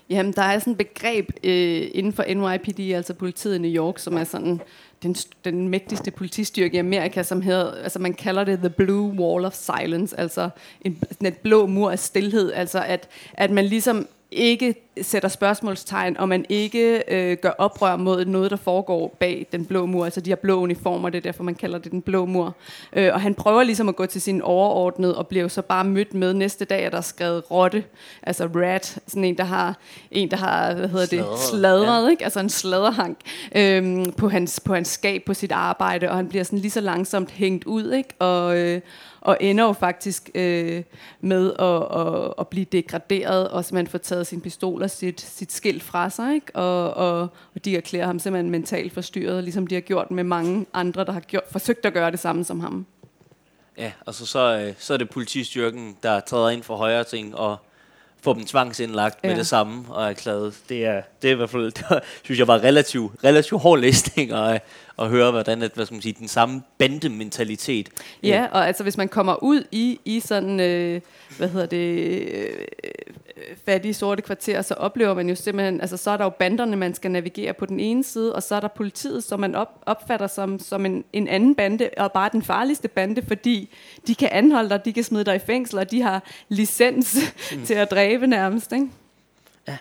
Jamen, 0.09 0.34
der 0.34 0.41
er 0.41 0.59
sådan 0.59 0.72
et 0.72 0.78
begreb 0.78 1.30
øh, 1.43 1.88
inden 1.93 2.14
for 2.14 2.24
NYPD, 2.34 2.80
altså 2.80 3.14
politiet 3.14 3.55
i 3.55 3.57
New 3.57 3.72
York, 3.72 3.99
som 3.99 4.18
er 4.18 4.24
sådan 4.24 4.61
den, 5.03 5.16
den 5.45 5.70
mægtigste 5.70 6.11
politistyrke 6.11 6.76
i 6.76 6.80
Amerika, 6.80 7.24
som 7.24 7.41
hedder, 7.41 7.72
altså 7.72 7.99
man 7.99 8.14
kalder 8.14 8.43
det 8.43 8.59
the 8.59 8.70
blue 8.70 9.11
wall 9.20 9.45
of 9.45 9.53
silence, 9.53 10.20
altså 10.20 10.49
en, 10.82 11.03
en 11.22 11.34
blå 11.43 11.66
mur 11.66 11.91
af 11.91 11.99
stillhed, 11.99 12.51
altså 12.53 12.84
at, 12.88 13.09
at 13.34 13.51
man 13.51 13.66
ligesom 13.66 14.07
ikke 14.34 14.76
sætter 15.02 15.30
spørgsmålstegn, 15.30 16.18
og 16.18 16.30
man 16.30 16.46
ikke 16.50 17.04
øh, 17.08 17.38
gør 17.38 17.50
oprør 17.50 17.96
mod 17.96 18.26
noget, 18.26 18.52
der 18.52 18.58
foregår 18.58 19.16
bag 19.20 19.48
den 19.52 19.66
blå 19.66 19.86
mur, 19.86 20.06
altså 20.06 20.22
de 20.22 20.30
her 20.30 20.36
blå 20.36 20.60
uniformer, 20.60 21.10
det 21.10 21.18
er 21.18 21.22
derfor, 21.22 21.44
man 21.44 21.56
kalder 21.56 21.78
det 21.78 21.92
den 21.92 22.02
blå 22.02 22.26
mur. 22.26 22.56
Øh, 22.94 23.14
og 23.14 23.22
han 23.22 23.36
prøver 23.36 23.64
ligesom 23.64 23.90
at 23.90 23.96
gå 23.96 24.06
til 24.06 24.22
sin 24.22 24.42
overordnede, 24.42 25.18
og 25.18 25.28
bliver 25.28 25.48
så 25.48 25.62
bare 25.62 25.84
mødt 25.84 26.14
med 26.14 26.34
næste 26.34 26.66
dag, 26.66 26.80
at 26.80 26.92
der 26.92 26.98
er 26.98 27.02
skrevet 27.02 27.52
rotte, 27.52 27.84
altså 28.24 28.46
rat, 28.56 29.00
sådan 29.08 29.24
en, 29.24 29.38
der 29.38 29.44
har, 29.44 29.78
en, 30.12 30.32
der 30.32 30.38
har 30.38 30.74
hvad 30.74 30.90
hedder 30.90 31.06
det, 31.06 31.26
sladret, 31.40 32.06
ja. 32.06 32.10
ikke? 32.10 32.24
altså 32.24 32.40
en 32.40 32.50
sladerhank, 32.50 33.18
øh, 33.56 34.06
på, 34.18 34.30
hans, 34.30 34.60
på 34.66 34.74
hans 34.74 34.88
skab, 34.88 35.24
på 35.26 35.34
sit 35.34 35.52
arbejde, 35.52 36.10
og 36.10 36.16
han 36.16 36.28
bliver 36.28 36.44
sådan 36.44 36.60
lige 36.60 36.72
så 36.72 36.82
langsomt 36.82 37.32
hængt 37.32 37.66
ud, 37.66 37.92
ikke? 37.92 38.10
Og, 38.20 38.58
øh, 38.58 38.82
og 39.24 39.38
ender 39.42 39.64
jo 39.64 39.74
faktisk 39.74 40.30
øh, 40.36 40.84
med 41.22 41.54
at, 41.60 42.00
at, 42.02 42.34
at 42.40 42.48
blive 42.48 42.66
degraderet, 42.66 43.48
og 43.50 43.66
simpelthen 43.66 43.92
få 43.92 43.98
taget 43.98 44.28
sin 44.28 44.42
pistol 44.42 44.84
og 44.84 44.90
sit, 44.90 45.22
sit 45.22 45.52
skilt 45.52 45.84
fra 45.84 46.10
sig, 46.10 46.36
ikke? 46.36 46.56
Og, 46.56 46.94
og, 46.94 47.22
og 47.56 47.66
de 47.66 47.78
erklærer 47.78 48.06
ham 48.06 48.20
simpelthen 48.20 48.52
mentalt 48.52 48.94
forstyrret, 48.94 49.44
ligesom 49.44 49.68
de 49.68 49.76
har 49.76 49.82
gjort 49.82 50.12
med 50.12 50.24
mange 50.24 50.66
andre, 50.74 51.06
der 51.06 51.12
har 51.12 51.20
gjort, 51.20 51.44
forsøgt 51.52 51.86
at 51.86 51.94
gøre 51.94 52.12
det 52.12 52.20
samme 52.20 52.44
som 52.44 52.60
ham. 52.60 52.86
Ja, 53.78 53.92
altså 54.08 54.26
så, 54.26 54.58
øh, 54.58 54.74
så 54.78 54.94
er 54.94 54.98
det 54.98 55.10
politistyrken, 55.10 55.98
der 56.04 56.20
træder 56.20 56.50
ind 56.50 56.64
for 56.64 56.76
højere 56.76 57.04
ting, 57.04 57.36
og 57.36 57.58
få 58.24 58.34
dem 58.34 58.46
tvangsindlagt 58.46 59.20
ja. 59.24 59.30
med 59.30 59.38
det 59.38 59.48
samme 59.48 59.86
og 59.90 60.10
erklæret. 60.10 60.56
Det 60.70 60.86
er, 60.86 61.02
det 61.22 61.28
er 61.28 61.32
i 61.32 61.36
hvert 61.36 61.50
fald, 61.50 61.72
det 61.72 62.00
synes 62.24 62.40
jeg 62.40 62.48
var 62.48 62.64
relativt, 62.64 63.12
relativt 63.24 63.62
hård 63.62 63.80
læsning 63.80 64.32
at, 64.32 64.62
at 65.00 65.10
høre, 65.10 65.32
hvordan 65.32 65.62
at, 65.62 65.72
hvad 65.76 65.86
skal 65.86 65.96
man 65.96 66.02
sige, 66.02 66.16
den 66.20 66.28
samme 66.28 66.62
bandementalitet. 66.78 67.89
Ja, 68.24 68.48
og 68.52 68.68
altså 68.68 68.84
hvis 68.84 68.98
man 68.98 69.10
kommer 69.10 69.44
ud 69.44 69.64
i, 69.72 70.00
i 70.06 70.20
sådan, 70.20 70.60
øh, 70.60 71.02
hvad 71.38 71.50
hedder 71.50 71.66
det, 71.66 72.00
øh, 72.34 72.66
fattige 73.66 73.94
sorte 73.94 74.22
kvarter, 74.22 74.62
så 74.62 74.74
oplever 74.74 75.14
man 75.14 75.30
jo 75.30 75.36
simpelthen, 75.36 75.82
altså 75.82 75.98
så 75.98 76.12
er 76.12 76.18
der 76.18 76.24
jo 76.24 76.30
banderne, 76.30 76.76
man 76.76 76.94
skal 76.94 77.12
navigere 77.12 77.54
på 77.54 77.66
den 77.66 77.80
ene 77.80 78.04
side, 78.04 78.36
og 78.36 78.44
så 78.44 78.56
er 78.56 78.60
der 78.60 78.68
politiet, 78.68 79.24
som 79.24 79.39
man 79.39 79.56
op, 79.56 79.84
opfatter 79.86 80.28
som, 80.28 80.60
som 80.60 80.86
en, 80.86 81.04
en 81.14 81.28
anden 81.28 81.56
bande, 81.56 81.89
og 81.98 82.12
bare 82.12 82.30
den 82.32 82.44
farligste 82.44 82.88
bande, 82.88 83.22
fordi 83.28 83.70
de 84.08 84.16
kan 84.16 84.30
anholde 84.32 84.70
dig, 84.70 84.86
de 84.86 84.94
kan 84.94 85.04
smide 85.04 85.24
dig 85.24 85.36
i 85.36 85.39
fængsel, 85.39 85.80
og 85.80 85.91
de 85.91 86.02
har 86.02 86.24
licens 86.50 87.18
mm. 87.52 87.64
til 87.66 87.74
at 87.74 87.91
dræbe 87.91 88.28
nærmest, 88.28 88.72
ikke? 88.72 88.88
Ja. 89.68 89.78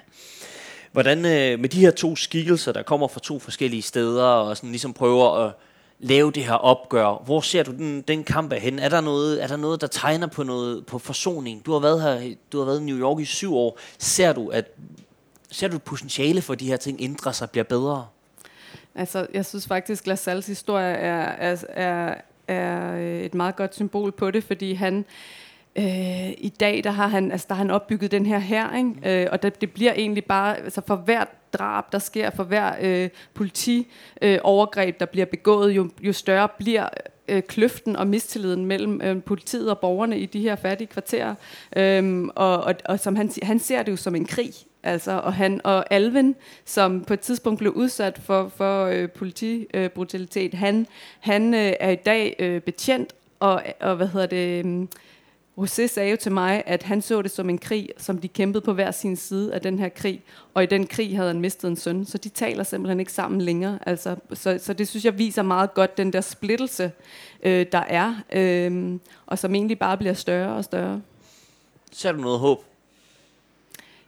Hvordan 0.93 1.19
øh, 1.19 1.61
med 1.61 1.69
de 1.69 1.81
her 1.81 1.91
to 1.91 2.17
skikkelser, 2.17 2.73
der 2.73 2.83
kommer 2.83 3.09
fra 3.09 3.21
to 3.21 3.39
forskellige 3.39 3.83
steder, 3.83 4.25
og 4.25 4.57
sådan 4.57 4.71
ligesom 4.71 4.93
prøver 4.93 5.47
at 5.47 5.53
lave 5.99 6.31
det 6.31 6.45
her 6.45 6.55
opgør. 6.55 7.23
Hvor 7.25 7.41
ser 7.41 7.63
du 7.63 7.73
den, 7.73 8.03
den 8.03 8.25
kamp 8.25 8.53
hen? 8.53 8.79
Er 8.79 8.89
der 8.89 9.01
noget, 9.01 9.43
er 9.43 9.47
der 9.47 9.57
noget, 9.57 9.81
der 9.81 9.87
tegner 9.87 10.27
på 10.27 10.43
noget 10.43 10.87
på 10.87 10.99
forsoning? 10.99 11.67
Du 11.67 11.73
har 11.73 11.79
været 11.79 12.03
her, 12.03 12.35
du 12.53 12.59
har 12.59 12.65
været 12.65 12.81
i 12.81 12.85
New 12.85 12.99
York 12.99 13.21
i 13.21 13.25
syv 13.25 13.55
år. 13.55 13.79
Ser 13.99 14.33
du, 14.33 14.49
at 14.49 14.71
ser 15.51 15.69
du 15.69 15.77
et 15.77 15.83
potentiale 15.83 16.43
for, 16.43 16.53
at 16.53 16.61
de 16.61 16.67
her 16.67 16.77
ting 16.77 16.97
ændrer 17.01 17.33
sig, 17.33 17.51
bliver 17.51 17.65
bedre? 17.65 18.07
Altså, 18.95 19.27
jeg 19.35 19.47
synes 19.47 19.67
faktisk, 19.67 20.07
Lasalles 20.07 20.47
historie 20.47 20.95
er, 20.95 21.23
er, 21.23 21.65
er, 21.69 22.15
er 22.49 22.97
et 23.25 23.35
meget 23.35 23.57
godt 23.57 23.75
symbol 23.75 24.13
på 24.13 24.31
det, 24.31 24.45
fordi 24.45 24.73
han, 24.73 24.97
Øh, 24.97 25.05
Øh, 25.77 26.31
I 26.31 26.53
dag 26.61 26.85
der 26.85 26.91
har 26.91 27.07
han 27.07 27.33
altså 27.33 27.47
der 27.49 27.55
har 27.55 27.63
han 27.63 27.71
opbygget 27.71 28.11
den 28.11 28.27
her 28.27 28.39
her, 28.39 28.77
ikke? 28.77 29.23
Øh, 29.23 29.29
og 29.33 29.43
det, 29.43 29.61
det 29.61 29.71
bliver 29.73 29.93
egentlig 29.93 30.25
bare 30.25 30.57
altså 30.57 30.83
for 30.87 30.97
hvert 30.97 31.29
drab 31.53 31.93
der 31.93 31.99
sker, 31.99 32.31
for 32.31 32.45
hver 32.45 32.73
øh, 32.81 33.09
politi 33.35 33.87
øh, 34.23 34.39
overgreb 34.43 35.01
der 35.01 35.07
bliver 35.07 35.27
begået, 35.27 35.73
jo, 35.73 35.91
jo 36.01 36.13
større 36.13 36.49
bliver 36.59 36.89
øh, 37.29 37.43
kløften 37.43 37.97
og 37.97 38.07
mistilliden 38.07 38.67
mellem 38.67 39.01
øh, 39.05 39.23
politiet 39.23 39.71
og 39.71 39.79
borgerne 39.79 40.19
i 40.19 40.27
de 40.27 40.41
her 40.41 40.57
fattige 40.57 40.89
kvarterer. 40.89 41.35
Øh, 41.77 42.25
og, 42.35 42.65
og, 42.65 42.75
og 42.85 43.01
som 43.01 43.17
han 43.17 43.31
han 43.43 43.59
ser 43.59 43.83
det 43.83 43.93
jo 43.93 43.97
som 43.97 44.15
en 44.15 44.25
krig. 44.25 44.53
Altså, 44.83 45.13
og 45.13 45.35
han 45.35 45.61
og 45.65 45.93
Alvin, 45.93 46.35
som 46.65 47.05
på 47.05 47.15
et 47.15 47.21
tidspunkt 47.21 47.59
blev 47.59 47.73
udsat 47.73 48.19
for, 48.19 48.49
for 48.57 48.85
øh, 48.85 49.11
politibrutalitet, 49.11 50.55
øh, 50.55 50.61
han, 50.61 50.87
han 51.21 51.55
øh, 51.55 51.73
er 51.81 51.91
i 51.91 51.97
dag 51.97 52.37
øh, 52.39 52.61
betjent, 52.61 53.15
og, 53.41 53.63
og 53.81 53.97
hvad 53.97 54.07
hedder 54.07 54.27
det... 54.27 54.67
Øh, 54.67 54.87
José 55.59 55.87
sagde 55.87 56.11
jo 56.11 56.17
til 56.17 56.33
mig, 56.33 56.63
at 56.67 56.83
han 56.83 57.03
så 57.03 57.23
det 57.23 57.31
som 57.31 57.51
en 57.51 57.59
krig, 57.59 57.89
som 57.97 58.19
de 58.19 58.29
kæmpede 58.29 58.65
på 58.65 58.73
hver 58.73 58.91
sin 58.91 59.17
side 59.17 59.55
af 59.55 59.61
den 59.61 59.79
her 59.79 59.89
krig. 59.89 60.23
Og 60.55 60.63
i 60.63 60.67
den 60.67 60.87
krig 60.87 61.17
havde 61.17 61.29
han 61.29 61.41
mistet 61.41 61.69
en 61.69 61.77
søn, 61.77 62.07
så 62.07 62.19
de 62.19 62.29
taler 62.29 62.65
simpelthen 62.65 63.01
ikke 63.01 63.13
sammen 63.13 63.41
længere. 63.41 63.79
Altså, 63.87 64.17
så, 64.33 64.59
så 64.63 64.73
det 64.73 64.89
synes 64.89 65.05
jeg 65.05 65.19
viser 65.19 65.43
meget 65.43 65.75
godt 65.75 65.97
den 65.97 66.13
der 66.13 66.21
splittelse, 66.21 66.93
øh, 67.43 67.67
der 67.73 67.79
er, 67.79 68.15
øh, 68.33 68.99
og 69.27 69.39
som 69.39 69.55
egentlig 69.55 69.79
bare 69.79 69.97
bliver 69.99 70.15
større 70.15 70.57
og 70.57 70.65
større. 70.65 71.01
Ser 71.93 72.13
du 72.13 72.21
noget 72.21 72.39
håb 72.39 72.72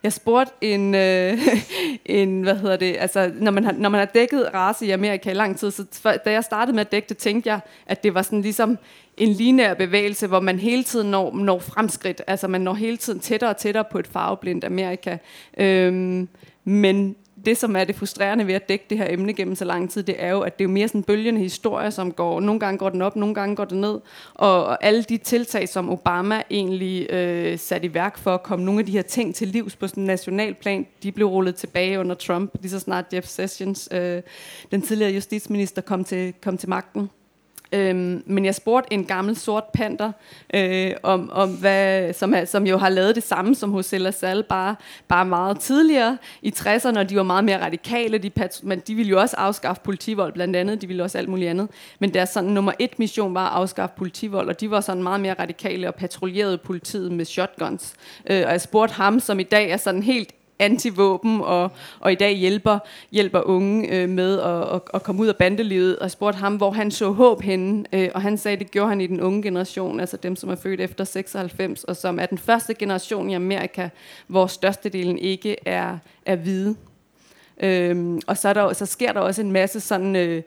jeg 0.05 0.13
spurgte 0.13 0.53
en, 0.61 0.95
øh, 0.95 1.37
en, 2.05 2.41
hvad 2.41 2.55
hedder 2.55 2.77
det, 2.77 2.95
altså 2.99 3.31
når 3.35 3.51
man, 3.51 3.63
har, 3.63 3.71
når 3.71 3.89
man 3.89 3.99
har 3.99 4.05
dækket 4.05 4.53
race 4.53 4.85
i 4.85 4.91
Amerika 4.91 5.31
i 5.31 5.33
lang 5.33 5.59
tid, 5.59 5.71
så 5.71 5.85
for, 5.93 6.11
da 6.11 6.31
jeg 6.31 6.43
startede 6.43 6.75
med 6.75 6.81
at 6.81 6.91
dække 6.91 7.09
det, 7.09 7.17
tænkte 7.17 7.49
jeg, 7.49 7.59
at 7.85 8.03
det 8.03 8.13
var 8.13 8.21
sådan 8.21 8.41
ligesom 8.41 8.77
en 9.17 9.29
lineær 9.29 9.73
bevægelse, 9.73 10.27
hvor 10.27 10.39
man 10.39 10.59
hele 10.59 10.83
tiden 10.83 11.11
når, 11.11 11.35
når 11.35 11.59
fremskridt, 11.59 12.21
altså 12.27 12.47
man 12.47 12.61
når 12.61 12.73
hele 12.73 12.97
tiden 12.97 13.19
tættere 13.19 13.49
og 13.49 13.57
tættere 13.57 13.83
på 13.91 13.99
et 13.99 14.07
farveblindt 14.07 14.63
Amerika. 14.63 15.17
Øhm, 15.57 16.27
men 16.63 17.15
det, 17.45 17.57
som 17.57 17.75
er 17.75 17.83
det 17.83 17.95
frustrerende 17.95 18.47
ved 18.47 18.53
at 18.53 18.69
dække 18.69 18.85
det 18.89 18.97
her 18.97 19.07
emne 19.09 19.33
gennem 19.33 19.55
så 19.55 19.65
lang 19.65 19.89
tid, 19.89 20.03
det 20.03 20.15
er 20.17 20.29
jo, 20.29 20.41
at 20.41 20.57
det 20.57 20.65
er 20.65 20.69
jo 20.69 20.73
mere 20.73 20.87
sådan 20.87 20.99
en 20.99 21.03
bølgende 21.03 21.41
historie, 21.41 21.91
som 21.91 22.11
går, 22.11 22.39
nogle 22.39 22.59
gange 22.59 22.77
går 22.77 22.89
den 22.89 23.01
op, 23.01 23.15
nogle 23.15 23.35
gange 23.35 23.55
går 23.55 23.65
den 23.65 23.81
ned, 23.81 23.99
og, 24.33 24.65
og 24.65 24.85
alle 24.85 25.03
de 25.03 25.17
tiltag, 25.17 25.69
som 25.69 25.89
Obama 25.89 26.41
egentlig 26.51 27.11
øh, 27.11 27.59
satte 27.59 27.87
i 27.87 27.93
værk 27.93 28.17
for 28.17 28.33
at 28.33 28.43
komme 28.43 28.65
nogle 28.65 28.79
af 28.79 28.85
de 28.85 28.91
her 28.91 29.01
ting 29.01 29.35
til 29.35 29.47
livs 29.47 29.75
på 29.75 29.87
sådan 29.87 30.03
en 30.03 30.07
national 30.07 30.53
plan, 30.53 30.87
de 31.03 31.11
blev 31.11 31.27
rullet 31.27 31.55
tilbage 31.55 31.99
under 31.99 32.15
Trump, 32.15 32.51
lige 32.61 32.71
så 32.71 32.79
snart 32.79 33.05
Jeff 33.13 33.27
Sessions, 33.27 33.89
øh, 33.91 34.21
den 34.71 34.81
tidligere 34.81 35.11
justitsminister, 35.11 35.81
kom 35.81 36.03
til, 36.03 36.33
kom 36.41 36.57
til 36.57 36.69
magten. 36.69 37.09
Øhm, 37.71 38.23
men 38.25 38.45
jeg 38.45 38.55
spurgte 38.55 38.93
en 38.93 39.05
gammel 39.05 39.35
sort 39.35 39.63
panter, 39.73 40.11
øh, 40.53 40.91
om, 41.03 41.29
om 41.33 41.49
hvad, 41.49 42.13
som, 42.13 42.35
som 42.45 42.67
jo 42.67 42.77
har 42.77 42.89
lavet 42.89 43.15
det 43.15 43.23
samme 43.23 43.55
som 43.55 43.71
hos 43.71 43.91
Lassalle, 43.91 44.43
bare, 44.43 44.75
bare 45.07 45.25
meget 45.25 45.59
tidligere 45.59 46.17
i 46.41 46.53
60'erne, 46.57 46.99
og 46.99 47.09
de 47.09 47.15
var 47.15 47.23
meget 47.23 47.43
mere 47.43 47.65
radikale, 47.65 48.17
de, 48.17 48.31
men 48.63 48.79
de 48.79 48.95
ville 48.95 49.09
jo 49.09 49.19
også 49.19 49.35
afskaffe 49.35 49.81
politivold 49.81 50.33
blandt 50.33 50.55
andet, 50.55 50.81
de 50.81 50.87
ville 50.87 51.03
også 51.03 51.17
alt 51.17 51.29
muligt 51.29 51.49
andet. 51.49 51.67
Men 51.99 52.13
deres 52.13 52.29
sådan, 52.29 52.49
nummer 52.49 52.71
et 52.79 52.99
mission 52.99 53.33
var 53.33 53.49
at 53.49 53.53
afskaffe 53.53 53.95
politivold, 53.97 54.49
og 54.49 54.59
de 54.59 54.71
var 54.71 54.81
sådan 54.81 55.03
meget 55.03 55.21
mere 55.21 55.33
radikale 55.33 55.87
og 55.87 55.95
patruljerede 55.95 56.57
politiet 56.57 57.11
med 57.11 57.25
shotguns. 57.25 57.93
Øh, 58.29 58.43
og 58.45 58.51
jeg 58.51 58.61
spurgte 58.61 58.93
ham, 58.93 59.19
som 59.19 59.39
i 59.39 59.43
dag 59.43 59.69
er 59.69 59.77
sådan 59.77 60.03
helt 60.03 60.33
antivåben 60.59 61.41
og, 61.41 61.71
og 61.99 62.11
i 62.11 62.15
dag 62.15 62.33
hjælper, 62.33 62.79
hjælper 63.11 63.41
unge 63.41 63.87
øh, 63.89 64.09
med 64.09 64.39
at, 64.39 64.75
at, 64.75 64.81
at 64.93 65.03
komme 65.03 65.21
ud 65.21 65.27
af 65.27 65.35
bandelivet 65.35 65.99
og 65.99 66.11
spurgte 66.11 66.39
ham, 66.39 66.55
hvor 66.55 66.71
han 66.71 66.91
så 66.91 67.11
håb 67.11 67.41
henne. 67.41 67.85
Øh, 67.93 68.09
og 68.13 68.21
han 68.21 68.37
sagde, 68.37 68.57
det 68.57 68.71
gjorde 68.71 68.89
han 68.89 69.01
i 69.01 69.07
den 69.07 69.21
unge 69.21 69.43
generation, 69.43 69.99
altså 69.99 70.17
dem, 70.17 70.35
som 70.35 70.49
er 70.49 70.55
født 70.55 70.81
efter 70.81 71.03
96, 71.03 71.83
og 71.83 71.95
som 71.95 72.19
er 72.19 72.25
den 72.25 72.37
første 72.37 72.73
generation 72.73 73.29
i 73.29 73.33
Amerika, 73.33 73.89
hvor 74.27 74.47
størstedelen 74.47 75.17
ikke 75.17 75.55
er, 75.65 75.97
er 76.25 76.35
hvide. 76.35 76.75
Øh, 77.59 78.19
og 78.27 78.37
så, 78.37 78.49
er 78.49 78.53
der, 78.53 78.73
så 78.73 78.85
sker 78.85 79.13
der 79.13 79.19
også 79.19 79.41
en 79.41 79.51
masse 79.51 79.79
sådan... 79.79 80.15
Øh, 80.15 80.41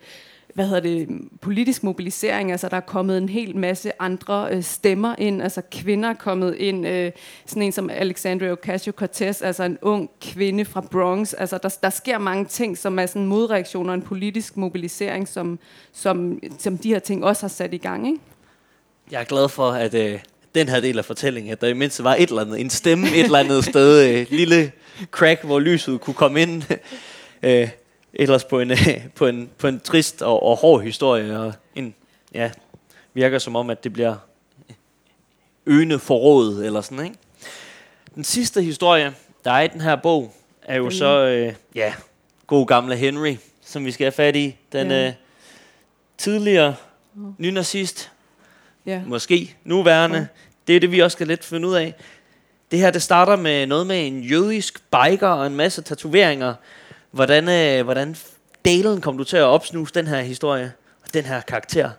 hvad 0.58 0.66
hedder 0.66 0.80
det, 0.80 1.08
politisk 1.40 1.82
mobilisering, 1.82 2.52
altså 2.52 2.68
der 2.68 2.76
er 2.76 2.80
kommet 2.80 3.18
en 3.18 3.28
hel 3.28 3.56
masse 3.56 4.02
andre 4.02 4.48
øh, 4.50 4.62
stemmer 4.62 5.14
ind, 5.18 5.42
altså 5.42 5.62
kvinder 5.72 6.08
er 6.08 6.14
kommet 6.14 6.54
ind, 6.54 6.86
øh, 6.86 7.12
sådan 7.46 7.62
en 7.62 7.72
som 7.72 7.90
Alexandria 7.90 8.54
Ocasio-Cortez, 8.54 9.44
altså 9.44 9.62
en 9.64 9.78
ung 9.82 10.10
kvinde 10.20 10.64
fra 10.64 10.80
Bronx, 10.80 11.34
altså 11.38 11.58
der, 11.62 11.76
der 11.82 11.90
sker 11.90 12.18
mange 12.18 12.44
ting, 12.44 12.78
som 12.78 12.98
er 12.98 13.06
sådan 13.06 13.26
modreaktioner, 13.26 13.94
en 13.94 14.02
politisk 14.02 14.56
mobilisering, 14.56 15.28
som, 15.28 15.58
som, 15.92 16.38
som 16.58 16.78
de 16.78 16.88
her 16.88 16.98
ting 16.98 17.24
også 17.24 17.42
har 17.42 17.48
sat 17.48 17.74
i 17.74 17.78
gang, 17.78 18.06
ikke? 18.06 18.20
Jeg 19.10 19.20
er 19.20 19.24
glad 19.24 19.48
for, 19.48 19.70
at 19.70 19.94
øh, 19.94 20.20
den 20.54 20.68
her 20.68 20.80
del 20.80 20.98
af 20.98 21.04
fortællingen, 21.04 21.52
at 21.52 21.60
der 21.60 21.66
i 21.68 22.04
var 22.04 22.14
et 22.14 22.28
eller 22.28 22.42
andet, 22.42 22.60
en 22.60 22.70
stemme 22.70 23.06
et 23.08 23.24
eller 23.24 23.38
andet 23.38 23.64
sted, 23.64 24.20
øh, 24.20 24.26
lille 24.30 24.72
crack, 25.10 25.44
hvor 25.44 25.60
lyset 25.60 26.00
kunne 26.00 26.14
komme 26.14 26.42
ind. 26.42 26.62
øh, 27.42 27.68
ellers 28.18 28.44
på 28.44 28.60
en, 28.60 28.70
på 29.16 29.26
en, 29.26 29.50
på 29.58 29.66
en 29.66 29.80
trist 29.80 30.22
og, 30.22 30.42
og 30.42 30.56
hård 30.56 30.82
historie, 30.82 31.40
og 31.40 31.52
en, 31.74 31.94
ja, 32.34 32.50
virker 33.14 33.38
som 33.38 33.56
om, 33.56 33.70
at 33.70 33.84
det 33.84 33.92
bliver 33.92 34.16
øgende 35.66 35.98
forrådet, 35.98 36.66
eller 36.66 36.80
sådan, 36.80 37.04
ikke? 37.04 37.16
Den 38.14 38.24
sidste 38.24 38.62
historie, 38.62 39.14
der 39.44 39.50
er 39.50 39.60
i 39.60 39.68
den 39.68 39.80
her 39.80 39.96
bog, 39.96 40.34
er 40.62 40.76
jo 40.76 40.90
så, 40.90 41.24
øh, 41.24 41.54
ja, 41.74 41.94
god 42.46 42.66
gamle 42.66 42.96
Henry, 42.96 43.36
som 43.64 43.84
vi 43.84 43.92
skal 43.92 44.04
have 44.04 44.12
fat 44.12 44.36
i. 44.36 44.56
Den 44.72 44.90
ja. 44.90 45.06
øh, 45.06 45.12
tidligere 46.18 46.74
nynazist, 47.38 48.10
ja. 48.86 49.02
måske 49.06 49.56
nuværende. 49.64 50.18
Ja. 50.18 50.26
Det 50.66 50.76
er 50.76 50.80
det, 50.80 50.92
vi 50.92 51.00
også 51.00 51.14
skal 51.14 51.26
lidt 51.26 51.44
finde 51.44 51.68
ud 51.68 51.74
af. 51.74 51.94
Det 52.70 52.78
her, 52.78 52.90
det 52.90 53.02
starter 53.02 53.36
med 53.36 53.66
noget 53.66 53.86
med 53.86 54.06
en 54.06 54.20
jødisk 54.20 54.82
biker 54.90 55.28
og 55.28 55.46
en 55.46 55.54
masse 55.54 55.82
tatoveringer, 55.82 56.54
Hvordan, 57.10 57.48
øh, 57.48 57.84
hvordan 57.84 58.16
dalen 58.64 59.00
kom 59.00 59.18
du 59.18 59.24
til 59.24 59.36
at 59.36 59.42
opsnuse 59.42 59.94
den 59.94 60.06
her 60.06 60.20
historie 60.20 60.72
og 61.02 61.14
den 61.14 61.24
her 61.24 61.40
karakter? 61.40 61.90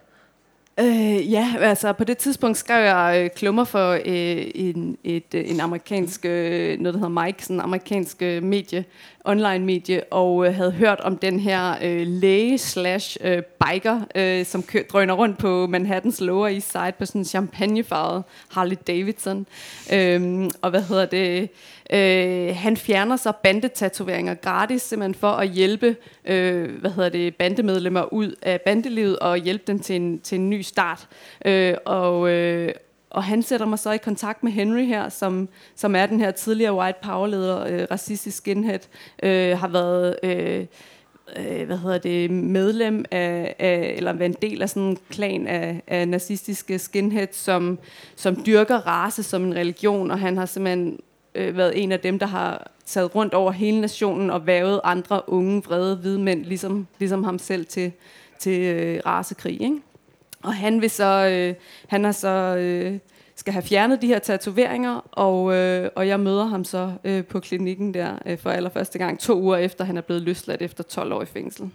Øh, 0.82 1.32
ja, 1.32 1.54
altså 1.60 1.94
på 1.94 2.04
det 2.04 2.18
tidspunkt 2.18 2.58
skrev 2.58 2.84
jeg 2.84 3.22
øh, 3.24 3.30
klummer 3.30 3.64
for 3.64 3.92
øh, 3.92 4.44
en, 4.56 4.98
et, 5.04 5.34
øh, 5.36 5.50
en 5.50 5.60
amerikansk, 5.60 6.26
øh, 6.26 6.80
noget 6.80 6.94
der 6.94 7.00
hedder 7.08 7.24
Mike, 7.24 7.44
sådan 7.44 7.56
en 7.56 7.62
amerikansk 7.62 8.22
øh, 8.22 8.44
medie, 8.44 8.86
online 9.26 9.60
medie, 9.60 10.04
og 10.12 10.46
øh, 10.46 10.56
havde 10.56 10.72
hørt 10.72 11.00
om 11.00 11.18
den 11.18 11.40
her 11.40 11.76
øh, 11.84 12.08
læge 12.08 12.58
slash 12.58 13.18
øh, 13.22 13.44
biker, 13.44 14.02
øh, 14.16 14.46
som 14.46 14.64
kø- 14.64 14.84
drøner 14.90 15.14
rundt 15.14 15.38
på 15.38 15.68
Manhattans 15.68 16.22
Lower 16.22 16.48
East 16.48 16.72
Side 16.72 16.94
på 17.00 17.06
sådan 17.06 17.22
en 17.22 17.26
champagnefarvet 17.26 18.24
Harley 18.50 18.78
Davidson. 18.88 19.48
Øh, 19.94 20.50
og 20.62 20.70
hvad 20.70 20.82
hedder 20.82 21.06
det? 21.06 21.50
Øh, 21.94 22.56
han 22.56 22.78
fjerner 22.78 23.16
så 23.16 23.32
bandetatoveringer 23.44 24.34
gratis, 24.34 24.82
simpelthen 24.82 25.16
for 25.16 25.32
at 25.32 25.50
hjælpe 25.50 25.96
øh, 26.26 26.80
hvad 26.80 26.92
hedder 26.92 27.10
det, 27.10 27.36
bandemedlemmer 27.36 28.14
ud 28.14 28.36
af 28.42 28.62
bandelivet 28.62 29.20
og 29.20 29.38
hjælpe 29.38 29.64
dem 29.68 29.80
til 29.80 29.96
en, 29.96 30.20
til 30.20 30.40
en 30.40 30.50
ny 30.50 30.62
start. 30.70 31.08
Øh, 31.46 31.74
og, 31.86 32.30
øh, 32.30 32.74
og 33.10 33.24
han 33.24 33.44
sætter 33.44 33.66
mig 33.66 33.80
så 33.80 33.92
i 33.92 33.98
kontakt 33.98 34.44
med 34.44 34.52
Henry 34.52 34.86
her, 34.86 35.10
som, 35.10 35.50
som 35.76 35.96
er 35.96 36.06
den 36.06 36.20
her 36.20 36.32
tidligere 36.32 36.74
white 36.74 37.00
power-leder, 37.04 37.68
øh, 37.68 37.88
racistisk 37.92 38.38
skinhead, 38.38 38.80
øh, 39.24 39.58
har 39.58 39.68
været... 39.68 40.20
Øh, 40.24 40.66
øh, 41.38 41.66
hvad 41.66 41.78
hedder 41.78 41.98
det, 41.98 42.32
medlem 42.32 43.06
af, 43.12 43.56
af 43.60 43.94
eller 43.98 44.14
være 44.14 44.26
en 44.26 44.36
del 44.42 44.62
af 44.62 44.70
sådan 44.70 44.84
en 44.84 44.98
klan 45.10 45.48
af, 45.48 45.84
af 45.88 46.08
nazistiske 46.08 46.80
skinheads, 46.80 47.36
som, 47.36 47.80
som 48.16 48.46
dyrker 48.46 48.78
race 48.78 49.24
som 49.24 49.44
en 49.44 49.56
religion, 49.56 50.12
og 50.12 50.20
han 50.20 50.38
har 50.38 50.46
simpelthen 50.46 51.00
øh, 51.36 51.58
været 51.58 51.84
en 51.84 51.92
af 51.92 52.00
dem, 52.00 52.20
der 52.20 52.26
har 52.26 52.72
taget 52.86 53.16
rundt 53.16 53.34
over 53.34 53.52
hele 53.52 53.82
nationen 53.82 54.30
og 54.30 54.48
vævet 54.48 54.82
andre 54.84 55.30
unge, 55.30 55.64
vrede, 55.64 55.96
hvide 55.96 56.20
mænd, 56.20 56.46
ligesom, 56.46 56.88
ligesom 57.00 57.24
ham 57.24 57.40
selv, 57.40 57.66
til, 57.66 57.92
til 58.40 58.62
øh, 58.62 59.02
rasekrig. 59.06 59.62
Ikke? 59.62 59.78
Og 60.44 60.54
han 60.54 60.82
vil 60.82 60.90
så, 60.90 61.30
øh, 61.32 61.56
han 61.88 62.04
har 62.04 62.12
så, 62.12 62.56
øh, 62.58 63.00
skal 63.40 63.54
have 63.54 63.64
fjernet 63.64 64.02
de 64.02 64.08
her 64.08 64.20
tatoveringer, 64.20 65.00
og, 65.12 65.56
øh, 65.56 65.90
og 65.96 66.08
jeg 66.08 66.20
møder 66.20 66.46
ham 66.46 66.64
så 66.64 66.94
øh, 67.04 67.26
på 67.26 67.40
klinikken 67.40 67.94
der 67.94 68.18
øh, 68.26 68.38
for 68.38 68.50
allerførste 68.50 68.98
gang, 68.98 69.20
to 69.20 69.42
uger 69.42 69.58
efter 69.58 69.84
han 69.84 69.98
er 69.98 70.02
blevet 70.02 70.22
løsladt 70.22 70.62
efter 70.62 70.84
12 70.84 71.14
år 71.14 71.22
i 71.22 71.26
fængsel. 71.26 71.70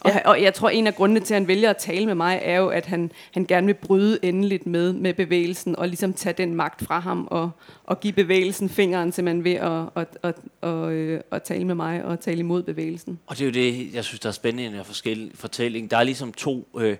Og, 0.00 0.10
ja. 0.10 0.28
og 0.28 0.42
jeg 0.42 0.54
tror, 0.54 0.68
en 0.68 0.86
af 0.86 0.94
grundene 0.94 1.20
til, 1.20 1.34
at 1.34 1.40
han 1.40 1.48
vælger 1.48 1.70
at 1.70 1.76
tale 1.76 2.06
med 2.06 2.14
mig, 2.14 2.40
er 2.42 2.56
jo, 2.56 2.68
at 2.68 2.86
han, 2.86 3.10
han 3.32 3.44
gerne 3.44 3.66
vil 3.66 3.74
bryde 3.74 4.18
endeligt 4.22 4.66
med, 4.66 4.92
med 4.92 5.14
bevægelsen, 5.14 5.76
og 5.76 5.88
ligesom 5.88 6.12
tage 6.12 6.32
den 6.32 6.54
magt 6.54 6.84
fra 6.84 6.98
ham, 6.98 7.28
og, 7.30 7.50
og 7.84 8.00
give 8.00 8.12
bevægelsen 8.12 8.68
fingeren 8.68 9.12
man 9.22 9.44
ved 9.44 9.54
at, 9.54 9.82
at, 9.96 10.18
at, 10.22 10.34
at, 10.62 10.92
at, 10.92 11.22
at 11.30 11.42
tale 11.42 11.64
med 11.64 11.74
mig, 11.74 12.04
og 12.04 12.20
tale 12.20 12.38
imod 12.38 12.62
bevægelsen. 12.62 13.18
Og 13.26 13.38
det 13.38 13.42
er 13.42 13.46
jo 13.46 13.52
det, 13.52 13.94
jeg 13.94 14.04
synes, 14.04 14.20
der 14.20 14.28
er 14.28 14.32
spændende 14.32 14.62
i 14.62 14.66
den 14.66 14.74
her 14.74 15.30
fortælling. 15.34 15.90
Der 15.90 15.96
er 15.96 16.02
ligesom 16.02 16.32
to 16.32 16.68
øh, 16.78 16.96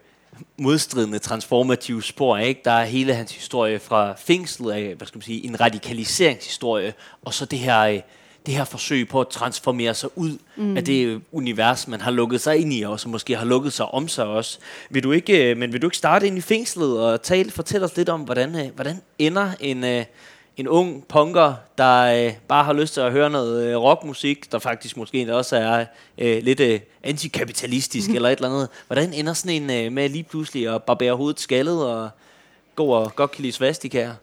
modstridende 0.57 1.19
transformative 1.19 2.03
spor, 2.03 2.39
ikke? 2.39 2.61
Der 2.65 2.71
er 2.71 2.85
hele 2.85 3.15
hans 3.15 3.33
historie 3.33 3.79
fra 3.79 4.15
fængslet 4.19 4.73
af, 4.73 4.95
hvad 4.95 5.07
skal 5.07 5.19
man 5.19 5.23
sige, 5.23 5.45
en 5.45 5.61
radikaliseringshistorie, 5.61 6.95
og 7.23 7.35
så 7.35 7.45
det 7.45 7.59
her... 7.59 7.81
Øh, 7.81 8.01
det 8.47 8.57
her 8.57 8.65
forsøg 8.65 9.09
på 9.09 9.21
at 9.21 9.29
transformere 9.29 9.95
sig 9.95 10.11
ud 10.19 10.39
mm. 10.57 10.77
af 10.77 10.85
det 10.85 11.21
univers, 11.33 11.89
man 11.89 12.01
har 12.01 12.11
lukket 12.11 12.41
sig 12.41 12.59
ind 12.59 12.73
i 12.73 12.83
også, 12.83 13.09
og 13.09 13.11
måske 13.11 13.37
har 13.37 13.45
lukket 13.45 13.73
sig 13.73 13.87
om 13.87 14.09
sig 14.09 14.25
også. 14.25 14.59
Vil 14.91 15.03
du 15.03 15.13
ikke, 15.13 15.51
øh, 15.51 15.57
men 15.57 15.73
vil 15.73 15.83
du 15.83 15.87
ikke 15.87 15.97
starte 15.97 16.27
ind 16.27 16.39
i 16.39 16.41
fængslet 16.41 17.01
og 17.01 17.23
tale, 17.23 17.51
fortælle 17.51 17.85
os 17.85 17.97
lidt 17.97 18.09
om, 18.09 18.21
hvordan, 18.21 18.57
øh, 18.57 18.75
hvordan 18.75 19.01
ender 19.19 19.51
en, 19.61 19.85
en 20.59 20.69
ung 20.69 21.05
punker, 21.09 21.55
der 21.79 22.27
øh, 22.27 22.33
bare 22.49 22.65
har 22.65 22.73
lyst 22.73 22.95
til 22.95 23.01
at 23.01 23.13
høre 23.13 23.31
noget 23.31 23.65
øh, 23.65 23.77
rockmusik, 23.77 24.53
der 24.53 24.59
faktisk 24.59 24.97
måske 24.97 25.35
også 25.35 25.57
er 25.57 25.85
øh, 26.19 26.43
lidt 26.43 26.61
øh, 26.61 26.81
antikapitalistisk 27.03 28.11
eller 28.11 28.29
et 28.29 28.37
eller 28.37 28.49
andet. 28.49 28.69
Hvordan 28.87 29.13
ender 29.13 29.33
sådan 29.33 29.63
en 29.63 29.87
øh, 29.87 29.93
med 29.93 30.09
lige 30.09 30.25
pludselig 30.25 30.75
at 30.75 30.83
barbere 30.83 31.13
hovedet 31.13 31.41
skaldet 31.41 31.87
og 31.87 32.11
gå 32.75 32.85
og 32.85 33.17
godt 33.17 33.31
kan 33.31 33.43
lide 33.43 33.53
svastikaer? 33.53 34.15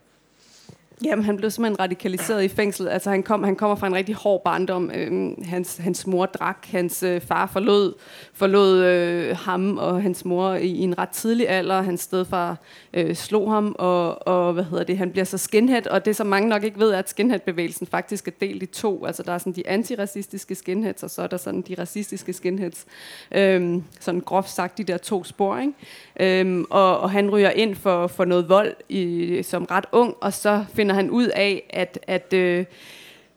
Jamen, 1.03 1.25
han 1.25 1.37
blev 1.37 1.51
simpelthen 1.51 1.79
radikaliseret 1.79 2.43
i 2.43 2.47
fængsel. 2.47 2.87
Altså, 2.87 3.09
han, 3.09 3.23
kom, 3.23 3.43
han 3.43 3.55
kommer 3.55 3.75
fra 3.75 3.87
en 3.87 3.95
rigtig 3.95 4.15
hård 4.15 4.43
barndom. 4.43 4.91
Øhm, 4.93 5.43
hans, 5.43 5.77
hans 5.77 6.07
mor 6.07 6.25
drak, 6.25 6.65
hans 6.71 7.03
øh, 7.03 7.21
far 7.21 7.45
forlod, 7.53 7.93
forlod 8.33 8.83
øh, 8.83 9.37
ham 9.37 9.77
og 9.77 10.01
hans 10.01 10.25
mor 10.25 10.53
i, 10.53 10.67
i 10.67 10.81
en 10.81 10.97
ret 10.97 11.09
tidlig 11.09 11.49
alder. 11.49 11.81
Hans 11.81 12.01
stedfar 12.01 12.57
øh, 12.93 13.15
slog 13.15 13.51
ham, 13.51 13.75
og, 13.79 14.27
og 14.27 14.53
hvad 14.53 14.63
hedder 14.63 14.83
det, 14.83 14.97
han 14.97 15.11
bliver 15.11 15.25
så 15.25 15.37
skinhead. 15.37 15.87
Og 15.87 16.05
det, 16.05 16.15
som 16.15 16.27
mange 16.27 16.49
nok 16.49 16.63
ikke 16.63 16.79
ved, 16.79 16.91
er, 16.91 16.99
at 16.99 17.09
skinhead-bevægelsen 17.09 17.87
faktisk 17.87 18.27
er 18.27 18.31
delt 18.41 18.63
i 18.63 18.65
to. 18.65 19.05
Altså, 19.05 19.23
der 19.23 19.31
er 19.31 19.37
sådan 19.37 19.53
de 19.53 19.67
antiracistiske 19.67 20.55
skinheads, 20.55 21.03
og 21.03 21.09
så 21.09 21.21
er 21.21 21.27
der 21.27 21.37
sådan 21.37 21.61
de 21.61 21.75
racistiske 21.79 22.33
skinheads. 22.33 22.85
Øhm, 23.31 23.83
sådan 23.99 24.21
groft 24.21 24.49
sagt, 24.49 24.77
de 24.77 24.83
der 24.83 24.97
to 24.97 25.23
spor, 25.23 25.57
ikke? 25.57 25.73
Øhm, 26.19 26.65
og, 26.69 26.99
og 26.99 27.11
han 27.11 27.29
ryger 27.29 27.49
ind 27.49 27.75
for, 27.75 28.07
for 28.07 28.25
noget 28.25 28.49
vold 28.49 28.73
i, 28.89 29.43
som 29.43 29.65
ret 29.65 29.85
ung, 29.91 30.15
og 30.21 30.33
så 30.33 30.65
finder 30.73 30.84
han 30.93 31.09
ud 31.09 31.27
af, 31.27 31.63
at, 31.69 31.99
at 32.07 32.33
øh, 32.33 32.65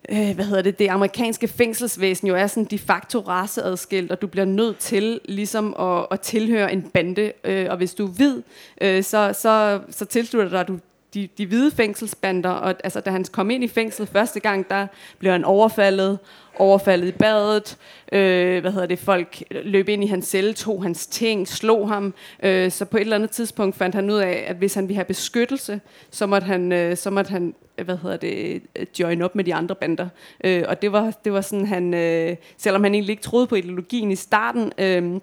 øh, 0.08 0.34
hvad 0.34 0.44
hedder 0.44 0.62
det, 0.62 0.78
det 0.78 0.88
amerikanske 0.88 1.48
fængselsvæsen 1.48 2.28
jo 2.28 2.34
er 2.34 2.46
sådan 2.46 2.64
de 2.64 2.78
facto 2.78 3.20
raceadskilt, 3.20 4.12
og 4.12 4.22
du 4.22 4.26
bliver 4.26 4.44
nødt 4.44 4.78
til 4.78 5.20
ligesom 5.24 5.74
at, 5.78 6.06
at 6.10 6.20
tilhøre 6.20 6.72
en 6.72 6.82
bande. 6.82 7.32
Øh, 7.44 7.66
og 7.70 7.76
hvis 7.76 7.94
du 7.94 8.06
er 8.06 8.10
hvid, 8.10 8.42
øh, 8.80 9.04
så, 9.04 9.34
så, 9.40 9.80
så 9.90 10.04
tilslutter 10.04 10.50
dig 10.50 10.68
du 10.68 10.78
de, 11.14 11.28
de 11.38 11.46
hvide 11.46 11.70
fængselsbander, 11.70 12.50
og 12.50 12.74
altså, 12.84 13.00
da 13.00 13.10
han 13.10 13.24
kom 13.32 13.50
ind 13.50 13.64
i 13.64 13.68
fængslet 13.68 14.08
første 14.08 14.40
gang, 14.40 14.70
der 14.70 14.86
blev 15.18 15.32
han 15.32 15.44
overfaldet, 15.44 16.18
overfaldet 16.58 17.08
i 17.08 17.12
badet, 17.12 17.76
øh, 18.12 18.60
hvad 18.60 18.72
hedder 18.72 18.86
det, 18.86 18.98
folk 18.98 19.42
løb 19.50 19.88
ind 19.88 20.04
i 20.04 20.06
hans 20.06 20.26
celle, 20.26 20.52
tog 20.52 20.82
hans 20.82 21.06
ting, 21.06 21.48
slog 21.48 21.88
ham, 21.88 22.14
øh, 22.42 22.70
så 22.70 22.84
på 22.84 22.96
et 22.96 23.00
eller 23.00 23.16
andet 23.16 23.30
tidspunkt 23.30 23.76
fandt 23.76 23.94
han 23.94 24.10
ud 24.10 24.18
af, 24.18 24.44
at 24.46 24.56
hvis 24.56 24.74
han 24.74 24.88
ville 24.88 24.96
have 24.96 25.04
beskyttelse, 25.04 25.80
så 26.10 26.26
måtte 26.26 26.44
han, 26.44 26.72
øh, 26.72 26.96
så 26.96 27.10
måtte 27.10 27.30
han 27.30 27.54
hvad 27.84 27.96
hedder 27.96 28.16
det, 28.16 28.62
join 29.00 29.22
op 29.22 29.34
med 29.34 29.44
de 29.44 29.54
andre 29.54 29.74
bander. 29.74 30.08
Øh, 30.44 30.64
og 30.68 30.82
det 30.82 30.92
var, 30.92 31.12
det 31.24 31.32
var 31.32 31.40
sådan, 31.40 31.66
han, 31.66 31.94
øh, 31.94 32.36
selvom 32.56 32.82
han 32.82 32.94
egentlig 32.94 33.12
ikke 33.12 33.22
troede 33.22 33.46
på 33.46 33.54
ideologien 33.54 34.10
i 34.10 34.16
starten, 34.16 34.72
øh, 34.78 35.20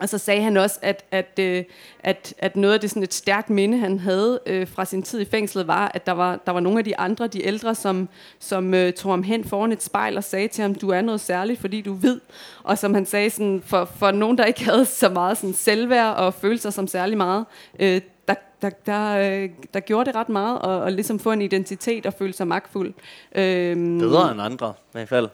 og 0.00 0.08
så 0.08 0.18
sagde 0.18 0.42
han 0.42 0.56
også, 0.56 0.78
at, 0.82 1.04
at, 1.10 1.38
øh, 1.40 1.64
at, 2.00 2.34
at 2.38 2.56
noget 2.56 2.74
af 2.74 2.80
det 2.80 2.90
sådan 2.90 3.02
et 3.02 3.14
stærkt 3.14 3.50
minde, 3.50 3.78
han 3.78 3.98
havde 3.98 4.40
øh, 4.46 4.68
fra 4.68 4.84
sin 4.84 5.02
tid 5.02 5.20
i 5.20 5.24
fængslet, 5.24 5.66
var, 5.66 5.90
at 5.94 6.06
der 6.06 6.12
var, 6.12 6.40
der 6.46 6.52
var 6.52 6.60
nogle 6.60 6.78
af 6.78 6.84
de 6.84 6.98
andre, 6.98 7.26
de 7.26 7.46
ældre, 7.46 7.74
som, 7.74 8.08
som 8.38 8.74
øh, 8.74 8.92
tog 8.92 9.12
ham 9.12 9.22
hen 9.22 9.44
foran 9.44 9.72
et 9.72 9.82
spejl 9.82 10.16
og 10.16 10.24
sagde 10.24 10.48
til 10.48 10.62
ham, 10.62 10.74
du 10.74 10.90
er 10.90 11.00
noget 11.00 11.20
særligt, 11.20 11.60
fordi 11.60 11.80
du 11.80 11.92
ved. 11.92 12.20
Og 12.62 12.78
som 12.78 12.94
han 12.94 13.06
sagde, 13.06 13.30
sådan, 13.30 13.62
for, 13.66 13.84
for 13.84 14.10
nogen, 14.10 14.38
der 14.38 14.44
ikke 14.44 14.64
havde 14.64 14.84
så 14.84 15.08
meget 15.08 15.38
sådan, 15.38 15.54
selvværd 15.54 16.16
og 16.16 16.34
følte 16.34 16.62
sig 16.62 16.72
som 16.72 16.86
særlig 16.86 17.16
meget, 17.16 17.44
øh, 17.78 18.00
der, 18.28 18.34
der, 18.62 18.70
der, 18.86 19.18
øh, 19.42 19.50
der 19.74 19.80
gjorde 19.80 20.06
det 20.06 20.14
ret 20.14 20.28
meget 20.28 20.56
at, 20.56 20.68
og 20.68 20.92
ligesom 20.92 21.18
få 21.18 21.32
en 21.32 21.42
identitet 21.42 22.06
og 22.06 22.14
føle 22.14 22.32
sig 22.32 22.46
magtfuld. 22.46 22.94
Øhm, 23.34 23.98
Bedre 23.98 24.32
end 24.32 24.40
andre, 24.42 24.68
i 24.68 24.92
hvert 24.92 25.08
fald. 25.08 25.28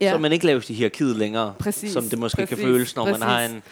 Ja. 0.00 0.12
Så 0.12 0.18
man 0.18 0.32
ikke 0.32 0.46
laves 0.46 0.70
i 0.70 0.74
hierarkiet 0.74 1.16
længere, 1.16 1.54
præcis, 1.58 1.92
som 1.92 2.04
det 2.08 2.18
måske 2.18 2.36
præcis, 2.36 2.48
kan 2.48 2.58
føles, 2.58 2.96
når 2.96 3.04
præcis. 3.04 3.20
man 3.20 3.28
har 3.28 3.40
en 3.40 3.62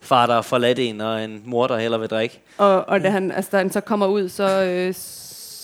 far, 0.00 0.26
der 0.26 0.34
er 0.34 0.42
forladt 0.42 0.78
en, 0.78 1.00
og 1.00 1.24
en 1.24 1.42
mor, 1.44 1.66
der 1.66 1.78
heller 1.78 1.98
vil 1.98 2.08
drikke. 2.08 2.40
Og, 2.58 2.88
og 2.88 3.00
da, 3.00 3.10
han, 3.10 3.30
altså, 3.30 3.48
da 3.52 3.56
han 3.56 3.72
så 3.72 3.80
kommer 3.80 4.06
ud, 4.06 4.28
så, 4.28 4.64
øh, 4.64 4.94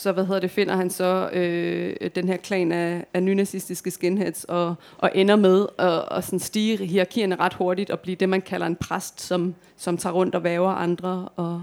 så 0.06 0.12
hvad 0.12 0.24
hedder 0.24 0.40
det, 0.40 0.50
finder 0.50 0.76
han 0.76 0.90
så 0.90 1.28
øh, 1.32 2.10
den 2.14 2.28
her 2.28 2.36
klan 2.36 2.72
af, 2.72 3.04
af 3.14 3.22
nynazistiske 3.22 3.90
skinheads, 3.90 4.44
og, 4.44 4.74
og 4.98 5.10
ender 5.14 5.36
med 5.36 5.66
at 5.78 6.08
og 6.08 6.24
sådan 6.24 6.38
stige 6.38 6.86
hierarkierne 6.86 7.36
ret 7.36 7.54
hurtigt, 7.54 7.90
og 7.90 8.00
blive 8.00 8.16
det, 8.16 8.28
man 8.28 8.40
kalder 8.40 8.66
en 8.66 8.76
præst, 8.76 9.20
som, 9.20 9.54
som 9.76 9.96
tager 9.96 10.12
rundt 10.12 10.34
og 10.34 10.44
væver 10.44 10.70
andre, 10.70 11.28
og, 11.36 11.62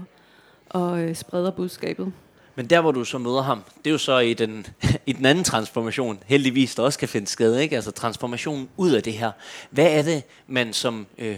og 0.70 1.00
øh, 1.00 1.14
spreder 1.14 1.50
budskabet. 1.50 2.12
Men 2.56 2.66
der, 2.66 2.80
hvor 2.80 2.92
du 2.92 3.04
så 3.04 3.18
møder 3.18 3.42
ham, 3.42 3.62
det 3.78 3.86
er 3.86 3.90
jo 3.90 3.98
så 3.98 4.18
i 4.18 4.34
den, 4.34 4.66
i 5.06 5.12
den 5.12 5.26
anden 5.26 5.44
transformation, 5.44 6.18
heldigvis, 6.26 6.74
der 6.74 6.82
også 6.82 6.98
kan 6.98 7.08
finde 7.08 7.26
skade, 7.26 7.62
ikke? 7.62 7.76
Altså 7.76 7.90
transformationen 7.90 8.68
ud 8.76 8.90
af 8.90 9.02
det 9.02 9.12
her. 9.12 9.30
Hvad 9.70 9.86
er 9.86 10.02
det, 10.02 10.22
man 10.46 10.72
som 10.72 11.06
øh, 11.18 11.36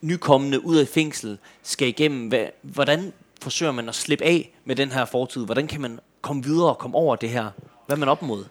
nykommende 0.00 0.64
ud 0.64 0.76
af 0.76 0.88
fængsel 0.88 1.38
skal 1.62 1.88
igennem? 1.88 2.28
Hvad, 2.28 2.46
hvordan 2.62 3.12
forsøger 3.42 3.72
man 3.72 3.88
at 3.88 3.94
slippe 3.94 4.24
af 4.24 4.52
med 4.64 4.76
den 4.76 4.92
her 4.92 5.04
fortid? 5.04 5.44
Hvordan 5.44 5.66
kan 5.66 5.80
man 5.80 5.98
komme 6.20 6.44
videre 6.44 6.68
og 6.68 6.78
komme 6.78 6.96
over 6.96 7.16
det 7.16 7.28
her? 7.28 7.50
Hvad 7.86 7.96
er 7.96 8.00
man 8.00 8.08
op 8.08 8.22
mod? 8.22 8.44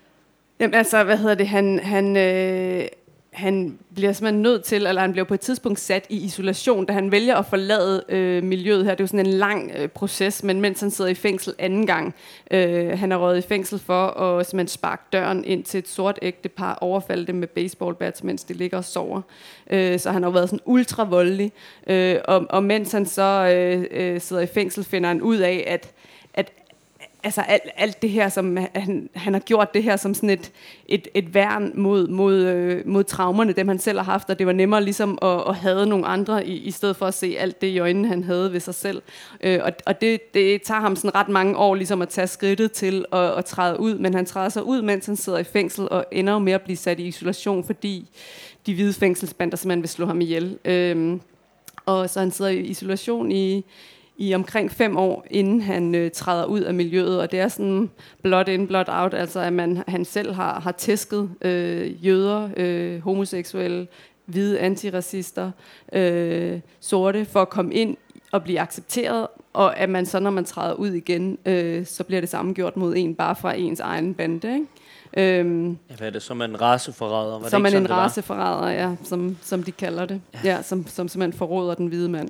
Jamen 0.59 0.73
altså, 0.73 1.03
hvad 1.03 1.17
hedder 1.17 1.35
det? 1.35 1.47
Han, 1.47 1.79
han, 1.79 2.17
øh, 2.17 2.87
han 3.31 3.79
bliver 3.95 4.13
simpelthen 4.13 4.41
nødt 4.41 4.63
til, 4.63 4.85
eller 4.87 5.01
han 5.01 5.11
bliver 5.11 5.25
på 5.25 5.33
et 5.33 5.39
tidspunkt 5.39 5.79
sat 5.79 6.05
i 6.09 6.17
isolation, 6.17 6.85
da 6.85 6.93
han 6.93 7.11
vælger 7.11 7.35
at 7.35 7.45
forlade 7.45 8.03
øh, 8.09 8.43
miljøet 8.43 8.85
her. 8.85 8.91
Det 8.91 8.99
er 8.99 9.03
jo 9.03 9.07
sådan 9.07 9.25
en 9.25 9.33
lang 9.33 9.71
øh, 9.77 9.87
proces, 9.87 10.43
men 10.43 10.61
mens 10.61 10.79
han 10.79 10.91
sidder 10.91 11.11
i 11.11 11.13
fængsel 11.13 11.53
anden 11.59 11.87
gang, 11.87 12.15
øh, 12.51 12.99
han 12.99 13.11
er 13.11 13.17
røget 13.17 13.37
i 13.37 13.47
fængsel 13.47 13.79
for 13.79 14.07
at 14.07 14.45
simpelthen 14.45 14.67
sparke 14.67 15.03
døren 15.13 15.45
ind 15.45 15.63
til 15.63 15.77
et 15.77 15.87
sort 15.87 16.19
ægte 16.21 16.49
par, 16.49 16.77
overfalde 16.81 17.27
dem 17.27 17.35
med 17.35 17.47
baseballbats, 17.47 18.23
mens 18.23 18.43
de 18.43 18.53
ligger 18.53 18.77
og 18.77 18.85
sover. 18.85 19.21
Øh, 19.69 19.99
så 19.99 20.11
han 20.11 20.23
har 20.23 20.29
været 20.29 20.49
sådan 20.49 20.63
ultra 20.65 21.03
voldelig. 21.03 21.51
Øh, 21.87 22.15
og, 22.25 22.45
og 22.49 22.63
mens 22.63 22.91
han 22.91 23.05
så 23.05 23.55
øh, 23.55 23.85
øh, 23.91 24.21
sidder 24.21 24.41
i 24.41 24.47
fængsel, 24.47 24.83
finder 24.83 25.07
han 25.07 25.21
ud 25.21 25.37
af, 25.37 25.63
at 25.67 25.91
altså 27.23 27.41
alt, 27.41 27.63
alt 27.75 28.01
det 28.01 28.09
her, 28.09 28.29
som 28.29 28.57
han, 28.75 29.09
han 29.15 29.33
har 29.33 29.39
gjort 29.39 29.73
det 29.73 29.83
her 29.83 29.97
som 29.97 30.13
sådan 30.13 30.29
et, 30.29 30.51
et, 30.87 31.07
et 31.13 31.33
værn 31.33 31.71
mod, 31.75 32.07
mod, 32.07 32.35
øh, 32.35 32.87
mod 32.87 33.03
traumerne, 33.03 33.53
dem 33.53 33.67
han 33.67 33.79
selv 33.79 33.97
har 33.97 34.05
haft, 34.05 34.29
og 34.29 34.39
det 34.39 34.47
var 34.47 34.53
nemmere 34.53 34.83
ligesom 34.83 35.17
at, 35.21 35.43
at 35.47 35.55
have 35.55 35.85
nogle 35.85 36.05
andre, 36.05 36.47
i, 36.47 36.57
i 36.57 36.71
stedet 36.71 36.95
for 36.95 37.05
at 37.05 37.13
se 37.13 37.35
alt 37.39 37.61
det 37.61 37.67
i 37.67 37.79
øjnene, 37.79 38.07
han 38.07 38.23
havde 38.23 38.53
ved 38.53 38.59
sig 38.59 38.75
selv. 38.75 39.01
Øh, 39.41 39.59
og 39.63 39.71
og 39.85 40.01
det, 40.01 40.33
det 40.33 40.61
tager 40.61 40.81
ham 40.81 40.95
sådan 40.95 41.15
ret 41.15 41.29
mange 41.29 41.57
år 41.57 41.75
ligesom 41.75 42.01
at 42.01 42.09
tage 42.09 42.27
skridtet 42.27 42.71
til 42.71 43.05
at, 43.11 43.37
at 43.37 43.45
træde 43.45 43.79
ud, 43.79 43.97
men 43.97 44.13
han 44.13 44.25
træder 44.25 44.49
sig 44.49 44.63
ud, 44.63 44.81
mens 44.81 45.05
han 45.05 45.15
sidder 45.15 45.39
i 45.39 45.43
fængsel, 45.43 45.89
og 45.89 46.05
ender 46.11 46.39
med 46.39 46.53
at 46.53 46.61
blive 46.61 46.77
sat 46.77 46.99
i 46.99 47.07
isolation, 47.07 47.63
fordi 47.63 48.09
de 48.65 48.73
hvide 48.73 48.93
fængselsbander 48.93 49.57
simpelthen 49.57 49.81
vil 49.81 49.89
slå 49.89 50.05
ham 50.05 50.21
ihjel. 50.21 50.57
Øh, 50.65 51.19
og 51.85 52.09
så 52.09 52.19
han 52.19 52.31
sidder 52.31 52.51
i 52.51 52.59
isolation 52.59 53.31
i 53.31 53.65
i 54.19 54.33
omkring 54.33 54.71
fem 54.71 54.97
år, 54.97 55.25
inden 55.29 55.61
han 55.61 55.95
øh, 55.95 56.11
træder 56.11 56.45
ud 56.45 56.61
af 56.61 56.73
miljøet. 56.73 57.21
Og 57.21 57.31
det 57.31 57.39
er 57.39 57.47
sådan 57.47 57.89
blot 58.23 58.47
in, 58.47 58.67
blot 58.67 58.89
out, 58.89 59.13
altså 59.13 59.39
at 59.39 59.53
man, 59.53 59.83
han 59.87 60.05
selv 60.05 60.33
har, 60.33 60.59
har 60.59 60.71
tæsket 60.71 61.29
øh, 61.41 62.05
jøder, 62.05 62.49
øh, 62.57 63.01
homoseksuelle, 63.01 63.87
hvide 64.25 64.59
antiracister, 64.59 65.51
øh, 65.93 66.59
sorte, 66.79 67.25
for 67.25 67.41
at 67.41 67.49
komme 67.49 67.73
ind 67.73 67.97
og 68.31 68.43
blive 68.43 68.59
accepteret, 68.59 69.27
og 69.53 69.77
at 69.77 69.89
man 69.89 70.05
så, 70.05 70.19
når 70.19 70.31
man 70.31 70.45
træder 70.45 70.73
ud 70.73 70.89
igen, 70.89 71.37
øh, 71.45 71.85
så 71.85 72.03
bliver 72.03 72.19
det 72.19 72.29
samme 72.29 72.53
gjort 72.53 72.77
mod 72.77 72.95
en, 72.97 73.15
bare 73.15 73.35
fra 73.35 73.53
ens 73.53 73.79
egen 73.79 74.13
bande, 74.13 74.53
ikke? 74.53 74.65
Øhm, 75.17 75.77
ja, 75.89 75.95
hvad 75.95 76.07
er 76.07 76.11
det? 76.11 76.21
Som 76.21 76.41
en 76.41 76.61
raceforræder? 76.61 77.39
Var 77.39 77.49
som 77.49 77.63
det 77.63 77.69
ikke 77.69 77.77
en 77.77 77.89
raceforræder, 77.89 78.69
ja, 78.69 78.95
som, 79.03 79.37
som 79.41 79.63
de 79.63 79.71
kalder 79.71 80.05
det. 80.05 80.21
Ja, 80.33 80.39
ja 80.43 80.61
som, 80.61 80.87
som 80.87 81.07
simpelthen 81.07 81.37
forråder 81.37 81.73
den 81.73 81.87
hvide 81.87 82.09
mand. 82.09 82.29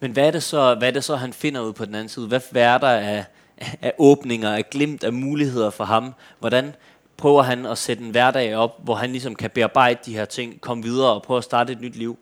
Men 0.00 0.10
hvad 0.12 0.26
er, 0.26 0.30
det 0.30 0.42
så, 0.42 0.74
hvad 0.74 0.88
er 0.88 0.92
det 0.92 1.04
så, 1.04 1.16
han 1.16 1.32
finder 1.32 1.60
ud 1.60 1.72
på 1.72 1.84
den 1.84 1.94
anden 1.94 2.08
side? 2.08 2.26
Hvad, 2.26 2.40
er 2.54 2.78
der 2.78 2.88
af, 2.88 3.24
af 3.82 3.92
åbninger, 3.98 4.50
af 4.50 4.70
glimt, 4.70 5.04
af 5.04 5.12
muligheder 5.12 5.70
for 5.70 5.84
ham? 5.84 6.14
Hvordan 6.38 6.74
prøver 7.16 7.42
han 7.42 7.66
at 7.66 7.78
sætte 7.78 8.04
en 8.04 8.10
hverdag 8.10 8.56
op, 8.56 8.84
hvor 8.84 8.94
han 8.94 9.10
ligesom 9.10 9.34
kan 9.34 9.50
bearbejde 9.50 10.00
de 10.06 10.14
her 10.14 10.24
ting, 10.24 10.60
komme 10.60 10.82
videre 10.82 11.12
og 11.12 11.22
prøve 11.22 11.38
at 11.38 11.44
starte 11.44 11.72
et 11.72 11.80
nyt 11.80 11.96
liv? 11.96 12.18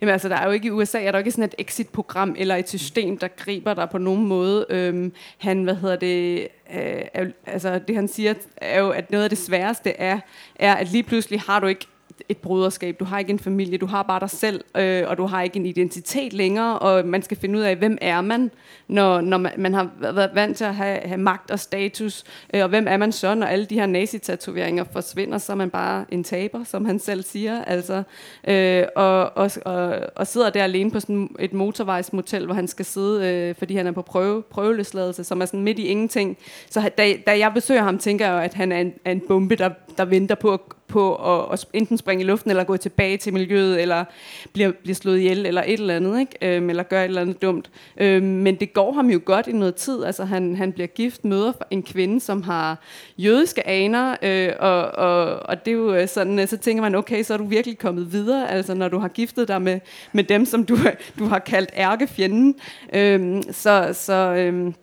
Jamen 0.00 0.12
altså, 0.12 0.28
der 0.28 0.36
er 0.36 0.44
jo 0.44 0.50
ikke 0.50 0.66
i 0.66 0.70
USA, 0.70 1.02
er 1.02 1.12
der 1.12 1.18
ikke 1.18 1.30
sådan 1.30 1.44
et 1.44 1.54
exit-program 1.58 2.34
eller 2.38 2.56
et 2.56 2.68
system, 2.68 3.18
der 3.18 3.28
griber 3.28 3.74
dig 3.74 3.90
på 3.90 3.98
nogen 3.98 4.26
måde. 4.26 4.66
Øhm, 4.68 5.12
han, 5.38 5.64
hvad 5.64 5.74
hedder 5.74 5.96
det, 5.96 6.40
øh, 6.74 7.02
er, 7.14 7.26
altså 7.46 7.80
det 7.88 7.96
han 7.96 8.08
siger, 8.08 8.34
er 8.56 8.80
jo, 8.80 8.90
at 8.90 9.10
noget 9.10 9.24
af 9.24 9.30
det 9.30 9.38
sværeste 9.38 9.90
er, 9.90 10.20
er, 10.56 10.74
at 10.74 10.88
lige 10.92 11.02
pludselig 11.02 11.40
har 11.40 11.60
du 11.60 11.66
ikke 11.66 11.86
et 12.28 12.36
broderskab, 12.36 13.00
du 13.00 13.04
har 13.04 13.18
ikke 13.18 13.30
en 13.30 13.38
familie, 13.38 13.78
du 13.78 13.86
har 13.86 14.02
bare 14.02 14.20
dig 14.20 14.30
selv, 14.30 14.64
øh, 14.76 15.04
og 15.06 15.18
du 15.18 15.26
har 15.26 15.42
ikke 15.42 15.56
en 15.56 15.66
identitet 15.66 16.32
længere, 16.32 16.78
og 16.78 17.06
man 17.06 17.22
skal 17.22 17.36
finde 17.36 17.58
ud 17.58 17.62
af, 17.62 17.76
hvem 17.76 17.98
er 18.00 18.20
man, 18.20 18.50
når, 18.88 19.20
når 19.20 19.38
man, 19.38 19.52
man 19.58 19.74
har 19.74 19.90
været 19.98 20.30
vant 20.34 20.56
til 20.56 20.64
at 20.64 20.74
have, 20.74 20.98
have 21.04 21.20
magt 21.20 21.50
og 21.50 21.60
status, 21.60 22.24
øh, 22.54 22.62
og 22.62 22.68
hvem 22.68 22.86
er 22.88 22.96
man 22.96 23.12
så, 23.12 23.34
når 23.34 23.46
alle 23.46 23.66
de 23.66 23.74
her 23.74 23.86
nazitatoveringer 23.86 24.84
forsvinder, 24.92 25.38
så 25.38 25.52
er 25.52 25.56
man 25.56 25.70
bare 25.70 26.04
en 26.10 26.24
taber, 26.24 26.64
som 26.64 26.84
han 26.84 26.98
selv 26.98 27.22
siger, 27.22 27.64
altså, 27.64 28.02
øh, 28.48 28.84
og, 28.96 29.36
og, 29.36 29.50
og, 29.64 29.98
og 30.16 30.26
sidder 30.26 30.50
der 30.50 30.64
alene 30.64 30.90
på 30.90 31.00
sådan 31.00 31.36
et 31.38 31.52
motorvejsmotel, 31.52 32.44
hvor 32.44 32.54
han 32.54 32.68
skal 32.68 32.84
sidde, 32.84 33.26
øh, 33.26 33.54
fordi 33.54 33.76
han 33.76 33.86
er 33.86 33.92
på 33.92 34.02
prøve, 34.02 34.42
prøveløsladelse, 34.42 35.24
som 35.24 35.40
er 35.40 35.46
sådan 35.46 35.62
midt 35.62 35.78
i 35.78 35.86
ingenting. 35.86 36.36
Så 36.70 36.90
da, 36.98 37.14
da 37.26 37.38
jeg 37.38 37.50
besøger 37.54 37.82
ham, 37.82 37.98
tænker 37.98 38.26
jeg 38.26 38.44
at 38.44 38.54
han 38.54 38.72
er 38.72 38.80
en, 38.80 38.92
er 39.04 39.12
en 39.12 39.22
bombe, 39.28 39.56
der, 39.56 39.70
der 39.98 40.04
venter 40.04 40.34
på 40.34 40.52
at 40.52 40.60
på 40.88 41.14
at, 41.14 41.52
at 41.52 41.66
enten 41.72 41.98
springe 41.98 42.24
i 42.24 42.26
luften, 42.26 42.50
eller 42.50 42.64
gå 42.64 42.76
tilbage 42.76 43.16
til 43.16 43.32
miljøet, 43.32 43.82
eller 43.82 44.04
bliver, 44.52 44.72
bliver 44.82 44.94
slået 44.94 45.18
ihjel, 45.18 45.46
eller 45.46 45.62
et 45.66 45.80
eller 45.80 45.96
andet, 45.96 46.20
ikke? 46.20 46.56
Øhm, 46.56 46.70
eller 46.70 46.82
gør 46.82 47.00
et 47.00 47.04
eller 47.04 47.20
andet 47.20 47.42
dumt. 47.42 47.70
Øhm, 47.96 48.26
men 48.26 48.54
det 48.54 48.72
går 48.72 48.92
ham 48.92 49.10
jo 49.10 49.20
godt 49.24 49.46
i 49.46 49.52
noget 49.52 49.74
tid. 49.74 50.04
Altså, 50.04 50.24
han, 50.24 50.56
han 50.56 50.72
bliver 50.72 50.86
gift, 50.86 51.24
møder 51.24 51.52
en 51.70 51.82
kvinde, 51.82 52.20
som 52.20 52.42
har 52.42 52.78
jødiske 53.18 53.66
aner, 53.66 54.16
øh, 54.22 54.52
og, 54.58 54.82
og, 54.82 55.24
og 55.48 55.64
det 55.64 55.70
er 55.70 55.76
jo 55.76 55.94
øh, 55.94 56.08
sådan, 56.08 56.38
øh, 56.38 56.48
så 56.48 56.56
tænker 56.56 56.82
man, 56.82 56.94
okay, 56.94 57.22
så 57.22 57.34
er 57.34 57.38
du 57.38 57.46
virkelig 57.46 57.78
kommet 57.78 58.12
videre, 58.12 58.50
altså 58.50 58.74
når 58.74 58.88
du 58.88 58.98
har 58.98 59.08
giftet 59.08 59.48
dig 59.48 59.62
med, 59.62 59.80
med 60.12 60.24
dem, 60.24 60.44
som 60.44 60.64
du, 60.64 60.76
du 61.18 61.24
har 61.24 61.38
kaldt 61.38 61.70
ærkefjenden. 61.76 62.54
Øhm, 62.92 63.42
så, 63.52 63.90
så, 63.92 64.12
øhm, 64.12 64.74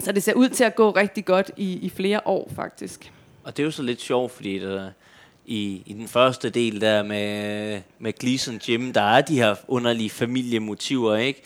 så 0.00 0.12
det 0.12 0.22
ser 0.22 0.34
ud 0.34 0.48
til 0.48 0.64
at 0.64 0.74
gå 0.74 0.90
rigtig 0.90 1.24
godt 1.24 1.50
i, 1.56 1.72
i 1.72 1.88
flere 1.88 2.20
år, 2.24 2.50
faktisk. 2.56 3.12
Og 3.44 3.56
det 3.56 3.62
er 3.62 3.64
jo 3.64 3.70
så 3.70 3.82
lidt 3.82 4.00
sjovt, 4.00 4.32
fordi 4.32 4.58
der, 4.58 4.90
i, 5.46 5.82
i 5.86 5.92
den 5.92 6.08
første 6.08 6.50
del 6.50 6.80
der 6.80 7.02
med, 7.02 7.80
med 7.98 8.12
Gleason 8.12 8.60
Jim, 8.68 8.92
der 8.92 9.02
er 9.02 9.20
de 9.20 9.36
her 9.36 9.54
underlige 9.68 10.10
familiemotiver, 10.10 11.16
ikke? 11.16 11.42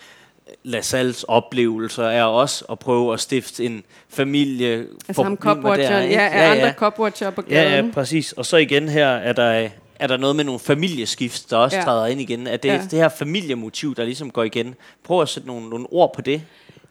Lassalles 0.63 1.25
oplevelser 1.25 2.05
er 2.05 2.25
også 2.25 2.65
at 2.71 2.79
prøve 2.79 3.13
at 3.13 3.21
stifte 3.21 3.65
en 3.65 3.85
familie. 4.09 4.87
Altså 5.09 5.23
ham 5.23 5.37
copwatcher, 5.37 5.99
ja, 5.99 6.07
ja, 6.07 6.25
ja, 6.25 6.55
andre 6.55 6.73
copwatcher 6.73 7.31
på 7.31 7.43
gaden. 7.43 7.73
Ja, 7.73 7.87
ja, 7.87 7.93
præcis. 7.93 8.33
Og 8.33 8.47
så 8.47 8.57
igen 8.57 8.89
her 8.89 9.07
er 9.09 9.33
der, 9.33 9.69
er 9.99 10.07
der 10.07 10.17
noget 10.17 10.37
med 10.37 10.45
nogle 10.45 10.61
familieskift, 10.61 11.51
der 11.51 11.57
også 11.57 11.77
ja. 11.77 11.83
træder 11.83 12.07
ind 12.07 12.21
igen. 12.21 12.47
Er 12.47 12.57
det 12.57 12.69
ja. 12.69 12.83
det 12.91 12.99
her 12.99 13.09
familiemotiv, 13.09 13.95
der 13.95 14.05
ligesom 14.05 14.31
går 14.31 14.43
igen? 14.43 14.75
Prøv 15.05 15.23
at 15.23 15.29
sætte 15.29 15.49
nogle, 15.49 15.69
nogle 15.69 15.87
ord 15.91 16.15
på 16.15 16.21
det. 16.21 16.43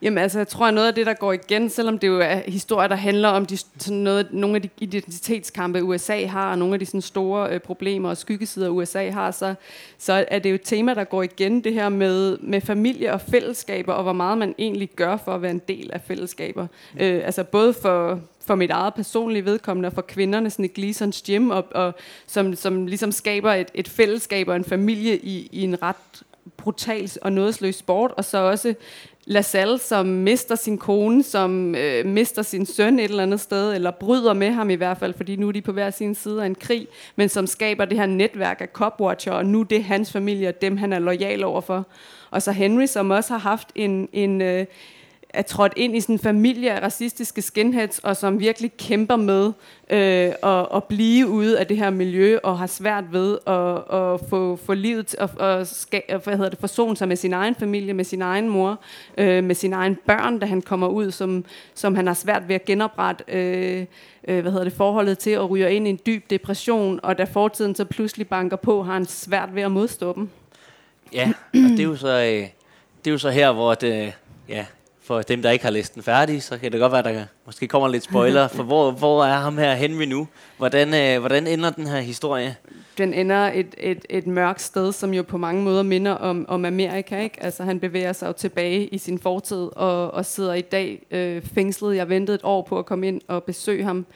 Jamen 0.02 0.18
altså, 0.18 0.38
jeg 0.38 0.48
tror, 0.48 0.66
at 0.66 0.74
noget 0.74 0.88
af 0.88 0.94
det, 0.94 1.06
der 1.06 1.14
går 1.14 1.32
igen, 1.32 1.70
selvom 1.70 1.98
det 1.98 2.08
jo 2.08 2.20
er 2.20 2.40
historier, 2.46 2.88
der 2.88 2.96
handler 2.96 3.28
om 3.28 3.46
de, 3.46 3.56
sådan 3.56 3.98
noget, 3.98 4.26
nogle 4.32 4.56
af 4.56 4.62
de 4.62 4.68
identitetskampe, 4.80 5.82
USA 5.82 6.26
har, 6.26 6.50
og 6.50 6.58
nogle 6.58 6.74
af 6.74 6.80
de 6.80 6.86
sådan 6.86 7.00
store 7.00 7.50
øh, 7.50 7.60
problemer 7.60 8.08
og 8.08 8.16
skyggesider, 8.16 8.68
USA 8.68 9.10
har, 9.10 9.30
så, 9.30 9.54
så 9.98 10.24
er 10.28 10.38
det 10.38 10.50
jo 10.50 10.54
et 10.54 10.62
tema, 10.64 10.94
der 10.94 11.04
går 11.04 11.22
igen, 11.22 11.64
det 11.64 11.72
her 11.72 11.88
med, 11.88 12.38
med 12.38 12.60
familie 12.60 13.12
og 13.12 13.20
fællesskaber, 13.20 13.92
og 13.92 14.02
hvor 14.02 14.12
meget 14.12 14.38
man 14.38 14.54
egentlig 14.58 14.90
gør 14.96 15.16
for 15.16 15.34
at 15.34 15.42
være 15.42 15.50
en 15.50 15.62
del 15.68 15.90
af 15.92 16.00
fællesskaber. 16.00 16.66
Mm. 16.94 17.00
Øh, 17.00 17.26
altså 17.26 17.44
både 17.44 17.72
for, 17.72 18.20
for 18.46 18.54
mit 18.54 18.70
eget 18.70 18.94
personlige 18.94 19.44
vedkommende, 19.44 19.86
og 19.86 19.92
for 19.92 20.02
kvinderne 20.02 20.50
sådan 20.50 20.64
i 20.64 20.68
Gleasons 20.68 21.22
Gym, 21.22 21.50
og, 21.50 21.64
og 21.70 21.94
som, 22.26 22.54
som 22.54 22.86
ligesom 22.86 23.12
skaber 23.12 23.52
et, 23.52 23.68
et 23.74 23.88
fællesskab 23.88 24.48
og 24.48 24.56
en 24.56 24.64
familie 24.64 25.18
i, 25.18 25.48
i 25.52 25.62
en 25.62 25.82
ret 25.82 26.22
brutal 26.56 27.10
og 27.22 27.32
nådesløs 27.32 27.74
sport, 27.74 28.12
og 28.16 28.24
så 28.24 28.38
også 28.38 28.74
LaSalle, 29.26 29.78
som 29.78 30.06
mister 30.06 30.54
sin 30.54 30.78
kone, 30.78 31.22
som 31.22 31.74
øh, 31.74 32.06
mister 32.06 32.42
sin 32.42 32.66
søn 32.66 32.98
et 32.98 33.04
eller 33.04 33.22
andet 33.22 33.40
sted, 33.40 33.74
eller 33.74 33.90
bryder 33.90 34.32
med 34.32 34.50
ham 34.50 34.70
i 34.70 34.74
hvert 34.74 34.98
fald, 34.98 35.14
fordi 35.14 35.36
nu 35.36 35.48
er 35.48 35.52
de 35.52 35.62
på 35.62 35.72
hver 35.72 35.90
sin 35.90 36.14
side 36.14 36.42
af 36.42 36.46
en 36.46 36.54
krig, 36.54 36.86
men 37.16 37.28
som 37.28 37.46
skaber 37.46 37.84
det 37.84 37.98
her 37.98 38.06
netværk 38.06 38.60
af 38.60 38.68
copwatcher, 38.72 39.32
og 39.32 39.46
nu 39.46 39.62
det 39.62 39.78
er 39.78 39.82
hans 39.82 40.12
familie, 40.12 40.48
og 40.48 40.62
dem 40.62 40.76
han 40.76 40.92
er 40.92 40.98
lojal 40.98 41.44
overfor. 41.44 41.86
Og 42.30 42.42
så 42.42 42.52
Henry, 42.52 42.86
som 42.86 43.10
også 43.10 43.32
har 43.32 43.38
haft 43.38 43.68
en, 43.74 44.08
en, 44.12 44.40
øh, 44.40 44.66
er 45.36 45.42
trådt 45.42 45.72
ind 45.76 45.96
i 45.96 46.00
sådan 46.00 46.14
en 46.14 46.18
familie 46.18 46.72
af 46.72 46.82
racistiske 46.82 47.42
skinheads, 47.42 47.98
og 47.98 48.16
som 48.16 48.40
virkelig 48.40 48.72
kæmper 48.76 49.16
med 49.16 49.52
øh, 49.90 50.32
at, 50.42 50.66
at 50.74 50.84
blive 50.84 51.28
ude 51.28 51.58
af 51.58 51.66
det 51.66 51.76
her 51.76 51.90
miljø, 51.90 52.38
og 52.42 52.58
har 52.58 52.66
svært 52.66 53.04
ved 53.12 53.38
at, 53.46 53.96
at 53.98 54.20
få, 54.30 54.56
få 54.56 54.74
livet 54.74 55.14
og, 55.14 55.30
at, 55.40 55.92
at 56.08 56.24
hvad 56.24 56.36
hedder 56.36 56.50
det, 56.50 56.58
forsone 56.58 56.96
sig 56.96 57.08
med 57.08 57.16
sin 57.16 57.32
egen 57.32 57.54
familie, 57.54 57.94
med 57.94 58.04
sin 58.04 58.22
egen 58.22 58.48
mor, 58.48 58.80
øh, 59.18 59.44
med 59.44 59.54
sine 59.54 59.76
egen 59.76 59.98
børn, 60.06 60.38
da 60.38 60.46
han 60.46 60.62
kommer 60.62 60.88
ud, 60.88 61.10
som, 61.10 61.44
som 61.74 61.94
han 61.94 62.06
har 62.06 62.14
svært 62.14 62.48
ved 62.48 62.54
at 62.54 62.64
genoprette 62.64 63.24
øh, 63.28 63.86
øh, 64.28 64.40
hvad 64.40 64.52
hedder 64.52 64.64
det, 64.64 64.72
forholdet 64.72 65.18
til, 65.18 65.38
og 65.38 65.50
ryger 65.50 65.68
ind 65.68 65.86
i 65.86 65.90
en 65.90 66.00
dyb 66.06 66.30
depression, 66.30 67.00
og 67.02 67.18
da 67.18 67.24
fortiden 67.24 67.74
så 67.74 67.84
pludselig 67.84 68.28
banker 68.28 68.56
på, 68.56 68.82
har 68.82 68.92
han 68.92 69.06
svært 69.06 69.54
ved 69.54 69.62
at 69.62 69.70
modstå 69.70 70.14
dem. 70.14 70.28
Ja, 71.12 71.32
og 71.48 71.70
det 71.70 71.80
er 71.80 71.84
jo 71.84 71.96
så, 71.96 72.08
øh, 72.08 72.48
det 73.04 73.10
er 73.10 73.10
jo 73.10 73.18
så 73.18 73.30
her, 73.30 73.52
hvor 73.52 73.74
det, 73.74 74.12
ja, 74.48 74.66
for 75.06 75.22
dem, 75.22 75.42
der 75.42 75.50
ikke 75.50 75.64
har 75.64 75.72
læst 75.72 75.94
den 75.94 76.02
færdig, 76.02 76.42
så 76.42 76.58
kan 76.58 76.72
det 76.72 76.80
godt 76.80 76.92
være, 76.92 77.02
der 77.02 77.24
måske 77.46 77.68
kommer 77.68 77.88
lidt 77.88 78.04
spoiler. 78.04 78.48
For 78.56 78.62
hvor, 78.62 78.90
hvor 78.90 79.24
er 79.24 79.38
ham 79.38 79.58
her 79.58 79.74
Henry 79.74 80.04
nu? 80.04 80.28
Hvordan, 80.56 80.94
øh, 80.94 81.20
hvordan 81.20 81.46
ender 81.46 81.70
den 81.70 81.86
her 81.86 82.00
historie? 82.00 82.56
Den 82.98 83.14
ender 83.14 83.50
et, 83.54 83.74
et, 83.78 84.06
et 84.10 84.26
mørkt 84.26 84.62
sted, 84.62 84.92
som 84.92 85.14
jo 85.14 85.22
på 85.22 85.38
mange 85.38 85.62
måder 85.62 85.82
minder 85.82 86.12
om, 86.12 86.44
om 86.48 86.64
Amerika. 86.64 87.22
Ikke? 87.22 87.42
Altså, 87.42 87.62
han 87.62 87.80
bevæger 87.80 88.12
sig 88.12 88.26
jo 88.26 88.32
tilbage 88.32 88.86
i 88.86 88.98
sin 88.98 89.18
fortid 89.18 89.68
og, 89.76 90.10
og 90.10 90.26
sidder 90.26 90.54
i 90.54 90.60
dag 90.60 91.06
øh, 91.10 91.42
fængslet. 91.42 91.96
Jeg 91.96 92.08
ventede 92.08 92.34
et 92.34 92.44
år 92.44 92.62
på 92.62 92.78
at 92.78 92.86
komme 92.86 93.08
ind 93.08 93.20
og 93.28 93.44
besøge 93.44 93.84
ham. 93.84 94.06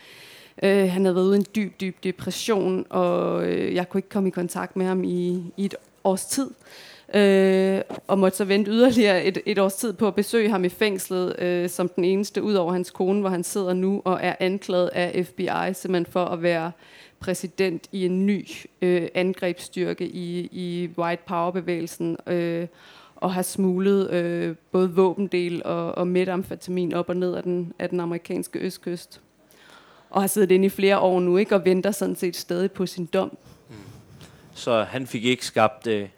Øh, 0.62 0.90
han 0.90 1.04
havde 1.04 1.14
været 1.14 1.24
ude 1.24 1.36
i 1.36 1.38
en 1.38 1.46
dyb, 1.54 1.80
dyb 1.80 2.04
depression, 2.04 2.86
og 2.90 3.44
øh, 3.46 3.74
jeg 3.74 3.88
kunne 3.88 3.98
ikke 3.98 4.08
komme 4.08 4.28
i 4.28 4.32
kontakt 4.32 4.76
med 4.76 4.86
ham 4.86 5.04
i, 5.04 5.44
i 5.56 5.64
et 5.64 5.74
års 6.04 6.26
tid 6.26 6.50
øh, 7.14 7.80
og 8.06 8.18
måtte 8.18 8.38
så 8.38 8.44
vente 8.44 8.70
yderligere 8.70 9.24
et, 9.24 9.38
et 9.46 9.58
års 9.58 9.74
tid 9.74 9.92
på 9.92 10.06
at 10.06 10.14
besøge 10.14 10.50
ham 10.50 10.64
i 10.64 10.68
fængslet, 10.68 11.38
øh, 11.38 11.68
som 11.68 11.88
den 11.88 12.04
eneste 12.04 12.42
ud 12.42 12.54
over 12.54 12.72
hans 12.72 12.90
kone, 12.90 13.20
hvor 13.20 13.28
han 13.28 13.44
sidder 13.44 13.72
nu 13.72 14.02
og 14.04 14.18
er 14.22 14.34
anklaget 14.40 14.88
af 14.88 15.26
FBI 15.26 15.74
simpelthen 15.74 16.12
for 16.12 16.24
at 16.24 16.42
være 16.42 16.72
præsident 17.20 17.88
i 17.92 18.06
en 18.06 18.26
ny 18.26 18.46
øh, 18.82 19.08
angrebsstyrke 19.14 20.06
i, 20.06 20.48
i 20.52 20.90
White 20.98 21.22
Power-bevægelsen, 21.26 22.16
øh, 22.26 22.66
og 23.16 23.34
har 23.34 23.42
smuglet 23.42 24.10
øh, 24.10 24.56
både 24.72 24.90
våbendel 24.90 25.62
og, 25.64 25.98
og 25.98 26.06
metamfetamin 26.06 26.94
op 26.94 27.08
og 27.08 27.16
ned 27.16 27.34
af 27.34 27.42
den, 27.42 27.72
af 27.78 27.88
den 27.88 28.00
amerikanske 28.00 28.58
østkyst. 28.58 29.20
Og 30.10 30.20
har 30.20 30.26
siddet 30.26 30.50
inde 30.50 30.66
i 30.66 30.68
flere 30.68 30.98
år 30.98 31.20
nu, 31.20 31.36
ikke, 31.36 31.54
og 31.54 31.64
venter 31.64 31.90
sådan 31.90 32.16
set 32.16 32.36
stadig 32.36 32.72
på 32.72 32.86
sin 32.86 33.06
dom. 33.06 33.36
Mm. 33.68 33.74
Så 34.54 34.82
han 34.82 35.06
fik 35.06 35.24
ikke 35.24 35.46
skabt 35.46 35.86
øh, 35.86 36.08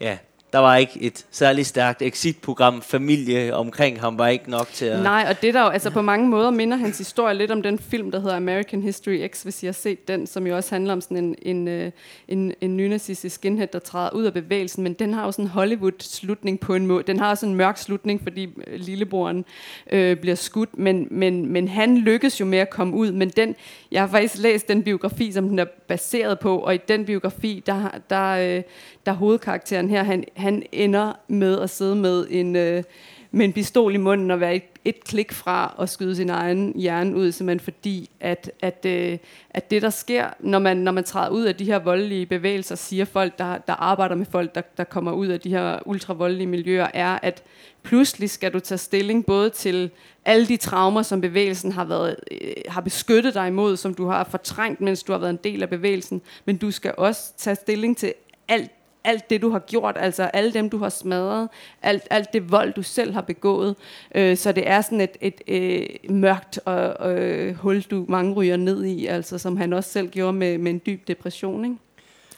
ja, 0.00 0.18
der 0.54 0.60
var 0.60 0.76
ikke 0.76 0.92
et 1.00 1.26
særligt 1.30 1.66
stærkt 1.66 2.02
exit-program. 2.02 2.82
Familie 2.82 3.54
omkring 3.54 4.00
ham 4.00 4.18
var 4.18 4.28
ikke 4.28 4.50
nok 4.50 4.68
til 4.68 4.84
at... 4.84 5.02
Nej, 5.02 5.26
og 5.30 5.42
det 5.42 5.54
der 5.54 5.60
jo, 5.60 5.68
altså 5.68 5.90
på 5.90 6.02
mange 6.02 6.28
måder 6.28 6.50
minder 6.50 6.76
hans 6.76 6.98
historie 6.98 7.34
lidt 7.34 7.50
om 7.50 7.62
den 7.62 7.78
film, 7.78 8.10
der 8.10 8.20
hedder 8.20 8.36
American 8.36 8.82
History 8.82 9.28
X, 9.32 9.42
hvis 9.42 9.62
I 9.62 9.66
har 9.66 9.72
set 9.72 10.08
den, 10.08 10.26
som 10.26 10.46
jo 10.46 10.56
også 10.56 10.74
handler 10.74 10.92
om 10.92 11.00
sådan 11.00 11.16
en, 11.16 11.36
en, 11.42 11.68
øh, 11.68 11.90
en, 12.28 12.54
en 12.60 12.76
nynazistisk 12.76 13.34
skinhead, 13.34 13.68
der 13.72 13.78
træder 13.78 14.10
ud 14.10 14.24
af 14.24 14.32
bevægelsen, 14.32 14.82
men 14.82 14.92
den 14.92 15.14
har 15.14 15.24
jo 15.24 15.32
sådan 15.32 15.44
en 15.44 15.50
Hollywood-slutning 15.50 16.60
på 16.60 16.74
en 16.74 16.86
måde. 16.86 17.04
Den 17.06 17.18
har 17.18 17.30
også 17.30 17.46
en 17.46 17.54
mørk 17.54 17.78
slutning, 17.78 18.22
fordi 18.22 18.48
øh, 18.66 18.80
lillebroren 18.80 19.44
øh, 19.92 20.16
bliver 20.16 20.36
skudt, 20.36 20.78
men, 20.78 21.08
men, 21.10 21.52
men 21.52 21.68
han 21.68 21.98
lykkes 21.98 22.40
jo 22.40 22.44
med 22.44 22.58
at 22.58 22.70
komme 22.70 22.94
ud, 22.94 23.12
men 23.12 23.28
den, 23.28 23.54
jeg 23.90 24.02
har 24.02 24.08
faktisk 24.08 24.42
læst 24.42 24.68
den 24.68 24.82
biografi, 24.82 25.32
som 25.32 25.48
den 25.48 25.58
er 25.58 25.66
baseret 25.88 26.38
på, 26.38 26.58
og 26.58 26.74
i 26.74 26.78
den 26.88 27.04
biografi, 27.04 27.62
der, 27.66 28.00
der, 28.10 28.30
øh, 28.30 28.44
der, 28.44 28.62
der 29.06 29.12
hovedkarakteren 29.12 29.88
her, 29.88 30.02
han, 30.02 30.24
han 30.44 30.62
ender 30.72 31.12
med 31.28 31.60
at 31.60 31.70
sidde 31.70 31.96
med 31.96 32.26
en, 32.30 32.56
øh, 32.56 32.82
med 33.30 33.44
en 33.44 33.52
pistol 33.52 33.94
i 33.94 33.98
munden 33.98 34.30
og 34.30 34.40
være 34.40 34.56
et, 34.56 34.62
et 34.84 35.04
klik 35.04 35.32
fra 35.32 35.74
at 35.80 35.88
skyde 35.88 36.16
sin 36.16 36.30
egen 36.30 36.72
hjerne 36.76 37.16
ud, 37.16 37.32
simpelthen 37.32 37.64
fordi, 37.64 38.10
at, 38.20 38.50
at, 38.62 38.86
øh, 38.86 39.18
at 39.50 39.70
det, 39.70 39.82
der 39.82 39.90
sker, 39.90 40.26
når 40.40 40.58
man, 40.58 40.76
når 40.76 40.92
man 40.92 41.04
træder 41.04 41.30
ud 41.30 41.42
af 41.42 41.54
de 41.54 41.64
her 41.64 41.78
voldelige 41.78 42.26
bevægelser, 42.26 42.74
siger 42.74 43.04
folk, 43.04 43.38
der, 43.38 43.58
der 43.58 43.72
arbejder 43.72 44.14
med 44.14 44.26
folk, 44.26 44.54
der, 44.54 44.60
der 44.76 44.84
kommer 44.84 45.12
ud 45.12 45.26
af 45.26 45.40
de 45.40 45.50
her 45.50 45.78
ultravoldelige 45.86 46.46
miljøer, 46.46 46.88
er, 46.94 47.18
at 47.22 47.42
pludselig 47.82 48.30
skal 48.30 48.52
du 48.52 48.60
tage 48.60 48.78
stilling 48.78 49.26
både 49.26 49.50
til 49.50 49.90
alle 50.24 50.46
de 50.46 50.56
traumer, 50.56 51.02
som 51.02 51.20
bevægelsen 51.20 51.72
har, 51.72 51.84
været, 51.84 52.16
øh, 52.30 52.52
har 52.68 52.80
beskyttet 52.80 53.34
dig 53.34 53.48
imod, 53.48 53.76
som 53.76 53.94
du 53.94 54.06
har 54.06 54.24
fortrængt, 54.24 54.80
mens 54.80 55.02
du 55.02 55.12
har 55.12 55.18
været 55.18 55.30
en 55.30 55.40
del 55.44 55.62
af 55.62 55.68
bevægelsen, 55.68 56.22
men 56.44 56.56
du 56.56 56.70
skal 56.70 56.94
også 56.96 57.32
tage 57.36 57.56
stilling 57.56 57.96
til 57.96 58.12
alt 58.48 58.70
alt 59.04 59.30
det, 59.30 59.42
du 59.42 59.50
har 59.50 59.58
gjort, 59.58 59.96
altså 59.98 60.22
alle 60.22 60.52
dem, 60.52 60.70
du 60.70 60.78
har 60.78 60.88
smadret, 60.88 61.48
alt, 61.82 62.02
alt 62.10 62.32
det 62.32 62.50
vold, 62.50 62.72
du 62.72 62.82
selv 62.82 63.12
har 63.12 63.20
begået. 63.20 63.76
Øh, 64.14 64.36
så 64.36 64.52
det 64.52 64.68
er 64.68 64.80
sådan 64.80 65.00
et, 65.00 65.16
et, 65.20 65.40
et 65.46 65.88
øh, 66.04 66.14
mørkt 66.14 66.60
og, 66.64 67.12
øh, 67.18 67.54
hul, 67.54 67.82
du 67.82 68.04
mange 68.08 68.34
ryger 68.34 68.56
ned 68.56 68.84
i, 68.84 69.06
altså 69.06 69.38
som 69.38 69.56
han 69.56 69.72
også 69.72 69.90
selv 69.90 70.08
gjorde 70.08 70.32
med, 70.32 70.58
med 70.58 70.70
en 70.70 70.80
dyb 70.86 71.08
depression, 71.08 71.64
ikke? 71.64 71.76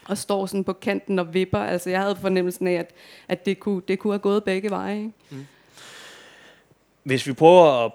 og 0.07 0.17
står 0.17 0.45
sådan 0.45 0.63
på 0.63 0.73
kanten 0.73 1.19
og 1.19 1.33
vipper. 1.33 1.59
Altså 1.59 1.89
jeg 1.89 2.01
havde 2.01 2.15
fornemmelsen 2.15 2.67
af, 2.67 2.73
at, 2.73 2.91
at 3.27 3.45
det, 3.45 3.59
kunne, 3.59 3.81
det 3.87 3.99
kunne 3.99 4.13
have 4.13 4.19
gået 4.19 4.43
begge 4.43 4.69
veje. 4.69 4.97
Ikke? 4.97 5.11
Mm. 5.29 5.45
Hvis 7.03 7.27
vi 7.27 7.33
prøver 7.33 7.85
at 7.85 7.91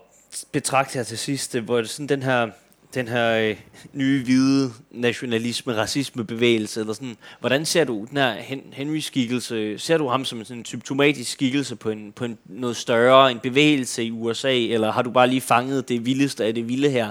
betragte 0.52 0.94
her 0.94 1.02
til 1.02 1.18
sidst, 1.18 1.58
hvor 1.58 1.76
det 1.76 1.90
sådan 1.90 2.06
den 2.06 2.22
her 2.22 2.50
den 2.95 3.09
her 3.09 3.32
øh, 3.32 3.57
nye 3.93 4.24
hvide 4.24 4.72
nationalisme, 4.90 5.76
racismebevægelse, 5.76 6.80
eller 6.80 6.93
sådan. 6.93 7.16
Hvordan 7.40 7.64
ser 7.64 7.84
du 7.84 8.07
den 8.11 8.16
her 8.16 8.34
Henry-skikkelse? 8.72 9.78
Ser 9.78 9.99
du 9.99 10.09
ham 10.09 10.24
som 10.24 10.38
en 10.38 10.45
sådan 10.45 10.64
symptomatisk 10.64 11.32
skikkelse 11.32 11.76
på, 11.76 11.90
en, 11.90 12.12
på 12.12 12.24
en, 12.24 12.38
noget 12.45 12.76
større, 12.76 13.30
en 13.30 13.38
bevægelse 13.38 14.05
i 14.05 14.11
USA, 14.11 14.59
eller 14.59 14.93
har 14.93 15.03
du 15.03 15.11
bare 15.11 15.28
lige 15.28 15.40
fanget 15.40 15.88
det 15.88 16.07
vildeste 16.07 16.45
af 16.45 16.55
det 16.55 16.68
vilde 16.68 16.90
her? 16.90 17.11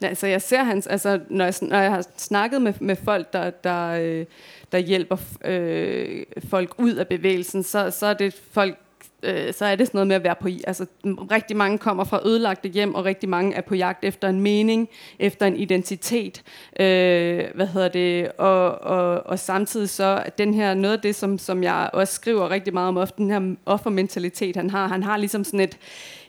Nej, 0.00 0.08
altså 0.08 0.26
jeg 0.26 0.42
ser 0.42 0.62
hans, 0.62 0.86
altså 0.86 1.20
når 1.30 1.44
jeg, 1.44 1.54
når 1.62 1.78
jeg 1.78 1.90
har 1.90 2.04
snakket 2.16 2.62
med, 2.62 2.72
med 2.80 2.96
folk, 3.04 3.32
der, 3.32 3.50
der, 3.50 3.88
øh, 3.88 4.26
der 4.72 4.78
hjælper 4.78 5.16
øh, 5.44 6.22
folk 6.48 6.74
ud 6.78 6.94
af 6.94 7.08
bevægelsen, 7.08 7.62
så, 7.62 7.90
så 7.90 8.06
er 8.06 8.14
det 8.14 8.40
folk, 8.52 8.78
øh, 9.22 9.54
så 9.54 9.64
er 9.64 9.76
det 9.76 9.86
sådan 9.86 9.98
noget 9.98 10.08
med 10.08 10.16
at 10.16 10.24
være 10.24 10.34
på... 10.40 10.48
Altså, 10.66 10.86
rigtig 11.06 11.56
mange 11.56 11.78
kommer 11.78 12.04
fra 12.04 12.20
ødelagte 12.26 12.68
hjem, 12.68 12.94
og 12.94 13.04
rigtig 13.04 13.28
mange 13.28 13.54
er 13.54 13.60
på 13.60 13.74
jagt 13.74 14.04
efter 14.04 14.28
en 14.28 14.40
mening, 14.40 14.88
efter 15.18 15.46
en 15.46 15.56
identitet. 15.56 16.42
Øh, 16.80 17.44
hvad 17.54 17.66
hedder 17.66 17.88
det? 17.88 18.32
Og, 18.38 18.82
og, 18.82 19.26
og 19.26 19.38
samtidig 19.38 19.88
så 19.88 20.22
den 20.38 20.54
her, 20.54 20.74
noget 20.74 20.96
af 20.96 21.02
det, 21.02 21.14
som, 21.14 21.38
som 21.38 21.62
jeg 21.62 21.90
også 21.92 22.14
skriver 22.14 22.50
rigtig 22.50 22.74
meget 22.74 22.88
om, 22.88 22.96
ofte 22.96 23.22
den 23.22 23.30
her 23.30 23.54
offermentalitet, 23.66 24.56
han 24.56 24.70
har. 24.70 24.88
Han 24.88 25.02
har 25.02 25.16
ligesom 25.16 25.44
sådan 25.44 25.60
et 25.60 25.78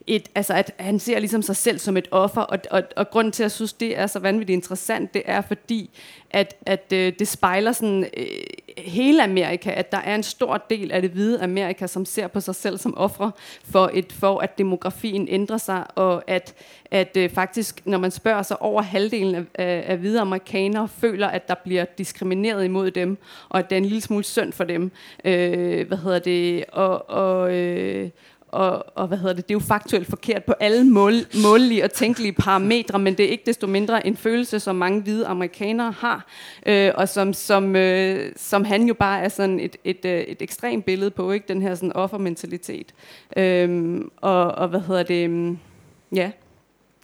et, 0.07 0.29
altså 0.35 0.53
at 0.53 0.73
han 0.79 0.99
ser 0.99 1.19
ligesom 1.19 1.41
sig 1.41 1.55
selv 1.55 1.79
som 1.79 1.97
et 1.97 2.07
offer, 2.11 2.41
og, 2.41 2.59
og, 2.71 2.83
og 2.95 3.09
grunden 3.09 3.31
til, 3.31 3.43
at 3.43 3.45
jeg 3.45 3.51
synes, 3.51 3.73
det 3.73 3.97
er 3.99 4.07
så 4.07 4.19
vanvittigt 4.19 4.55
interessant, 4.55 5.13
det 5.13 5.21
er 5.25 5.41
fordi, 5.41 5.89
at, 6.29 6.55
at 6.65 6.93
øh, 6.93 7.13
det 7.19 7.27
spejler 7.27 7.71
sådan 7.71 8.05
øh, 8.17 8.25
hele 8.77 9.23
Amerika, 9.23 9.71
at 9.71 9.91
der 9.91 9.97
er 9.97 10.15
en 10.15 10.23
stor 10.23 10.57
del 10.69 10.91
af 10.91 11.01
det 11.01 11.11
hvide 11.11 11.41
Amerika, 11.41 11.87
som 11.87 12.05
ser 12.05 12.27
på 12.27 12.39
sig 12.39 12.55
selv 12.55 12.77
som 12.77 12.97
ofre 12.97 13.31
for, 13.63 13.91
et, 13.93 14.11
for 14.11 14.39
at 14.39 14.57
demografien 14.57 15.27
ændrer 15.29 15.57
sig, 15.57 15.85
og 15.95 16.23
at, 16.27 16.53
at 16.91 17.17
øh, 17.17 17.29
faktisk, 17.29 17.81
når 17.85 17.97
man 17.97 18.11
spørger 18.11 18.41
sig 18.41 18.61
over 18.61 18.81
halvdelen 18.81 19.35
af, 19.35 19.43
af, 19.55 19.83
af 19.87 19.97
hvide 19.97 20.19
amerikanere, 20.19 20.87
føler, 20.87 21.27
at 21.27 21.47
der 21.47 21.55
bliver 21.63 21.85
diskrimineret 21.97 22.65
imod 22.65 22.91
dem, 22.91 23.17
og 23.49 23.59
at 23.59 23.69
det 23.69 23.75
er 23.75 23.77
en 23.77 23.85
lille 23.85 24.01
smule 24.01 24.23
synd 24.23 24.53
for 24.53 24.63
dem. 24.63 24.91
Øh, 25.25 25.87
hvad 25.87 25.97
hedder 25.97 26.19
det? 26.19 26.65
Og, 26.71 27.09
og, 27.09 27.53
øh, 27.53 28.09
og, 28.53 28.85
og 28.97 29.07
hvad 29.07 29.17
hedder 29.17 29.33
det, 29.33 29.49
det 29.49 29.53
er 29.53 29.55
jo 29.55 29.59
faktuelt 29.59 30.07
forkert 30.07 30.43
på 30.43 30.53
alle 30.59 30.83
mål, 30.83 31.13
målige 31.43 31.83
og 31.83 31.91
tænkelige 31.91 32.33
parametre, 32.33 32.99
men 32.99 33.17
det 33.17 33.25
er 33.25 33.29
ikke 33.29 33.43
desto 33.45 33.67
mindre 33.67 34.07
en 34.07 34.17
følelse, 34.17 34.59
som 34.59 34.75
mange 34.75 35.01
hvide 35.01 35.27
amerikanere 35.27 35.91
har, 35.91 36.27
øh, 36.65 36.91
og 36.95 37.09
som, 37.09 37.33
som, 37.33 37.75
øh, 37.75 38.31
som 38.35 38.65
han 38.65 38.87
jo 38.87 38.93
bare 38.93 39.21
er 39.21 39.29
sådan 39.29 39.59
et, 39.59 39.75
et, 39.83 40.05
et, 40.05 40.31
et 40.31 40.41
ekstremt 40.41 40.85
billede 40.85 41.11
på, 41.11 41.31
ikke? 41.31 41.47
Den 41.47 41.61
her 41.61 41.75
sådan 41.75 41.93
offermentalitet. 41.93 42.93
Øh, 43.37 44.01
og, 44.17 44.45
og 44.45 44.67
hvad 44.67 44.79
hedder 44.79 45.03
det, 45.03 45.29
mm, 45.29 45.57
ja, 46.15 46.31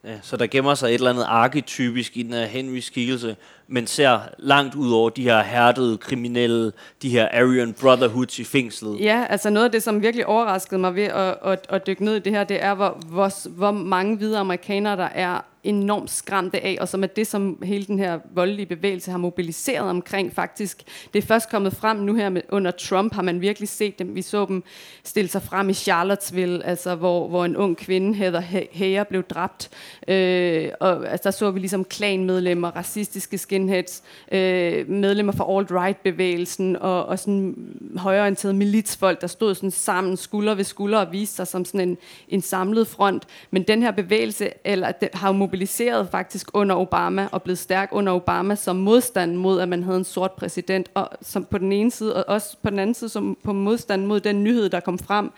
Ja, 0.03 0.19
så 0.21 0.37
der 0.37 0.47
gemmer 0.47 0.75
sig 0.75 0.87
et 0.87 0.93
eller 0.93 1.09
andet 1.09 1.25
arketypisk 1.27 2.17
i 2.17 2.23
den 2.23 2.33
her 2.33 2.45
Henry 2.45 2.79
skikkelse, 2.79 3.35
men 3.71 3.87
ser 3.87 4.19
langt 4.37 4.75
ud 4.75 4.91
over 4.91 5.09
de 5.09 5.23
her 5.23 5.43
hærdede 5.43 5.97
kriminelle, 5.97 6.71
de 7.01 7.09
her 7.09 7.27
Aryan 7.33 7.73
Brotherhoods 7.73 8.39
i 8.39 8.43
fængslet. 8.43 8.99
Ja, 8.99 9.25
altså 9.29 9.49
noget 9.49 9.65
af 9.65 9.71
det, 9.71 9.83
som 9.83 10.01
virkelig 10.01 10.25
overraskede 10.25 10.79
mig 10.79 10.95
ved 10.95 11.03
at, 11.03 11.37
at, 11.43 11.65
at 11.69 11.87
dykke 11.87 12.05
ned 12.05 12.15
i 12.15 12.19
det 12.19 12.31
her, 12.31 12.43
det 12.43 12.63
er, 12.63 12.75
hvor, 12.75 12.97
hvor, 13.09 13.49
hvor 13.49 13.71
mange 13.71 14.17
hvide 14.17 14.37
amerikanere, 14.37 14.97
der 14.97 15.09
er 15.15 15.41
enormt 15.63 16.11
skræmte 16.11 16.63
af, 16.63 16.77
og 16.81 16.87
som 16.87 17.03
er 17.03 17.07
det, 17.07 17.27
som 17.27 17.61
hele 17.63 17.85
den 17.85 17.99
her 17.99 18.19
voldelige 18.35 18.65
bevægelse 18.65 19.11
har 19.11 19.17
mobiliseret 19.17 19.89
omkring 19.89 20.33
faktisk. 20.33 20.83
Det 21.13 21.23
er 21.23 21.27
først 21.27 21.49
kommet 21.49 21.73
frem 21.73 21.97
nu 21.97 22.15
her 22.15 22.29
med, 22.29 22.41
under 22.49 22.71
Trump, 22.71 23.13
har 23.13 23.21
man 23.21 23.41
virkelig 23.41 23.69
set 23.69 23.99
dem. 23.99 24.15
Vi 24.15 24.21
så 24.21 24.45
dem 24.45 24.63
stille 25.03 25.29
sig 25.29 25.41
frem 25.41 25.69
i 25.69 25.73
Charlottesville, 25.73 26.65
altså 26.65 26.95
hvor, 26.95 27.27
hvor 27.27 27.45
en 27.45 27.57
ung 27.57 27.77
kvinde, 27.77 28.13
Heather 28.13 28.67
Heyer, 28.71 29.03
blev 29.03 29.23
dræbt. 29.23 29.69
Øh, 30.07 30.69
og 30.79 31.11
altså, 31.11 31.23
der 31.23 31.31
så 31.31 31.51
vi 31.51 31.59
ligesom 31.59 31.85
klanmedlemmer, 31.85 32.71
racistiske 32.71 33.37
skinheads, 33.59 34.03
øh, 34.31 34.89
medlemmer 34.89 35.33
fra 35.33 35.45
alt-right-bevægelsen, 35.57 36.75
og, 36.75 37.05
og 37.05 37.19
sådan 37.19 37.55
højorienterede 37.97 38.57
militsfolk, 38.57 39.21
der 39.21 39.27
stod 39.27 39.55
sådan 39.55 39.71
sammen 39.71 40.17
skulder 40.17 40.55
ved 40.55 40.63
skulder 40.63 40.99
og 40.99 41.11
viste 41.11 41.35
sig 41.35 41.47
som 41.47 41.65
sådan 41.65 41.89
en, 41.89 41.97
en 42.29 42.41
samlet 42.41 42.87
front. 42.87 43.23
Men 43.51 43.63
den 43.63 43.83
her 43.83 43.91
bevægelse 43.91 44.49
eller, 44.65 44.91
det, 44.91 45.09
har 45.13 45.27
jo 45.27 45.33
mobiliseret 45.33 46.07
faktisk 46.11 46.49
under 46.53 46.75
Obama 46.75 47.27
og 47.31 47.43
blevet 47.43 47.57
stærk 47.57 47.89
under 47.91 48.13
Obama 48.13 48.55
som 48.55 48.75
modstand 48.75 49.35
mod, 49.35 49.61
at 49.61 49.69
man 49.69 49.83
havde 49.83 49.97
en 49.97 50.03
sort 50.03 50.31
præsident, 50.31 50.89
og 50.93 51.09
som 51.21 51.45
på 51.45 51.57
den 51.57 51.71
ene 51.71 51.91
side, 51.91 52.15
og 52.15 52.33
også 52.33 52.57
på 52.63 52.69
den 52.69 52.79
anden 52.79 52.93
side 52.93 53.09
som 53.09 53.37
på 53.43 53.53
modstand 53.53 54.05
mod 54.05 54.19
den 54.19 54.43
nyhed, 54.43 54.69
der 54.69 54.79
kom 54.79 54.99
frem, 54.99 55.31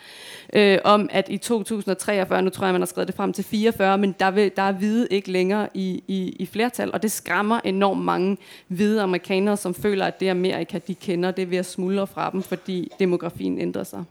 øh, 0.54 0.78
om 0.84 1.10
at 1.12 1.30
i 1.30 1.38
2043, 1.38 2.42
nu 2.42 2.50
tror 2.50 2.66
jeg, 2.66 2.74
man 2.74 2.82
har 2.82 2.86
skrevet 2.86 3.08
det 3.08 3.16
frem 3.16 3.34
til 3.34 3.44
44, 3.44 3.98
men 3.98 4.16
der, 4.20 4.32
vil, 4.32 4.52
der 4.56 4.62
er 4.62 4.72
hvide 4.72 5.08
ikke 5.12 5.32
længere 5.32 5.68
i, 5.74 6.04
i, 6.08 6.36
i 6.40 6.46
flertal, 6.46 6.92
og 6.94 7.04
det 7.04 7.12
skræmmer 7.12 7.60
enormt 7.64 8.02
mange 8.12 8.38
hvide 8.68 9.02
amerikanere, 9.02 9.58
som 9.58 9.74
føler, 9.74 10.06
at 10.06 10.20
det 10.20 10.30
Amerika, 10.30 10.80
de 10.88 10.96
kender, 10.96 11.32
det 11.32 11.42
er 11.42 11.46
ved 11.46 11.58
at 11.58 11.66
smuldre 11.66 12.08
fra 12.08 12.32
dem, 12.32 12.44
fordi 12.44 12.92
demografien 13.00 13.60
ændrer 13.60 13.84
sig 13.84 14.04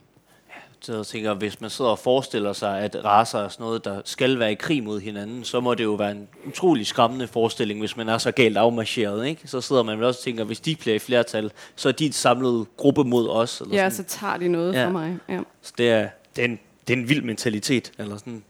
så 0.81 0.95
jeg 0.95 1.05
tænker, 1.05 1.33
hvis 1.33 1.61
man 1.61 1.69
sidder 1.69 1.91
og 1.91 1.99
forestiller 1.99 2.53
sig, 2.53 2.79
at 2.79 3.05
raser 3.05 3.39
er 3.39 3.49
sådan 3.49 3.63
noget, 3.63 3.85
der 3.85 4.01
skal 4.05 4.39
være 4.39 4.51
i 4.51 4.55
krig 4.55 4.83
mod 4.83 4.99
hinanden, 4.99 5.43
så 5.43 5.59
må 5.59 5.73
det 5.73 5.83
jo 5.83 5.93
være 5.93 6.11
en 6.11 6.27
utrolig 6.47 6.87
skræmmende 6.87 7.27
forestilling, 7.27 7.79
hvis 7.79 7.97
man 7.97 8.09
er 8.09 8.17
så 8.17 8.31
galt 8.31 8.57
afmarcheret. 8.57 9.27
Ikke? 9.27 9.47
Så 9.47 9.61
sidder 9.61 9.83
man 9.83 9.97
vel 9.97 10.05
også 10.05 10.19
og 10.19 10.23
tænker, 10.23 10.43
hvis 10.43 10.59
de 10.59 10.75
bliver 10.75 10.95
i 10.95 10.99
flertal, 10.99 11.51
så 11.75 11.89
er 11.89 11.93
de 11.93 12.05
et 12.05 12.15
samlet 12.15 12.67
gruppe 12.77 13.03
mod 13.03 13.29
os. 13.29 13.61
Eller 13.61 13.75
ja, 13.75 13.89
sådan. 13.89 14.09
så 14.09 14.17
tager 14.19 14.37
de 14.37 14.47
noget 14.47 14.73
ja. 14.73 14.85
fra 14.85 14.89
mig. 14.89 15.17
Ja. 15.29 15.39
Så 15.61 15.73
det 15.77 15.89
er, 15.89 16.09
det, 16.35 16.41
er 16.41 16.45
en, 16.45 16.59
det 16.87 16.93
er 16.93 16.97
en 16.97 17.09
vild 17.09 17.21
mentalitet. 17.21 17.91
Eller 17.97 18.17
sådan. 18.17 18.43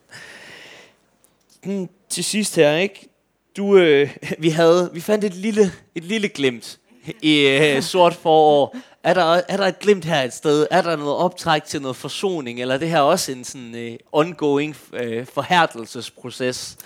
Hmm, 1.63 1.89
til 2.09 2.23
sidst 2.23 2.55
her, 2.55 2.75
ikke? 2.75 3.09
Du, 3.57 3.77
øh, 3.77 4.09
vi, 4.39 4.49
havde, 4.49 4.89
vi 4.93 5.01
fandt 5.01 5.23
et 5.23 5.33
lille, 5.33 5.71
et 5.95 6.03
lille 6.03 6.29
glimt 6.29 6.79
i 7.21 7.47
øh, 7.47 7.81
sort 7.81 8.13
forår 8.13 8.75
er 9.03 9.13
der, 9.13 9.41
er 9.47 9.57
der 9.57 9.65
et 9.65 9.79
glimt 9.79 10.05
her 10.05 10.21
et 10.21 10.33
sted? 10.33 10.67
Er 10.71 10.81
der 10.81 10.95
noget 10.95 11.15
optræk 11.15 11.63
til 11.63 11.81
noget 11.81 11.97
forsoning? 11.97 12.61
Eller 12.61 12.73
er 12.73 12.79
det 12.79 12.89
her 12.89 12.99
også 12.99 13.31
en 13.31 13.43
sådan 13.43 13.75
øh, 13.75 13.97
ongoing 14.11 14.77
øh, 14.93 15.25
forhærdelsesproces? 15.25 16.77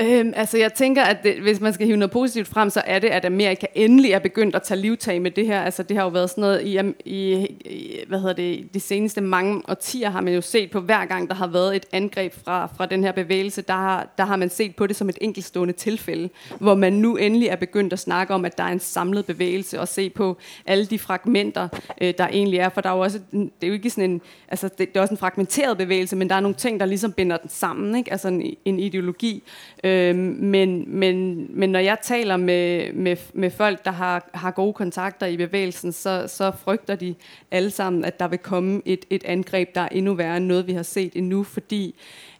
Øhm, 0.00 0.32
altså 0.36 0.58
jeg 0.58 0.74
tænker, 0.74 1.02
at 1.02 1.22
det, 1.22 1.40
hvis 1.40 1.60
man 1.60 1.72
skal 1.72 1.86
hive 1.86 1.96
noget 1.96 2.10
positivt 2.10 2.48
frem, 2.48 2.70
så 2.70 2.82
er 2.86 2.98
det, 2.98 3.08
at 3.08 3.24
Amerika 3.24 3.66
endelig 3.74 4.10
er 4.10 4.18
begyndt 4.18 4.56
at 4.56 4.62
tage 4.62 4.80
livtag 4.80 5.22
med 5.22 5.30
det 5.30 5.46
her. 5.46 5.62
Altså 5.62 5.82
det 5.82 5.96
har 5.96 6.04
jo 6.04 6.10
været 6.10 6.30
sådan 6.30 6.42
noget 6.42 6.62
i, 6.62 6.80
i, 7.04 7.32
i 7.64 7.98
hvad 8.08 8.18
hedder 8.20 8.34
det, 8.34 8.74
de 8.74 8.80
seneste 8.80 9.20
mange 9.20 9.62
årtier 9.68 10.10
har 10.10 10.20
man 10.20 10.34
jo 10.34 10.40
set 10.40 10.70
på 10.70 10.80
hver 10.80 11.04
gang, 11.04 11.28
der 11.28 11.34
har 11.34 11.46
været 11.46 11.76
et 11.76 11.86
angreb 11.92 12.34
fra, 12.44 12.66
fra 12.76 12.86
den 12.86 13.04
her 13.04 13.12
bevægelse, 13.12 13.62
der 13.62 13.74
har, 13.74 14.14
der 14.18 14.24
har 14.24 14.36
man 14.36 14.50
set 14.50 14.76
på 14.76 14.86
det 14.86 14.96
som 14.96 15.08
et 15.08 15.18
enkeltstående 15.20 15.74
tilfælde, 15.74 16.28
hvor 16.58 16.74
man 16.74 16.92
nu 16.92 17.16
endelig 17.16 17.48
er 17.48 17.56
begyndt 17.56 17.92
at 17.92 17.98
snakke 17.98 18.34
om, 18.34 18.44
at 18.44 18.58
der 18.58 18.64
er 18.64 18.72
en 18.72 18.80
samlet 18.80 19.26
bevægelse 19.26 19.80
og 19.80 19.88
se 19.88 20.10
på 20.10 20.36
alle 20.66 20.86
de 20.86 20.98
fragmenter, 20.98 21.68
øh, 22.00 22.14
der 22.18 22.28
egentlig 22.28 22.58
er. 22.58 22.68
For 22.68 22.80
der 22.80 22.90
er 22.90 22.94
jo 22.94 23.00
også, 23.00 23.20
det 23.32 23.50
er 23.62 23.66
jo 23.66 23.72
ikke 23.72 23.90
sådan 23.90 24.10
en, 24.10 24.20
altså 24.48 24.68
det, 24.68 24.78
det 24.78 24.96
er 24.96 25.00
også 25.00 25.14
en 25.14 25.18
fragmenteret 25.18 25.78
bevægelse, 25.78 26.16
men 26.16 26.28
der 26.28 26.34
er 26.34 26.40
nogle 26.40 26.54
ting, 26.54 26.80
der 26.80 26.86
ligesom 26.86 27.12
binder 27.12 27.36
den 27.36 27.50
sammen, 27.50 27.96
ikke? 27.96 28.12
altså 28.12 28.28
en, 28.28 28.56
en 28.64 28.78
ideologi. 28.78 29.42
Øh, 29.84 30.16
men, 30.16 30.84
men, 30.86 31.46
men 31.50 31.70
når 31.70 31.78
jeg 31.78 31.98
taler 32.02 32.36
med, 32.36 32.92
med, 32.92 33.16
med 33.32 33.50
folk, 33.50 33.84
der 33.84 33.90
har, 33.90 34.30
har 34.34 34.50
gode 34.50 34.72
kontakter 34.72 35.26
i 35.26 35.36
bevægelsen, 35.36 35.92
så, 35.92 36.24
så 36.28 36.52
frygter 36.64 36.94
de 36.94 37.14
alle 37.50 37.70
sammen, 37.70 38.04
at 38.04 38.20
der 38.20 38.28
vil 38.28 38.38
komme 38.38 38.82
et, 38.84 39.04
et 39.10 39.24
angreb, 39.24 39.74
der 39.74 39.80
er 39.80 39.88
endnu 39.88 40.14
værre 40.14 40.36
end 40.36 40.46
noget, 40.46 40.66
vi 40.66 40.72
har 40.72 40.82
set 40.82 41.12
endnu, 41.14 41.42
fordi 41.42 41.94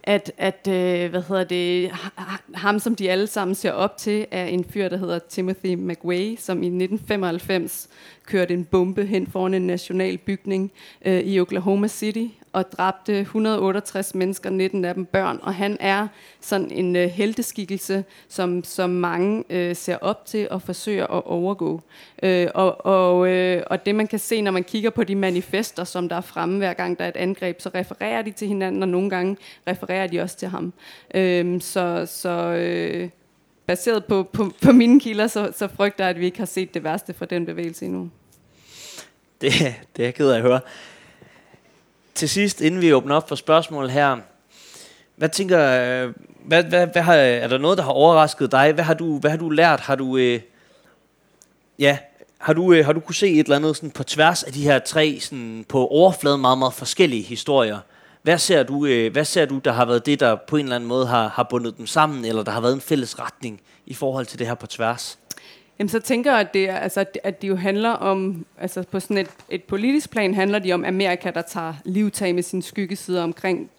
at, 0.07 0.33
at 0.39 0.69
øh, 0.69 1.11
hvad 1.11 1.23
hedder 1.29 1.45
det, 1.45 1.91
ham, 2.55 2.79
som 2.79 2.97
de 2.97 3.11
alle 3.11 3.27
sammen 3.27 3.55
ser 3.55 3.73
op 3.73 3.97
til, 3.97 4.27
er 4.31 4.45
en 4.45 4.65
fyr, 4.65 4.89
der 4.89 4.97
hedder 4.97 5.19
Timothy 5.19 5.75
McWay, 5.75 6.37
som 6.39 6.63
i 6.63 6.67
1995 6.67 7.89
kørte 8.27 8.55
en 8.55 8.65
bombe 8.65 9.07
hen 9.07 9.27
foran 9.27 9.55
en 9.55 9.67
national 9.67 10.19
bygning 10.19 10.73
øh, 11.05 11.21
i 11.21 11.41
Oklahoma 11.41 11.89
City 11.89 12.27
og 12.55 12.73
dræbte 12.73 13.21
168 13.21 14.15
mennesker, 14.15 14.51
19 14.51 14.85
af 14.85 14.95
dem 14.95 15.05
børn. 15.05 15.39
Og 15.43 15.55
han 15.55 15.77
er 15.81 16.09
sådan 16.41 16.71
en 16.71 16.97
øh, 16.97 17.09
helteskikkelse, 17.09 18.05
som, 18.29 18.65
som 18.65 18.91
mange 18.91 19.45
øh, 19.51 19.77
ser 19.77 19.97
op 19.97 20.27
til 20.27 20.49
og 20.51 20.63
forsøger 20.63 21.07
at 21.07 21.25
overgå. 21.27 21.81
Øh, 22.23 22.49
og, 22.55 22.87
og, 22.87 23.29
øh, 23.29 23.63
og 23.67 23.87
det 23.87 23.95
man 23.95 24.07
kan 24.07 24.19
se, 24.19 24.43
når 24.43 24.51
man 24.51 24.65
kigger 24.65 24.91
på 24.91 25.05
de 25.05 25.15
manifester, 25.15 25.85
som 25.85 26.09
der 26.09 26.17
er 26.17 26.21
fremme 26.21 26.59
hver 26.59 26.73
gang 26.73 26.99
der 26.99 27.05
er 27.05 27.09
et 27.09 27.17
angreb, 27.17 27.61
så 27.61 27.71
refererer 27.75 28.23
de 28.23 28.31
til 28.31 28.49
hinanden, 28.49 28.83
og 28.83 28.89
nogle 28.89 29.11
gange 29.11 29.37
refererer 29.69 30.07
de 30.07 30.21
også 30.21 30.37
til 30.37 30.49
ham. 30.49 30.73
Øh, 31.15 31.61
så 31.61 32.07
så 32.07 32.31
øh, 32.31 33.09
baseret 33.67 34.05
på, 34.05 34.23
på, 34.23 34.51
på 34.63 34.73
mine 34.73 35.01
kilder, 35.01 35.27
så, 35.27 35.53
så 35.57 35.69
frygter 35.69 36.05
jeg, 36.05 36.11
at 36.11 36.21
vi 36.21 36.25
ikke 36.25 36.39
har 36.39 36.47
set 36.47 36.75
det 36.75 36.85
værste 36.85 37.15
fra 37.15 37.27
den 37.27 37.47
bevægelse 37.47 37.85
endnu. 37.85 38.11
Det, 39.41 39.53
det 39.97 40.03
er 40.03 40.05
jeg 40.05 40.15
ked 40.15 40.31
af 40.31 40.37
at 40.37 40.43
høre 40.43 40.61
til 42.15 42.29
sidst, 42.29 42.61
inden 42.61 42.81
vi 42.81 42.93
åbner 42.93 43.15
op 43.15 43.29
for 43.29 43.35
spørgsmål 43.35 43.89
her, 43.89 44.17
hvad 45.17 45.29
tænker, 45.29 45.59
øh, 45.59 46.13
hvad, 46.45 46.65
hvad, 46.65 46.87
hvad 46.87 47.03
har, 47.03 47.15
er 47.15 47.49
der 47.49 47.59
noget, 47.59 47.79
der 47.79 47.85
har 47.85 47.91
overrasket 47.91 48.53
dig? 48.53 48.73
Hvad 48.73 48.85
har 48.85 48.95
du, 48.95 49.19
hvad 49.19 49.31
har 49.31 49.39
du 49.39 49.51
lært? 49.51 49.81
Har 49.81 49.95
du, 49.95 50.17
øh, 50.17 50.41
ja, 51.79 51.99
har 52.39 52.53
du, 52.53 52.73
øh, 52.73 52.85
har 52.85 52.93
du 52.93 53.01
kunne 53.01 53.15
se 53.15 53.31
et 53.31 53.45
eller 53.45 53.57
andet 53.57 53.77
sådan 53.77 53.91
på 53.91 54.03
tværs 54.03 54.43
af 54.43 54.53
de 54.53 54.63
her 54.63 54.79
tre 54.79 55.19
sådan 55.21 55.65
på 55.69 55.87
overfladen 55.87 56.41
meget, 56.41 56.59
meget 56.59 56.75
forskellige 56.75 57.23
historier? 57.23 57.79
Hvad 58.23 58.39
ser, 58.39 58.63
du, 58.63 58.87
øh, 58.87 59.13
hvad 59.13 59.25
ser 59.25 59.45
du, 59.45 59.59
der 59.59 59.73
har 59.73 59.85
været 59.85 60.07
det, 60.07 60.21
der 60.21 60.37
på 60.49 60.57
en 60.57 60.65
eller 60.65 60.77
anden 60.77 60.89
måde 60.89 61.07
har, 61.07 61.29
har 61.29 61.47
bundet 61.51 61.79
dem 61.79 61.87
sammen, 61.87 62.25
eller 62.25 62.43
der 62.43 62.53
har 62.53 62.61
været 62.61 62.75
en 62.75 62.81
fælles 62.81 63.19
retning 63.19 63.61
i 63.87 63.95
forhold 63.95 64.27
til 64.27 64.39
det 64.39 64.47
her 64.47 64.55
på 64.55 64.67
tværs? 64.67 65.19
Jamen, 65.79 65.89
så 65.89 66.01
tænker 66.01 66.31
jeg, 66.31 66.41
at 66.41 66.55
det, 66.55 66.69
altså, 66.69 67.05
at 67.25 67.43
det 67.43 67.49
jo 67.49 67.57
handler 67.57 67.91
om, 67.91 68.47
altså 68.59 68.83
på 68.83 69.01
sådan 69.01 69.19
et, 69.19 69.31
et 69.51 69.63
politisk 69.63 70.11
plan 70.11 70.35
handler 70.35 70.59
det 70.59 70.75
om 70.75 70.85
Amerika, 70.85 71.31
der 71.31 71.43
tager 71.43 71.75
livtag 71.85 72.35
med 72.35 72.43
sine 72.43 72.63
skyggesider 72.63 73.23
omkring 73.23 73.71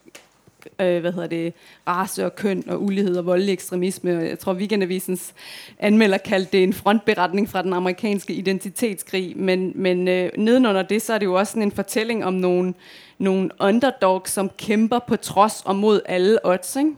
øh, 0.80 1.00
hvad 1.02 1.12
hedder 1.12 1.28
det, 1.28 1.54
race 1.88 2.26
og 2.26 2.36
køn 2.36 2.64
og 2.68 2.84
ulighed 2.84 3.18
og 3.18 3.26
voldelig 3.26 3.54
ekstremisme. 3.54 4.12
Jeg 4.12 4.40
tror, 4.40 4.54
Weekendavisens 4.54 5.34
anmelder 5.80 6.18
kaldte 6.18 6.52
det 6.52 6.64
en 6.64 6.74
frontberetning 6.74 7.50
fra 7.50 7.62
den 7.62 7.74
amerikanske 7.74 8.34
identitetskrig, 8.34 9.38
men, 9.38 9.72
men 9.76 10.08
øh, 10.08 10.30
nedenunder 10.38 10.82
det, 10.82 11.02
så 11.02 11.14
er 11.14 11.18
det 11.18 11.26
jo 11.26 11.34
også 11.34 11.52
sådan 11.52 11.64
en 11.64 11.72
fortælling 11.72 12.26
om 12.26 12.34
nogle, 12.34 12.74
nogle 13.18 13.50
underdogs, 13.60 14.32
som 14.32 14.50
kæmper 14.58 15.00
på 15.00 15.16
trods 15.16 15.62
og 15.66 15.76
mod 15.76 16.02
alle 16.06 16.40
odds, 16.44 16.76
ikke? 16.76 16.92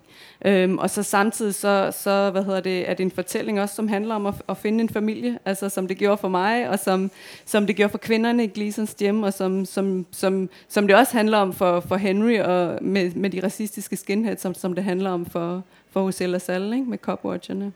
Øhm, 0.46 0.78
og 0.78 0.90
så 0.90 1.04
samtidig 1.04 1.56
så, 1.56 1.94
så 2.04 2.30
hvad 2.32 2.44
hedder 2.44 2.60
det, 2.60 2.90
er 2.90 2.94
det 2.94 3.04
en 3.04 3.12
fortælling 3.12 3.62
også, 3.62 3.76
som 3.76 3.88
handler 3.88 4.16
om 4.16 4.26
at, 4.26 4.34
at 4.50 4.58
finde 4.58 4.82
en 4.82 4.90
familie, 4.90 5.40
altså 5.46 5.70
som 5.70 5.88
det 5.88 5.98
gjorde 5.98 6.18
for 6.18 6.28
mig, 6.28 6.70
og 6.70 6.80
som, 6.80 7.12
som 7.46 7.68
det 7.68 7.76
gjorde 7.76 7.92
for 7.92 7.98
kvinderne 7.98 8.44
i 8.44 8.48
Gleasons 8.48 8.96
hjem, 9.00 9.24
og 9.24 9.34
som, 9.34 9.66
som, 9.66 10.06
som, 10.12 10.50
som 10.68 10.88
det 10.88 10.96
også 10.96 11.18
handler 11.18 11.38
om 11.38 11.54
for, 11.54 11.80
for 11.80 11.96
Henry 11.96 12.40
og 12.40 12.78
med, 12.82 13.12
med 13.12 13.30
de 13.30 13.44
racistiske 13.44 13.96
skinheads, 13.96 14.42
som, 14.42 14.54
som 14.54 14.74
det 14.74 14.84
handler 14.84 15.10
om 15.10 15.26
for, 15.26 15.64
for 15.92 16.02
Hosea 16.02 16.28
LaSalle, 16.28 16.76
ikke? 16.76 16.90
med 16.90 16.98
copwatcherne. 16.98 17.72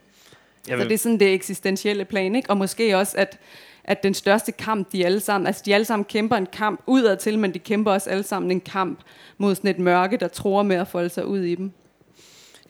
Så 0.82 0.84
det 0.88 0.92
er 0.92 0.98
sådan 0.98 1.20
det 1.20 1.34
eksistentielle 1.34 2.04
plan, 2.04 2.34
ikke? 2.34 2.50
og 2.50 2.56
måske 2.56 2.96
også, 2.96 3.18
at 3.18 3.38
at 3.84 4.02
den 4.02 4.14
største 4.14 4.52
kamp, 4.52 4.92
de 4.92 5.06
alle 5.06 5.20
sammen, 5.20 5.46
altså 5.46 5.62
de 5.66 5.74
alle 5.74 5.84
sammen 5.84 6.04
kæmper 6.04 6.36
en 6.36 6.46
kamp 6.46 6.80
udad 6.86 7.16
til, 7.16 7.38
men 7.38 7.54
de 7.54 7.58
kæmper 7.58 7.92
også 7.92 8.10
alle 8.10 8.22
sammen 8.22 8.50
en 8.50 8.60
kamp 8.60 8.98
mod 9.38 9.54
sådan 9.54 9.70
et 9.70 9.78
mørke, 9.78 10.16
der 10.16 10.28
tror 10.28 10.62
med 10.62 10.76
at 10.76 10.88
folde 10.88 11.08
sig 11.08 11.26
ud 11.26 11.40
i 11.40 11.54
dem. 11.54 11.72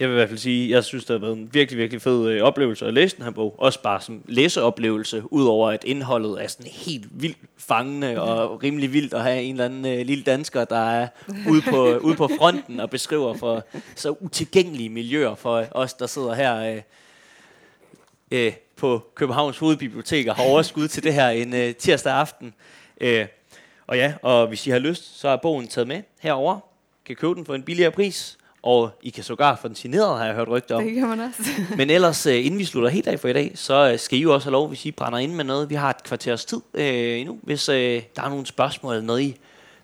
Jeg 0.02 0.10
vil 0.10 0.14
i 0.14 0.18
hvert 0.18 0.28
fald 0.28 0.38
sige, 0.38 0.70
jeg 0.70 0.84
synes, 0.84 1.04
det 1.04 1.14
har 1.14 1.26
været 1.26 1.36
en 1.36 1.50
virkelig, 1.52 1.78
virkelig 1.78 2.02
fed 2.02 2.28
øh, 2.28 2.42
oplevelse 2.42 2.86
at 2.86 2.94
læse 2.94 3.16
den 3.16 3.24
her 3.24 3.30
bog. 3.30 3.54
Også 3.58 3.82
bare 3.82 4.00
som 4.00 4.22
læseoplevelse, 4.26 5.22
udover 5.32 5.70
at 5.70 5.84
indholdet 5.84 6.44
er 6.44 6.48
sådan 6.48 6.72
helt 6.72 7.06
vildt 7.10 7.36
fangende 7.56 8.22
og 8.22 8.62
rimelig 8.62 8.92
vildt 8.92 9.14
at 9.14 9.22
have 9.22 9.42
en 9.42 9.54
eller 9.54 9.64
anden 9.64 9.86
øh, 9.86 10.06
lille 10.06 10.24
dansker, 10.24 10.64
der 10.64 10.90
er 10.90 11.08
ude 11.50 11.62
på, 11.62 11.86
ude 12.06 12.16
på 12.16 12.28
fronten 12.38 12.80
og 12.80 12.90
beskriver 12.90 13.34
for 13.34 13.64
så 13.96 14.14
utilgængelige 14.20 14.88
miljøer 14.88 15.34
for 15.34 15.66
os, 15.70 15.94
der 15.94 16.06
sidder 16.06 16.34
her 16.34 16.74
øh, 16.74 16.82
øh, 18.30 18.52
på 18.76 19.02
Københavns 19.14 19.58
Hovedbibliotek 19.58 20.26
og 20.26 20.34
har 20.34 20.44
overskud 20.44 20.88
til 20.88 21.02
det 21.02 21.14
her 21.14 21.28
en 21.28 21.54
øh, 21.54 21.74
tirsdag 21.74 22.12
aften. 22.12 22.54
Øh, 23.00 23.26
og 23.86 23.96
ja, 23.96 24.14
og 24.22 24.46
hvis 24.46 24.66
I 24.66 24.70
har 24.70 24.78
lyst, 24.78 25.20
så 25.20 25.28
er 25.28 25.36
bogen 25.36 25.68
taget 25.68 25.88
med 25.88 26.02
herover. 26.20 26.60
Kan 27.06 27.16
købe 27.16 27.34
den 27.34 27.46
for 27.46 27.54
en 27.54 27.62
billigere 27.62 27.90
pris. 27.90 28.38
Og 28.62 28.90
I 29.02 29.10
kan 29.10 29.24
sågar 29.24 29.56
få 29.56 29.68
den 29.68 29.76
signeret, 29.76 30.18
har 30.18 30.24
jeg 30.24 30.34
hørt 30.34 30.48
rygter 30.48 30.76
om. 30.76 30.84
Det 30.84 30.94
kan 30.94 31.08
man 31.08 31.20
også. 31.20 31.42
Men 31.78 31.90
ellers, 31.90 32.26
øh, 32.26 32.46
inden 32.46 32.58
vi 32.58 32.64
slutter 32.64 32.90
helt 32.90 33.06
af 33.06 33.20
for 33.20 33.28
i 33.28 33.32
dag, 33.32 33.52
så 33.54 33.90
øh, 33.92 33.98
skal 33.98 34.18
I 34.18 34.22
jo 34.22 34.34
også 34.34 34.46
have 34.46 34.52
lov, 34.52 34.68
hvis 34.68 34.86
I 34.86 34.90
brænder 34.90 35.18
ind 35.18 35.34
med 35.34 35.44
noget. 35.44 35.70
Vi 35.70 35.74
har 35.74 35.90
et 35.90 36.02
kvarters 36.02 36.44
tid 36.44 36.60
øh, 36.74 37.20
endnu. 37.20 37.38
Hvis 37.42 37.68
øh, 37.68 38.02
der 38.16 38.22
er 38.22 38.28
nogle 38.28 38.46
spørgsmål 38.46 38.94
eller 38.94 39.06
noget 39.06 39.20
I, 39.20 39.36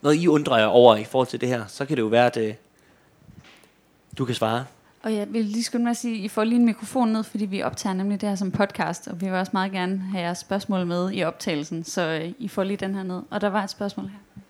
noget, 0.02 0.16
I 0.16 0.28
undrer 0.28 0.58
jer 0.58 0.66
over 0.66 0.96
i 0.96 1.04
forhold 1.04 1.28
til 1.28 1.40
det 1.40 1.48
her, 1.48 1.66
så 1.66 1.84
kan 1.84 1.96
det 1.96 2.02
jo 2.02 2.06
være, 2.06 2.26
at 2.26 2.36
øh, 2.36 2.54
du 4.18 4.24
kan 4.24 4.34
svare. 4.34 4.64
Og 5.02 5.14
jeg 5.14 5.26
vil 5.30 5.44
lige 5.44 5.64
skynde 5.64 5.84
mig 5.84 5.90
at 5.90 5.96
sige, 5.96 6.18
at 6.18 6.24
I 6.24 6.28
får 6.28 6.44
lige 6.44 6.58
en 6.58 6.64
mikrofon 6.64 7.08
ned, 7.08 7.24
fordi 7.24 7.44
vi 7.44 7.62
optager 7.62 7.94
nemlig 7.94 8.20
det 8.20 8.28
her 8.28 8.36
som 8.36 8.50
podcast, 8.50 9.08
og 9.08 9.20
vi 9.20 9.26
vil 9.26 9.34
også 9.34 9.50
meget 9.52 9.72
gerne 9.72 9.98
have 9.98 10.22
jeres 10.22 10.38
spørgsmål 10.38 10.86
med 10.86 11.12
i 11.12 11.22
optagelsen, 11.24 11.84
så 11.84 12.02
øh, 12.02 12.32
I 12.38 12.48
får 12.48 12.64
lige 12.64 12.76
den 12.76 12.94
her 12.94 13.02
ned. 13.02 13.22
Og 13.30 13.40
der 13.40 13.48
var 13.48 13.64
et 13.64 13.70
spørgsmål 13.70 14.06
her. 14.06 14.42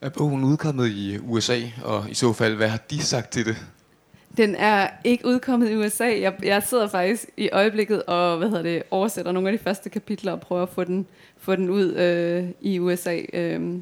Er 0.00 0.08
bogen 0.08 0.44
udkommet 0.44 0.88
i 0.88 1.18
USA, 1.18 1.60
og 1.84 2.10
i 2.10 2.14
så 2.14 2.32
fald, 2.32 2.54
hvad 2.54 2.68
har 2.68 2.80
de 2.90 3.02
sagt 3.02 3.32
til 3.32 3.46
det? 3.46 3.56
Den 4.36 4.54
er 4.54 4.88
ikke 5.04 5.26
udkommet 5.26 5.70
i 5.70 5.76
USA. 5.76 6.04
Jeg, 6.20 6.34
jeg 6.42 6.62
sidder 6.62 6.88
faktisk 6.88 7.24
i 7.36 7.48
øjeblikket 7.52 8.02
og 8.02 8.38
hvad 8.38 8.48
hedder 8.48 8.62
det, 8.62 8.82
oversætter 8.90 9.32
nogle 9.32 9.48
af 9.48 9.58
de 9.58 9.64
første 9.64 9.90
kapitler 9.90 10.32
og 10.32 10.40
prøver 10.40 10.62
at 10.62 10.68
få 10.68 10.84
den, 10.84 11.06
få 11.38 11.56
den 11.56 11.70
ud 11.70 11.94
øh, 11.94 12.44
i 12.60 12.78
USA. 12.78 13.20
Øh, 13.32 13.72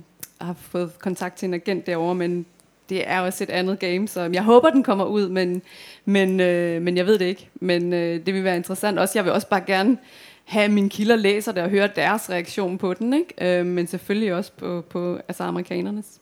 jeg 0.40 0.46
har 0.46 0.56
fået 0.60 0.98
kontakt 0.98 1.36
til 1.36 1.46
en 1.46 1.54
agent 1.54 1.86
derovre, 1.86 2.14
men 2.14 2.46
det 2.88 3.08
er 3.08 3.20
også 3.20 3.44
et 3.44 3.50
andet 3.50 3.78
game, 3.78 4.08
så 4.08 4.30
jeg 4.32 4.42
håber, 4.42 4.70
den 4.70 4.82
kommer 4.82 5.04
ud, 5.04 5.28
men, 5.28 5.62
men, 6.04 6.40
øh, 6.40 6.82
men 6.82 6.96
jeg 6.96 7.06
ved 7.06 7.18
det 7.18 7.24
ikke. 7.24 7.48
Men 7.54 7.92
øh, 7.92 8.26
det 8.26 8.34
vil 8.34 8.44
være 8.44 8.56
interessant. 8.56 8.98
Også, 8.98 9.18
jeg 9.18 9.24
vil 9.24 9.32
også 9.32 9.48
bare 9.48 9.62
gerne 9.66 9.96
have 10.44 10.68
mine 10.68 10.90
kilder 10.90 11.16
læser 11.16 11.52
det 11.52 11.62
og 11.62 11.70
høre 11.70 11.88
deres 11.96 12.30
reaktion 12.30 12.78
på 12.78 12.94
den, 12.94 13.14
ikke? 13.14 13.58
Øh, 13.58 13.66
men 13.66 13.86
selvfølgelig 13.86 14.34
også 14.34 14.52
på, 14.52 14.84
på 14.90 15.18
altså 15.28 15.44
amerikanernes. 15.44 16.20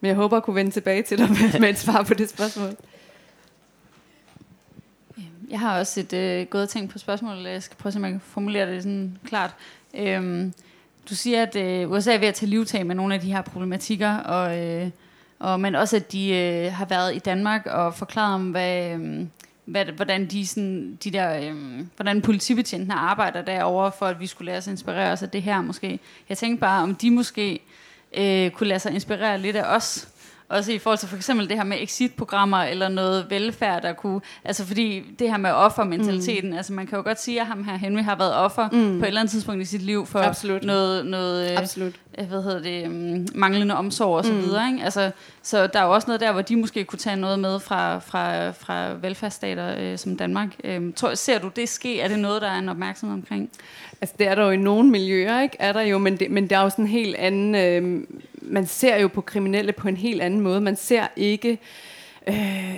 Men 0.00 0.08
jeg 0.08 0.16
håber 0.16 0.36
at 0.36 0.42
kunne 0.42 0.56
vende 0.56 0.70
tilbage 0.70 1.02
til 1.02 1.18
dig 1.18 1.28
med, 1.28 1.60
med 1.60 1.70
et 1.70 1.78
svar 1.78 2.02
på 2.02 2.14
det 2.14 2.28
spørgsmål. 2.28 2.76
Øhm, 5.18 5.24
jeg 5.50 5.60
har 5.60 5.78
også 5.78 6.00
et 6.00 6.12
øh, 6.12 6.46
godt 6.46 6.70
ting 6.70 6.90
på 6.90 6.98
spørgsmålet. 6.98 7.50
Jeg 7.50 7.62
skal 7.62 7.76
prøve 7.76 7.90
at 7.90 7.92
se, 7.92 7.98
om 7.98 8.04
jeg 8.04 8.12
kan 8.12 8.20
formulere 8.20 8.72
det 8.72 8.82
sådan 8.82 9.18
klart. 9.24 9.54
Øhm, 9.94 10.52
du 11.10 11.14
siger, 11.14 11.42
at 11.42 11.56
øh, 11.56 11.90
USA 11.90 12.14
er 12.14 12.18
ved 12.18 12.28
at 12.28 12.34
tage 12.34 12.50
livtag 12.50 12.86
med 12.86 12.94
nogle 12.94 13.14
af 13.14 13.20
de 13.20 13.32
her 13.32 13.42
problematikker, 13.42 14.16
og, 14.16 14.58
øh, 14.58 14.90
og, 15.38 15.60
men 15.60 15.74
også, 15.74 15.96
at 15.96 16.12
de 16.12 16.36
øh, 16.36 16.72
har 16.72 16.84
været 16.84 17.16
i 17.16 17.18
Danmark 17.18 17.66
og 17.66 17.94
forklaret 17.94 18.34
om, 18.34 18.50
hvad, 18.50 18.90
øh, 18.90 19.26
hvad, 19.70 19.84
hvordan 19.84 20.26
de, 20.26 20.46
sådan, 20.46 20.98
de 21.04 21.10
der, 21.10 21.50
øh, 21.50 21.86
hvordan 21.96 22.22
politibetjentene 22.22 22.94
arbejder 22.94 23.42
derovre, 23.42 23.92
for 23.98 24.06
at 24.06 24.20
vi 24.20 24.26
skulle 24.26 24.46
lade 24.46 24.58
os 24.58 24.66
inspirere 24.66 25.12
os 25.12 25.22
af 25.22 25.30
det 25.30 25.42
her 25.42 25.62
måske. 25.62 26.00
Jeg 26.28 26.38
tænkte 26.38 26.60
bare, 26.60 26.82
om 26.82 26.94
de 26.94 27.10
måske 27.10 27.60
øh, 28.16 28.50
kunne 28.50 28.66
lade 28.68 28.80
sig 28.80 28.92
inspirere 28.94 29.38
lidt 29.38 29.56
af 29.56 29.76
os, 29.76 30.08
også 30.50 30.72
i 30.72 30.78
forhold 30.78 30.98
til 30.98 31.08
for 31.08 31.16
eksempel 31.16 31.48
det 31.48 31.56
her 31.56 31.64
med 31.64 31.76
exit-programmer 31.80 32.58
eller 32.58 32.88
noget 32.88 33.26
velfærd, 33.30 33.82
der 33.82 33.92
kunne... 33.92 34.20
Altså 34.44 34.66
fordi 34.66 35.02
det 35.18 35.30
her 35.30 35.36
med 35.36 35.50
offermentaliteten, 35.50 36.50
mm. 36.50 36.56
altså 36.56 36.72
man 36.72 36.86
kan 36.86 36.96
jo 36.96 37.04
godt 37.04 37.20
sige, 37.20 37.40
at 37.40 37.46
ham 37.46 37.64
her 37.64 37.76
Henry 37.76 38.02
har 38.02 38.16
været 38.16 38.34
offer 38.34 38.68
mm. 38.72 38.98
på 38.98 39.04
et 39.04 39.06
eller 39.06 39.20
andet 39.20 39.30
tidspunkt 39.30 39.62
i 39.62 39.64
sit 39.64 39.82
liv 39.82 40.06
for 40.06 40.18
Absolut. 40.18 40.64
noget, 40.64 41.06
noget 41.06 41.50
øh, 41.50 41.58
Absolut. 41.58 41.94
Hvad 42.28 42.42
hedder 42.42 42.62
det, 42.62 42.86
um, 42.86 43.26
manglende 43.34 43.76
omsorg 43.76 44.16
og 44.16 44.24
så 44.24 44.32
mm. 44.32 44.42
videre. 44.42 44.68
Ikke? 44.72 44.84
Altså, 44.84 45.10
så 45.42 45.66
der 45.66 45.80
er 45.80 45.84
jo 45.84 45.94
også 45.94 46.06
noget 46.06 46.20
der, 46.20 46.32
hvor 46.32 46.42
de 46.42 46.56
måske 46.56 46.84
kunne 46.84 46.98
tage 46.98 47.16
noget 47.16 47.38
med 47.38 47.60
fra, 47.60 47.98
fra, 47.98 48.50
fra 48.50 48.92
velfærdsstater 48.92 49.74
øh, 49.78 49.98
som 49.98 50.16
Danmark. 50.16 50.48
Øh, 50.64 50.92
tror, 50.96 51.14
ser 51.14 51.38
du 51.38 51.50
det 51.56 51.68
ske? 51.68 52.00
Er 52.00 52.08
det 52.08 52.18
noget, 52.18 52.42
der 52.42 52.48
er 52.48 52.58
en 52.58 52.68
opmærksomhed 52.68 53.16
omkring? 53.16 53.50
Altså 54.00 54.14
det 54.18 54.28
er 54.28 54.34
der 54.34 54.44
jo 54.44 54.50
i 54.50 54.56
nogle 54.56 54.88
miljøer, 54.88 55.42
ikke? 55.42 55.56
Er 55.58 55.72
der 55.72 55.80
jo, 55.80 55.98
men 55.98 56.16
det, 56.16 56.30
men 56.30 56.50
der 56.50 56.58
er 56.58 56.62
jo 56.62 56.70
sådan 56.70 56.84
en 56.84 56.90
helt 56.90 57.16
anden... 57.16 57.54
Øh, 57.54 58.04
man 58.42 58.66
ser 58.66 58.96
jo 58.96 59.08
på 59.08 59.20
kriminelle 59.20 59.72
på 59.72 59.88
en 59.88 59.96
helt 59.96 60.22
anden 60.22 60.40
måde. 60.40 60.60
Man 60.60 60.76
ser 60.76 61.06
ikke... 61.16 61.50
Øh, 61.50 61.56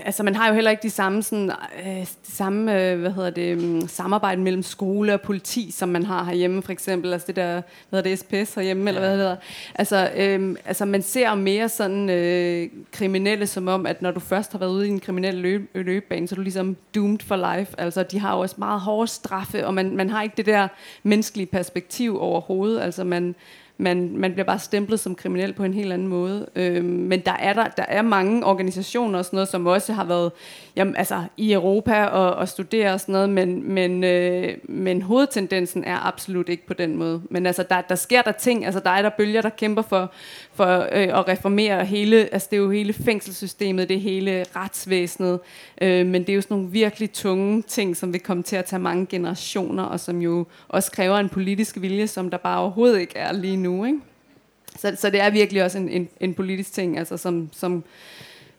altså 0.04 0.22
man 0.22 0.34
har 0.34 0.48
jo 0.48 0.54
heller 0.54 0.70
ikke 0.70 0.82
de 0.82 0.90
samme, 0.90 1.22
sådan, 1.22 1.50
øh, 1.86 2.00
de 2.00 2.06
samme 2.32 2.80
øh, 2.80 3.00
hvad 3.00 3.10
hedder 3.10 3.30
det, 3.30 3.56
um, 3.56 3.88
samarbejde 3.88 4.40
mellem 4.40 4.62
skole 4.62 5.14
og 5.14 5.20
politi, 5.20 5.70
som 5.70 5.88
man 5.88 6.06
har 6.06 6.24
herhjemme 6.24 6.62
for 6.62 6.72
eksempel. 6.72 7.12
Altså 7.12 7.26
det 7.26 7.36
der, 7.36 7.62
hvad 7.88 8.02
hedder 8.02 8.10
det, 8.10 8.18
SPS 8.18 8.54
herhjemme, 8.54 8.82
ja. 8.82 8.88
eller 8.88 9.00
hvad 9.00 9.10
det 9.10 9.18
hedder. 9.18 9.36
Altså, 9.74 10.10
øh, 10.16 10.56
altså 10.64 10.84
man 10.84 11.02
ser 11.02 11.34
mere 11.34 11.68
sådan 11.68 12.10
øh, 12.10 12.68
kriminelle 12.92 13.46
som 13.46 13.68
om, 13.68 13.86
at 13.86 14.02
når 14.02 14.10
du 14.10 14.20
først 14.20 14.52
har 14.52 14.58
været 14.58 14.70
ude 14.70 14.86
i 14.86 14.90
en 14.90 15.00
kriminel 15.00 15.34
løb, 15.34 15.70
løbebane, 15.74 16.28
så 16.28 16.34
er 16.34 16.36
du 16.36 16.42
ligesom 16.42 16.76
doomed 16.94 17.18
for 17.20 17.56
life. 17.56 17.80
Altså 17.80 18.02
de 18.02 18.18
har 18.18 18.34
jo 18.34 18.40
også 18.40 18.56
meget 18.58 18.80
hårde 18.80 19.08
straffe, 19.08 19.66
og 19.66 19.74
man, 19.74 19.96
man 19.96 20.10
har 20.10 20.22
ikke 20.22 20.36
det 20.36 20.46
der 20.46 20.68
menneskelige 21.02 21.46
perspektiv 21.46 22.20
overhovedet. 22.20 22.80
Altså 22.80 23.04
man, 23.04 23.34
man, 23.82 24.16
man 24.16 24.32
bliver 24.32 24.44
bare 24.44 24.58
stemplet 24.58 25.00
som 25.00 25.14
kriminel 25.14 25.52
på 25.52 25.64
en 25.64 25.74
helt 25.74 25.92
anden 25.92 26.08
måde. 26.08 26.46
Øh, 26.56 26.84
men 26.84 27.20
der 27.20 27.32
er, 27.32 27.52
der, 27.52 27.68
der 27.68 27.84
er 27.88 28.02
mange 28.02 28.46
organisationer 28.46 29.18
og 29.18 29.24
sådan 29.24 29.36
noget, 29.36 29.48
som 29.48 29.66
også 29.66 29.92
har 29.92 30.04
været 30.04 30.32
jamen, 30.76 30.96
altså, 30.96 31.22
i 31.36 31.52
Europa 31.52 32.04
og, 32.04 32.34
og 32.34 32.48
studerer 32.48 32.92
og 32.92 33.00
sådan 33.00 33.12
noget, 33.12 33.30
men, 33.30 33.72
men, 33.72 34.04
øh, 34.04 34.56
men 34.64 35.02
hovedtendensen 35.02 35.84
er 35.84 36.06
absolut 36.06 36.48
ikke 36.48 36.66
på 36.66 36.74
den 36.74 36.96
måde. 36.96 37.22
Men 37.30 37.46
altså, 37.46 37.64
der, 37.70 37.80
der 37.80 37.94
sker 37.94 38.22
der 38.22 38.32
ting, 38.32 38.66
altså 38.66 38.80
der 38.80 38.90
er 38.90 39.02
der 39.02 39.10
bølger, 39.10 39.42
der 39.42 39.48
kæmper 39.48 39.82
for, 39.82 40.12
for 40.54 40.88
øh, 40.92 41.18
at 41.18 41.28
reformere 41.28 41.84
hele, 41.84 42.16
altså 42.32 42.48
det 42.50 42.56
er 42.56 42.60
jo 42.60 42.70
hele 42.70 42.92
fængselssystemet, 42.92 43.88
det 43.88 44.00
hele 44.00 44.44
retsvæsenet, 44.56 45.40
øh, 45.82 46.06
men 46.06 46.22
det 46.22 46.28
er 46.28 46.34
jo 46.34 46.40
sådan 46.40 46.56
nogle 46.56 46.70
virkelig 46.70 47.12
tunge 47.12 47.62
ting, 47.62 47.96
som 47.96 48.12
vil 48.12 48.20
komme 48.20 48.42
til 48.42 48.56
at 48.56 48.64
tage 48.64 48.80
mange 48.80 49.06
generationer, 49.06 49.82
og 49.82 50.00
som 50.00 50.22
jo 50.22 50.46
også 50.68 50.90
kræver 50.92 51.18
en 51.18 51.28
politisk 51.28 51.80
vilje, 51.80 52.06
som 52.06 52.30
der 52.30 52.38
bare 52.38 52.58
overhovedet 52.58 53.00
ikke 53.00 53.18
er 53.18 53.32
lige 53.32 53.56
nu, 53.56 53.84
ikke? 53.84 53.98
Så, 54.76 54.96
så 54.98 55.10
det 55.10 55.20
er 55.20 55.30
virkelig 55.30 55.64
også 55.64 55.78
en, 55.78 55.88
en, 55.88 56.08
en 56.20 56.34
politisk 56.34 56.72
ting, 56.72 56.98
altså 56.98 57.16
som, 57.16 57.48
som, 57.52 57.84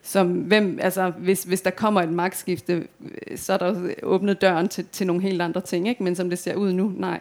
som 0.01 0.27
hvem, 0.27 0.79
altså 0.81 1.09
hvis, 1.09 1.43
hvis 1.43 1.61
der 1.61 1.69
kommer 1.69 2.01
et 2.01 2.09
magtskifte, 2.09 2.87
øh, 3.27 3.37
så 3.37 3.53
er 3.53 3.57
der 3.57 3.93
åbnet 4.03 4.41
døren 4.41 4.67
til, 4.67 4.85
til 4.91 5.07
nogle 5.07 5.21
helt 5.21 5.41
andre 5.41 5.61
ting, 5.61 5.87
ikke? 5.87 6.03
men 6.03 6.15
som 6.15 6.29
det 6.29 6.39
ser 6.39 6.55
ud 6.55 6.73
nu, 6.73 6.93
nej. 6.97 7.19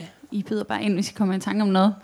ja, 0.00 0.06
I 0.30 0.42
byder 0.42 0.64
bare 0.64 0.82
ind, 0.82 0.94
hvis 0.94 1.10
I 1.10 1.14
kommer 1.14 1.34
i 1.34 1.40
tanke 1.40 1.62
om 1.62 1.68
noget. 1.68 1.94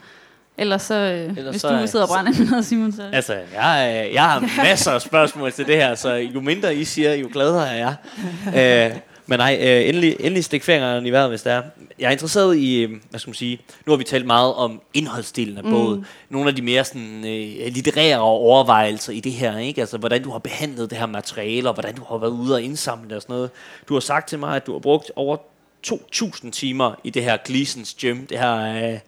Ellers 0.61 0.82
så, 0.82 0.94
øh, 0.94 1.38
Ellers 1.38 1.52
hvis 1.52 1.61
så, 1.61 1.80
du 1.80 1.86
sidder 1.86 2.04
og 2.04 2.08
brænder 2.08 2.50
noget, 2.50 2.66
Simon, 2.66 2.92
så... 2.92 3.02
Altså, 3.12 3.34
jeg, 3.54 4.11
jeg 4.12 4.22
har 4.22 4.40
masser 4.56 4.90
af 4.90 5.02
spørgsmål 5.02 5.52
til 5.52 5.66
det 5.66 5.76
her, 5.76 5.94
så 5.94 6.14
jo 6.14 6.40
mindre 6.40 6.74
I 6.74 6.84
siger, 6.84 7.14
jo 7.14 7.28
gladere 7.32 7.68
er 7.68 7.76
jeg. 7.76 7.94
Øh, 8.90 8.96
men 9.26 9.38
nej, 9.38 9.58
øh, 9.61 9.88
endelig, 9.88 10.16
endelig 10.20 10.44
stik 10.44 10.62
fingrene 10.62 11.08
i 11.08 11.11
vejret, 11.11 11.28
hvis 11.28 11.42
det 11.42 11.52
er. 11.52 11.62
Jeg 11.98 12.06
er 12.06 12.11
interesseret 12.11 12.56
i, 12.56 12.82
øh, 12.82 12.90
hvad 13.11 13.20
skal 13.20 13.28
man 13.28 13.34
sige, 13.34 13.61
nu 13.86 13.92
har 13.92 13.96
vi 13.96 14.04
talt 14.04 14.26
meget 14.26 14.54
om 14.54 14.80
indholdsdelen 14.94 15.58
af 15.58 15.62
både 15.62 15.96
mm. 15.96 16.04
nogle 16.30 16.48
af 16.48 16.56
de 16.56 16.62
mere 16.62 16.84
sådan, 16.84 17.24
øh, 17.24 17.72
litterære 17.72 18.18
overvejelser 18.18 19.12
i 19.12 19.20
det 19.20 19.32
her, 19.32 19.58
ikke? 19.58 19.80
Altså, 19.80 19.98
hvordan 19.98 20.22
du 20.22 20.30
har 20.30 20.38
behandlet 20.38 20.90
det 20.90 20.98
her 20.98 21.06
materiale, 21.06 21.68
og 21.68 21.74
hvordan 21.74 21.94
du 21.94 22.04
har 22.08 22.18
været 22.18 22.30
ude 22.30 22.54
og 22.54 22.62
indsamle 22.62 23.08
det 23.08 23.16
og 23.16 23.22
sådan 23.22 23.34
noget. 23.34 23.50
Du 23.88 23.94
har 23.94 24.00
sagt 24.00 24.28
til 24.28 24.38
mig, 24.38 24.56
at 24.56 24.66
du 24.66 24.72
har 24.72 24.78
brugt 24.78 25.12
over 25.16 25.36
2.000 25.86 26.50
timer 26.50 26.94
i 27.04 27.11
det 27.11 27.24
her 27.24 27.36
Gleasons 27.44 27.96
Gym, 28.00 28.26
det 28.26 28.38
her 28.38 28.92
øh, 28.92 28.98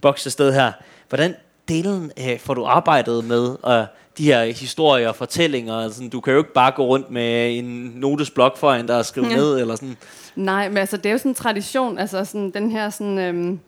boksested 0.00 0.52
her. 0.52 0.72
Hvordan 1.10 1.34
delen 1.68 2.12
øh, 2.18 2.38
får 2.38 2.54
du 2.54 2.64
arbejdet 2.64 3.24
med 3.24 3.56
øh, 3.66 3.84
de 4.18 4.24
her 4.24 4.44
historier 4.44 5.08
og 5.08 5.16
fortællinger? 5.16 5.74
Altså, 5.74 6.08
du 6.08 6.20
kan 6.20 6.32
jo 6.32 6.38
ikke 6.38 6.52
bare 6.52 6.72
gå 6.76 6.86
rundt 6.86 7.10
med 7.10 7.58
en 7.58 7.92
notesblok 7.94 8.56
foran 8.56 8.88
der 8.88 8.96
og 8.96 9.06
skrive 9.06 9.26
ja. 9.26 9.36
ned, 9.36 9.60
eller 9.60 9.76
sådan. 9.76 9.96
Nej, 10.36 10.68
men 10.68 10.78
altså, 10.78 10.96
det 10.96 11.06
er 11.06 11.10
jo 11.10 11.18
sådan 11.18 11.30
en 11.30 11.34
tradition, 11.34 11.98
altså 11.98 12.24
sådan, 12.24 12.50
den 12.50 12.70
her 12.70 12.90
sådan... 12.90 13.18
Øhm 13.18 13.60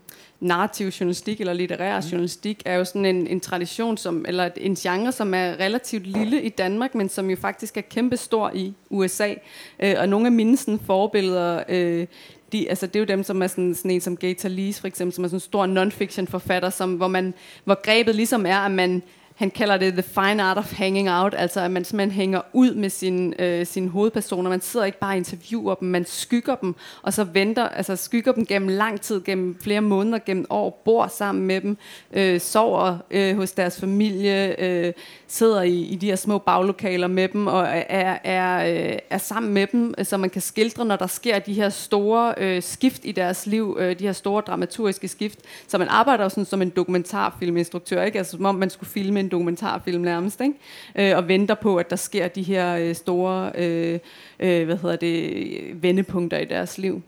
narrativ 0.43 0.86
journalistik 0.86 1.40
eller 1.40 1.53
litterær 1.53 2.01
mm. 2.01 2.07
journalistik 2.07 2.62
er 2.64 2.74
jo 2.74 2.84
sådan 2.84 3.05
en, 3.05 3.26
en 3.26 3.40
tradition, 3.40 3.97
som, 3.97 4.24
eller 4.28 4.51
en 4.57 4.74
genre, 4.74 5.12
som 5.12 5.34
er 5.34 5.61
relativt 5.61 6.07
lille 6.07 6.43
i 6.43 6.49
Danmark, 6.49 6.95
men 6.95 7.09
som 7.09 7.30
jo 7.30 7.36
faktisk 7.36 7.76
er 7.76 7.80
kæmpestor 7.80 8.51
i 8.55 8.74
USA. 8.90 9.34
Øh, 9.80 9.95
og 9.99 10.09
nogle 10.09 10.26
af 10.26 10.32
mine 10.32 10.57
sådan, 10.57 10.80
forbilleder, 10.86 11.62
øh, 11.68 12.07
de, 12.53 12.68
altså 12.68 12.86
det 12.86 12.96
er 12.96 13.00
jo 13.00 13.07
dem, 13.07 13.22
som 13.22 13.42
er 13.42 13.46
sådan, 13.46 13.74
sådan 13.74 13.90
en 13.90 14.00
som 14.00 14.16
Gator 14.16 14.48
Lees 14.48 14.80
for 14.80 14.86
eksempel, 14.86 15.14
som 15.14 15.24
er 15.24 15.28
sådan 15.28 15.36
en 15.36 15.40
stor 15.40 15.66
non-fiction 15.66 16.26
forfatter, 16.30 16.70
som, 16.70 16.94
hvor, 16.94 17.09
man, 17.09 17.34
hvor 17.64 17.82
grebet 17.82 18.14
ligesom 18.14 18.46
er, 18.46 18.59
at 18.59 18.70
man 18.70 19.03
han 19.36 19.50
kalder 19.50 19.76
det 19.76 19.92
the 19.92 20.03
fine 20.03 20.42
art 20.42 20.59
of 20.59 20.72
hanging 20.72 21.11
out, 21.11 21.34
altså 21.38 21.61
at 21.61 21.70
man 21.70 21.84
simpelthen 21.84 22.11
hænger 22.11 22.40
ud 22.53 22.74
med 22.74 22.90
sin, 22.90 23.34
øh, 23.38 23.66
sine 23.66 23.88
hovedpersoner. 23.88 24.50
Man 24.50 24.61
sidder 24.61 24.86
ikke 24.86 24.98
bare 24.98 25.12
og 25.12 25.16
interviewer 25.16 25.74
dem, 25.74 25.88
man 25.88 26.05
skygger 26.05 26.55
dem, 26.55 26.74
og 27.03 27.12
så 27.12 27.24
venter, 27.24 27.68
altså 27.68 27.97
skygger 27.97 28.32
dem 28.32 28.47
gennem 28.47 28.68
lang 28.68 29.01
tid, 29.01 29.24
gennem 29.24 29.59
flere 29.60 29.81
måneder, 29.81 30.18
gennem 30.27 30.47
år, 30.51 30.82
bor 30.85 31.06
sammen 31.06 31.47
med 31.47 31.60
dem, 31.60 31.77
øh, 32.12 32.40
sover 32.40 32.98
øh, 33.10 33.36
hos 33.36 33.52
deres 33.52 33.81
familie, 33.81 34.60
øh, 34.60 34.93
sidder 35.32 35.62
i, 35.62 35.80
i 35.80 35.94
de 35.94 36.06
her 36.06 36.16
små 36.16 36.38
baglokaler 36.38 37.06
med 37.06 37.28
dem, 37.28 37.46
og 37.46 37.62
er, 37.62 37.84
er, 37.88 38.18
er 38.24 38.98
øh, 39.12 39.20
sammen 39.20 39.54
med 39.54 39.66
dem, 39.66 39.94
øh, 39.98 40.04
så 40.04 40.16
man 40.16 40.30
kan 40.30 40.42
skildre, 40.42 40.84
når 40.84 40.96
der 40.96 41.06
sker 41.06 41.38
de 41.38 41.52
her 41.52 41.68
store 41.68 42.34
øh, 42.38 42.62
skift 42.62 43.04
i 43.04 43.12
deres 43.12 43.46
liv, 43.46 43.76
øh, 43.80 43.98
de 43.98 44.04
her 44.04 44.12
store 44.12 44.42
dramaturgiske 44.46 45.09
skift. 45.09 45.38
Så 45.68 45.78
man 45.78 45.88
arbejder 45.88 46.24
jo 46.24 46.28
sådan 46.28 46.44
som 46.44 46.62
en 46.62 46.70
dokumentarfilminstruktør, 46.70 48.02
ikke? 48.02 48.18
Altså 48.18 48.30
som 48.30 48.44
om 48.44 48.54
man 48.54 48.70
skulle 48.70 48.90
filme 48.90 49.20
en 49.20 49.28
dokumentarfilm 49.28 50.02
nærmest, 50.02 50.40
ikke? 50.40 51.10
Øh, 51.10 51.16
og 51.16 51.28
venter 51.28 51.54
på, 51.54 51.76
at 51.76 51.90
der 51.90 51.96
sker 51.96 52.28
de 52.28 52.42
her 52.42 52.76
øh, 52.76 52.94
store 52.94 53.52
øh, 53.54 53.98
øh, 54.40 54.64
hvad 54.64 54.76
hedder 54.76 54.96
det, 54.96 55.82
vendepunkter 55.82 56.38
i 56.38 56.44
deres 56.44 56.78
liv. 56.78 57.02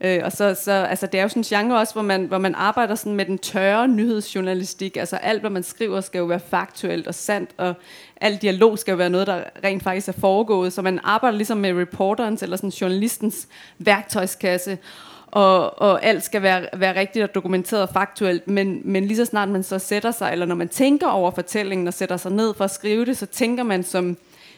Øh, 0.00 0.20
og 0.24 0.32
så, 0.32 0.56
så, 0.62 0.72
altså, 0.72 1.06
det 1.06 1.18
er 1.18 1.22
jo 1.22 1.28
sådan 1.28 1.40
en 1.40 1.44
genre 1.44 1.78
også, 1.78 1.92
hvor 1.92 2.02
man, 2.02 2.24
hvor 2.24 2.38
man 2.38 2.54
arbejder 2.54 2.94
sådan 2.94 3.14
med 3.14 3.24
den 3.24 3.38
tørre 3.38 3.88
nyhedsjournalistik. 3.88 4.96
Altså 4.96 5.16
alt, 5.16 5.40
hvad 5.40 5.50
man 5.50 5.62
skriver, 5.62 6.00
skal 6.00 6.18
jo 6.18 6.24
være 6.24 6.40
faktuelt 6.40 7.06
og 7.06 7.14
sandt, 7.14 7.50
og 7.56 7.74
al 8.20 8.36
dialog 8.36 8.78
skal 8.78 8.92
jo 8.92 8.96
være 8.96 9.10
noget, 9.10 9.26
der 9.26 9.42
rent 9.64 9.82
faktisk 9.82 10.08
er 10.08 10.12
foregået. 10.12 10.72
Så 10.72 10.82
man 10.82 11.00
arbejder 11.04 11.36
ligesom 11.36 11.58
med 11.58 11.80
reporterens 11.80 12.42
eller 12.42 12.56
sådan 12.56 12.70
journalistens 12.70 13.48
værktøjskasse, 13.78 14.78
og, 15.26 15.82
og 15.82 16.04
alt 16.04 16.22
skal 16.22 16.42
være, 16.42 16.66
være 16.74 17.00
rigtigt 17.00 17.22
og 17.22 17.34
dokumenteret 17.34 17.88
faktuelt, 17.92 18.48
men, 18.48 18.80
men 18.84 19.04
lige 19.04 19.16
så 19.16 19.24
snart 19.24 19.48
man 19.48 19.62
så 19.62 19.78
sætter 19.78 20.10
sig, 20.10 20.32
eller 20.32 20.46
når 20.46 20.54
man 20.54 20.68
tænker 20.68 21.06
over 21.06 21.30
fortællingen 21.30 21.88
og 21.88 21.94
sætter 21.94 22.16
sig 22.16 22.32
ned 22.32 22.54
for 22.54 22.64
at 22.64 22.70
skrive 22.70 23.04
det, 23.04 23.16
så 23.16 23.26
tænker 23.26 23.62
man 23.62 23.84
som, 23.84 24.16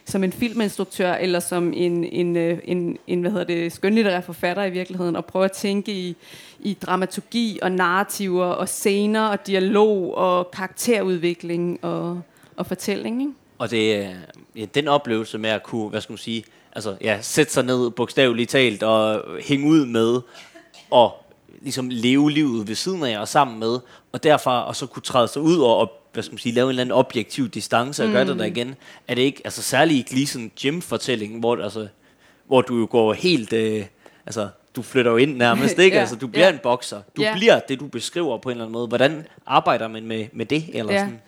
som 0.09 0.23
en 0.23 0.31
filminstruktør, 0.31 1.13
eller 1.13 1.39
som 1.39 1.73
en, 1.73 2.03
en, 2.03 2.37
øh, 2.37 2.59
en, 2.63 2.97
en 3.07 3.21
hvad 3.21 3.31
hedder 3.31 3.45
det, 3.45 3.71
skønlitterær 3.71 4.21
forfatter 4.21 4.63
i 4.63 4.69
virkeligheden, 4.69 5.15
og 5.15 5.25
prøve 5.25 5.45
at 5.45 5.51
tænke 5.51 5.91
i, 5.91 6.15
i 6.59 6.73
dramaturgi 6.73 7.59
og 7.61 7.71
narrativer 7.71 8.45
og 8.45 8.69
scener 8.69 9.27
og 9.27 9.47
dialog 9.47 10.17
og 10.17 10.51
karakterudvikling 10.51 11.79
og, 11.81 12.21
og 12.55 12.65
fortælling. 12.65 13.21
Ikke? 13.21 13.33
Og 13.57 13.71
det 13.71 13.95
er 13.95 14.09
ja, 14.55 14.65
den 14.65 14.87
oplevelse 14.87 15.37
med 15.37 15.49
at 15.49 15.63
kunne, 15.63 15.89
hvad 15.89 16.01
skal 16.01 16.13
man 16.13 16.17
sige, 16.17 16.43
altså 16.73 16.95
ja, 17.01 17.17
sætte 17.21 17.53
sig 17.53 17.65
ned 17.65 17.89
bogstaveligt 17.89 18.49
talt 18.49 18.83
og 18.83 19.23
hænge 19.47 19.67
ud 19.67 19.85
med 19.85 20.21
og 20.91 21.25
ligesom 21.61 21.89
leve 21.89 22.31
livet 22.31 22.67
ved 22.67 22.75
siden 22.75 23.03
af 23.03 23.19
og 23.19 23.27
sammen 23.27 23.59
med, 23.59 23.79
og 24.11 24.23
derfra 24.23 24.67
og 24.67 24.75
så 24.75 24.85
kunne 24.85 25.03
træde 25.03 25.27
sig 25.27 25.41
ud 25.41 25.59
og, 25.59 25.77
og 25.77 25.91
hvad 26.13 26.23
skal 26.23 26.33
man 26.33 26.39
sige, 26.39 26.55
lave 26.55 26.65
en 26.65 26.69
eller 26.69 26.81
anden 26.81 26.95
objektiv 26.95 27.49
distance 27.49 28.03
og 28.03 28.07
mm. 28.07 28.13
gøre 28.13 28.25
det 28.25 28.39
der 28.39 28.45
igen, 28.45 28.75
er 29.07 29.15
det 29.15 29.21
ikke, 29.21 29.41
altså 29.43 29.61
særligt 29.61 30.11
i 30.11 30.15
Gleason 30.15 30.51
Jim-fortællingen, 30.63 31.39
hvor, 31.39 31.63
altså, 31.63 31.87
hvor 32.47 32.61
du 32.61 32.79
jo 32.79 32.87
går 32.89 33.13
helt, 33.13 33.53
øh, 33.53 33.85
altså 34.25 34.49
du 34.75 34.81
flytter 34.81 35.11
jo 35.11 35.17
ind 35.17 35.37
nærmest, 35.37 35.79
ikke? 35.79 35.95
ja, 35.95 36.01
altså 36.01 36.15
du 36.15 36.27
bliver 36.27 36.45
ja. 36.45 36.53
en 36.53 36.59
bokser, 36.63 37.01
du 37.17 37.21
ja. 37.21 37.33
bliver 37.35 37.59
det, 37.59 37.79
du 37.79 37.87
beskriver 37.87 38.37
på 38.37 38.49
en 38.49 38.51
eller 38.51 38.65
anden 38.65 38.73
måde. 38.73 38.87
Hvordan 38.87 39.27
arbejder 39.45 39.87
man 39.87 40.05
med, 40.05 40.25
med 40.33 40.45
det? 40.45 40.65
Eller 40.73 40.93
ja. 40.93 40.99
sådan? 40.99 41.21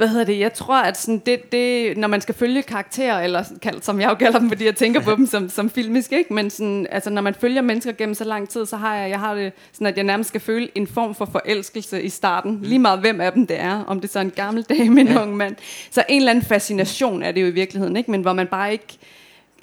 Hvad 0.00 0.08
hedder 0.08 0.24
det, 0.24 0.38
jeg 0.38 0.52
tror, 0.52 0.82
at 0.82 0.98
sådan 0.98 1.22
det, 1.26 1.52
det, 1.52 1.96
når 1.96 2.08
man 2.08 2.20
skal 2.20 2.34
følge 2.34 2.62
karakterer, 2.62 3.20
eller 3.20 3.44
som 3.82 4.00
jeg 4.00 4.10
jo 4.10 4.14
kalder 4.14 4.38
dem, 4.38 4.48
fordi 4.48 4.64
jeg 4.64 4.76
tænker 4.76 5.00
på 5.00 5.10
dem 5.16 5.26
som, 5.26 5.48
som 5.48 5.70
filmisk, 5.70 6.12
ikke? 6.12 6.34
men 6.34 6.50
sådan, 6.50 6.86
altså, 6.90 7.10
når 7.10 7.22
man 7.22 7.34
følger 7.34 7.62
mennesker 7.62 7.92
gennem 7.92 8.14
så 8.14 8.24
lang 8.24 8.48
tid, 8.48 8.66
så 8.66 8.76
har 8.76 8.96
jeg, 8.96 9.10
jeg 9.10 9.18
har 9.18 9.34
det 9.34 9.52
sådan, 9.72 9.86
at 9.86 9.96
jeg 9.96 10.04
nærmest 10.04 10.28
skal 10.28 10.40
føle 10.40 10.68
en 10.74 10.86
form 10.86 11.14
for 11.14 11.24
forelskelse 11.24 12.02
i 12.02 12.08
starten, 12.08 12.52
mm. 12.52 12.62
lige 12.62 12.78
meget 12.78 13.00
hvem 13.00 13.20
af 13.20 13.32
dem 13.32 13.46
det 13.46 13.60
er, 13.60 13.84
om 13.86 14.00
det 14.00 14.08
er 14.08 14.12
så 14.12 14.20
en 14.20 14.30
gammel 14.30 14.62
dame, 14.62 15.00
en 15.00 15.08
ja. 15.08 15.22
ung 15.22 15.36
mand. 15.36 15.56
Så 15.90 16.04
en 16.08 16.18
eller 16.18 16.30
anden 16.30 16.44
fascination 16.44 17.22
er 17.22 17.32
det 17.32 17.42
jo 17.42 17.46
i 17.46 17.50
virkeligheden, 17.50 17.96
ikke? 17.96 18.10
men 18.10 18.20
hvor 18.20 18.32
man 18.32 18.46
bare 18.46 18.72
ikke 18.72 18.98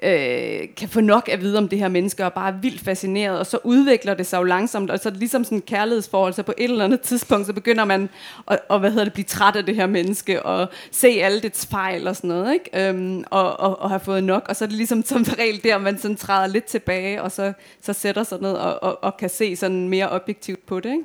øh, 0.04 0.76
kan 0.78 0.90
få 0.90 1.02
nok 1.02 1.30
at 1.30 1.42
vide 1.42 1.58
om 1.58 1.68
det 1.68 1.80
her 1.80 1.88
menneske, 1.88 2.26
og 2.26 2.34
bare 2.34 2.54
er 2.54 2.58
vildt 2.62 2.82
fascineret, 2.82 3.40
og 3.40 3.46
så 3.46 3.60
udvikler 3.64 4.14
det 4.14 4.26
sig 4.26 4.38
jo 4.38 4.44
langsomt, 4.44 4.92
og 4.92 5.00
så 5.00 5.10
er 5.10 5.12
det 5.12 5.20
ligesom 5.20 5.44
sådan 5.44 5.58
en 5.58 5.62
kærlighedsforhold, 5.62 6.34
så 6.34 6.44
på 6.44 6.54
et 6.58 6.64
eller 6.72 6.86
andet 6.86 7.02
tidspunkt, 7.02 7.48
så 7.48 7.54
begynder 7.54 7.86
man 7.86 8.10
at, 8.48 8.60
og, 8.70 8.80
hvad 8.80 8.90
hedder 8.90 9.04
det, 9.04 9.14
blive 9.14 9.26
træt 9.26 9.56
af 9.56 9.66
det 9.66 9.76
her 9.76 9.88
menneske, 9.88 10.44
og 10.44 10.68
se 10.92 11.08
alle 11.08 11.42
dets 11.42 11.66
fejl 11.66 12.08
og 12.08 12.16
sådan 12.16 12.28
noget, 12.28 12.54
ikke? 12.54 12.90
Øhm, 12.90 13.24
og, 13.30 13.60
og, 13.60 13.82
og 13.82 13.90
have 13.90 14.00
fået 14.00 14.24
nok, 14.24 14.46
og 14.50 14.56
så 14.56 14.66
er 14.66 14.68
det 14.68 14.78
ligesom 14.78 15.04
som 15.04 15.26
regel 15.40 15.64
der, 15.64 15.78
man 15.78 15.98
sådan 15.98 16.18
træder 16.18 16.48
lidt 16.48 16.66
tilbage, 16.66 17.22
og 17.24 17.32
så, 17.32 17.54
så 17.82 17.94
sætter 17.94 18.24
sig 18.24 18.42
ned 18.42 18.54
og, 18.54 18.84
og, 18.84 19.04
og 19.04 19.18
kan 19.18 19.30
se 19.30 19.56
sådan 19.56 19.90
mere 19.90 20.10
objektivt 20.10 20.66
på 20.66 20.80
det, 20.80 20.90
ikke? 20.92 21.04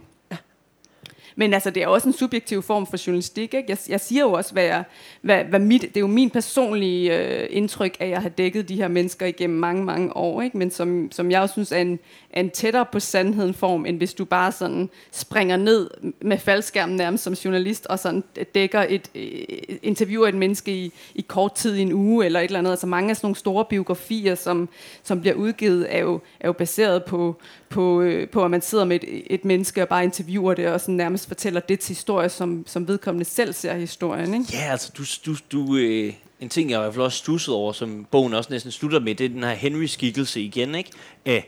Men 1.43 1.55
altså, 1.55 1.70
det 1.70 1.82
er 1.82 1.86
også 1.86 2.09
en 2.09 2.14
subjektiv 2.14 2.62
form 2.62 2.86
for 2.86 3.06
journalistik. 3.06 3.55
Ikke? 3.55 3.64
Jeg, 3.69 3.78
jeg 3.89 4.01
siger 4.01 4.23
jo 4.23 4.32
også, 4.32 4.52
hvad, 4.52 4.64
jeg, 4.64 4.85
hvad, 5.23 5.44
hvad 5.44 5.60
mit, 5.60 5.82
det 5.82 5.97
er 5.97 6.01
jo 6.01 6.06
min 6.06 6.31
personlige 6.31 7.19
øh, 7.19 7.47
indtryk 7.51 7.97
af 8.01 8.09
at 8.09 8.23
har 8.23 8.28
dækket 8.28 8.69
de 8.69 8.77
her 8.77 8.89
mennesker 8.89 9.27
igennem 9.27 9.59
mange, 9.59 9.85
mange 9.85 10.16
år. 10.16 10.43
Ikke? 10.43 10.59
Men 10.59 10.70
som, 10.70 11.09
som 11.12 11.31
jeg 11.31 11.40
også 11.40 11.52
synes 11.52 11.73
er 11.73 11.78
en, 11.78 11.98
er 12.32 12.40
en 12.40 12.51
tættere 12.51 12.86
på 12.93 13.01
sandheden 13.01 13.55
form, 13.55 13.86
end 13.86 13.97
hvis 13.97 14.14
du 14.14 14.24
bare 14.24 14.52
sådan 14.52 14.90
springer 15.12 15.56
ned 15.56 15.90
med 16.20 16.39
faldskærmen 16.39 16.97
nærmest 16.97 17.24
som 17.24 17.32
journalist, 17.32 17.86
og 17.86 17.98
sådan 17.98 18.24
dækker 18.55 18.85
et, 18.89 19.10
øh, 19.14 19.77
interviewer 19.82 20.28
et 20.28 20.35
menneske 20.35 20.73
i, 20.73 20.93
i 21.14 21.24
kort 21.28 21.55
tid 21.55 21.77
i 21.77 21.82
en 21.82 21.93
uge, 21.93 22.24
eller 22.24 22.40
et 22.40 22.44
eller 22.44 22.59
andet. 22.59 22.70
Altså 22.70 22.86
mange 22.86 23.10
af 23.10 23.16
sådan 23.16 23.27
nogle 23.27 23.36
store 23.36 23.64
biografier, 23.64 24.35
som, 24.35 24.69
som 25.02 25.20
bliver 25.20 25.35
udgivet, 25.35 25.86
er 25.89 25.98
jo, 25.98 26.20
er 26.40 26.48
jo 26.48 26.52
baseret 26.52 27.05
på, 27.05 27.36
på, 27.69 28.01
øh, 28.01 28.28
på, 28.28 28.44
at 28.44 28.51
man 28.51 28.62
sidder 28.62 28.85
med 28.85 28.97
et, 28.97 29.23
et 29.27 29.44
menneske 29.44 29.82
og 29.82 29.89
bare 29.89 30.05
interviewer 30.05 30.55
det, 30.55 30.69
og 30.69 30.81
sådan 30.81 30.94
nærmest 30.94 31.28
fortæller 31.33 31.61
det 31.61 31.81
til 31.81 31.89
historie, 31.89 32.29
som, 32.29 32.65
som 32.67 32.89
vedkommende 32.89 33.25
selv 33.25 33.53
ser 33.53 33.75
historien. 33.75 34.35
Ikke? 34.35 34.47
Ja, 34.53 34.71
altså 34.71 34.93
du, 34.99 35.03
du, 35.27 35.37
du 35.53 35.77
øh, 35.77 36.13
en 36.41 36.49
ting, 36.49 36.71
jeg 36.71 36.79
i 36.79 36.83
hvert 36.83 36.95
fald 36.95 37.05
også 37.05 37.19
stusset 37.19 37.55
over, 37.55 37.73
som 37.73 38.07
bogen 38.11 38.35
også 38.35 38.51
næsten 38.53 38.73
slutter 38.73 39.01
med, 39.01 39.15
det 39.15 39.25
er 39.25 39.29
den 39.29 39.43
her 39.43 39.51
Henry-skikkelse 39.51 40.41
igen. 40.41 40.75
Ikke? 40.75 40.91
Æh, 41.27 41.43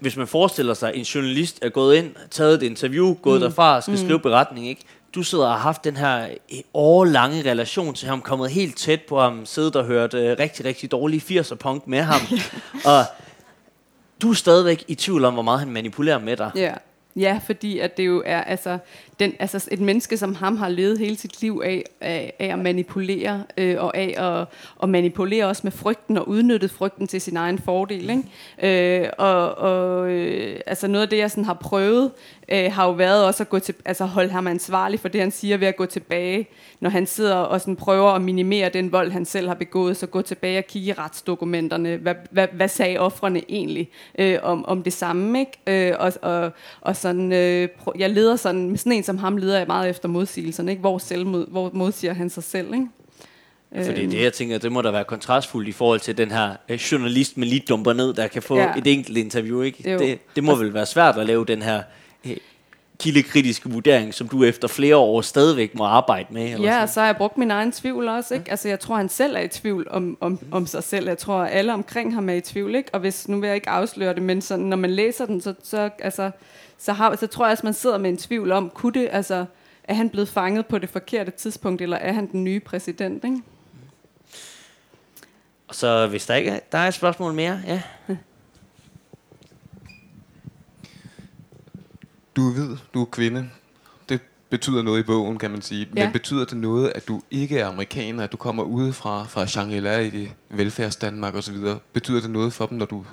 hvis 0.00 0.16
man 0.16 0.26
forestiller 0.26 0.74
sig, 0.74 0.88
at 0.88 0.96
en 0.96 1.02
journalist 1.02 1.58
er 1.62 1.68
gået 1.68 1.96
ind, 1.96 2.14
taget 2.30 2.54
et 2.54 2.62
interview, 2.62 3.14
gået 3.22 3.40
mm. 3.40 3.46
derfra, 3.46 3.80
skal 3.80 3.92
mm. 3.92 3.98
skrive 3.98 4.20
beretning, 4.20 4.68
ikke? 4.68 4.82
du 5.14 5.22
sidder 5.22 5.44
og 5.44 5.52
har 5.52 5.58
haft 5.58 5.84
den 5.84 5.96
her 5.96 6.28
øh, 6.52 6.58
årlange 6.74 7.50
relation 7.50 7.94
til 7.94 8.08
ham, 8.08 8.20
kommet 8.20 8.50
helt 8.50 8.76
tæt 8.76 9.02
på 9.02 9.20
ham, 9.20 9.46
siddet 9.46 9.76
og 9.76 9.84
hørt 9.84 10.14
øh, 10.14 10.36
rigtig, 10.38 10.64
rigtig 10.64 10.90
dårlige 10.90 11.40
80'er 11.40 11.54
punk 11.54 11.86
med 11.86 12.00
ham, 12.02 12.20
og 12.94 13.04
du 14.22 14.30
er 14.30 14.34
stadigvæk 14.34 14.84
i 14.88 14.94
tvivl 14.94 15.24
om, 15.24 15.34
hvor 15.34 15.42
meget 15.42 15.60
han 15.60 15.70
manipulerer 15.70 16.18
med 16.18 16.36
dig. 16.36 16.50
Ja. 16.54 16.74
Ja, 17.16 17.40
fordi 17.46 17.78
at 17.78 17.96
det 17.96 18.06
jo 18.06 18.22
er 18.26 18.40
altså, 18.40 18.78
den, 19.20 19.32
altså 19.38 19.68
et 19.72 19.80
menneske 19.80 20.16
som 20.16 20.34
ham 20.34 20.56
har 20.56 20.68
levet 20.68 20.98
hele 20.98 21.16
sit 21.16 21.42
liv 21.42 21.62
af, 21.64 21.84
af, 22.00 22.32
af 22.38 22.46
at 22.46 22.58
manipulere 22.58 23.44
øh, 23.56 23.76
og 23.78 23.96
af 23.96 24.14
at, 24.18 24.46
at 24.82 24.88
manipulere 24.88 25.46
også 25.46 25.60
med 25.64 25.72
frygten 25.72 26.16
og 26.16 26.28
udnyttet 26.28 26.70
frygten 26.70 27.06
til 27.06 27.20
sin 27.20 27.36
egen 27.36 27.58
fordel. 27.58 28.10
Ikke? 28.10 29.02
Øh, 29.02 29.10
og 29.18 29.58
og 29.58 30.10
øh, 30.10 30.60
altså 30.66 30.88
noget 30.88 31.02
af 31.02 31.08
det 31.08 31.18
jeg 31.18 31.30
sådan 31.30 31.44
har 31.44 31.54
prøvet 31.54 32.10
øh, 32.48 32.72
har 32.72 32.86
jo 32.86 32.92
været 32.92 33.24
også 33.24 33.42
at 33.42 33.48
gå 33.48 33.58
til, 33.58 33.74
altså 33.84 34.04
holde 34.04 34.30
ham 34.30 34.46
ansvarlig 34.46 35.00
for 35.00 35.08
det 35.08 35.20
han 35.20 35.30
siger 35.30 35.56
ved 35.56 35.68
at 35.68 35.76
gå 35.76 35.86
tilbage, 35.86 36.48
når 36.80 36.90
han 36.90 37.06
sidder 37.06 37.34
og 37.34 37.60
sådan 37.60 37.76
prøver 37.76 38.10
at 38.10 38.22
minimere 38.22 38.68
den 38.68 38.92
vold 38.92 39.12
han 39.12 39.24
selv 39.24 39.48
har 39.48 39.54
begået, 39.54 39.96
så 39.96 40.06
gå 40.06 40.22
tilbage 40.22 40.58
og 40.58 40.64
kigge 40.64 40.88
i 40.88 40.92
retsdokumenterne. 40.92 41.96
Hvad, 41.96 42.14
hvad, 42.30 42.48
hvad 42.52 42.68
sagde 42.68 42.98
offrene 42.98 43.42
egentlig 43.48 43.88
øh, 44.18 44.38
om, 44.42 44.64
om 44.64 44.82
det 44.82 44.92
samme? 44.92 45.38
Ikke? 45.40 45.88
Øh, 45.90 45.96
og, 45.98 46.12
og, 46.22 46.52
og 46.80 46.96
sådan, 46.96 47.32
øh, 47.32 47.68
jeg 47.98 48.10
leder 48.10 48.36
sådan 48.36 48.70
med 48.70 48.78
sådan 48.78 48.92
en 48.92 49.02
som 49.02 49.18
ham 49.18 49.36
leder 49.36 49.58
jeg 49.58 49.66
meget 49.66 49.90
efter 49.90 50.08
modsigelserne. 50.08 50.70
Ikke? 50.70 50.80
Hvor, 50.80 50.98
selvmod, 50.98 51.46
hvor 51.50 51.70
modsiger 51.74 52.14
han 52.14 52.30
sig 52.30 52.42
selv? 52.42 52.74
Ikke? 52.74 52.86
Fordi 53.84 54.02
øhm. 54.02 54.10
det, 54.10 54.22
jeg 54.22 54.32
tænker, 54.32 54.58
det 54.58 54.72
må 54.72 54.82
da 54.82 54.90
være 54.90 55.04
kontrastfuldt 55.04 55.68
i 55.68 55.72
forhold 55.72 56.00
til 56.00 56.18
den 56.18 56.30
her 56.30 56.56
øh, 56.68 56.76
journalist 56.76 57.36
med 57.36 57.46
lige 57.46 57.62
dumper 57.68 57.92
ned, 57.92 58.14
der 58.14 58.26
kan 58.26 58.42
få 58.42 58.58
ja. 58.58 58.72
et 58.78 58.86
enkelt 58.86 59.18
interview. 59.18 59.62
Ikke? 59.62 59.98
Det, 59.98 60.18
det 60.36 60.44
må 60.44 60.54
vel 60.54 60.74
være 60.74 60.86
svært 60.86 61.18
at 61.18 61.26
lave 61.26 61.44
den 61.44 61.62
her 61.62 61.76
øh, 61.76 61.82
kildekritiske 62.98 63.70
vurdering, 63.70 64.14
som 64.14 64.28
du 64.28 64.44
efter 64.44 64.68
flere 64.68 64.96
år 64.96 65.20
stadigvæk 65.20 65.74
må 65.74 65.84
arbejde 65.84 66.28
med? 66.30 66.44
Eller 66.44 66.68
ja, 66.68 66.74
sådan. 66.74 66.88
så 66.88 67.00
har 67.00 67.06
jeg 67.06 67.16
brugt 67.16 67.38
min 67.38 67.50
egen 67.50 67.72
tvivl 67.72 68.08
også. 68.08 68.34
Ikke? 68.34 68.50
Altså, 68.50 68.68
jeg 68.68 68.80
tror, 68.80 68.96
han 68.96 69.08
selv 69.08 69.36
er 69.36 69.40
i 69.40 69.48
tvivl 69.48 69.86
om, 69.90 70.18
om, 70.20 70.38
om 70.50 70.66
sig 70.66 70.84
selv. 70.84 71.08
Jeg 71.08 71.18
tror, 71.18 71.44
alle 71.44 71.72
omkring 71.72 72.14
ham 72.14 72.28
er 72.28 72.34
i 72.34 72.40
tvivl. 72.40 72.74
Ikke? 72.74 72.88
Og 72.92 73.00
hvis, 73.00 73.28
nu 73.28 73.40
vil 73.40 73.46
jeg 73.46 73.54
ikke 73.54 73.68
afsløre 73.70 74.14
det, 74.14 74.22
men 74.22 74.42
sådan, 74.42 74.64
når 74.64 74.76
man 74.76 74.90
læser 74.90 75.26
den, 75.26 75.40
så, 75.40 75.54
så 75.62 75.90
altså, 75.98 76.30
så, 76.78 76.92
har, 76.92 77.16
så 77.16 77.26
tror 77.26 77.44
jeg, 77.44 77.52
at 77.52 77.64
man 77.64 77.74
sidder 77.74 77.98
med 77.98 78.10
en 78.10 78.16
tvivl 78.16 78.52
om, 78.52 78.70
kunne 78.70 78.92
det, 78.92 79.08
altså, 79.12 79.44
er 79.84 79.94
han 79.94 80.10
blevet 80.10 80.28
fanget 80.28 80.66
på 80.66 80.78
det 80.78 80.88
forkerte 80.88 81.30
tidspunkt, 81.30 81.82
eller 81.82 81.96
er 81.96 82.12
han 82.12 82.26
den 82.32 82.44
nye 82.44 82.60
præsident, 82.60 83.24
ikke? 83.24 83.42
Og 85.68 85.74
så 85.74 86.06
hvis 86.06 86.26
der 86.26 86.34
ikke 86.34 86.50
er, 86.50 86.58
der 86.72 86.78
er 86.78 86.88
et 86.88 86.94
spørgsmål 86.94 87.32
mere, 87.32 87.60
ja. 87.66 87.82
Du 92.36 92.48
er 92.48 92.52
hvid, 92.52 92.76
du 92.94 93.00
er 93.00 93.04
kvinde. 93.04 93.50
Det 94.08 94.20
betyder 94.50 94.82
noget 94.82 95.00
i 95.00 95.02
bogen, 95.02 95.38
kan 95.38 95.50
man 95.50 95.62
sige. 95.62 95.88
Ja. 95.96 96.04
Men 96.04 96.12
betyder 96.12 96.44
det 96.44 96.56
noget, 96.56 96.92
at 96.94 97.08
du 97.08 97.22
ikke 97.30 97.58
er 97.58 97.66
amerikaner, 97.66 98.24
at 98.24 98.32
du 98.32 98.36
kommer 98.36 98.62
ude 98.62 98.92
fra, 98.92 99.24
fra 99.24 99.44
Shangri-La 99.46 99.98
i 99.98 100.10
det 100.10 100.30
velfærdsdanmark 100.48 101.34
osv.? 101.34 101.56
Betyder 101.92 102.20
det 102.20 102.30
noget 102.30 102.52
for 102.52 102.66
dem, 102.66 102.78
når 102.78 102.86
du 102.86 103.04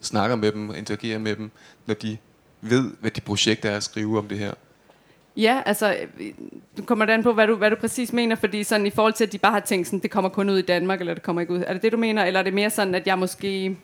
snakker 0.00 0.36
med 0.36 0.52
dem, 0.52 0.74
interagerer 0.74 1.18
med 1.18 1.36
dem, 1.36 1.50
når 1.86 1.94
de 1.94 2.16
ved, 2.60 2.90
hvad 3.00 3.10
de 3.10 3.20
projekter 3.20 3.70
er 3.70 3.76
at 3.76 3.82
skrive 3.82 4.18
om 4.18 4.28
det 4.28 4.38
her? 4.38 4.52
Ja, 5.36 5.62
altså, 5.66 5.96
du 6.76 6.82
kommer 6.82 7.04
det 7.04 7.12
an 7.12 7.22
på, 7.22 7.32
hvad 7.32 7.46
du, 7.46 7.56
hvad 7.56 7.70
du 7.70 7.76
præcis 7.76 8.12
mener, 8.12 8.36
fordi 8.36 8.64
sådan 8.64 8.86
i 8.86 8.90
forhold 8.90 9.12
til, 9.12 9.24
at 9.24 9.32
de 9.32 9.38
bare 9.38 9.52
har 9.52 9.60
tænkt 9.60 9.86
sådan, 9.86 9.98
det 9.98 10.10
kommer 10.10 10.30
kun 10.30 10.50
ud 10.50 10.58
i 10.58 10.62
Danmark, 10.62 11.00
eller 11.00 11.14
det 11.14 11.22
kommer 11.22 11.40
ikke 11.40 11.52
ud. 11.52 11.62
Er 11.66 11.72
det 11.72 11.82
det, 11.82 11.92
du 11.92 11.96
mener, 11.96 12.24
eller 12.24 12.40
er 12.40 12.44
det 12.44 12.54
mere 12.54 12.70
sådan, 12.70 12.94
at 12.94 13.06
jeg 13.06 13.18
måske... 13.18 13.76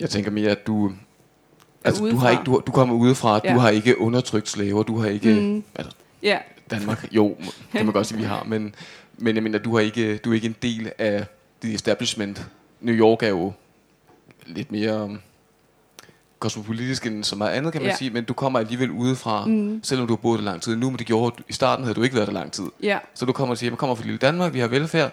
Jeg 0.00 0.10
tænker 0.10 0.30
mere, 0.30 0.50
at 0.50 0.66
du... 0.66 0.92
Altså, 1.84 2.04
du, 2.04 2.16
har 2.16 2.30
ikke, 2.30 2.42
du, 2.46 2.62
du 2.66 2.72
kommer 2.72 2.94
udefra, 2.94 3.40
ja. 3.44 3.54
du 3.54 3.58
har 3.58 3.70
ikke 3.70 4.00
undertrykt 4.00 4.48
slaver, 4.48 4.82
du 4.82 4.98
har 4.98 5.08
ikke... 5.08 5.34
Mm. 5.34 5.64
Altså, 5.74 5.96
ja. 6.22 6.38
Danmark, 6.70 7.08
jo, 7.12 7.36
kan 7.72 7.84
man 7.84 7.92
godt 7.92 8.06
sige, 8.06 8.18
vi 8.18 8.24
har, 8.24 8.44
men, 8.44 8.74
men 9.18 9.34
jeg 9.34 9.42
mener, 9.42 9.58
du, 9.58 9.74
har 9.74 9.80
ikke, 9.80 10.16
du 10.16 10.30
er 10.30 10.34
ikke 10.34 10.46
en 10.46 10.56
del 10.62 10.92
af 10.98 11.26
the 11.62 11.74
establishment. 11.74 12.46
New 12.80 12.94
York 12.94 13.22
er 13.22 13.28
jo 13.28 13.52
lidt 14.46 14.72
mere 14.72 15.04
um, 15.04 15.20
kosmopolitisk 16.38 17.06
end 17.06 17.24
så 17.24 17.36
meget 17.36 17.52
andet, 17.52 17.72
kan 17.72 17.82
man 17.82 17.90
ja. 17.90 17.96
sige, 17.96 18.10
men 18.10 18.24
du 18.24 18.34
kommer 18.34 18.58
alligevel 18.58 18.90
udefra, 18.90 19.46
mm. 19.46 19.80
selvom 19.82 20.06
du 20.06 20.12
har 20.12 20.16
boet 20.16 20.38
der 20.38 20.44
lang 20.44 20.62
tid 20.62 20.76
nu, 20.76 20.90
men 20.90 20.98
det 20.98 21.06
gjorde 21.06 21.42
i 21.48 21.52
starten 21.52 21.84
havde 21.84 21.94
du 21.94 22.02
ikke 22.02 22.14
været 22.14 22.26
der 22.26 22.34
lang 22.34 22.52
tid. 22.52 22.64
Ja. 22.82 22.98
Så 23.14 23.24
du 23.26 23.32
kommer 23.32 23.50
og 23.50 23.58
siger, 23.58 23.70
jeg 23.70 23.78
kommer 23.78 23.96
fra 23.96 24.04
lille 24.04 24.18
Danmark, 24.18 24.54
vi 24.54 24.58
har 24.58 24.68
velfærd, 24.68 25.12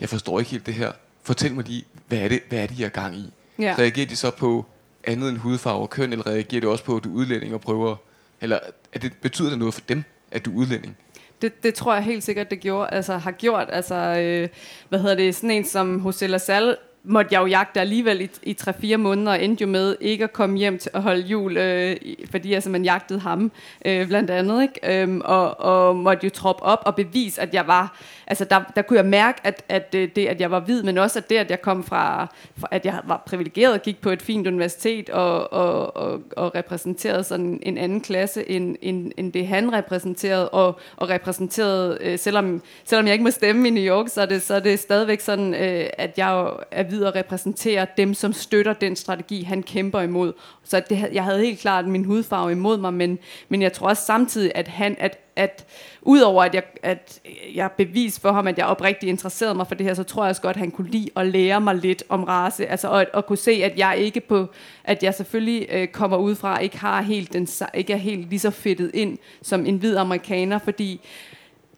jeg 0.00 0.08
forstår 0.08 0.38
ikke 0.38 0.50
helt 0.50 0.66
det 0.66 0.74
her. 0.74 0.92
Fortæl 1.22 1.54
mig 1.54 1.64
lige, 1.68 1.84
hvad 2.08 2.18
er 2.18 2.28
det, 2.28 2.40
hvad 2.48 2.58
er 2.58 2.66
det, 2.66 2.78
jeg 2.78 2.84
er 2.84 2.88
gang 2.88 3.16
i? 3.16 3.32
Ja. 3.58 3.74
Reagerer 3.78 4.06
de 4.06 4.16
så 4.16 4.30
på 4.30 4.66
andet 5.06 5.28
end 5.28 5.38
hudfarve 5.38 5.82
og 5.82 5.90
køn, 5.90 6.12
eller 6.12 6.26
reagerer 6.26 6.60
det 6.60 6.70
også 6.70 6.84
på, 6.84 6.96
at 6.96 7.04
du 7.04 7.10
er 7.10 7.14
udlænding 7.14 7.54
og 7.54 7.60
prøver, 7.60 7.96
eller 8.40 8.58
er 8.92 8.98
det, 8.98 9.12
betyder 9.22 9.48
det 9.48 9.58
noget 9.58 9.74
for 9.74 9.80
dem, 9.88 10.04
at 10.30 10.44
du 10.44 10.50
er 10.50 10.56
udlænding? 10.56 10.96
Det, 11.42 11.62
det 11.62 11.74
tror 11.74 11.94
jeg 11.94 12.02
helt 12.02 12.24
sikkert, 12.24 12.50
det 12.50 12.60
gjorde, 12.60 12.90
altså, 12.90 13.16
har 13.16 13.30
gjort. 13.30 13.68
Altså, 13.72 13.94
øh, 13.94 14.48
hvad 14.88 14.98
hedder 14.98 15.16
det, 15.16 15.34
sådan 15.34 15.50
en 15.50 15.64
som 15.64 16.02
Jose 16.04 16.26
Lassalle 16.26 16.76
måtte 17.04 17.34
jeg 17.34 17.40
jo 17.40 17.46
jagte 17.46 17.80
alligevel 17.80 18.20
i, 18.20 18.30
i 18.42 18.56
3-4 18.60 18.96
måneder, 18.96 19.32
og 19.32 19.44
endte 19.44 19.62
jo 19.62 19.68
med 19.68 19.96
ikke 20.00 20.24
at 20.24 20.32
komme 20.32 20.58
hjem 20.58 20.78
til 20.78 20.90
at 20.94 21.02
holde 21.02 21.20
jul, 21.20 21.56
øh, 21.56 21.96
fordi 22.30 22.52
altså, 22.52 22.70
man 22.70 22.84
jagtede 22.84 23.20
ham, 23.20 23.52
øh, 23.84 24.08
blandt 24.08 24.30
andet, 24.30 24.62
ikke? 24.62 25.02
Øhm, 25.02 25.20
og, 25.24 25.60
og 25.60 25.96
måtte 25.96 26.24
jo 26.24 26.30
troppe 26.30 26.62
op 26.62 26.82
og 26.86 26.96
bevise, 26.96 27.40
at 27.40 27.54
jeg 27.54 27.66
var, 27.66 27.98
altså 28.26 28.44
der, 28.44 28.60
der 28.76 28.82
kunne 28.82 28.96
jeg 28.96 29.06
mærke, 29.06 29.40
at, 29.44 29.64
at 29.68 29.94
øh, 29.96 30.08
det, 30.16 30.26
at 30.26 30.40
jeg 30.40 30.50
var 30.50 30.60
hvid, 30.60 30.82
men 30.82 30.98
også 30.98 31.18
at 31.18 31.30
det, 31.30 31.36
at 31.36 31.50
jeg 31.50 31.62
kom 31.62 31.84
fra, 31.84 32.26
fra 32.56 32.68
at 32.70 32.86
jeg 32.86 33.00
var 33.04 33.22
privilegeret 33.26 33.74
og 33.74 33.82
gik 33.82 34.00
på 34.00 34.10
et 34.10 34.22
fint 34.22 34.46
universitet 34.46 35.10
og, 35.10 35.52
og, 35.52 35.96
og, 35.96 36.20
og 36.36 36.54
repræsenterede 36.54 37.24
sådan 37.24 37.58
en 37.62 37.78
anden 37.78 38.00
klasse, 38.00 38.50
end, 38.50 38.76
end, 38.82 39.12
end 39.16 39.32
det 39.32 39.46
han 39.46 39.72
repræsenterede, 39.72 40.48
og, 40.48 40.78
og 40.96 41.08
repræsenterede, 41.08 41.98
øh, 42.00 42.18
selvom, 42.18 42.62
selvom 42.84 43.06
jeg 43.06 43.12
ikke 43.12 43.24
må 43.24 43.30
stemme 43.30 43.68
i 43.68 43.70
New 43.70 43.84
York, 43.84 44.08
så 44.08 44.22
er 44.22 44.26
det, 44.26 44.42
så 44.42 44.54
er 44.54 44.60
det 44.60 44.78
stadigvæk 44.78 45.20
sådan, 45.20 45.54
øh, 45.54 45.86
at 45.98 46.18
jeg 46.18 46.50
er 46.70 46.82
hvid 46.82 47.04
og 47.04 47.14
repræsenterer 47.14 47.84
dem, 47.84 48.14
som 48.14 48.32
støtter 48.32 48.72
den 48.72 48.96
strategi, 48.96 49.42
han 49.42 49.62
kæmper 49.62 50.00
imod. 50.00 50.32
Så 50.64 50.82
det, 50.88 51.08
jeg 51.12 51.24
havde 51.24 51.40
helt 51.40 51.60
klart 51.60 51.86
min 51.86 52.04
hudfarve 52.04 52.52
imod 52.52 52.78
mig, 52.78 52.94
men, 52.94 53.18
men 53.48 53.62
jeg 53.62 53.72
tror 53.72 53.88
også 53.88 54.02
samtidig, 54.02 54.52
at 54.54 54.68
han, 54.68 54.96
at, 54.98 55.18
at 55.36 55.64
udover 56.02 56.44
at 56.44 56.54
jeg, 56.54 56.62
at 56.82 57.20
jeg 57.54 57.70
bevis 57.72 58.20
for 58.20 58.32
ham, 58.32 58.46
at 58.46 58.58
jeg 58.58 58.66
oprigtigt 58.66 59.10
interesserede 59.10 59.54
mig 59.54 59.66
for 59.66 59.74
det 59.74 59.86
her, 59.86 59.94
så 59.94 60.02
tror 60.02 60.24
jeg 60.24 60.30
også 60.30 60.42
godt, 60.42 60.56
at 60.56 60.60
han 60.60 60.70
kunne 60.70 60.90
lide 60.90 61.10
at 61.16 61.26
lære 61.26 61.60
mig 61.60 61.74
lidt 61.74 62.02
om 62.08 62.24
race, 62.24 62.66
altså 62.66 62.88
og, 62.88 63.06
og 63.12 63.26
kunne 63.26 63.38
se, 63.38 63.50
at 63.50 63.78
jeg 63.78 63.98
ikke 63.98 64.20
på, 64.20 64.46
at 64.84 65.02
jeg 65.02 65.14
selvfølgelig 65.14 65.66
øh, 65.70 65.88
kommer 65.88 66.16
ud 66.16 66.34
fra, 66.34 66.58
ikke 66.58 66.78
har 66.78 67.02
helt 67.02 67.32
den, 67.32 67.48
ikke 67.74 67.92
er 67.92 67.96
helt 67.96 68.30
lige 68.30 68.40
så 68.40 68.50
fedtet 68.50 68.90
ind 68.94 69.18
som 69.42 69.66
en 69.66 69.76
hvid 69.76 69.96
amerikaner, 69.96 70.58
fordi 70.58 71.00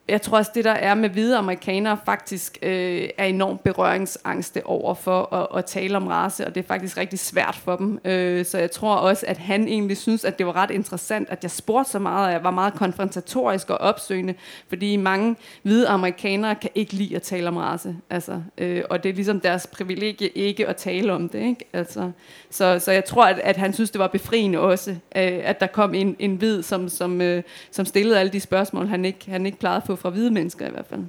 jeg 0.09 0.23
tror 0.23 0.39
også, 0.39 0.51
det 0.55 0.65
der 0.65 0.71
er 0.71 0.95
med 0.95 1.09
hvide 1.09 1.37
amerikanere 1.37 1.99
faktisk 2.05 2.59
øh, 2.63 3.09
er 3.19 3.25
enormt 3.25 3.63
berøringsangste 3.63 4.67
over 4.67 4.95
for 4.95 5.35
at, 5.35 5.59
at 5.59 5.65
tale 5.65 5.97
om 5.97 6.07
race, 6.07 6.47
og 6.47 6.55
det 6.55 6.63
er 6.63 6.67
faktisk 6.67 6.97
rigtig 6.97 7.19
svært 7.19 7.55
for 7.65 7.77
dem. 7.77 8.01
Øh, 8.05 8.45
så 8.45 8.59
jeg 8.59 8.71
tror 8.71 8.95
også, 8.95 9.27
at 9.29 9.39
han 9.39 9.69
egentlig 9.69 9.97
synes, 9.97 10.25
at 10.25 10.39
det 10.39 10.47
var 10.47 10.57
ret 10.57 10.71
interessant, 10.71 11.31
at 11.31 11.43
jeg 11.43 11.51
spurgte 11.51 11.91
så 11.91 11.99
meget, 11.99 12.27
og 12.27 12.33
jeg 12.33 12.45
var 12.45 12.51
meget 12.51 12.75
konfrontatorisk 12.75 13.71
og 13.71 13.79
opsøgende, 13.79 14.35
fordi 14.69 14.97
mange 14.97 15.37
hvide 15.63 15.89
amerikanere 15.89 16.55
kan 16.55 16.71
ikke 16.75 16.93
lide 16.93 17.17
at 17.17 17.23
tale 17.23 17.49
om 17.49 17.57
race. 17.57 17.97
Altså, 18.11 18.43
øh, 18.59 18.83
og 18.91 19.03
det 19.03 19.09
er 19.09 19.15
ligesom 19.15 19.41
deres 19.41 19.67
privilegie 19.67 20.29
ikke 20.29 20.67
at 20.67 20.77
tale 20.77 21.13
om 21.13 21.29
det. 21.29 21.39
Ikke? 21.39 21.65
Altså, 21.73 22.11
så, 22.51 22.79
så 22.79 22.93
jeg 22.93 23.05
tror, 23.05 23.25
at, 23.25 23.39
at 23.39 23.57
han 23.57 23.73
synes, 23.73 23.91
det 23.91 23.99
var 23.99 24.09
befriende 24.09 24.59
også, 24.59 24.91
øh, 24.91 24.97
at 25.45 25.61
der 25.61 25.67
kom 25.67 25.95
en, 25.95 26.17
en 26.19 26.37
hvid, 26.37 26.63
som, 26.63 26.89
som, 26.89 27.21
øh, 27.21 27.43
som 27.71 27.87
stillede 27.87 28.21
alle 28.21 28.33
de 28.33 28.41
spørgsmål, 28.41 28.87
han 28.87 29.05
ikke, 29.05 29.31
han 29.31 29.47
ikke 29.47 29.59
plejede 29.59 29.77
at 29.77 29.87
få 29.87 29.96
fra 29.97 30.11
hvide 30.11 30.31
mennesker 30.31 30.67
i 30.67 30.71
hvert 30.71 30.87
fald. 30.87 31.01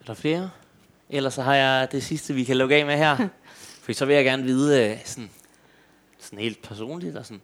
Er 0.00 0.04
der 0.06 0.14
flere? 0.14 0.50
Ellers 1.10 1.34
så 1.34 1.42
har 1.42 1.54
jeg 1.54 1.88
det 1.92 2.02
sidste, 2.02 2.34
vi 2.34 2.44
kan 2.44 2.56
lukke 2.56 2.76
af 2.76 2.86
med 2.86 2.96
her. 2.96 3.28
For 3.82 3.92
så 3.92 4.06
vil 4.06 4.16
jeg 4.16 4.24
gerne 4.24 4.42
vide, 4.42 4.90
øh, 4.90 4.98
sådan, 5.04 5.30
sådan 6.18 6.38
helt 6.38 6.62
personligt, 6.62 7.16
og 7.16 7.26
sådan, 7.26 7.40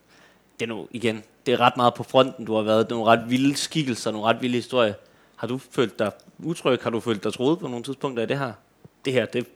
det 0.61 0.66
er 0.66 0.74
nu 0.74 0.89
igen, 0.90 1.23
det 1.47 1.55
er 1.55 1.61
ret 1.61 1.77
meget 1.77 1.94
på 1.94 2.03
fronten, 2.03 2.44
du 2.44 2.55
har 2.55 2.62
været 2.62 2.90
nogle 2.90 3.05
ret 3.05 3.31
vilde 3.31 3.57
skikkelser, 3.57 4.11
nogle 4.11 4.27
ret 4.27 4.43
vilde 4.43 4.57
historier. 4.57 4.94
Har 5.36 5.47
du 5.47 5.59
følt 5.59 5.98
dig 5.98 6.12
utryg? 6.39 6.78
Har 6.82 6.90
du 6.90 7.01
følt 7.01 7.24
dig 7.24 7.32
troet 7.32 7.59
på 7.59 7.69
nogle 7.69 7.85
tidspunkter 7.85 8.23
i 8.23 8.27
det 8.27 8.39
her? 8.39 8.53
Det 9.05 9.12
her, 9.12 9.27
det 9.27 9.47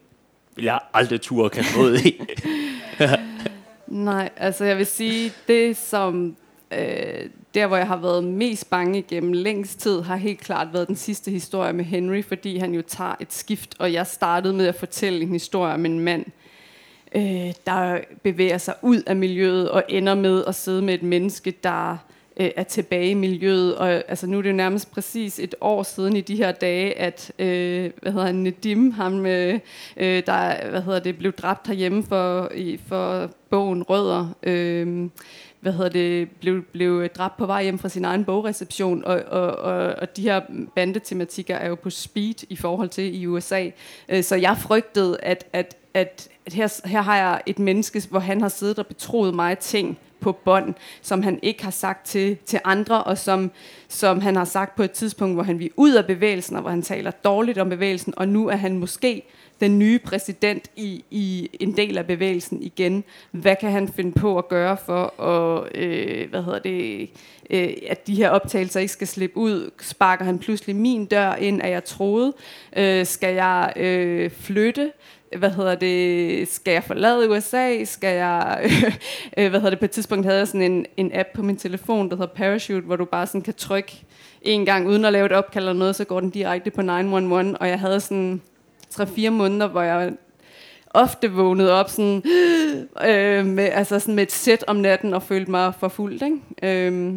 vil 0.56 0.64
jeg 0.64 0.80
aldrig 0.94 1.20
turde 1.20 1.50
kan 1.50 1.64
ud 1.80 1.98
i. 1.98 2.20
Nej, 3.86 4.30
altså 4.36 4.64
jeg 4.64 4.78
vil 4.78 4.86
sige, 4.86 5.32
det 5.48 5.76
som 5.76 6.36
øh, 6.70 7.30
der, 7.54 7.66
hvor 7.66 7.76
jeg 7.76 7.86
har 7.86 7.96
været 7.96 8.24
mest 8.24 8.70
bange 8.70 8.98
igennem 8.98 9.32
længst 9.32 9.80
tid, 9.80 10.00
har 10.00 10.16
helt 10.16 10.40
klart 10.40 10.68
været 10.72 10.88
den 10.88 10.96
sidste 10.96 11.30
historie 11.30 11.72
med 11.72 11.84
Henry, 11.84 12.22
fordi 12.22 12.56
han 12.56 12.74
jo 12.74 12.82
tager 12.82 13.14
et 13.20 13.32
skift, 13.32 13.74
og 13.78 13.92
jeg 13.92 14.06
startede 14.06 14.54
med 14.54 14.66
at 14.66 14.74
fortælle 14.74 15.22
en 15.22 15.28
historie 15.28 15.74
om 15.74 15.86
en 15.86 16.00
mand, 16.00 16.24
øh, 17.14 17.52
der 17.66 17.98
bevæger 18.22 18.58
sig 18.58 18.74
ud 18.82 19.02
af 19.06 19.16
miljøet 19.16 19.70
og 19.70 19.84
ender 19.88 20.14
med 20.14 20.44
at 20.44 20.54
sidde 20.54 20.82
med 20.82 20.94
et 20.94 21.02
menneske, 21.02 21.54
der 21.64 21.96
øh, 22.36 22.50
er 22.56 22.62
tilbage 22.62 23.10
i 23.10 23.14
miljøet. 23.14 23.76
Og 23.76 23.90
altså, 23.90 24.26
nu 24.26 24.38
er 24.38 24.42
det 24.42 24.50
jo 24.50 24.54
nærmest 24.54 24.90
præcis 24.90 25.38
et 25.38 25.54
år 25.60 25.82
siden 25.82 26.16
i 26.16 26.20
de 26.20 26.36
her 26.36 26.52
dage, 26.52 26.98
at 26.98 27.32
øh, 27.38 27.90
hvad 28.02 28.12
hedder 28.12 28.26
han, 28.26 28.34
Nedim, 28.34 28.90
ham, 28.90 29.26
øh, 29.26 29.58
øh 29.96 30.22
der 30.26 30.68
hvad 30.70 30.82
hedder 30.82 31.00
det, 31.00 31.18
blev 31.18 31.32
dræbt 31.32 31.66
herhjemme 31.66 32.02
for, 32.02 32.50
i, 32.54 32.80
for 32.86 33.30
bogen 33.50 33.82
Rødder. 33.82 34.28
Øh, 34.42 35.08
hvad 35.60 35.72
hedder 35.72 35.90
det, 35.90 36.30
blev, 36.30 36.62
blev 36.62 37.08
dræbt 37.08 37.36
på 37.36 37.46
vej 37.46 37.62
hjem 37.62 37.78
fra 37.78 37.88
sin 37.88 38.04
egen 38.04 38.24
bogreception, 38.24 39.04
og, 39.04 39.22
og, 39.28 39.56
og, 39.56 39.76
og 39.76 40.16
de 40.16 40.22
her 40.22 40.40
bandetematikker 40.74 41.54
er 41.54 41.68
jo 41.68 41.74
på 41.74 41.90
speed 41.90 42.44
i 42.48 42.56
forhold 42.56 42.88
til 42.88 43.22
i 43.22 43.26
USA. 43.26 43.70
Øh, 44.08 44.24
så 44.24 44.36
jeg 44.36 44.56
frygtede, 44.58 45.18
at, 45.22 45.44
at, 45.52 45.76
at, 45.94 46.28
at 46.46 46.54
her, 46.54 46.88
her 46.88 47.02
har 47.02 47.16
jeg 47.16 47.42
et 47.46 47.58
menneske, 47.58 48.02
hvor 48.10 48.20
han 48.20 48.40
har 48.40 48.48
siddet 48.48 48.78
og 48.78 48.86
betroet 48.86 49.34
mig 49.34 49.58
ting 49.58 49.98
på 50.20 50.32
bånd, 50.32 50.74
som 51.02 51.22
han 51.22 51.38
ikke 51.42 51.64
har 51.64 51.70
sagt 51.70 52.06
til, 52.06 52.36
til 52.46 52.60
andre, 52.64 53.04
og 53.04 53.18
som, 53.18 53.50
som 53.88 54.20
han 54.20 54.36
har 54.36 54.44
sagt 54.44 54.76
på 54.76 54.82
et 54.82 54.90
tidspunkt, 54.90 55.36
hvor 55.36 55.42
han 55.42 55.58
vil 55.58 55.70
ud 55.76 55.92
af 55.92 56.06
bevægelsen, 56.06 56.56
og 56.56 56.62
hvor 56.62 56.70
han 56.70 56.82
taler 56.82 57.10
dårligt 57.10 57.58
om 57.58 57.68
bevægelsen, 57.68 58.14
og 58.16 58.28
nu 58.28 58.48
er 58.48 58.56
han 58.56 58.78
måske 58.78 59.22
den 59.60 59.78
nye 59.78 59.98
præsident 59.98 60.70
i, 60.76 61.04
i 61.10 61.50
en 61.60 61.76
del 61.76 61.98
af 61.98 62.06
bevægelsen 62.06 62.62
igen. 62.62 63.04
Hvad 63.30 63.56
kan 63.60 63.70
han 63.70 63.88
finde 63.88 64.12
på 64.12 64.38
at 64.38 64.48
gøre 64.48 64.76
for 64.86 65.22
at, 65.22 65.76
øh, 65.76 66.30
hvad 66.30 66.42
hedder 66.42 66.58
det, 66.58 67.10
øh, 67.50 67.72
at 67.88 68.06
de 68.06 68.14
her 68.14 68.30
optagelser 68.30 68.80
ikke 68.80 68.92
skal 68.92 69.06
slippe 69.06 69.36
ud? 69.36 69.70
Sparker 69.80 70.24
han 70.24 70.38
pludselig 70.38 70.76
min 70.76 71.06
dør 71.06 71.34
ind, 71.34 71.62
at 71.62 71.70
jeg 71.70 71.84
troede? 71.84 72.32
Øh, 72.76 73.06
skal 73.06 73.34
jeg 73.34 73.72
øh, 73.76 74.30
flytte? 74.30 74.92
hvad 75.38 75.50
hedder 75.50 75.74
det, 75.74 76.48
skal 76.48 76.72
jeg 76.72 76.84
forlade 76.84 77.30
USA, 77.30 77.84
skal 77.84 78.16
jeg, 78.16 78.70
øh, 79.38 79.50
hvad 79.50 79.60
hedder 79.60 79.70
det, 79.70 79.78
på 79.78 79.84
et 79.84 79.90
tidspunkt 79.90 80.26
havde 80.26 80.38
jeg 80.38 80.48
sådan 80.48 80.72
en, 80.72 80.86
en 80.96 81.10
app 81.14 81.28
på 81.34 81.42
min 81.42 81.56
telefon, 81.56 82.10
der 82.10 82.16
hedder 82.16 82.34
Parachute, 82.34 82.86
hvor 82.86 82.96
du 82.96 83.04
bare 83.04 83.26
sådan 83.26 83.42
kan 83.42 83.54
trykke 83.54 84.04
en 84.42 84.64
gang, 84.66 84.88
uden 84.88 85.04
at 85.04 85.12
lave 85.12 85.26
et 85.26 85.32
opkald 85.32 85.64
eller 85.64 85.78
noget, 85.78 85.96
så 85.96 86.04
går 86.04 86.20
den 86.20 86.30
direkte 86.30 86.70
på 86.70 86.82
911, 86.82 87.58
og 87.58 87.68
jeg 87.68 87.80
havde 87.80 88.00
sådan 88.00 88.40
3-4 88.94 89.30
måneder, 89.30 89.66
hvor 89.66 89.82
jeg 89.82 90.12
ofte 90.90 91.32
vågnede 91.32 91.72
op 91.72 91.90
sådan, 91.90 92.22
øh, 93.06 93.46
med, 93.46 93.64
altså 93.64 93.98
sådan 93.98 94.14
med 94.14 94.22
et 94.22 94.32
sæt 94.32 94.64
om 94.66 94.76
natten 94.76 95.14
og 95.14 95.22
følte 95.22 95.50
mig 95.50 95.74
forfulgt. 95.74 96.22
Ikke? 96.22 96.88
Øh, 96.88 97.14